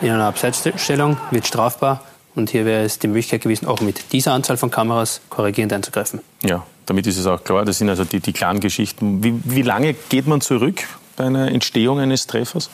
in 0.01 0.11
einer 0.11 0.25
Abseitsstellung, 0.25 1.17
wird 1.31 1.47
strafbar. 1.47 2.01
Und 2.35 2.51
hier 2.51 2.65
wäre 2.65 2.83
es 2.83 2.99
die 2.99 3.07
Möglichkeit 3.07 3.41
gewesen, 3.41 3.67
auch 3.67 3.81
mit 3.81 4.13
dieser 4.13 4.33
Anzahl 4.33 4.55
von 4.55 4.71
Kameras 4.71 5.19
korrigierend 5.29 5.73
einzugreifen. 5.73 6.21
Ja, 6.43 6.65
damit 6.85 7.05
ist 7.07 7.17
es 7.17 7.25
auch 7.25 7.43
klar. 7.43 7.65
Das 7.65 7.79
sind 7.79 7.89
also 7.89 8.05
die, 8.05 8.19
die 8.19 8.31
klaren 8.31 8.59
Geschichten. 8.59 9.23
Wie, 9.23 9.33
wie 9.43 9.63
lange 9.63 9.95
geht 10.07 10.27
man 10.27 10.39
zurück 10.39 10.83
bei 11.17 11.25
einer 11.25 11.51
Entstehung 11.51 11.99
eines 11.99 12.27
Treffers? 12.27 12.69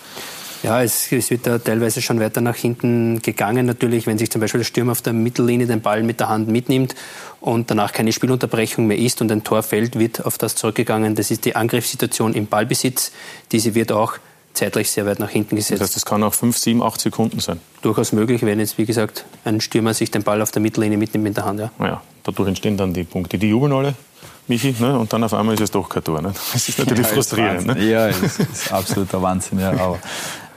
Ja, 0.66 0.82
es, 0.82 1.12
es, 1.12 1.30
wird 1.30 1.46
da 1.46 1.60
teilweise 1.60 2.02
schon 2.02 2.20
weiter 2.20 2.42
nach 2.42 2.56
hinten 2.56 3.22
gegangen. 3.22 3.68
Natürlich, 3.68 4.08
wenn 4.08 4.18
sich 4.18 4.32
zum 4.32 4.42
Beispiel 4.42 4.62
der 4.62 4.66
Stürmer 4.66 4.94
auf 4.94 5.02
der 5.04 5.14
Mittellinie 5.14 5.68
den 5.68 5.82
Ball 5.82 6.02
mit 6.02 6.20
der 6.20 6.30
Hand 6.30 6.48
mitnimmt 6.48 6.96
und 7.40 7.70
danach 7.70 7.92
keine 7.92 8.12
Spielunterbrechung 8.12 8.88
mehr 8.88 8.98
ist 8.98 9.22
und 9.22 9.32
ein 9.32 9.44
Tor 9.44 9.62
fällt, 9.62 10.00
wird 10.00 10.26
auf 10.26 10.40
das 10.40 10.56
zurückgegangen. 10.56 11.14
Das 11.14 11.30
ist 11.30 11.46
die 11.46 11.56
Angriffssituation 11.56 12.34
im 12.34 12.48
Ballbesitz. 12.48 13.12
Diese 13.52 13.76
wird 13.76 13.92
auch 13.92 14.14
zeitlich 14.54 14.90
sehr 14.90 15.06
weit 15.06 15.20
nach 15.20 15.30
hinten 15.30 15.56
gesetzt. 15.56 15.82
Das 15.82 15.90
heißt, 15.90 15.98
das 15.98 16.06
kann 16.06 16.24
auch 16.24 16.34
fünf, 16.34 16.58
sieben, 16.58 16.82
acht 16.82 17.00
Sekunden 17.00 17.40
sein? 17.40 17.60
Durchaus 17.84 18.12
möglich, 18.12 18.42
wenn 18.42 18.60
jetzt, 18.60 18.80
wie 18.80 18.86
gesagt, 18.86 19.24
ein 19.44 19.62
Stürmer 19.62 19.94
sich 19.94 20.10
den 20.10 20.24
Ball 20.24 20.42
auf 20.42 20.50
der 20.50 20.64
Mittellinie 20.64 20.98
mitnimmt 20.98 21.26
mit 21.26 21.38
der 21.38 21.46
Hand. 21.46 21.60
Ja. 21.60 21.70
ja 21.80 22.02
dadurch 22.24 22.48
entstehen 22.48 22.76
dann 22.76 22.92
die 22.92 23.04
Punkte. 23.04 23.38
Die 23.38 23.50
jubeln 23.50 23.72
alle, 23.72 23.94
Michi, 24.48 24.76
ne? 24.80 24.98
und 24.98 25.14
dann 25.14 25.24
auf 25.24 25.34
einmal 25.36 25.54
ist 25.54 25.62
es 25.62 25.70
doch 25.70 25.88
kein 25.88 26.04
Tor. 26.04 26.24
Ne? 26.24 26.34
Das 26.54 26.70
ist 26.70 26.80
natürlich 26.80 27.06
ja, 27.08 27.14
frustrierend. 27.14 27.60
Ist 27.60 27.68
ne? 27.68 27.84
Ja, 27.84 28.08
ist, 28.08 28.40
ist 28.40 28.72
absoluter 28.72 29.22
Wahnsinn. 29.22 29.60
Ja. 29.60 29.72
Aber 29.72 30.00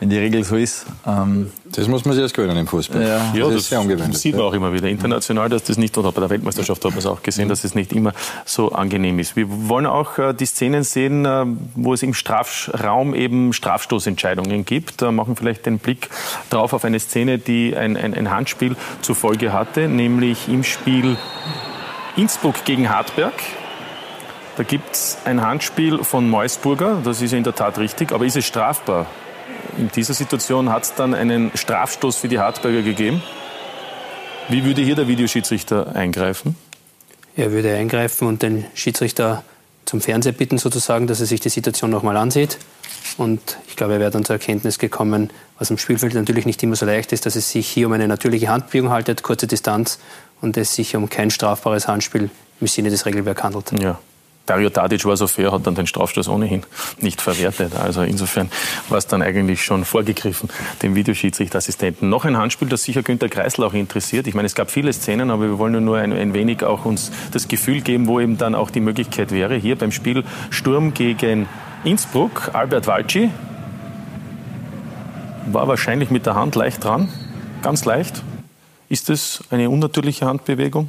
wenn 0.00 0.10
die 0.10 0.18
Regel 0.18 0.44
so 0.44 0.56
ist. 0.56 0.86
Ähm 1.06 1.50
das 1.64 1.88
muss 1.88 2.04
man 2.04 2.14
sich 2.14 2.22
erst 2.22 2.34
gewöhnen 2.34 2.56
im 2.56 2.66
Fußball. 2.66 3.02
Ja, 3.02 3.18
das, 3.18 3.36
ja, 3.36 3.44
das 3.46 3.54
ist 3.56 3.68
sehr 3.68 3.80
ungewöhnlich. 3.80 4.12
Das 4.12 4.22
sieht 4.22 4.36
man 4.36 4.44
auch 4.44 4.52
immer 4.52 4.72
wieder 4.72 4.88
international, 4.88 5.48
dass 5.48 5.64
das 5.64 5.76
nicht, 5.76 5.96
oder 5.98 6.12
bei 6.12 6.20
der 6.20 6.30
Weltmeisterschaft 6.30 6.84
hat 6.84 6.92
man 6.92 6.98
es 6.98 7.06
auch 7.06 7.22
gesehen, 7.22 7.48
dass 7.48 7.64
es 7.64 7.74
nicht 7.74 7.92
immer 7.92 8.12
so 8.44 8.72
angenehm 8.72 9.18
ist. 9.18 9.36
Wir 9.36 9.46
wollen 9.68 9.86
auch 9.86 10.18
äh, 10.18 10.32
die 10.32 10.46
Szenen 10.46 10.82
sehen, 10.82 11.24
äh, 11.24 11.44
wo 11.74 11.94
es 11.94 12.02
im 12.02 12.14
Strafraum 12.14 13.14
eben 13.14 13.52
Strafstoßentscheidungen 13.52 14.64
gibt. 14.64 15.02
Da 15.02 15.12
machen 15.12 15.36
vielleicht 15.36 15.66
den 15.66 15.78
Blick 15.78 16.08
drauf 16.50 16.72
auf 16.72 16.84
eine 16.84 17.00
Szene, 17.00 17.38
die 17.38 17.76
ein, 17.76 17.96
ein, 17.96 18.14
ein 18.14 18.30
Handspiel 18.30 18.76
zur 19.02 19.14
Folge 19.14 19.52
hatte, 19.52 19.88
nämlich 19.88 20.48
im 20.48 20.64
Spiel 20.64 21.16
Innsbruck 22.16 22.64
gegen 22.64 22.88
Hartberg. 22.88 23.34
Da 24.56 24.64
gibt 24.64 24.92
es 24.92 25.18
ein 25.24 25.42
Handspiel 25.42 26.02
von 26.02 26.28
Meusburger, 26.28 27.00
das 27.04 27.22
ist 27.22 27.32
in 27.32 27.44
der 27.44 27.54
Tat 27.54 27.78
richtig, 27.78 28.10
aber 28.10 28.24
ist 28.24 28.36
es 28.36 28.44
strafbar? 28.44 29.06
In 29.76 29.90
dieser 29.94 30.14
Situation 30.14 30.70
hat 30.70 30.84
es 30.84 30.94
dann 30.94 31.14
einen 31.14 31.50
Strafstoß 31.54 32.16
für 32.16 32.28
die 32.28 32.38
Hartberger 32.38 32.82
gegeben. 32.82 33.22
Wie 34.48 34.64
würde 34.64 34.82
hier 34.82 34.94
der 34.94 35.08
Videoschiedsrichter 35.08 35.94
eingreifen? 35.94 36.56
Er 37.36 37.52
würde 37.52 37.74
eingreifen 37.74 38.26
und 38.26 38.42
den 38.42 38.64
Schiedsrichter 38.74 39.44
zum 39.84 40.00
Fernseher 40.00 40.32
bitten, 40.32 40.58
sozusagen, 40.58 41.06
dass 41.06 41.20
er 41.20 41.26
sich 41.26 41.40
die 41.40 41.48
Situation 41.48 41.90
nochmal 41.90 42.16
ansieht. 42.16 42.58
Und 43.16 43.58
ich 43.68 43.76
glaube, 43.76 43.94
er 43.94 44.00
wäre 44.00 44.10
dann 44.10 44.24
zur 44.24 44.34
Erkenntnis 44.34 44.78
gekommen, 44.78 45.30
was 45.58 45.70
am 45.70 45.78
Spielfeld 45.78 46.14
natürlich 46.14 46.46
nicht 46.46 46.62
immer 46.62 46.76
so 46.76 46.86
leicht 46.86 47.12
ist, 47.12 47.26
dass 47.26 47.36
es 47.36 47.50
sich 47.50 47.68
hier 47.68 47.86
um 47.86 47.92
eine 47.92 48.08
natürliche 48.08 48.48
Handbewegung 48.48 48.90
handelt, 48.90 49.22
kurze 49.22 49.46
Distanz 49.46 49.98
und 50.40 50.56
es 50.56 50.74
sich 50.74 50.94
um 50.96 51.08
kein 51.08 51.30
strafbares 51.30 51.88
Handspiel 51.88 52.30
im 52.60 52.66
Sinne 52.66 52.90
des 52.90 53.06
Regelwerks 53.06 53.42
handelt. 53.42 53.72
Ja. 53.80 53.98
Dario 54.48 54.70
Tadic 54.70 55.04
war 55.04 55.16
so 55.16 55.26
fair, 55.26 55.52
hat 55.52 55.66
dann 55.66 55.74
den 55.74 55.86
Strafstoß 55.86 56.28
ohnehin 56.28 56.62
nicht 57.00 57.20
verwertet. 57.20 57.74
Also 57.76 58.02
insofern 58.02 58.50
war 58.88 58.98
es 58.98 59.06
dann 59.06 59.22
eigentlich 59.22 59.62
schon 59.62 59.84
vorgegriffen, 59.84 60.48
dem 60.82 60.94
Videoschiedsrichterassistenten. 60.94 62.08
Noch 62.08 62.24
ein 62.24 62.36
Handspiel, 62.36 62.68
das 62.68 62.82
sicher 62.82 63.02
Günter 63.02 63.28
Kreisel 63.28 63.64
auch 63.64 63.74
interessiert. 63.74 64.26
Ich 64.26 64.34
meine, 64.34 64.46
es 64.46 64.54
gab 64.54 64.70
viele 64.70 64.92
Szenen, 64.92 65.30
aber 65.30 65.42
wir 65.42 65.58
wollen 65.58 65.84
nur 65.84 65.98
ein, 65.98 66.12
ein 66.12 66.32
wenig 66.32 66.64
auch 66.64 66.84
uns 66.84 67.12
das 67.32 67.48
Gefühl 67.48 67.82
geben, 67.82 68.06
wo 68.06 68.20
eben 68.20 68.38
dann 68.38 68.54
auch 68.54 68.70
die 68.70 68.80
Möglichkeit 68.80 69.32
wäre. 69.32 69.54
Hier 69.56 69.76
beim 69.76 69.92
Spiel 69.92 70.24
Sturm 70.50 70.94
gegen 70.94 71.46
Innsbruck, 71.84 72.50
Albert 72.54 72.86
Walci 72.86 73.30
war 75.52 75.68
wahrscheinlich 75.68 76.10
mit 76.10 76.26
der 76.26 76.34
Hand 76.34 76.54
leicht 76.54 76.84
dran, 76.84 77.08
ganz 77.62 77.84
leicht. 77.84 78.22
Ist 78.88 79.08
das 79.08 79.42
eine 79.50 79.70
unnatürliche 79.70 80.26
Handbewegung? 80.26 80.88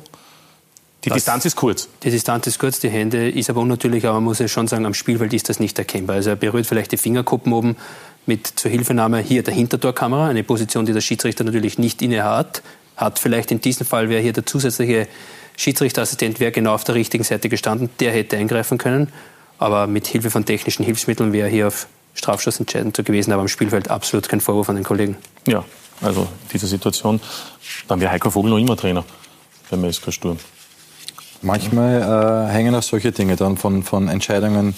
Die 1.05 1.09
Distanz 1.09 1.45
ist 1.45 1.55
kurz. 1.55 1.87
Die 2.03 2.11
Distanz 2.11 2.45
ist 2.47 2.59
kurz, 2.59 2.79
die 2.79 2.89
Hände 2.89 3.29
ist 3.29 3.49
aber 3.49 3.61
unnatürlich, 3.61 4.05
aber 4.05 4.15
man 4.15 4.25
muss 4.25 4.39
ja 4.39 4.49
schon 4.49 4.67
sagen, 4.67 4.85
am 4.85 4.93
Spielfeld 4.93 5.33
ist 5.33 5.47
das 5.47 5.59
nicht 5.59 5.79
erkennbar. 5.79 6.17
Also 6.17 6.31
er 6.31 6.35
berührt 6.35 6.65
vielleicht 6.65 6.91
die 6.91 6.97
Fingerkuppen 6.97 7.53
oben 7.53 7.77
mit 8.25 8.47
zur 8.47 8.69
Hilfenahme 8.69 9.19
hier 9.19 9.41
der 9.41 9.53
Hintertorkamera, 9.53 10.27
eine 10.27 10.43
Position, 10.43 10.85
die 10.85 10.93
der 10.93 11.01
Schiedsrichter 11.01 11.45
natürlich 11.45 11.77
nicht 11.77 12.01
inne 12.01 12.23
hat. 12.23 12.61
Hat 12.97 13.17
vielleicht 13.17 13.51
in 13.51 13.61
diesem 13.61 13.85
Fall 13.85 14.09
wäre 14.09 14.21
hier 14.21 14.33
der 14.33 14.45
zusätzliche 14.45 15.07
Schiedsrichterassistent 15.55 16.39
wäre 16.39 16.51
genau 16.51 16.73
auf 16.73 16.83
der 16.83 16.95
richtigen 16.95 17.23
Seite 17.23 17.49
gestanden, 17.49 17.89
der 17.99 18.11
hätte 18.11 18.37
eingreifen 18.37 18.77
können. 18.77 19.09
Aber 19.57 19.87
mit 19.87 20.07
Hilfe 20.07 20.29
von 20.31 20.45
technischen 20.45 20.85
Hilfsmitteln 20.85 21.33
wäre 21.33 21.47
er 21.47 21.51
hier 21.51 21.67
auf 21.67 21.87
Strafstoß 22.13 22.59
entscheidend 22.59 22.95
gewesen, 23.05 23.31
aber 23.31 23.41
am 23.41 23.47
Spielfeld 23.47 23.89
absolut 23.89 24.27
kein 24.27 24.41
Vorwurf 24.41 24.69
an 24.69 24.75
den 24.75 24.83
Kollegen. 24.83 25.17
Ja, 25.47 25.63
also 26.01 26.27
diese 26.51 26.67
Situation, 26.67 27.19
dann 27.87 27.99
wäre 27.99 28.11
Heiko 28.11 28.29
Vogel 28.29 28.51
noch 28.51 28.57
immer 28.57 28.77
Trainer 28.77 29.05
beim 29.69 29.91
SK 29.91 30.13
Sturm. 30.13 30.37
Manchmal 31.41 32.47
äh, 32.49 32.51
hängen 32.51 32.75
auch 32.75 32.83
solche 32.83 33.11
Dinge 33.11 33.35
dann 33.35 33.55
von, 33.57 33.83
von 33.83 34.09
Entscheidungen 34.09 34.75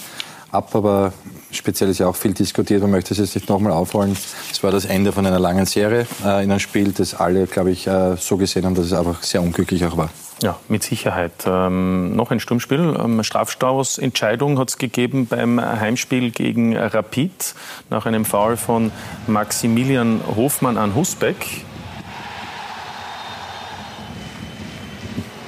ab, 0.52 0.74
aber 0.74 1.12
speziell 1.50 1.90
ist 1.90 1.98
ja 1.98 2.06
auch 2.06 2.14
viel 2.14 2.34
diskutiert. 2.34 2.82
Man 2.82 2.92
möchte 2.92 3.14
es 3.14 3.18
jetzt 3.18 3.34
nicht 3.34 3.48
nochmal 3.48 3.72
aufrollen. 3.72 4.16
Es 4.50 4.62
war 4.62 4.70
das 4.70 4.84
Ende 4.84 5.12
von 5.12 5.26
einer 5.26 5.40
langen 5.40 5.66
Serie 5.66 6.06
äh, 6.24 6.44
in 6.44 6.50
einem 6.50 6.60
Spiel, 6.60 6.92
das 6.92 7.14
alle, 7.14 7.46
glaube 7.46 7.72
ich, 7.72 7.86
äh, 7.86 8.16
so 8.16 8.36
gesehen 8.36 8.64
haben, 8.64 8.74
dass 8.74 8.86
es 8.86 8.92
einfach 8.92 9.22
sehr 9.22 9.42
unglücklich 9.42 9.84
auch 9.84 9.96
war. 9.96 10.10
Ja, 10.42 10.58
mit 10.68 10.82
Sicherheit. 10.82 11.32
Ähm, 11.46 12.16
noch 12.16 12.30
ein 12.30 12.40
Sturmspiel. 12.40 12.96
Ähm, 12.98 13.22
Strafstausentscheidung 13.22 14.58
hat 14.58 14.70
es 14.70 14.78
gegeben 14.78 15.26
beim 15.26 15.60
Heimspiel 15.60 16.30
gegen 16.30 16.76
Rapid 16.76 17.54
nach 17.90 18.06
einem 18.06 18.24
Foul 18.24 18.56
von 18.56 18.90
Maximilian 19.26 20.20
Hofmann 20.36 20.78
an 20.78 20.94
Husbeck. 20.94 21.64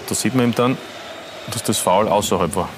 Da 0.08 0.14
sieht 0.14 0.34
man 0.34 0.46
ihm 0.46 0.54
dann 0.54 0.76
dass 1.50 1.62
das 1.62 1.78
Foul 1.78 2.08
außerhalb 2.08 2.54
war. 2.54 2.68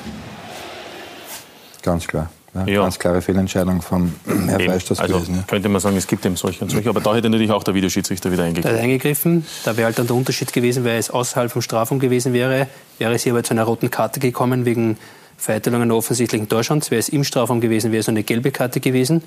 Ganz 1.83 2.07
klar. 2.07 2.31
Ja, 2.55 2.67
ja. 2.67 2.83
Ganz 2.83 2.99
klare 2.99 3.21
Fehlentscheidung 3.21 3.83
von 3.83 4.15
Herrn 4.27 4.61
Fleischstoß 4.61 4.99
also 4.99 5.15
gewesen. 5.15 5.37
Ja. 5.37 5.43
Könnte 5.43 5.69
man 5.69 5.81
sagen, 5.81 5.97
es 5.97 6.07
gibt 6.07 6.25
eben 6.25 6.37
solche 6.37 6.65
und 6.65 6.71
solche. 6.71 6.89
Aber 6.89 7.01
da 7.01 7.15
hätte 7.15 7.29
natürlich 7.29 7.53
auch 7.53 7.65
der 7.65 7.75
Videoschiedsrichter 7.75 8.33
wieder 8.33 8.45
eingegriffen. 8.45 8.73
Da 8.73 8.79
hat 8.79 8.85
eingegriffen. 8.85 9.47
Da 9.65 9.77
wäre 9.77 9.87
halt 9.87 9.99
dann 9.99 10.07
der 10.07 10.17
Unterschied 10.17 10.53
gewesen, 10.53 10.85
weil 10.85 10.99
es 10.99 11.11
außerhalb 11.11 11.51
vom 11.51 11.63
Strafraum 11.63 11.99
gewesen 11.99 12.33
wäre, 12.33 12.67
wäre 12.99 13.15
es 13.15 13.25
hier 13.25 13.33
aber 13.33 13.43
zu 13.43 13.53
einer 13.53 13.65
roten 13.65 13.91
Karte 13.91 14.21
gekommen 14.21 14.65
wegen 14.65 14.97
Vereitelung 15.37 15.83
einer 15.83 15.95
offensichtlichen 15.95 16.49
Torschance. 16.49 16.91
Wäre 16.91 17.01
es 17.01 17.09
im 17.09 17.25
Strafraum 17.25 17.61
gewesen, 17.61 17.93
wäre 17.93 18.01
es 18.01 18.09
eine 18.09 18.23
gelbe 18.23 18.51
Karte 18.51 18.81
gewesen. 18.81 19.23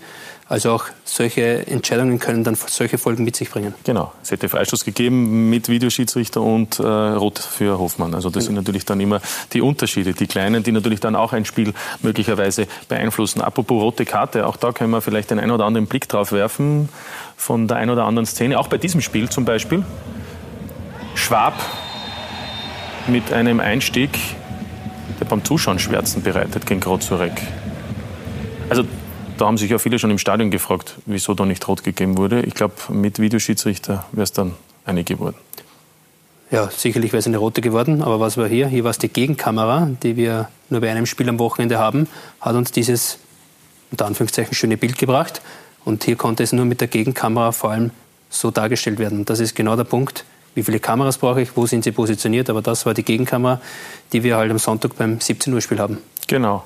Also 0.48 0.72
auch 0.72 0.86
solche 1.06 1.68
Entscheidungen 1.68 2.20
können 2.20 2.44
dann 2.44 2.56
solche 2.56 2.98
Folgen 2.98 3.24
mit 3.24 3.36
sich 3.36 3.50
bringen. 3.50 3.76
Genau. 3.84 4.12
Es 4.24 4.32
hätte 4.32 4.50
Freistoß 4.50 4.84
gegeben 4.84 5.50
mit 5.50 5.70
Videoschiedsrichter 5.70 6.42
und 6.42 6.80
äh, 6.80 6.84
Rot 6.84 7.40
für 7.40 7.78
Hoffmann. 7.78 8.16
Also 8.16 8.30
das 8.30 8.46
sind 8.46 8.56
natürlich 8.56 8.86
dann 8.86 9.00
immer 9.00 9.22
die 9.54 9.62
Unterschiede, 9.62 10.14
die 10.14 10.28
kleinen, 10.28 10.64
die 10.64 10.72
natürlich 10.72 11.00
dann 11.00 11.16
auch 11.16 11.34
ein 11.34 11.46
Spiel 11.46 11.74
möglicherweise 12.02 12.68
beeinflussen. 12.88 13.42
Apropos 13.42 13.82
rote 13.82 14.06
Karte, 14.06 14.48
auch 14.48 14.58
da 14.58 14.72
können 14.72 14.92
wir 14.92 15.02
vielleicht 15.02 15.30
den 15.30 15.40
einen 15.40 15.52
oder 15.52 15.66
anderen 15.66 15.88
Blick 15.88 16.10
drauf 16.10 16.32
werfen 16.32 16.90
von 17.38 17.68
der 17.68 17.78
einen 17.78 17.92
oder 17.92 18.06
anderen 18.06 18.26
Szene. 18.26 18.60
Auch 18.60 18.68
bei 18.68 18.78
diesem 18.78 19.02
Spiel 19.02 19.30
zum 19.30 19.46
Beispiel. 19.46 19.84
Schwab 21.16 21.54
mit 23.08 23.34
einem 23.34 23.60
Einstieg, 23.60 24.10
der 25.20 25.26
beim 25.26 25.44
Zuschauen 25.44 25.80
Schmerzen 25.80 26.22
bereitet 26.22 26.66
gegen 26.66 26.80
Grozurek. 26.80 27.42
Also 28.70 28.84
da 29.38 29.46
haben 29.46 29.58
sich 29.58 29.72
ja 29.72 29.78
viele 29.80 30.00
schon 30.00 30.12
im 30.12 30.18
Stadion 30.18 30.52
gefragt, 30.52 30.96
wieso 31.06 31.34
da 31.34 31.46
nicht 31.46 31.68
rot 31.68 31.84
gegeben 31.84 32.18
wurde. 32.18 32.42
Ich 32.42 32.54
glaube, 32.54 32.76
mit 32.90 33.20
Videoschiedsrichter 33.20 34.06
wäre 34.12 34.24
es 34.24 34.34
dann 34.34 34.54
eine 34.86 35.04
geworden. 35.04 35.38
Ja, 36.52 36.70
sicherlich 36.72 37.12
wäre 37.14 37.20
es 37.20 37.28
eine 37.28 37.38
rote 37.38 37.62
geworden, 37.62 38.02
aber 38.02 38.20
was 38.20 38.36
war 38.36 38.48
hier? 38.48 38.68
Hier 38.68 38.84
war 38.84 38.92
es 38.92 38.98
die 38.98 39.08
Gegenkamera, 39.08 39.90
die 40.02 40.18
wir 40.18 40.50
nur 40.70 40.82
bei 40.82 40.90
einem 40.90 41.06
Spiel 41.06 41.30
am 41.30 41.38
Wochenende 41.38 41.78
haben, 41.78 42.08
hat 42.42 42.56
uns 42.56 42.72
dieses 42.72 43.20
unter 43.92 44.08
Anführungszeichen 44.08 44.54
schöne 44.54 44.78
Bild 44.78 44.98
gebracht. 44.98 45.42
Und 45.86 46.04
hier 46.04 46.16
konnte 46.16 46.44
es 46.44 46.52
nur 46.52 46.66
mit 46.66 46.82
der 46.82 46.88
Gegenkamera 46.88 47.52
vor 47.52 47.72
allem 47.72 47.92
so 48.30 48.52
dargestellt 48.52 49.00
werden. 49.00 49.26
Das 49.26 49.40
ist 49.40 49.56
genau 49.56 49.76
der 49.76 49.84
Punkt. 49.84 50.26
Wie 50.56 50.64
viele 50.64 50.80
Kameras 50.80 51.18
brauche 51.18 51.42
ich? 51.42 51.56
Wo 51.56 51.66
sind 51.66 51.84
sie 51.84 51.92
positioniert? 51.92 52.50
Aber 52.50 52.62
das 52.62 52.86
war 52.86 52.94
die 52.94 53.04
Gegenkamera, 53.04 53.62
die 54.12 54.24
wir 54.24 54.38
halt 54.38 54.52
am 54.52 54.60
Sonntag 54.60 54.96
beim 54.98 55.20
17 55.20 55.54
Uhr 55.54 55.62
Spiel 55.62 55.80
haben. 55.80 55.98
Genau 56.28 56.64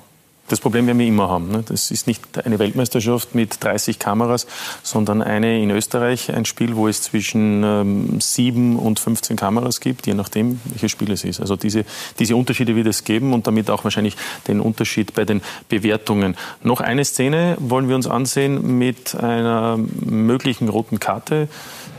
das 0.49 0.59
Problem 0.59 0.85
werden 0.87 0.99
wir 0.99 1.07
immer 1.07 1.29
haben. 1.29 1.49
Ne? 1.49 1.63
Das 1.65 1.89
ist 1.89 2.05
nicht 2.05 2.21
eine 2.45 2.59
Weltmeisterschaft 2.59 3.33
mit 3.33 3.63
30 3.63 3.97
Kameras, 3.97 4.45
sondern 4.83 5.21
eine 5.21 5.61
in 5.61 5.71
Österreich, 5.71 6.33
ein 6.33 6.43
Spiel, 6.43 6.75
wo 6.75 6.87
es 6.87 7.01
zwischen 7.01 7.63
ähm, 7.63 8.19
7 8.19 8.77
und 8.77 8.99
15 8.99 9.37
Kameras 9.37 9.79
gibt, 9.79 10.05
je 10.05 10.13
nachdem, 10.13 10.59
welches 10.65 10.91
Spiel 10.91 11.11
es 11.11 11.23
ist. 11.23 11.39
Also 11.39 11.55
diese, 11.55 11.85
diese 12.19 12.35
Unterschiede 12.35 12.75
wird 12.75 12.87
es 12.87 13.05
geben 13.05 13.33
und 13.33 13.47
damit 13.47 13.69
auch 13.69 13.85
wahrscheinlich 13.85 14.17
den 14.47 14.59
Unterschied 14.59 15.13
bei 15.13 15.23
den 15.23 15.41
Bewertungen. 15.69 16.35
Noch 16.61 16.81
eine 16.81 17.05
Szene 17.05 17.55
wollen 17.59 17.87
wir 17.87 17.95
uns 17.95 18.07
ansehen 18.07 18.77
mit 18.77 19.15
einer 19.15 19.77
möglichen 19.77 20.67
roten 20.67 20.99
Karte, 20.99 21.47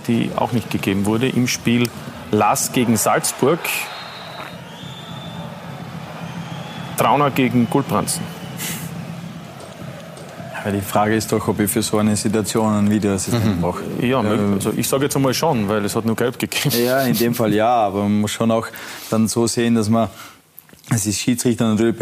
die 0.07 0.31
auch 0.37 0.53
nicht 0.53 0.71
gegeben 0.71 1.07
wurde 1.07 1.29
im 1.29 1.49
Spiel 1.49 1.89
Lass 2.31 2.73
gegen 2.73 2.97
Salzburg. 2.97 3.61
Trauner 6.97 7.31
gegen 7.31 7.69
Gulbranzen. 7.71 8.34
Ja, 10.65 10.71
die 10.71 10.81
Frage 10.81 11.15
ist 11.15 11.31
doch, 11.31 11.47
ob 11.49 11.61
ich 11.61 11.71
für 11.71 11.83
so 11.83 11.99
eine 11.99 12.17
Situation 12.17 12.73
einen 12.73 12.91
Videoassistenten 12.91 13.57
mhm. 13.57 13.61
brauche. 13.61 13.83
Ja, 14.01 14.21
also 14.21 14.73
ich 14.75 14.89
sage 14.89 15.05
jetzt 15.05 15.17
einmal 15.17 15.35
schon, 15.35 15.69
weil 15.69 15.85
es 15.85 15.95
hat 15.95 16.07
nur 16.07 16.17
gelb 16.17 16.39
gegeben. 16.39 16.75
Ja, 16.85 17.03
in 17.03 17.17
dem 17.17 17.35
Fall 17.35 17.53
ja, 17.53 17.69
aber 17.69 18.03
man 18.05 18.23
muss 18.23 18.31
schon 18.31 18.51
auch 18.51 18.67
dann 19.11 19.29
so 19.29 19.47
sehen, 19.47 19.75
dass 19.75 19.91
man, 19.91 20.09
es 20.91 21.07
ist 21.07 21.19
Schiedsrichter 21.19 21.69
natürlich, 21.69 21.97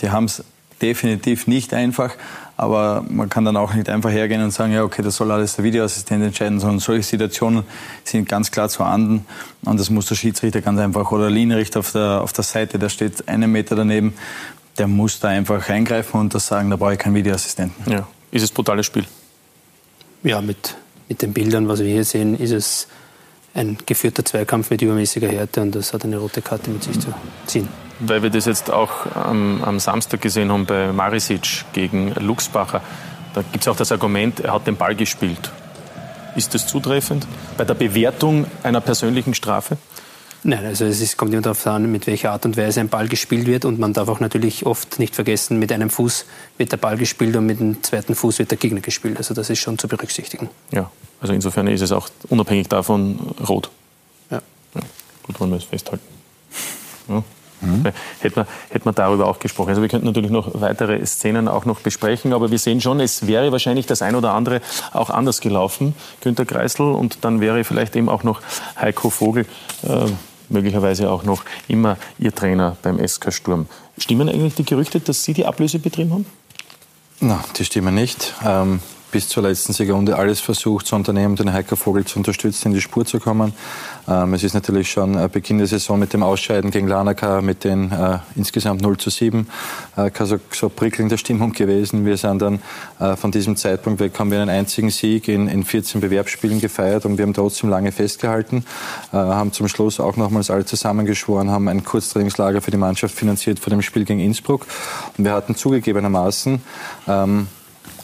die 0.00 0.10
haben 0.10 0.26
es 0.26 0.44
definitiv 0.80 1.46
nicht 1.46 1.74
einfach, 1.74 2.14
aber 2.56 3.04
man 3.08 3.28
kann 3.28 3.44
dann 3.44 3.56
auch 3.56 3.74
nicht 3.74 3.88
einfach 3.88 4.10
hergehen 4.10 4.42
und 4.42 4.50
sagen, 4.50 4.72
ja, 4.72 4.82
okay, 4.82 5.02
das 5.02 5.16
soll 5.16 5.30
alles 5.30 5.56
der 5.56 5.64
Videoassistent 5.64 6.24
entscheiden, 6.24 6.60
sondern 6.60 6.78
solche 6.78 7.02
Situationen 7.02 7.64
sind 8.04 8.28
ganz 8.28 8.50
klar 8.50 8.68
zu 8.68 8.82
ahnden. 8.82 9.26
Und 9.64 9.78
das 9.78 9.90
muss 9.90 10.06
der 10.06 10.14
Schiedsrichter 10.14 10.62
ganz 10.62 10.78
einfach 10.78 11.10
oder 11.12 11.28
Linienrichter 11.28 11.80
auf 11.80 11.92
der, 11.92 12.22
auf 12.22 12.32
der 12.32 12.44
Seite, 12.44 12.78
der 12.78 12.88
steht 12.88 13.28
einen 13.28 13.52
Meter 13.52 13.76
daneben, 13.76 14.14
der 14.78 14.86
muss 14.86 15.20
da 15.20 15.28
einfach 15.28 15.68
eingreifen 15.68 16.20
und 16.20 16.34
das 16.34 16.46
sagen, 16.46 16.70
da 16.70 16.76
brauche 16.76 16.94
ich 16.94 16.98
keinen 16.98 17.14
Videoassistenten. 17.14 17.92
Ja. 17.92 18.06
Ist 18.30 18.42
es 18.42 18.50
brutales 18.50 18.86
Spiel? 18.86 19.04
Ja, 20.22 20.40
mit, 20.40 20.76
mit 21.08 21.22
den 21.22 21.32
Bildern, 21.32 21.68
was 21.68 21.80
wir 21.80 21.90
hier 21.90 22.04
sehen, 22.04 22.38
ist 22.38 22.52
es 22.52 22.88
ein 23.54 23.78
geführter 23.86 24.24
Zweikampf 24.24 24.70
mit 24.70 24.82
übermäßiger 24.82 25.28
Härte 25.28 25.62
und 25.62 25.74
das 25.74 25.92
hat 25.92 26.04
eine 26.04 26.18
rote 26.18 26.42
Karte 26.42 26.70
mit 26.70 26.82
sich 26.82 26.98
zu 26.98 27.14
ziehen 27.46 27.68
weil 27.98 28.22
wir 28.22 28.30
das 28.30 28.44
jetzt 28.44 28.70
auch 28.70 29.06
am, 29.14 29.62
am 29.64 29.80
Samstag 29.80 30.20
gesehen 30.20 30.52
haben 30.52 30.66
bei 30.66 30.92
Marisic 30.92 31.64
gegen 31.72 32.12
Luxbacher. 32.14 32.80
Da 33.34 33.42
gibt 33.42 33.64
es 33.64 33.68
auch 33.68 33.76
das 33.76 33.92
Argument, 33.92 34.40
er 34.40 34.52
hat 34.52 34.66
den 34.66 34.76
Ball 34.76 34.94
gespielt. 34.94 35.50
Ist 36.36 36.54
das 36.54 36.66
zutreffend 36.66 37.26
bei 37.56 37.64
der 37.64 37.74
Bewertung 37.74 38.46
einer 38.62 38.80
persönlichen 38.80 39.34
Strafe? 39.34 39.78
Nein, 40.48 40.64
also 40.64 40.84
es 40.84 41.00
ist, 41.00 41.16
kommt 41.16 41.32
immer 41.32 41.42
darauf 41.42 41.66
an, 41.66 41.90
mit 41.90 42.06
welcher 42.06 42.30
Art 42.30 42.46
und 42.46 42.56
Weise 42.56 42.78
ein 42.78 42.88
Ball 42.88 43.08
gespielt 43.08 43.48
wird. 43.48 43.64
Und 43.64 43.80
man 43.80 43.92
darf 43.92 44.08
auch 44.08 44.20
natürlich 44.20 44.64
oft 44.64 45.00
nicht 45.00 45.16
vergessen, 45.16 45.58
mit 45.58 45.72
einem 45.72 45.90
Fuß 45.90 46.24
wird 46.56 46.70
der 46.70 46.76
Ball 46.76 46.96
gespielt 46.96 47.34
und 47.34 47.46
mit 47.46 47.58
dem 47.58 47.82
zweiten 47.82 48.14
Fuß 48.14 48.38
wird 48.38 48.52
der 48.52 48.58
Gegner 48.58 48.80
gespielt. 48.80 49.16
Also 49.16 49.34
das 49.34 49.50
ist 49.50 49.58
schon 49.58 49.76
zu 49.76 49.88
berücksichtigen. 49.88 50.48
Ja, 50.70 50.88
also 51.20 51.34
insofern 51.34 51.66
ist 51.66 51.80
es 51.80 51.90
auch 51.90 52.08
unabhängig 52.28 52.68
davon 52.68 53.18
rot. 53.48 53.70
Ja. 54.30 54.40
ja 54.76 54.82
gut, 55.24 55.40
wollen 55.40 55.50
wir 55.50 55.56
es 55.56 55.64
festhalten. 55.64 56.04
Ja. 57.08 57.24
Mhm. 57.60 57.84
Hätten, 58.20 58.36
wir, 58.36 58.46
hätten 58.70 58.84
wir 58.84 58.92
darüber 58.92 59.26
auch 59.26 59.40
gesprochen. 59.40 59.70
Also 59.70 59.82
wir 59.82 59.88
könnten 59.88 60.06
natürlich 60.06 60.30
noch 60.30 60.60
weitere 60.60 61.04
Szenen 61.06 61.48
auch 61.48 61.64
noch 61.64 61.80
besprechen, 61.80 62.32
aber 62.32 62.52
wir 62.52 62.58
sehen 62.60 62.80
schon, 62.80 63.00
es 63.00 63.26
wäre 63.26 63.50
wahrscheinlich 63.50 63.86
das 63.86 64.00
ein 64.00 64.14
oder 64.14 64.32
andere 64.32 64.60
auch 64.92 65.10
anders 65.10 65.40
gelaufen, 65.40 65.96
Günter 66.20 66.44
Kreisel, 66.44 66.86
und 66.86 67.24
dann 67.24 67.40
wäre 67.40 67.64
vielleicht 67.64 67.96
eben 67.96 68.08
auch 68.08 68.22
noch 68.22 68.42
Heiko 68.78 69.10
Vogel, 69.10 69.46
äh, 69.82 70.06
möglicherweise 70.48 71.10
auch 71.10 71.24
noch 71.24 71.44
immer 71.68 71.96
Ihr 72.18 72.34
Trainer 72.34 72.76
beim 72.82 73.04
SK 73.06 73.32
Sturm. 73.32 73.66
Stimmen 73.98 74.28
eigentlich 74.28 74.54
die 74.54 74.64
Gerüchte, 74.64 75.00
dass 75.00 75.24
Sie 75.24 75.32
die 75.32 75.46
Ablöse 75.46 75.78
betrieben 75.78 76.12
haben? 76.12 76.26
Nein, 77.20 77.38
die 77.56 77.64
stimmen 77.64 77.94
nicht. 77.94 78.34
Ähm, 78.44 78.80
bis 79.16 79.28
zur 79.28 79.44
letzten 79.44 79.72
Sekunde 79.72 80.18
alles 80.18 80.40
versucht 80.40 80.86
zu 80.86 80.94
unternehmen, 80.94 81.36
den 81.36 81.50
Heiko 81.50 81.74
Vogel 81.74 82.04
zu 82.04 82.18
unterstützen, 82.18 82.68
in 82.68 82.74
die 82.74 82.82
Spur 82.82 83.06
zu 83.06 83.18
kommen. 83.18 83.54
Ähm, 84.06 84.34
es 84.34 84.44
ist 84.44 84.52
natürlich 84.52 84.90
schon 84.90 85.16
äh, 85.16 85.30
Beginn 85.32 85.56
der 85.56 85.66
Saison 85.66 85.98
mit 85.98 86.12
dem 86.12 86.22
Ausscheiden 86.22 86.70
gegen 86.70 86.86
Lanaka 86.86 87.40
mit 87.40 87.64
den 87.64 87.90
äh, 87.92 88.18
insgesamt 88.34 88.82
0 88.82 88.98
zu 88.98 89.08
7 89.08 89.48
äh, 89.96 90.10
so, 90.22 90.38
so 90.50 90.68
prickelnde 90.68 91.16
Stimmung 91.16 91.54
gewesen. 91.54 92.04
Wir 92.04 92.18
sind 92.18 92.42
dann 92.42 92.60
äh, 93.00 93.16
von 93.16 93.30
diesem 93.30 93.56
Zeitpunkt 93.56 94.00
weg, 94.00 94.12
haben 94.18 94.30
wir 94.30 94.38
einen 94.38 94.50
einzigen 94.50 94.90
Sieg 94.90 95.28
in, 95.28 95.48
in 95.48 95.64
14 95.64 96.02
Bewerbsspielen 96.02 96.60
gefeiert 96.60 97.06
und 97.06 97.16
wir 97.16 97.24
haben 97.24 97.32
trotzdem 97.32 97.70
lange 97.70 97.92
festgehalten, 97.92 98.66
äh, 99.14 99.16
haben 99.16 99.50
zum 99.50 99.66
Schluss 99.68 99.98
auch 99.98 100.18
nochmals 100.18 100.50
alle 100.50 100.66
zusammengeschworen, 100.66 101.50
haben 101.50 101.68
ein 101.68 101.84
Kurztrainingslager 101.84 102.60
für 102.60 102.70
die 102.70 102.76
Mannschaft 102.76 103.14
finanziert 103.14 103.60
vor 103.60 103.70
dem 103.70 103.80
Spiel 103.80 104.04
gegen 104.04 104.20
Innsbruck 104.20 104.66
und 105.16 105.24
wir 105.24 105.32
hatten 105.32 105.54
zugegebenermaßen 105.54 106.60
ähm, 107.08 107.46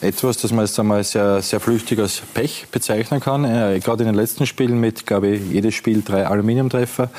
etwas, 0.01 0.37
das 0.37 0.51
man 0.51 0.65
jetzt 0.65 0.79
einmal 0.79 1.03
sehr, 1.03 1.41
sehr 1.41 1.59
flüchtig 1.59 1.99
als 1.99 2.21
Pech 2.33 2.67
bezeichnen 2.71 3.19
kann. 3.19 3.45
Äh, 3.45 3.79
gerade 3.79 4.03
in 4.03 4.07
den 4.07 4.15
letzten 4.15 4.45
Spielen 4.45 4.79
mit, 4.79 5.05
glaube 5.05 5.29
ich, 5.29 5.51
jedes 5.51 5.75
Spiel 5.75 6.01
drei 6.01 6.27
Aluminiumtreffer. 6.27 7.09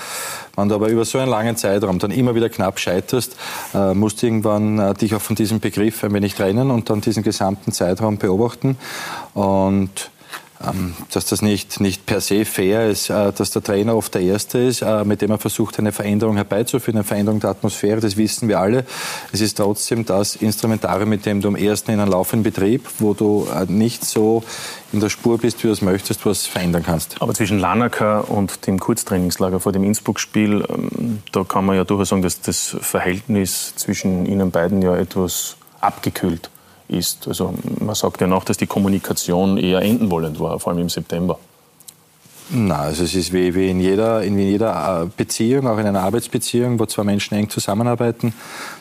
Wenn 0.56 0.68
du 0.68 0.74
aber 0.74 0.88
über 0.88 1.04
so 1.04 1.18
einen 1.18 1.30
langen 1.30 1.56
Zeitraum 1.56 1.98
dann 1.98 2.10
immer 2.10 2.34
wieder 2.34 2.48
knapp 2.48 2.78
scheiterst, 2.78 3.36
äh, 3.74 3.94
musst 3.94 4.22
du 4.22 4.26
irgendwann 4.26 4.78
äh, 4.78 4.94
dich 4.94 5.14
auch 5.14 5.20
von 5.20 5.36
diesem 5.36 5.60
Begriff 5.60 6.04
ein 6.04 6.12
wenig 6.12 6.34
trennen 6.34 6.70
und 6.70 6.90
dann 6.90 7.00
diesen 7.00 7.22
gesamten 7.22 7.72
Zeitraum 7.72 8.18
beobachten. 8.18 8.76
Und 9.34 10.10
dass 11.12 11.26
das 11.26 11.42
nicht, 11.42 11.80
nicht 11.80 12.06
per 12.06 12.20
se 12.20 12.44
fair 12.44 12.88
ist, 12.88 13.10
äh, 13.10 13.32
dass 13.32 13.50
der 13.50 13.62
Trainer 13.62 13.96
oft 13.96 14.14
der 14.14 14.22
Erste 14.22 14.58
ist, 14.58 14.82
äh, 14.82 15.04
mit 15.04 15.20
dem 15.20 15.30
er 15.30 15.38
versucht, 15.38 15.78
eine 15.78 15.92
Veränderung 15.92 16.36
herbeizuführen, 16.36 16.98
eine 16.98 17.04
Veränderung 17.04 17.40
der 17.40 17.50
Atmosphäre, 17.50 18.00
das 18.00 18.16
wissen 18.16 18.48
wir 18.48 18.60
alle. 18.60 18.84
Es 19.32 19.40
ist 19.40 19.56
trotzdem 19.56 20.04
das 20.04 20.36
Instrumentarium, 20.36 21.08
mit 21.08 21.26
dem 21.26 21.40
du 21.40 21.48
am 21.48 21.56
ersten 21.56 21.90
in 21.90 22.00
einem 22.00 22.12
laufenden 22.12 22.44
Betrieb, 22.44 22.88
wo 22.98 23.14
du 23.14 23.46
äh, 23.54 23.70
nicht 23.70 24.04
so 24.04 24.44
in 24.92 25.00
der 25.00 25.08
Spur 25.08 25.38
bist, 25.38 25.62
wie 25.64 25.66
du 25.66 25.72
es 25.72 25.82
möchtest, 25.82 26.24
was 26.24 26.46
verändern 26.46 26.84
kannst. 26.84 27.20
Aber 27.20 27.34
zwischen 27.34 27.58
Lanaka 27.58 28.20
und 28.20 28.66
dem 28.66 28.78
Kurztrainingslager 28.78 29.60
vor 29.60 29.72
dem 29.72 29.82
Innsbruck-Spiel, 29.82 30.64
ähm, 30.68 31.22
da 31.32 31.44
kann 31.44 31.64
man 31.64 31.76
ja 31.76 31.84
durchaus 31.84 32.10
sagen, 32.10 32.22
dass 32.22 32.40
das 32.40 32.76
Verhältnis 32.80 33.74
zwischen 33.76 34.26
ihnen 34.26 34.50
beiden 34.50 34.82
ja 34.82 34.96
etwas 34.96 35.56
abgekühlt 35.80 36.50
ist. 36.88 37.26
Also 37.28 37.54
man 37.80 37.94
sagt 37.94 38.20
ja 38.20 38.26
noch, 38.26 38.44
dass 38.44 38.56
die 38.56 38.66
Kommunikation 38.66 39.56
eher 39.58 39.82
enden 39.82 40.10
wollend 40.10 40.38
war, 40.40 40.58
vor 40.60 40.72
allem 40.72 40.82
im 40.82 40.88
September. 40.88 41.38
Na, 42.50 42.80
also 42.80 43.04
es 43.04 43.14
ist 43.14 43.32
wie, 43.32 43.54
wie, 43.54 43.70
in, 43.70 43.80
jeder, 43.80 44.22
in 44.22 44.38
jeder 44.38 45.10
Beziehung, 45.16 45.66
auch 45.66 45.78
in 45.78 45.86
einer 45.86 46.02
Arbeitsbeziehung, 46.02 46.78
wo 46.78 46.84
zwei 46.84 47.02
Menschen 47.02 47.34
eng 47.34 47.48
zusammenarbeiten, 47.48 48.34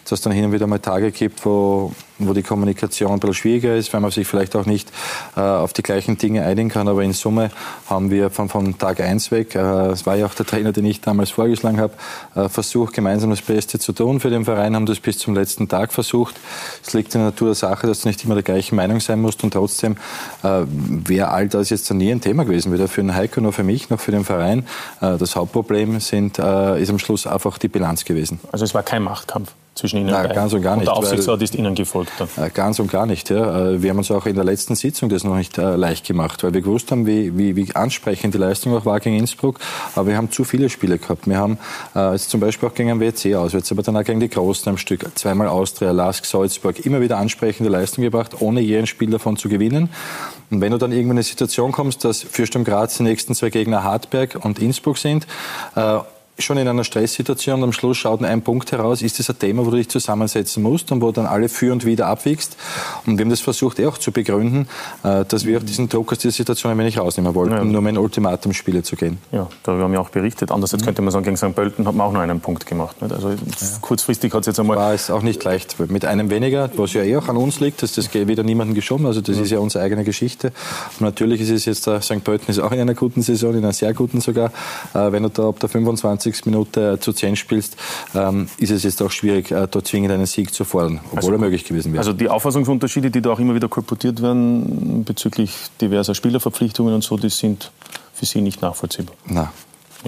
dass 0.03 0.11
es 0.19 0.21
dann 0.21 0.33
hin 0.33 0.45
und 0.45 0.51
wieder 0.51 0.67
mal 0.67 0.79
Tage 0.79 1.11
gibt, 1.11 1.45
wo 1.45 1.93
wo 2.27 2.33
die 2.33 2.43
Kommunikation 2.43 3.11
ein 3.11 3.19
bisschen 3.19 3.33
schwieriger 3.33 3.75
ist, 3.75 3.93
weil 3.93 4.01
man 4.01 4.11
sich 4.11 4.27
vielleicht 4.27 4.55
auch 4.55 4.65
nicht 4.65 4.91
äh, 5.35 5.41
auf 5.41 5.73
die 5.73 5.83
gleichen 5.83 6.17
Dinge 6.17 6.45
einigen 6.45 6.69
kann. 6.69 6.87
Aber 6.87 7.03
in 7.03 7.13
Summe 7.13 7.51
haben 7.89 8.11
wir 8.11 8.29
von, 8.29 8.49
von 8.49 8.77
Tag 8.77 8.99
eins 8.99 9.31
weg, 9.31 9.55
äh, 9.55 9.59
es 9.87 10.05
war 10.05 10.15
ja 10.15 10.25
auch 10.25 10.33
der 10.33 10.45
Trainer, 10.45 10.71
den 10.71 10.85
ich 10.85 11.01
damals 11.01 11.31
vorgeschlagen 11.31 11.79
habe, 11.79 11.93
äh, 12.35 12.49
versucht, 12.49 12.93
gemeinsam 12.93 13.29
das 13.29 13.41
Beste 13.41 13.79
zu 13.79 13.93
tun 13.93 14.19
für 14.19 14.29
den 14.29 14.45
Verein, 14.45 14.75
haben 14.75 14.85
das 14.85 14.99
bis 14.99 15.17
zum 15.17 15.35
letzten 15.35 15.67
Tag 15.67 15.93
versucht. 15.93 16.35
Es 16.85 16.93
liegt 16.93 17.13
in 17.15 17.21
der 17.21 17.29
Natur 17.31 17.49
der 17.49 17.55
Sache, 17.55 17.87
dass 17.87 18.01
du 18.01 18.07
nicht 18.07 18.23
immer 18.23 18.35
der 18.35 18.43
gleichen 18.43 18.75
Meinung 18.75 18.99
sein 18.99 19.21
musst 19.21 19.43
und 19.43 19.51
trotzdem 19.51 19.97
äh, 20.43 20.63
wäre 20.67 21.29
all 21.29 21.47
das 21.47 21.69
jetzt 21.69 21.91
nie 21.93 22.11
ein 22.11 22.21
Thema 22.21 22.45
gewesen, 22.45 22.71
weder 22.73 22.87
für 22.87 23.01
den 23.01 23.15
Heiko 23.15 23.41
noch 23.41 23.53
für 23.53 23.63
mich 23.63 23.89
noch 23.89 23.99
für 23.99 24.11
den 24.11 24.23
Verein. 24.23 24.65
Äh, 25.01 25.17
das 25.17 25.35
Hauptproblem 25.35 25.99
sind, 25.99 26.39
äh, 26.39 26.81
ist 26.81 26.89
am 26.89 26.99
Schluss 26.99 27.27
einfach 27.27 27.57
die 27.57 27.67
Bilanz 27.67 28.05
gewesen. 28.05 28.39
Also 28.51 28.65
es 28.65 28.73
war 28.73 28.83
kein 28.83 29.03
Machtkampf? 29.03 29.53
Zwischen 29.75 29.97
Ihnen 29.97 30.09
Nein, 30.09 30.31
ganz 30.33 30.53
und 30.53 30.61
gar 30.61 30.75
nicht. 30.75 30.87
Und 30.87 30.95
der 30.95 30.97
Aufsichtsrat 30.97 31.41
ist 31.41 31.55
Ihnen 31.55 31.73
gefolgt 31.75 32.11
dann? 32.19 32.29
Äh, 32.37 32.49
ganz 32.49 32.79
und 32.79 32.91
gar 32.91 33.05
nicht. 33.05 33.29
Ja. 33.29 33.71
Äh, 33.71 33.81
wir 33.81 33.89
haben 33.89 33.97
uns 33.97 34.11
auch 34.11 34.25
in 34.25 34.35
der 34.35 34.43
letzten 34.43 34.75
Sitzung 34.75 35.09
das 35.09 35.23
noch 35.23 35.35
nicht 35.35 35.57
äh, 35.57 35.75
leicht 35.75 36.05
gemacht, 36.05 36.43
weil 36.43 36.53
wir 36.53 36.61
gewusst 36.61 36.91
haben, 36.91 37.07
wie, 37.07 37.37
wie, 37.37 37.55
wie 37.55 37.75
ansprechend 37.75 38.33
die 38.33 38.37
Leistung 38.37 38.75
auch 38.75 38.85
war 38.85 38.99
gegen 38.99 39.17
Innsbruck. 39.17 39.59
Aber 39.95 40.07
wir 40.07 40.17
haben 40.17 40.31
zu 40.31 40.43
viele 40.43 40.69
Spiele 40.69 40.99
gehabt. 40.99 41.27
Wir 41.27 41.37
haben 41.37 41.57
äh, 41.95 42.11
jetzt 42.11 42.29
zum 42.29 42.39
Beispiel 42.39 42.69
auch 42.69 42.73
gegen 42.73 42.89
den 42.89 42.99
WC 42.99 43.35
auswärts, 43.35 43.71
aber 43.71 43.81
dann 43.81 43.97
auch 43.97 44.03
gegen 44.03 44.19
die 44.19 44.29
Großen 44.29 44.69
am 44.69 44.77
Stück, 44.77 45.05
zweimal 45.15 45.47
Austria, 45.47 45.91
Lask, 45.91 46.25
Salzburg, 46.25 46.85
immer 46.85 47.01
wieder 47.01 47.17
ansprechende 47.17 47.69
Leistung 47.69 48.03
gebracht, 48.03 48.41
ohne 48.41 48.61
je 48.61 48.77
ein 48.77 48.87
Spiel 48.87 49.09
davon 49.09 49.37
zu 49.37 49.49
gewinnen. 49.49 49.89
Und 50.51 50.61
wenn 50.61 50.71
du 50.71 50.77
dann 50.77 50.91
irgendwann 50.91 51.17
in 51.17 51.17
eine 51.17 51.23
Situation 51.23 51.71
kommst, 51.71 52.05
dass 52.05 52.21
Fürsturm 52.21 52.63
Graz 52.63 52.97
die 52.97 53.03
nächsten 53.03 53.33
zwei 53.33 53.49
Gegner 53.49 53.83
Hartberg 53.83 54.37
und 54.43 54.59
Innsbruck 54.59 54.99
sind, 54.99 55.25
äh, 55.75 55.99
schon 56.39 56.57
in 56.57 56.67
einer 56.67 56.83
Stresssituation 56.83 57.55
und 57.59 57.63
am 57.63 57.73
Schluss 57.73 57.97
schaut 57.97 58.23
ein 58.23 58.41
Punkt 58.41 58.71
heraus, 58.71 59.01
ist 59.01 59.19
das 59.19 59.29
ein 59.29 59.37
Thema, 59.37 59.65
wo 59.65 59.69
du 59.69 59.77
dich 59.77 59.89
zusammensetzen 59.89 60.63
musst 60.63 60.91
und 60.91 61.01
wo 61.01 61.11
dann 61.11 61.25
alle 61.25 61.47
für 61.47 61.71
und 61.71 61.85
wieder 61.85 62.07
abwiegst. 62.07 62.57
Und 63.05 63.17
wir 63.17 63.25
haben 63.25 63.29
das 63.29 63.41
versucht, 63.41 63.79
eh 63.79 63.85
auch 63.85 63.97
zu 63.97 64.11
begründen, 64.11 64.67
äh, 65.03 65.25
dass 65.25 65.45
wir 65.45 65.59
auch 65.59 65.63
diesen 65.63 65.89
Druck 65.89 66.11
aus 66.11 66.19
dieser 66.19 66.31
Situation 66.31 66.71
ein 66.71 66.77
wenig 66.77 66.97
rausnehmen 66.97 67.35
wollten, 67.35 67.53
ja. 67.53 67.63
nur 67.63 67.79
um 67.79 67.87
in 67.87 67.97
Ultimatumspiele 67.97 68.81
zu 68.83 68.95
gehen. 68.95 69.19
Ja, 69.31 69.47
darüber 69.63 69.83
haben 69.83 69.91
wir 69.91 70.01
auch 70.01 70.09
berichtet. 70.09 70.51
Andererseits 70.51 70.81
mhm. 70.81 70.87
könnte 70.87 71.01
man 71.03 71.11
sagen, 71.11 71.25
gegen 71.25 71.37
St. 71.37 71.53
Pölten 71.53 71.87
hat 71.87 71.93
man 71.93 72.07
auch 72.07 72.13
nur 72.13 72.21
einen 72.21 72.39
Punkt 72.39 72.65
gemacht. 72.65 73.01
Nicht? 73.01 73.13
Also 73.13 73.29
ja. 73.29 73.35
kurzfristig 73.81 74.33
hat 74.33 74.41
es 74.41 74.47
jetzt 74.47 74.59
einmal... 74.59 74.77
War 74.77 74.93
es 74.93 75.11
auch 75.11 75.21
nicht 75.21 75.43
leicht. 75.43 75.79
Mit 75.79 76.05
einem 76.05 76.29
weniger, 76.29 76.69
was 76.75 76.93
ja 76.93 77.03
eh 77.03 77.15
auch 77.17 77.27
an 77.27 77.37
uns 77.37 77.59
liegt, 77.59 77.83
dass 77.83 77.93
das 77.93 78.13
wieder 78.13 78.43
niemanden 78.43 78.73
geschoben 78.73 79.05
Also 79.05 79.21
das 79.21 79.37
mhm. 79.37 79.43
ist 79.43 79.51
ja 79.51 79.59
unsere 79.59 79.83
eigene 79.83 80.03
Geschichte. 80.03 80.51
Und 80.99 81.01
natürlich 81.01 81.41
ist 81.41 81.51
es 81.51 81.65
jetzt, 81.65 81.85
der 81.85 82.01
St. 82.01 82.23
Pölten 82.23 82.49
ist 82.49 82.59
auch 82.59 82.71
in 82.71 82.79
einer 82.79 82.95
guten 82.95 83.21
Saison, 83.21 83.51
in 83.51 83.59
einer 83.59 83.73
sehr 83.73 83.93
guten 83.93 84.19
sogar. 84.19 84.51
Äh, 84.93 85.11
wenn 85.11 85.23
du 85.23 85.29
da 85.29 85.49
ab 85.49 85.59
der 85.59 85.69
25. 85.69 86.22
Minute 86.45 86.99
zu 86.99 87.13
10 87.13 87.35
spielst, 87.35 87.77
ähm, 88.15 88.47
ist 88.57 88.71
es 88.71 88.83
jetzt 88.83 89.01
auch 89.01 89.11
schwierig, 89.11 89.51
äh, 89.51 89.67
dort 89.69 89.87
zwingend 89.87 90.11
einen 90.11 90.25
Sieg 90.25 90.53
zu 90.53 90.63
fordern, 90.63 90.99
obwohl 91.05 91.17
also, 91.17 91.31
er 91.33 91.37
möglich 91.39 91.65
gewesen 91.65 91.93
wäre. 91.93 91.99
Also 91.99 92.13
die 92.13 92.29
Auffassungsunterschiede, 92.29 93.11
die 93.11 93.21
da 93.21 93.31
auch 93.31 93.39
immer 93.39 93.55
wieder 93.55 93.67
kolportiert 93.67 94.21
werden 94.21 95.03
bezüglich 95.03 95.53
diverser 95.81 96.15
Spielerverpflichtungen 96.15 96.93
und 96.93 97.03
so, 97.03 97.17
die 97.17 97.29
sind 97.29 97.71
für 98.13 98.25
Sie 98.25 98.41
nicht 98.41 98.61
nachvollziehbar? 98.61 99.15
Nein. 99.25 99.49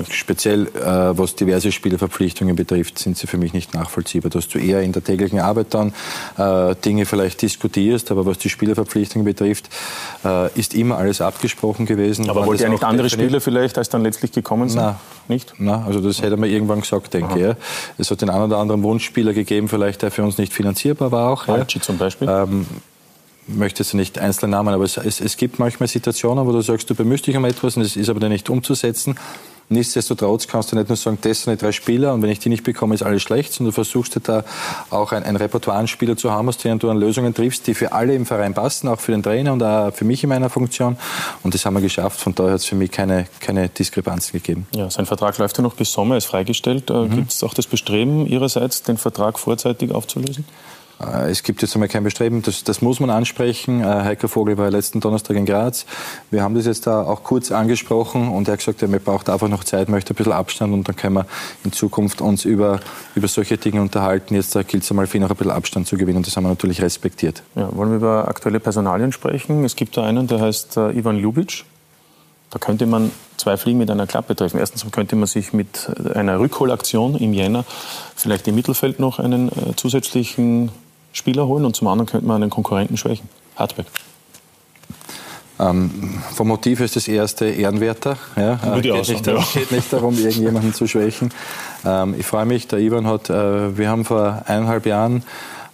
Speziell 0.10 0.68
äh, 0.68 1.18
was 1.18 1.36
diverse 1.36 1.72
Spielerverpflichtungen 1.72 2.56
betrifft, 2.56 3.00
sind 3.00 3.18
sie 3.18 3.28
für 3.28 3.38
mich 3.38 3.54
nicht 3.54 3.74
nachvollziehbar. 3.74 4.30
Dass 4.30 4.48
du 4.50 4.60
eher 4.60 4.82
in 4.82 4.92
der 4.92 5.04
täglichen 5.04 5.40
Arbeit 5.40 5.68
dann 5.74 5.94
äh, 6.38 6.76
Dinge 6.76 7.06
vielleicht 7.06 7.42
diskutierst, 7.42 8.12
aber 8.12 8.26
was 8.26 8.38
die 8.38 8.50
Spielerverpflichtungen 8.50 9.26
betrifft, 9.26 9.70
äh, 10.26 10.52
ist 10.60 10.74
immer 10.74 10.98
alles 10.98 11.22
abgesprochen 11.22 11.86
gewesen. 11.86 12.30
Aber 12.30 12.46
wollte 12.46 12.64
ja 12.64 12.70
nicht 12.70 12.84
andere 12.84 13.10
Spieler 13.10 13.40
vielleicht, 13.40 13.78
als 13.78 13.90
dann 13.90 14.04
letztlich 14.04 14.32
gekommen 14.32 14.70
sind? 14.70 14.82
Nein. 14.82 14.96
Nicht? 15.28 15.54
Nein, 15.58 15.84
also 15.86 16.02
das 16.02 16.22
hätte 16.22 16.38
man 16.38 16.50
irgendwann 16.50 16.82
gesagt, 16.82 17.14
denke 17.14 17.36
ich. 17.36 17.42
Ja. 17.42 17.56
Es 17.98 18.12
hat 18.12 18.22
den 18.22 18.30
einen 18.30 18.44
oder 18.44 18.58
anderen 18.58 18.84
Wunschspieler 18.84 19.34
gegeben, 19.34 19.70
vielleicht 19.70 20.02
der 20.02 20.12
für 20.12 20.24
uns 20.24 20.38
nicht 20.38 20.54
finanzierbar 20.54 21.12
war 21.12 21.30
auch. 21.32 21.48
Alci 21.48 21.78
ja. 21.78 21.84
zum 21.84 21.98
Beispiel? 21.98 22.28
Ähm, 22.30 22.66
möchtest 23.48 23.94
du 23.94 23.98
nicht 23.98 24.20
einzelne 24.20 24.52
Namen, 24.52 24.74
aber 24.74 24.84
es, 24.84 24.98
es, 24.98 25.22
es, 25.22 25.38
gibt 25.38 25.60
manchmal 25.60 25.88
Situationen, 25.88 26.46
wo 26.46 26.52
du 26.52 26.62
sagst, 26.62 26.90
du 26.90 26.96
bemühst 26.96 27.28
dich 27.28 27.38
um 27.38 27.46
etwas 27.46 27.78
und 27.78 27.84
es 27.84 27.96
ist 27.96 28.10
aber 28.10 28.20
dann 28.20 28.32
nicht 28.32 28.50
umzusetzen. 28.50 29.16
Nichtsdestotrotz 29.70 30.48
kannst 30.48 30.72
du 30.72 30.76
nicht 30.76 30.90
nur 30.90 30.96
sagen, 30.96 31.18
das 31.22 31.42
sind 31.42 31.60
die 31.60 31.64
drei 31.66 31.72
Spieler 31.72 32.14
und 32.14 32.22
wenn 32.22 32.30
ich 32.30 32.40
die 32.40 32.50
nicht 32.50 32.64
bekomme, 32.64 32.94
ist 32.94 33.02
alles 33.02 33.24
schlecht, 33.24 33.52
sondern 33.52 33.72
du 33.72 33.76
versuchst 33.76 34.20
da 34.28 34.44
auch 34.92 35.12
ein, 35.12 35.24
ein 35.24 35.36
Repertoire 35.36 35.78
an 35.78 35.88
Spieler 35.88 36.16
zu 36.16 36.32
haben, 36.32 36.48
aus 36.50 36.58
denen 36.58 36.78
du 36.78 36.90
an 36.90 36.98
Lösungen 36.98 37.34
triffst, 37.34 37.66
die 37.66 37.74
für 37.74 37.92
alle 37.92 38.14
im 38.14 38.28
Verein 38.28 38.54
passen, 38.54 38.88
auch 38.88 39.00
für 39.00 39.12
den 39.12 39.24
Trainer 39.24 39.54
und 39.54 39.64
auch 39.64 39.92
für 39.92 40.06
mich 40.06 40.24
in 40.24 40.30
meiner 40.30 40.50
Funktion. 40.50 40.98
Und 41.42 41.54
das 41.54 41.66
haben 41.66 41.74
wir 41.74 41.82
geschafft. 41.82 42.20
Von 42.20 42.36
daher 42.36 42.52
hat 42.52 42.60
es 42.60 42.66
für 42.66 42.76
mich 42.76 42.92
keine, 42.92 43.26
keine 43.40 43.70
Diskrepanzen 43.70 44.34
gegeben. 44.34 44.68
Ja, 44.76 44.90
sein 44.92 45.08
Vertrag 45.08 45.38
läuft 45.40 45.58
ja 45.58 45.64
noch 45.64 45.74
bis 45.74 45.92
Sommer, 45.92 46.18
ist 46.18 46.26
freigestellt. 46.26 46.90
Äh, 46.92 46.94
mhm. 46.94 47.16
Gibt 47.16 47.32
es 47.32 47.44
auch 47.44 47.54
das 47.54 47.66
Bestreben 47.66 48.28
Ihrerseits, 48.28 48.84
den 48.84 48.98
Vertrag 48.98 49.40
vorzeitig 49.40 49.92
aufzulösen? 49.92 50.46
Äh, 51.00 51.30
es 51.30 51.44
gibt 51.44 51.62
jetzt 51.62 51.76
einmal 51.76 51.90
kein 51.90 52.04
Bestreben, 52.04 52.42
das, 52.42 52.64
das 52.64 52.82
muss 52.82 53.00
man 53.00 53.10
ansprechen. 53.10 53.82
Äh, 53.82 53.86
Heiko 53.86 54.28
Vogel 54.28 54.58
war 54.58 54.70
letzten 54.70 55.00
Donnerstag 55.00 55.36
in 55.36 55.46
Graz. 55.46 55.86
Wir 56.32 56.44
haben 56.44 56.56
das 56.56 56.66
jetzt 56.66 56.88
da 56.88 57.04
auch 57.04 57.24
kurz 57.24 57.52
angesprochen 57.52 58.30
und 58.30 58.48
er 58.48 58.54
hat 58.54 58.60
gesagt, 58.60 58.82
er 58.82 58.88
braucht 58.88 59.30
einfach 59.30 59.48
noch 59.48 59.64
Zeit, 59.64 59.90
möchte 59.90 60.14
ein 60.14 60.16
bisschen 60.16 60.34
Abstand 60.34 60.74
und 60.74 60.88
dann 60.88 60.96
können 60.96 61.16
wir 61.16 61.26
in 61.64 61.72
Zukunft 61.72 62.22
uns 62.22 62.46
über, 62.46 62.80
über 63.16 63.28
solche 63.28 63.58
Dinge 63.58 63.82
unterhalten. 63.82 64.36
Jetzt 64.36 64.54
gilt 64.68 64.84
es 64.84 64.92
einmal 64.92 65.08
für 65.08 65.18
ihn 65.18 65.24
auch 65.24 65.30
ein 65.30 65.36
bisschen 65.36 65.52
Abstand 65.52 65.88
zu 65.88 65.98
gewinnen 65.98 66.18
und 66.18 66.28
das 66.28 66.36
haben 66.38 66.44
wir 66.44 66.50
natürlich 66.50 66.82
respektiert. 66.82 67.44
Ja, 67.56 67.70
wollen 67.76 67.90
wir 67.90 67.98
über 67.98 68.28
aktuelle 68.28 68.60
Personalien 68.60 69.12
sprechen? 69.12 69.64
Es 69.66 69.76
gibt 69.76 69.98
da 69.98 70.04
einen, 70.04 70.28
der 70.28 70.42
heißt 70.42 70.78
äh, 70.78 70.92
Ivan 70.92 71.18
Ljubic. 71.18 71.66
Da 72.52 72.60
könnte 72.60 72.86
man 72.86 73.12
zwei 73.36 73.58
Fliegen 73.58 73.80
mit 73.80 73.92
einer 73.92 74.08
Klappe 74.08 74.34
treffen. 74.34 74.60
Erstens 74.60 74.90
könnte 74.90 75.18
man 75.18 75.28
sich 75.28 75.52
mit 75.52 75.90
einer 76.14 76.40
Rückholaktion 76.40 77.16
im 77.16 77.34
Jänner 77.34 77.66
vielleicht 78.16 78.48
im 78.48 78.56
Mittelfeld 78.56 78.98
noch 79.00 79.20
einen 79.20 79.52
zusätzlichen 79.76 80.72
Spieler 81.16 81.48
holen 81.48 81.66
und 81.66 81.76
zum 81.76 81.88
anderen 81.88 82.08
könnte 82.08 82.28
man 82.28 82.42
einen 82.42 82.52
Konkurrenten 82.52 82.98
schwächen. 82.98 83.30
Hartberg. 83.56 83.88
Ähm, 85.58 86.20
vom 86.34 86.50
Motiv 86.50 86.82
ist 86.82 86.98
das 86.98 87.08
erste 87.08 87.46
ehrenwerter. 87.46 88.18
Ja, 88.36 88.60
äh, 88.76 88.82
geht, 88.82 89.08
nicht, 89.08 89.26
ja. 89.26 89.44
geht 89.54 89.72
nicht 89.72 89.94
darum, 89.94 90.18
irgendjemanden 90.18 90.74
zu 90.74 90.86
schwächen. 90.86 91.32
Ähm, 91.86 92.16
ich 92.20 92.26
freue 92.26 92.46
mich, 92.46 92.68
der 92.68 92.80
Ivan 92.80 93.08
hat, 93.08 93.30
äh, 93.30 93.78
wir 93.78 93.90
haben 93.90 94.04
vor 94.04 94.44
eineinhalb 94.46 94.86
Jahren 94.86 95.24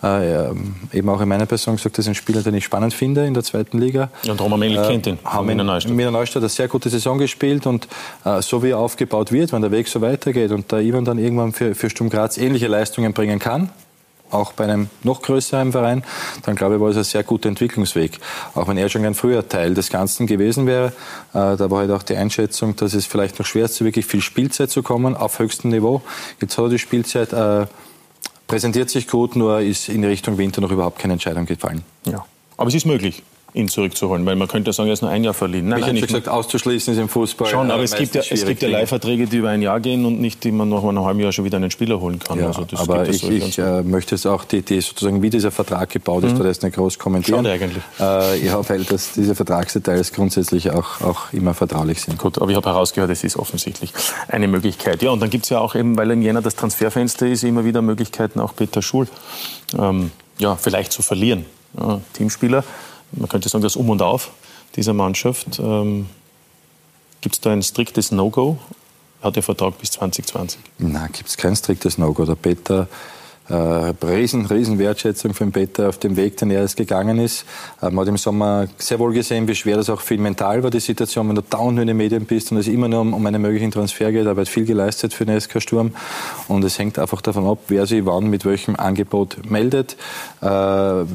äh, 0.04 0.50
eben 0.94 1.10
auch 1.10 1.22
in 1.22 1.28
meiner 1.28 1.48
Person 1.48 1.78
gesagt, 1.78 1.98
das 1.98 2.06
ist 2.06 2.10
ein 2.10 2.16
Spieler, 2.16 2.44
den 2.44 2.54
ich 2.54 2.66
spannend 2.66 2.94
finde 2.94 3.26
in 3.26 3.34
der 3.34 3.44
zweiten 3.44 3.80
Liga. 3.80 4.10
Ja, 4.22 4.34
und 4.34 4.42
Roman 4.42 4.60
Mengel 4.60 4.84
äh, 4.84 4.88
kennt 4.88 5.08
ihn. 5.08 5.18
Haben 5.24 5.50
in 5.50 5.58
Neustadt. 5.58 5.98
Wiener 5.98 6.12
Neustadt 6.12 6.44
eine 6.44 6.50
sehr 6.50 6.68
gute 6.68 6.90
Saison 6.90 7.18
gespielt 7.18 7.66
und 7.66 7.88
äh, 8.26 8.44
so 8.44 8.62
wie 8.62 8.70
er 8.70 8.78
aufgebaut 8.78 9.32
wird, 9.32 9.52
wenn 9.52 9.64
der 9.64 9.72
Weg 9.72 9.88
so 9.88 10.02
weitergeht 10.02 10.52
und 10.52 10.72
der 10.72 10.82
Ivan 10.82 11.06
dann 11.06 11.18
irgendwann 11.18 11.54
für, 11.54 11.74
für 11.74 11.90
Sturm 11.90 12.12
Graz 12.12 12.38
ähnliche 12.38 12.68
Leistungen 12.68 13.14
bringen 13.14 13.40
kann, 13.40 13.70
auch 14.32 14.54
bei 14.54 14.66
einem 14.66 14.90
noch 15.04 15.22
größeren 15.22 15.72
Verein, 15.72 16.04
dann 16.44 16.56
glaube 16.56 16.76
ich, 16.76 16.82
war 16.82 16.90
es 16.90 16.98
ein 16.98 17.04
sehr 17.04 17.24
guter 17.24 17.50
Entwicklungsweg. 17.50 18.20
Auch 18.56 18.68
wenn 18.68 18.78
er 18.78 18.90
schon 18.90 19.06
ein 19.06 19.16
früher 19.16 19.48
Teil 19.48 19.74
des 19.74 19.90
Ganzen 19.90 20.28
gewesen 20.28 20.68
wäre, 20.68 20.88
äh, 21.34 21.58
da 21.58 21.70
war 21.70 21.80
halt 21.80 21.92
auch 21.92 22.04
die 22.04 22.16
Einschätzung, 22.16 22.76
dass 22.76 22.94
es 22.94 23.06
vielleicht 23.06 23.40
noch 23.40 23.46
schwer 23.46 23.66
ist, 23.66 23.76
zu 23.76 23.86
wirklich 23.86 24.06
viel 24.06 24.22
Spielzeit 24.22 24.70
zu 24.70 24.84
kommen 24.84 25.16
auf 25.16 25.40
höchstem 25.40 25.72
Niveau. 25.72 26.02
Jetzt 26.40 26.58
hat 26.58 26.66
er 26.66 26.70
die 26.70 26.80
Spielzeit, 26.80 27.34
äh, 27.34 27.68
präsentiert 28.48 28.90
sich 28.90 29.08
gut, 29.08 29.36
nur 29.36 29.62
ist 29.62 29.90
in 29.90 30.04
Richtung 30.04 30.38
Winter 30.38 30.62
noch 30.62 30.72
überhaupt 30.72 31.00
keine 31.00 31.14
Entscheidung 31.14 31.46
gefallen. 31.46 31.84
Ja, 32.06 32.26
aber 32.58 32.68
es 32.68 32.76
ist 32.76 32.86
möglich 32.86 33.24
ihn 33.54 33.68
zurückzuholen, 33.68 34.26
weil 34.26 34.36
man 34.36 34.48
könnte 34.48 34.72
sagen, 34.72 34.88
er 34.88 34.94
ist 34.94 35.02
nur 35.02 35.12
ein 35.12 35.24
Jahr 35.24 35.34
verliehen. 35.34 35.68
Nein, 35.68 35.80
ich 35.80 35.88
habe 35.88 36.02
gesagt, 36.02 36.30
auszuschließen 36.30 36.94
ist 36.94 37.00
im 37.00 37.10
Fußball. 37.10 37.48
Schon, 37.48 37.70
aber 37.70 37.84
es 37.84 37.96
gibt, 37.96 38.16
ja, 38.16 38.22
es 38.28 38.46
gibt 38.46 38.62
ja 38.62 38.70
Leihverträge, 38.70 39.28
die 39.28 39.38
über 39.38 39.50
ein 39.50 39.62
Jahr 39.62 39.80
gehen 39.82 40.06
und 40.06 40.22
nicht, 40.22 40.44
die 40.44 40.52
man 40.52 40.70
nach 40.70 40.84
einem 40.84 41.04
halben 41.04 41.20
Jahr 41.20 41.34
schon 41.34 41.44
wieder 41.44 41.58
einen 41.58 41.70
Spieler 41.70 42.00
holen 42.00 42.20
kann. 42.20 42.40
Ja, 42.40 42.48
also 42.48 42.66
aber 42.76 43.10
ich, 43.10 43.30
ich 43.30 43.60
äh, 43.60 43.84
möchte 43.84 44.16
es 44.16 44.26
auch, 44.26 44.46
die, 44.46 44.62
die, 44.62 44.80
sozusagen, 44.80 45.22
wie 45.22 45.30
dieser 45.30 45.52
Vertrag 45.52 45.90
gebaut 45.90 46.24
ist, 46.24 46.36
mhm. 46.36 46.44
da 46.44 46.50
ist 46.50 46.64
nicht 46.64 46.76
groß 46.76 46.98
kommentieren. 46.98 47.44
Schade 47.44 47.52
eigentlich. 47.52 47.84
Äh, 48.00 48.46
ja, 48.46 48.70
weil 48.70 48.84
das, 48.86 49.12
diese 49.14 49.36
Vertragsdetails 49.36 50.14
grundsätzlich 50.14 50.72
auch, 50.72 51.02
auch 51.02 51.34
immer 51.34 51.54
vertraulich 51.54 52.02
sind. 52.02 52.18
Gut, 52.18 52.42
aber 52.42 52.52
ich 52.52 52.56
habe 52.56 52.70
herausgehört, 52.70 53.12
es 53.12 53.24
ist 53.24 53.36
offensichtlich 53.36 53.92
eine 54.30 54.48
Möglichkeit. 54.48 55.02
Ja, 55.02 55.12
und 55.12 55.20
dann 55.20 55.30
gibt 55.30 55.44
es 55.44 55.50
ja 55.50 55.60
auch 55.60 55.76
eben, 55.76 55.98
weil 55.98 56.10
im 56.12 56.22
Jänner 56.22 56.42
das 56.42 56.56
Transferfenster 56.56 57.28
ist, 57.28 57.44
immer 57.44 57.66
wieder 57.66 57.82
Möglichkeiten, 57.82 58.40
auch 58.40 58.56
Peter 58.56 58.82
Schul 58.82 59.08
ähm, 59.78 60.12
ja, 60.38 60.56
vielleicht 60.56 60.94
zu 60.94 61.02
verlieren. 61.02 61.46
Ja, 61.78 62.02
Teamspieler 62.14 62.64
man 63.12 63.30
könnte 63.30 63.50
sagen, 63.50 63.64
das 63.64 63.76
Um 63.76 63.90
und 63.90 64.02
Auf 64.02 64.32
dieser 64.76 64.94
Mannschaft. 64.94 65.60
Ähm, 65.60 66.08
gibt 67.22 67.36
es 67.36 67.42
da 67.42 67.52
ein 67.52 67.62
striktes 67.62 68.12
No-Go? 68.12 68.58
Hat 69.22 69.36
der 69.36 69.44
Vertrag 69.44 69.78
bis 69.78 69.92
2020? 69.92 70.60
Nein, 70.80 71.10
gibt 71.12 71.30
es 71.30 71.38
kein 71.38 71.56
striktes 71.56 71.98
No-Go. 71.98 72.26
Der 72.26 72.36
Peter 72.36 72.88
riesen, 73.52 74.46
riesen 74.46 74.80
Wertschätzung 74.80 75.34
für 75.34 75.44
den 75.44 75.52
Peter 75.52 75.90
auf 75.90 75.98
dem 75.98 76.16
Weg, 76.16 76.38
den 76.38 76.52
er 76.52 76.62
jetzt 76.62 76.78
gegangen 76.78 77.20
ist. 77.20 77.46
Äh, 77.82 77.90
man 77.90 78.00
hat 78.00 78.08
im 78.08 78.18
Sommer 78.18 78.68
sehr 78.78 79.00
wohl 79.00 79.14
gesehen, 79.14 79.48
wie 79.48 79.56
schwer 79.56 79.78
das 79.78 79.90
auch 79.90 80.02
für 80.02 80.16
ihn 80.16 80.22
mental 80.22 80.64
war, 80.64 80.70
die 80.70 80.80
Situation, 80.80 81.28
wenn 81.30 81.36
du 81.36 81.42
dauernd 81.42 81.80
in 81.80 81.88
den 81.88 81.98
Medien 81.98 82.26
bist 82.26 82.52
und 82.52 82.58
es 82.58 82.68
immer 82.68 82.88
nur 82.88 83.02
um, 83.02 83.14
um 83.14 83.26
einen 83.26 83.42
möglichen 83.42 83.72
Transfer 83.72 84.12
geht. 84.12 84.26
Er 84.26 84.36
hat 84.36 84.48
viel 84.48 84.66
geleistet 84.66 85.14
für 85.14 85.26
den 85.26 85.40
SK 85.40 85.62
Sturm 85.62 85.92
und 86.48 86.64
es 86.64 86.78
hängt 86.80 87.00
einfach 87.00 87.22
davon 87.22 87.46
ab, 87.46 87.60
wer 87.68 87.86
sich 87.86 88.06
wann 88.06 88.28
mit 88.28 88.46
welchem 88.46 88.76
Angebot 88.76 89.50
meldet. 89.50 89.96
Äh, 90.42 90.46
Aber 90.46 91.08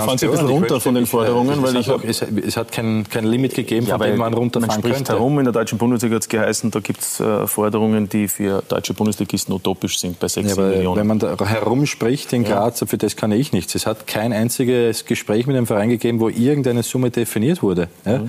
fahren 0.00 0.18
Sie 0.18 0.26
ein 0.26 0.32
bisschen 0.32 0.48
runter 0.48 0.80
von 0.80 0.94
den 0.94 1.06
Forderungen? 1.06 1.62
Weil 1.62 1.76
ich 1.76 1.90
auch, 1.90 2.02
es, 2.04 2.22
es, 2.22 2.56
hat 2.56 2.72
kein, 2.72 3.06
kein 3.08 3.24
Limit 3.24 3.54
gegeben, 3.54 3.86
ja, 3.86 3.98
von 3.98 4.06
dem 4.06 4.18
man 4.18 4.34
runterfahren 4.34 4.82
man 4.82 4.92
könnte. 4.92 5.12
herum, 5.12 5.38
in 5.38 5.44
der 5.44 5.52
deutschen 5.52 5.78
Bundesliga 5.78 6.16
hat 6.16 6.22
es 6.22 6.28
geheißen, 6.28 6.70
da 6.70 6.80
gibt 6.80 7.00
es 7.00 7.20
äh, 7.20 7.46
Forderungen, 7.46 8.08
die 8.08 8.28
für 8.28 8.62
deutsche 8.68 8.94
Bundesligisten 8.94 9.54
utopisch 9.54 9.98
sind, 9.98 10.18
bei 10.18 10.28
6 10.28 10.56
ja, 10.56 10.62
Millionen. 10.62 11.00
Wenn 11.00 11.06
man 11.06 11.18
da 11.18 11.34
herumspricht 11.70 12.32
in 12.32 12.42
Graz, 12.44 12.80
ja. 12.80 12.86
für 12.86 12.98
das 12.98 13.14
kann 13.14 13.30
ich 13.30 13.52
nichts. 13.52 13.74
Es 13.76 13.86
hat 13.86 14.08
kein 14.08 14.32
einziges 14.32 15.04
Gespräch 15.04 15.46
mit 15.46 15.54
dem 15.56 15.66
Verein 15.66 15.88
gegeben, 15.88 16.18
wo 16.18 16.28
irgendeine 16.28 16.82
Summe 16.82 17.10
definiert 17.10 17.62
wurde. 17.62 17.88
Ja? 18.04 18.24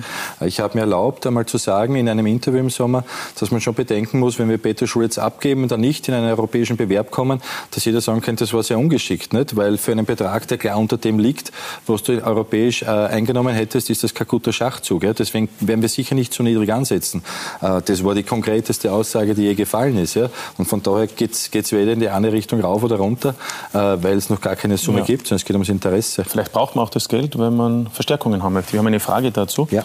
Ich 0.46 0.60
habe 0.60 0.74
mir 0.74 0.82
erlaubt, 0.82 1.26
einmal 1.26 1.46
zu 1.46 1.58
sagen 1.58 1.96
in 1.96 2.08
einem 2.08 2.26
Interview 2.26 2.60
im 2.60 2.70
Sommer, 2.70 3.04
dass 3.38 3.50
man 3.50 3.60
schon 3.60 3.74
bedenken 3.74 4.20
muss, 4.20 4.38
wenn 4.38 4.48
wir 4.48 4.58
Peter 4.58 4.86
Schul 4.86 5.04
jetzt 5.04 5.18
abgeben 5.18 5.64
und 5.64 5.72
dann 5.72 5.80
nicht 5.80 6.06
in 6.06 6.14
einen 6.14 6.28
europäischen 6.28 6.76
Bewerb 6.76 7.10
kommen, 7.10 7.42
dass 7.72 7.84
jeder 7.84 8.00
sagen 8.00 8.20
könnte, 8.20 8.44
das 8.44 8.54
war 8.54 8.62
sehr 8.62 8.78
ungeschickt. 8.78 9.32
Nicht? 9.32 9.56
Weil 9.56 9.76
für 9.76 9.90
einen 9.90 10.06
Betrag, 10.06 10.46
der 10.46 10.58
klar 10.58 10.78
unter 10.78 10.96
dem 10.96 11.18
liegt, 11.18 11.50
was 11.86 12.04
du 12.04 12.24
europäisch 12.24 12.82
äh, 12.82 12.86
eingenommen 12.86 13.54
hättest, 13.54 13.90
ist 13.90 14.04
das 14.04 14.14
kein 14.14 14.28
guter 14.28 14.52
Schachzug. 14.52 15.02
Ja? 15.02 15.12
Deswegen 15.12 15.48
werden 15.58 15.82
wir 15.82 15.88
sicher 15.88 16.14
nicht 16.14 16.32
zu 16.32 16.44
niedrig 16.44 16.72
ansetzen. 16.72 17.24
Äh, 17.60 17.82
das 17.84 18.04
war 18.04 18.14
die 18.14 18.22
konkreteste 18.22 18.92
Aussage, 18.92 19.34
die 19.34 19.42
je 19.42 19.54
gefallen 19.54 19.98
ist. 19.98 20.14
Ja? 20.14 20.30
Und 20.58 20.66
von 20.66 20.80
daher 20.82 21.08
geht 21.08 21.32
es 21.32 21.72
weder 21.72 21.92
in 21.92 22.00
die 22.00 22.08
eine 22.08 22.32
Richtung 22.32 22.60
rauf 22.60 22.84
oder 22.84 22.96
runter. 22.96 23.31
Spieler, 23.32 23.94
äh, 23.94 24.02
weil 24.02 24.16
es 24.16 24.30
noch 24.30 24.40
gar 24.40 24.56
keine 24.56 24.76
Summe 24.76 25.00
ja. 25.00 25.04
gibt, 25.04 25.26
sondern 25.26 25.36
es 25.36 25.44
geht 25.44 25.54
ums 25.54 25.68
Interesse. 25.68 26.24
Vielleicht 26.24 26.52
braucht 26.52 26.76
man 26.76 26.84
auch 26.84 26.90
das 26.90 27.08
Geld, 27.08 27.38
wenn 27.38 27.56
man 27.56 27.88
Verstärkungen 27.88 28.42
haben 28.42 28.54
möchte. 28.54 28.72
Wir 28.72 28.78
haben 28.78 28.86
eine 28.86 29.00
Frage 29.00 29.30
dazu 29.30 29.68
ja. 29.70 29.84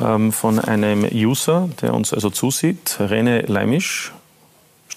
ähm, 0.00 0.32
von 0.32 0.58
einem 0.58 1.04
User, 1.12 1.68
der 1.82 1.94
uns 1.94 2.12
also 2.12 2.30
zusieht, 2.30 2.96
Rene 3.00 3.42
Leimisch. 3.42 4.12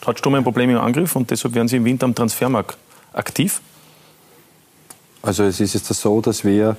Hat 0.05 0.19
Sturm 0.19 0.35
ein 0.35 0.43
Problem 0.43 0.69
im 0.69 0.77
Angriff 0.77 1.15
und 1.15 1.31
deshalb 1.31 1.55
werden 1.55 1.67
Sie 1.67 1.77
im 1.77 1.85
Winter 1.85 2.05
am 2.05 2.15
Transfermarkt 2.15 2.77
aktiv? 3.13 3.61
Also 5.21 5.43
es 5.43 5.59
ist 5.59 5.73
jetzt 5.73 5.87
so, 5.87 6.21
dass 6.21 6.45
wir 6.45 6.77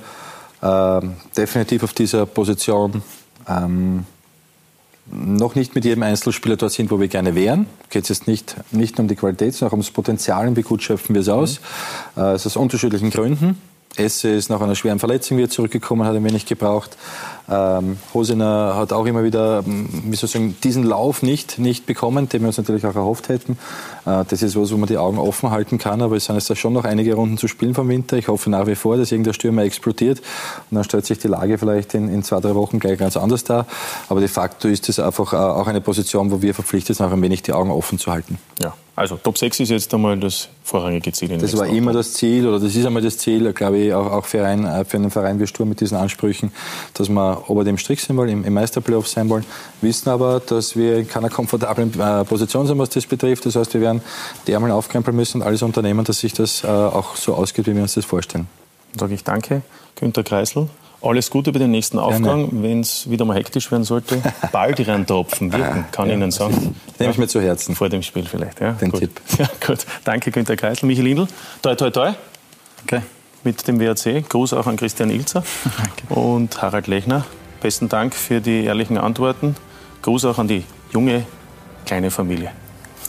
äh, 0.61 1.01
definitiv 1.35 1.83
auf 1.83 1.93
dieser 1.93 2.25
Position 2.25 3.03
ähm, 3.47 4.05
noch 5.11 5.55
nicht 5.55 5.75
mit 5.75 5.85
jedem 5.85 6.03
Einzelspieler 6.03 6.57
dort 6.57 6.71
sind, 6.71 6.91
wo 6.91 6.99
wir 6.99 7.07
gerne 7.07 7.35
wären. 7.35 7.67
Geht 7.89 8.03
es 8.03 8.09
jetzt 8.09 8.27
nicht, 8.27 8.55
nicht 8.71 8.97
nur 8.97 9.03
um 9.03 9.07
die 9.07 9.15
Qualität, 9.15 9.53
sondern 9.53 9.69
auch 9.69 9.73
ums 9.73 9.91
Potenzial 9.91 10.47
und 10.47 10.55
wie 10.55 10.61
gut 10.61 10.83
schöpfen 10.83 11.15
wir 11.15 11.21
es 11.21 11.29
aus. 11.29 11.59
Mhm. 12.15 12.23
Äh, 12.23 12.31
es 12.33 12.45
ist 12.45 12.57
aus 12.57 12.61
unterschiedlichen 12.61 13.09
Gründen. 13.09 13.61
Esse 13.95 14.29
ist 14.29 14.49
nach 14.49 14.61
einer 14.61 14.75
schweren 14.75 14.99
Verletzung 14.99 15.37
wieder 15.37 15.49
zurückgekommen, 15.49 16.07
hat 16.07 16.15
ein 16.15 16.23
wenig 16.23 16.45
gebraucht. 16.45 16.95
Ähm, 17.49 17.97
Hosiner 18.13 18.75
hat 18.75 18.93
auch 18.93 19.05
immer 19.05 19.23
wieder, 19.23 19.63
ähm, 19.65 19.89
wie 20.05 20.15
soll 20.15 20.27
ich 20.27 20.31
sagen, 20.31 20.55
diesen 20.63 20.83
Lauf 20.83 21.23
nicht, 21.23 21.57
nicht 21.57 21.85
bekommen, 21.85 22.29
den 22.29 22.41
wir 22.41 22.47
uns 22.47 22.57
natürlich 22.57 22.85
auch 22.85 22.95
erhofft 22.95 23.29
hätten. 23.29 23.57
Äh, 24.05 24.25
das 24.27 24.41
ist 24.41 24.55
was, 24.55 24.71
wo 24.71 24.77
man 24.77 24.87
die 24.87 24.97
Augen 24.97 25.17
offen 25.17 25.49
halten 25.49 25.77
kann, 25.77 26.01
aber 26.01 26.15
es 26.15 26.25
sind 26.25 26.35
jetzt 26.35 26.57
schon 26.57 26.73
noch 26.73 26.85
einige 26.85 27.15
Runden 27.15 27.37
zu 27.37 27.47
spielen 27.47 27.73
vom 27.73 27.87
Winter. 27.89 28.17
Ich 28.17 28.27
hoffe 28.27 28.49
nach 28.49 28.67
wie 28.67 28.75
vor, 28.75 28.97
dass 28.97 29.11
irgendein 29.11 29.33
Stürmer 29.33 29.63
explodiert 29.63 30.19
und 30.69 30.75
dann 30.75 30.83
stellt 30.83 31.05
sich 31.05 31.17
die 31.19 31.27
Lage 31.27 31.57
vielleicht 31.57 31.93
in, 31.93 32.09
in 32.09 32.23
zwei, 32.23 32.39
drei 32.39 32.55
Wochen 32.55 32.79
gleich 32.79 32.99
ganz 32.99 33.17
anders 33.17 33.43
dar. 33.43 33.65
Aber 34.09 34.19
de 34.19 34.29
facto 34.29 34.67
ist 34.67 34.87
es 34.89 34.99
einfach 34.99 35.33
äh, 35.33 35.37
auch 35.37 35.67
eine 35.67 35.81
Position, 35.81 36.31
wo 36.31 36.41
wir 36.41 36.53
verpflichtet 36.53 36.97
sind, 36.97 37.05
auch 37.05 37.11
ein 37.11 37.21
wenig 37.21 37.41
die 37.41 37.53
Augen 37.53 37.71
offen 37.71 37.97
zu 37.97 38.11
halten. 38.11 38.37
Ja, 38.61 38.73
also 38.99 39.15
Top 39.15 39.37
6 39.37 39.61
ist 39.61 39.69
jetzt 39.69 39.93
einmal 39.93 40.19
das 40.19 40.49
vorrangige 40.61 41.13
Ziel. 41.13 41.37
das 41.37 41.57
war 41.57 41.67
immer 41.67 41.93
das 41.93 42.13
Ziel 42.13 42.45
oder 42.45 42.59
das 42.59 42.75
ist 42.75 42.85
einmal 42.85 43.01
das 43.01 43.17
Ziel, 43.17 43.53
glaube 43.53 43.77
ich, 43.77 43.93
auch, 43.93 44.11
auch 44.11 44.25
für, 44.25 44.45
ein, 44.45 44.65
äh, 44.65 44.83
für 44.83 44.97
einen 44.97 45.09
Verein 45.09 45.39
wie 45.39 45.47
Sturm 45.47 45.69
mit 45.69 45.79
diesen 45.79 45.97
Ansprüchen, 45.97 46.51
dass 46.93 47.07
wir 47.39 47.49
ober 47.49 47.63
dem 47.63 47.77
Strich 47.77 48.01
sein 48.01 48.17
wollen, 48.17 48.29
im, 48.29 48.43
im 48.43 48.53
Meisterplayoff 48.53 49.07
sein 49.07 49.29
wollen, 49.29 49.45
wissen 49.81 50.09
aber, 50.09 50.39
dass 50.39 50.75
wir 50.75 50.97
in 50.97 51.07
keiner 51.07 51.29
komfortablen 51.29 51.91
äh, 51.99 52.23
Position 52.25 52.67
sind, 52.67 52.77
was 52.77 52.89
das 52.89 53.05
betrifft. 53.05 53.45
Das 53.45 53.55
heißt, 53.55 53.73
wir 53.73 53.81
werden 53.81 54.01
die 54.47 54.51
Ärmel 54.51 54.71
aufkrempeln 54.71 55.15
müssen 55.15 55.41
und 55.41 55.47
alles 55.47 55.61
unternehmen, 55.61 56.05
dass 56.05 56.19
sich 56.19 56.33
das 56.33 56.63
äh, 56.63 56.67
auch 56.67 57.15
so 57.15 57.33
ausgeht, 57.33 57.67
wie 57.67 57.75
wir 57.75 57.81
uns 57.81 57.93
das 57.93 58.05
vorstellen. 58.05 58.47
Dann 58.93 58.99
sage 58.99 59.13
ich 59.13 59.23
danke, 59.23 59.61
Günter 59.95 60.23
Kreisel. 60.23 60.69
Alles 61.01 61.29
Gute 61.29 61.53
bei 61.53 61.59
den 61.59 61.71
nächsten 61.71 61.97
Aufgang. 61.97 62.49
Wenn 62.51 62.81
es 62.81 63.09
wieder 63.09 63.23
mal 63.23 63.37
hektisch 63.37 63.71
werden 63.71 63.85
sollte, 63.85 64.21
bald 64.51 64.85
reintropfen, 64.85 65.53
wirken, 65.53 65.85
kann 65.91 66.07
ich 66.07 66.11
ja, 66.11 66.17
Ihnen 66.17 66.31
sagen. 66.31 66.75
Nehme 66.99 67.11
ich 67.11 67.17
mir 67.17 67.27
zu 67.27 67.39
Herzen. 67.39 67.73
Vor 67.73 67.87
dem 67.87 68.01
Spiel 68.01 68.25
vielleicht, 68.25 68.59
ja. 68.59 68.73
Den 68.73 68.91
gut. 68.91 69.01
Tipp. 69.01 69.21
Ja, 69.37 69.47
gut. 69.65 69.85
Danke, 70.03 70.31
Günter 70.31 70.57
Kreisel. 70.57 70.87
Michael 70.87 71.05
Lindl, 71.05 71.27
toi, 71.61 71.75
toi, 71.75 71.89
toi. 71.89 72.13
Okay. 72.83 73.01
Mit 73.43 73.67
dem 73.67 73.79
WAC. 73.79 74.27
Gruß 74.27 74.53
auch 74.53 74.67
an 74.67 74.77
Christian 74.77 75.09
Ilzer 75.09 75.43
und 76.09 76.61
Harald 76.61 76.87
Lechner. 76.87 77.25
Besten 77.61 77.89
Dank 77.89 78.15
für 78.15 78.41
die 78.41 78.63
ehrlichen 78.65 78.97
Antworten. 78.97 79.55
Gruß 80.01 80.25
auch 80.25 80.37
an 80.37 80.47
die 80.47 80.63
junge, 80.91 81.25
kleine 81.85 82.11
Familie. 82.11 82.51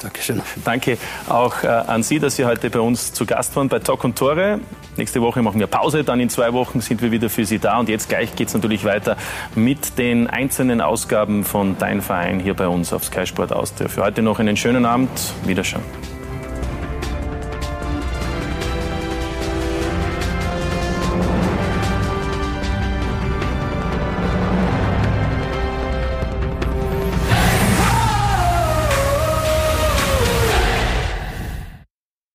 Dankeschön. 0.01 0.41
Danke 0.65 0.97
auch 1.29 1.63
äh, 1.63 1.67
an 1.67 2.03
Sie, 2.03 2.19
dass 2.19 2.37
Sie 2.37 2.47
heute 2.47 2.71
bei 2.71 2.81
uns 2.81 3.13
zu 3.13 3.27
Gast 3.27 3.55
waren 3.57 3.69
bei 3.69 3.81
Talk 3.81 4.03
und 4.05 4.17
Tore. 4.17 4.61
Nächste 4.97 5.21
Woche 5.21 5.43
machen 5.43 5.61
wir 5.61 5.67
Pause, 5.67 6.05
dann 6.05 6.21
in 6.21 6.31
zwei 6.31 6.53
Wochen 6.55 6.81
sind 6.81 7.03
wir 7.03 7.11
wieder 7.11 7.29
für 7.29 7.45
Sie 7.45 7.59
da. 7.59 7.79
Und 7.79 7.89
jetzt 7.89 8.09
gleich 8.09 8.35
geht 8.35 8.49
es 8.49 8.55
natürlich 8.55 8.85
weiter 8.85 9.17
mit 9.55 9.99
den 9.99 10.27
einzelnen 10.27 10.81
Ausgaben 10.81 11.45
von 11.45 11.77
Dein 11.79 12.01
Verein 12.01 12.41
hier 12.41 12.55
bei 12.55 12.67
uns 12.67 12.93
auf 12.93 13.05
Sky 13.05 13.27
Sport 13.27 13.53
Austria. 13.53 13.89
Für 13.89 14.03
heute 14.03 14.23
noch 14.23 14.39
einen 14.39 14.57
schönen 14.57 14.87
Abend. 14.87 15.11
Wiederschauen. 15.45 15.85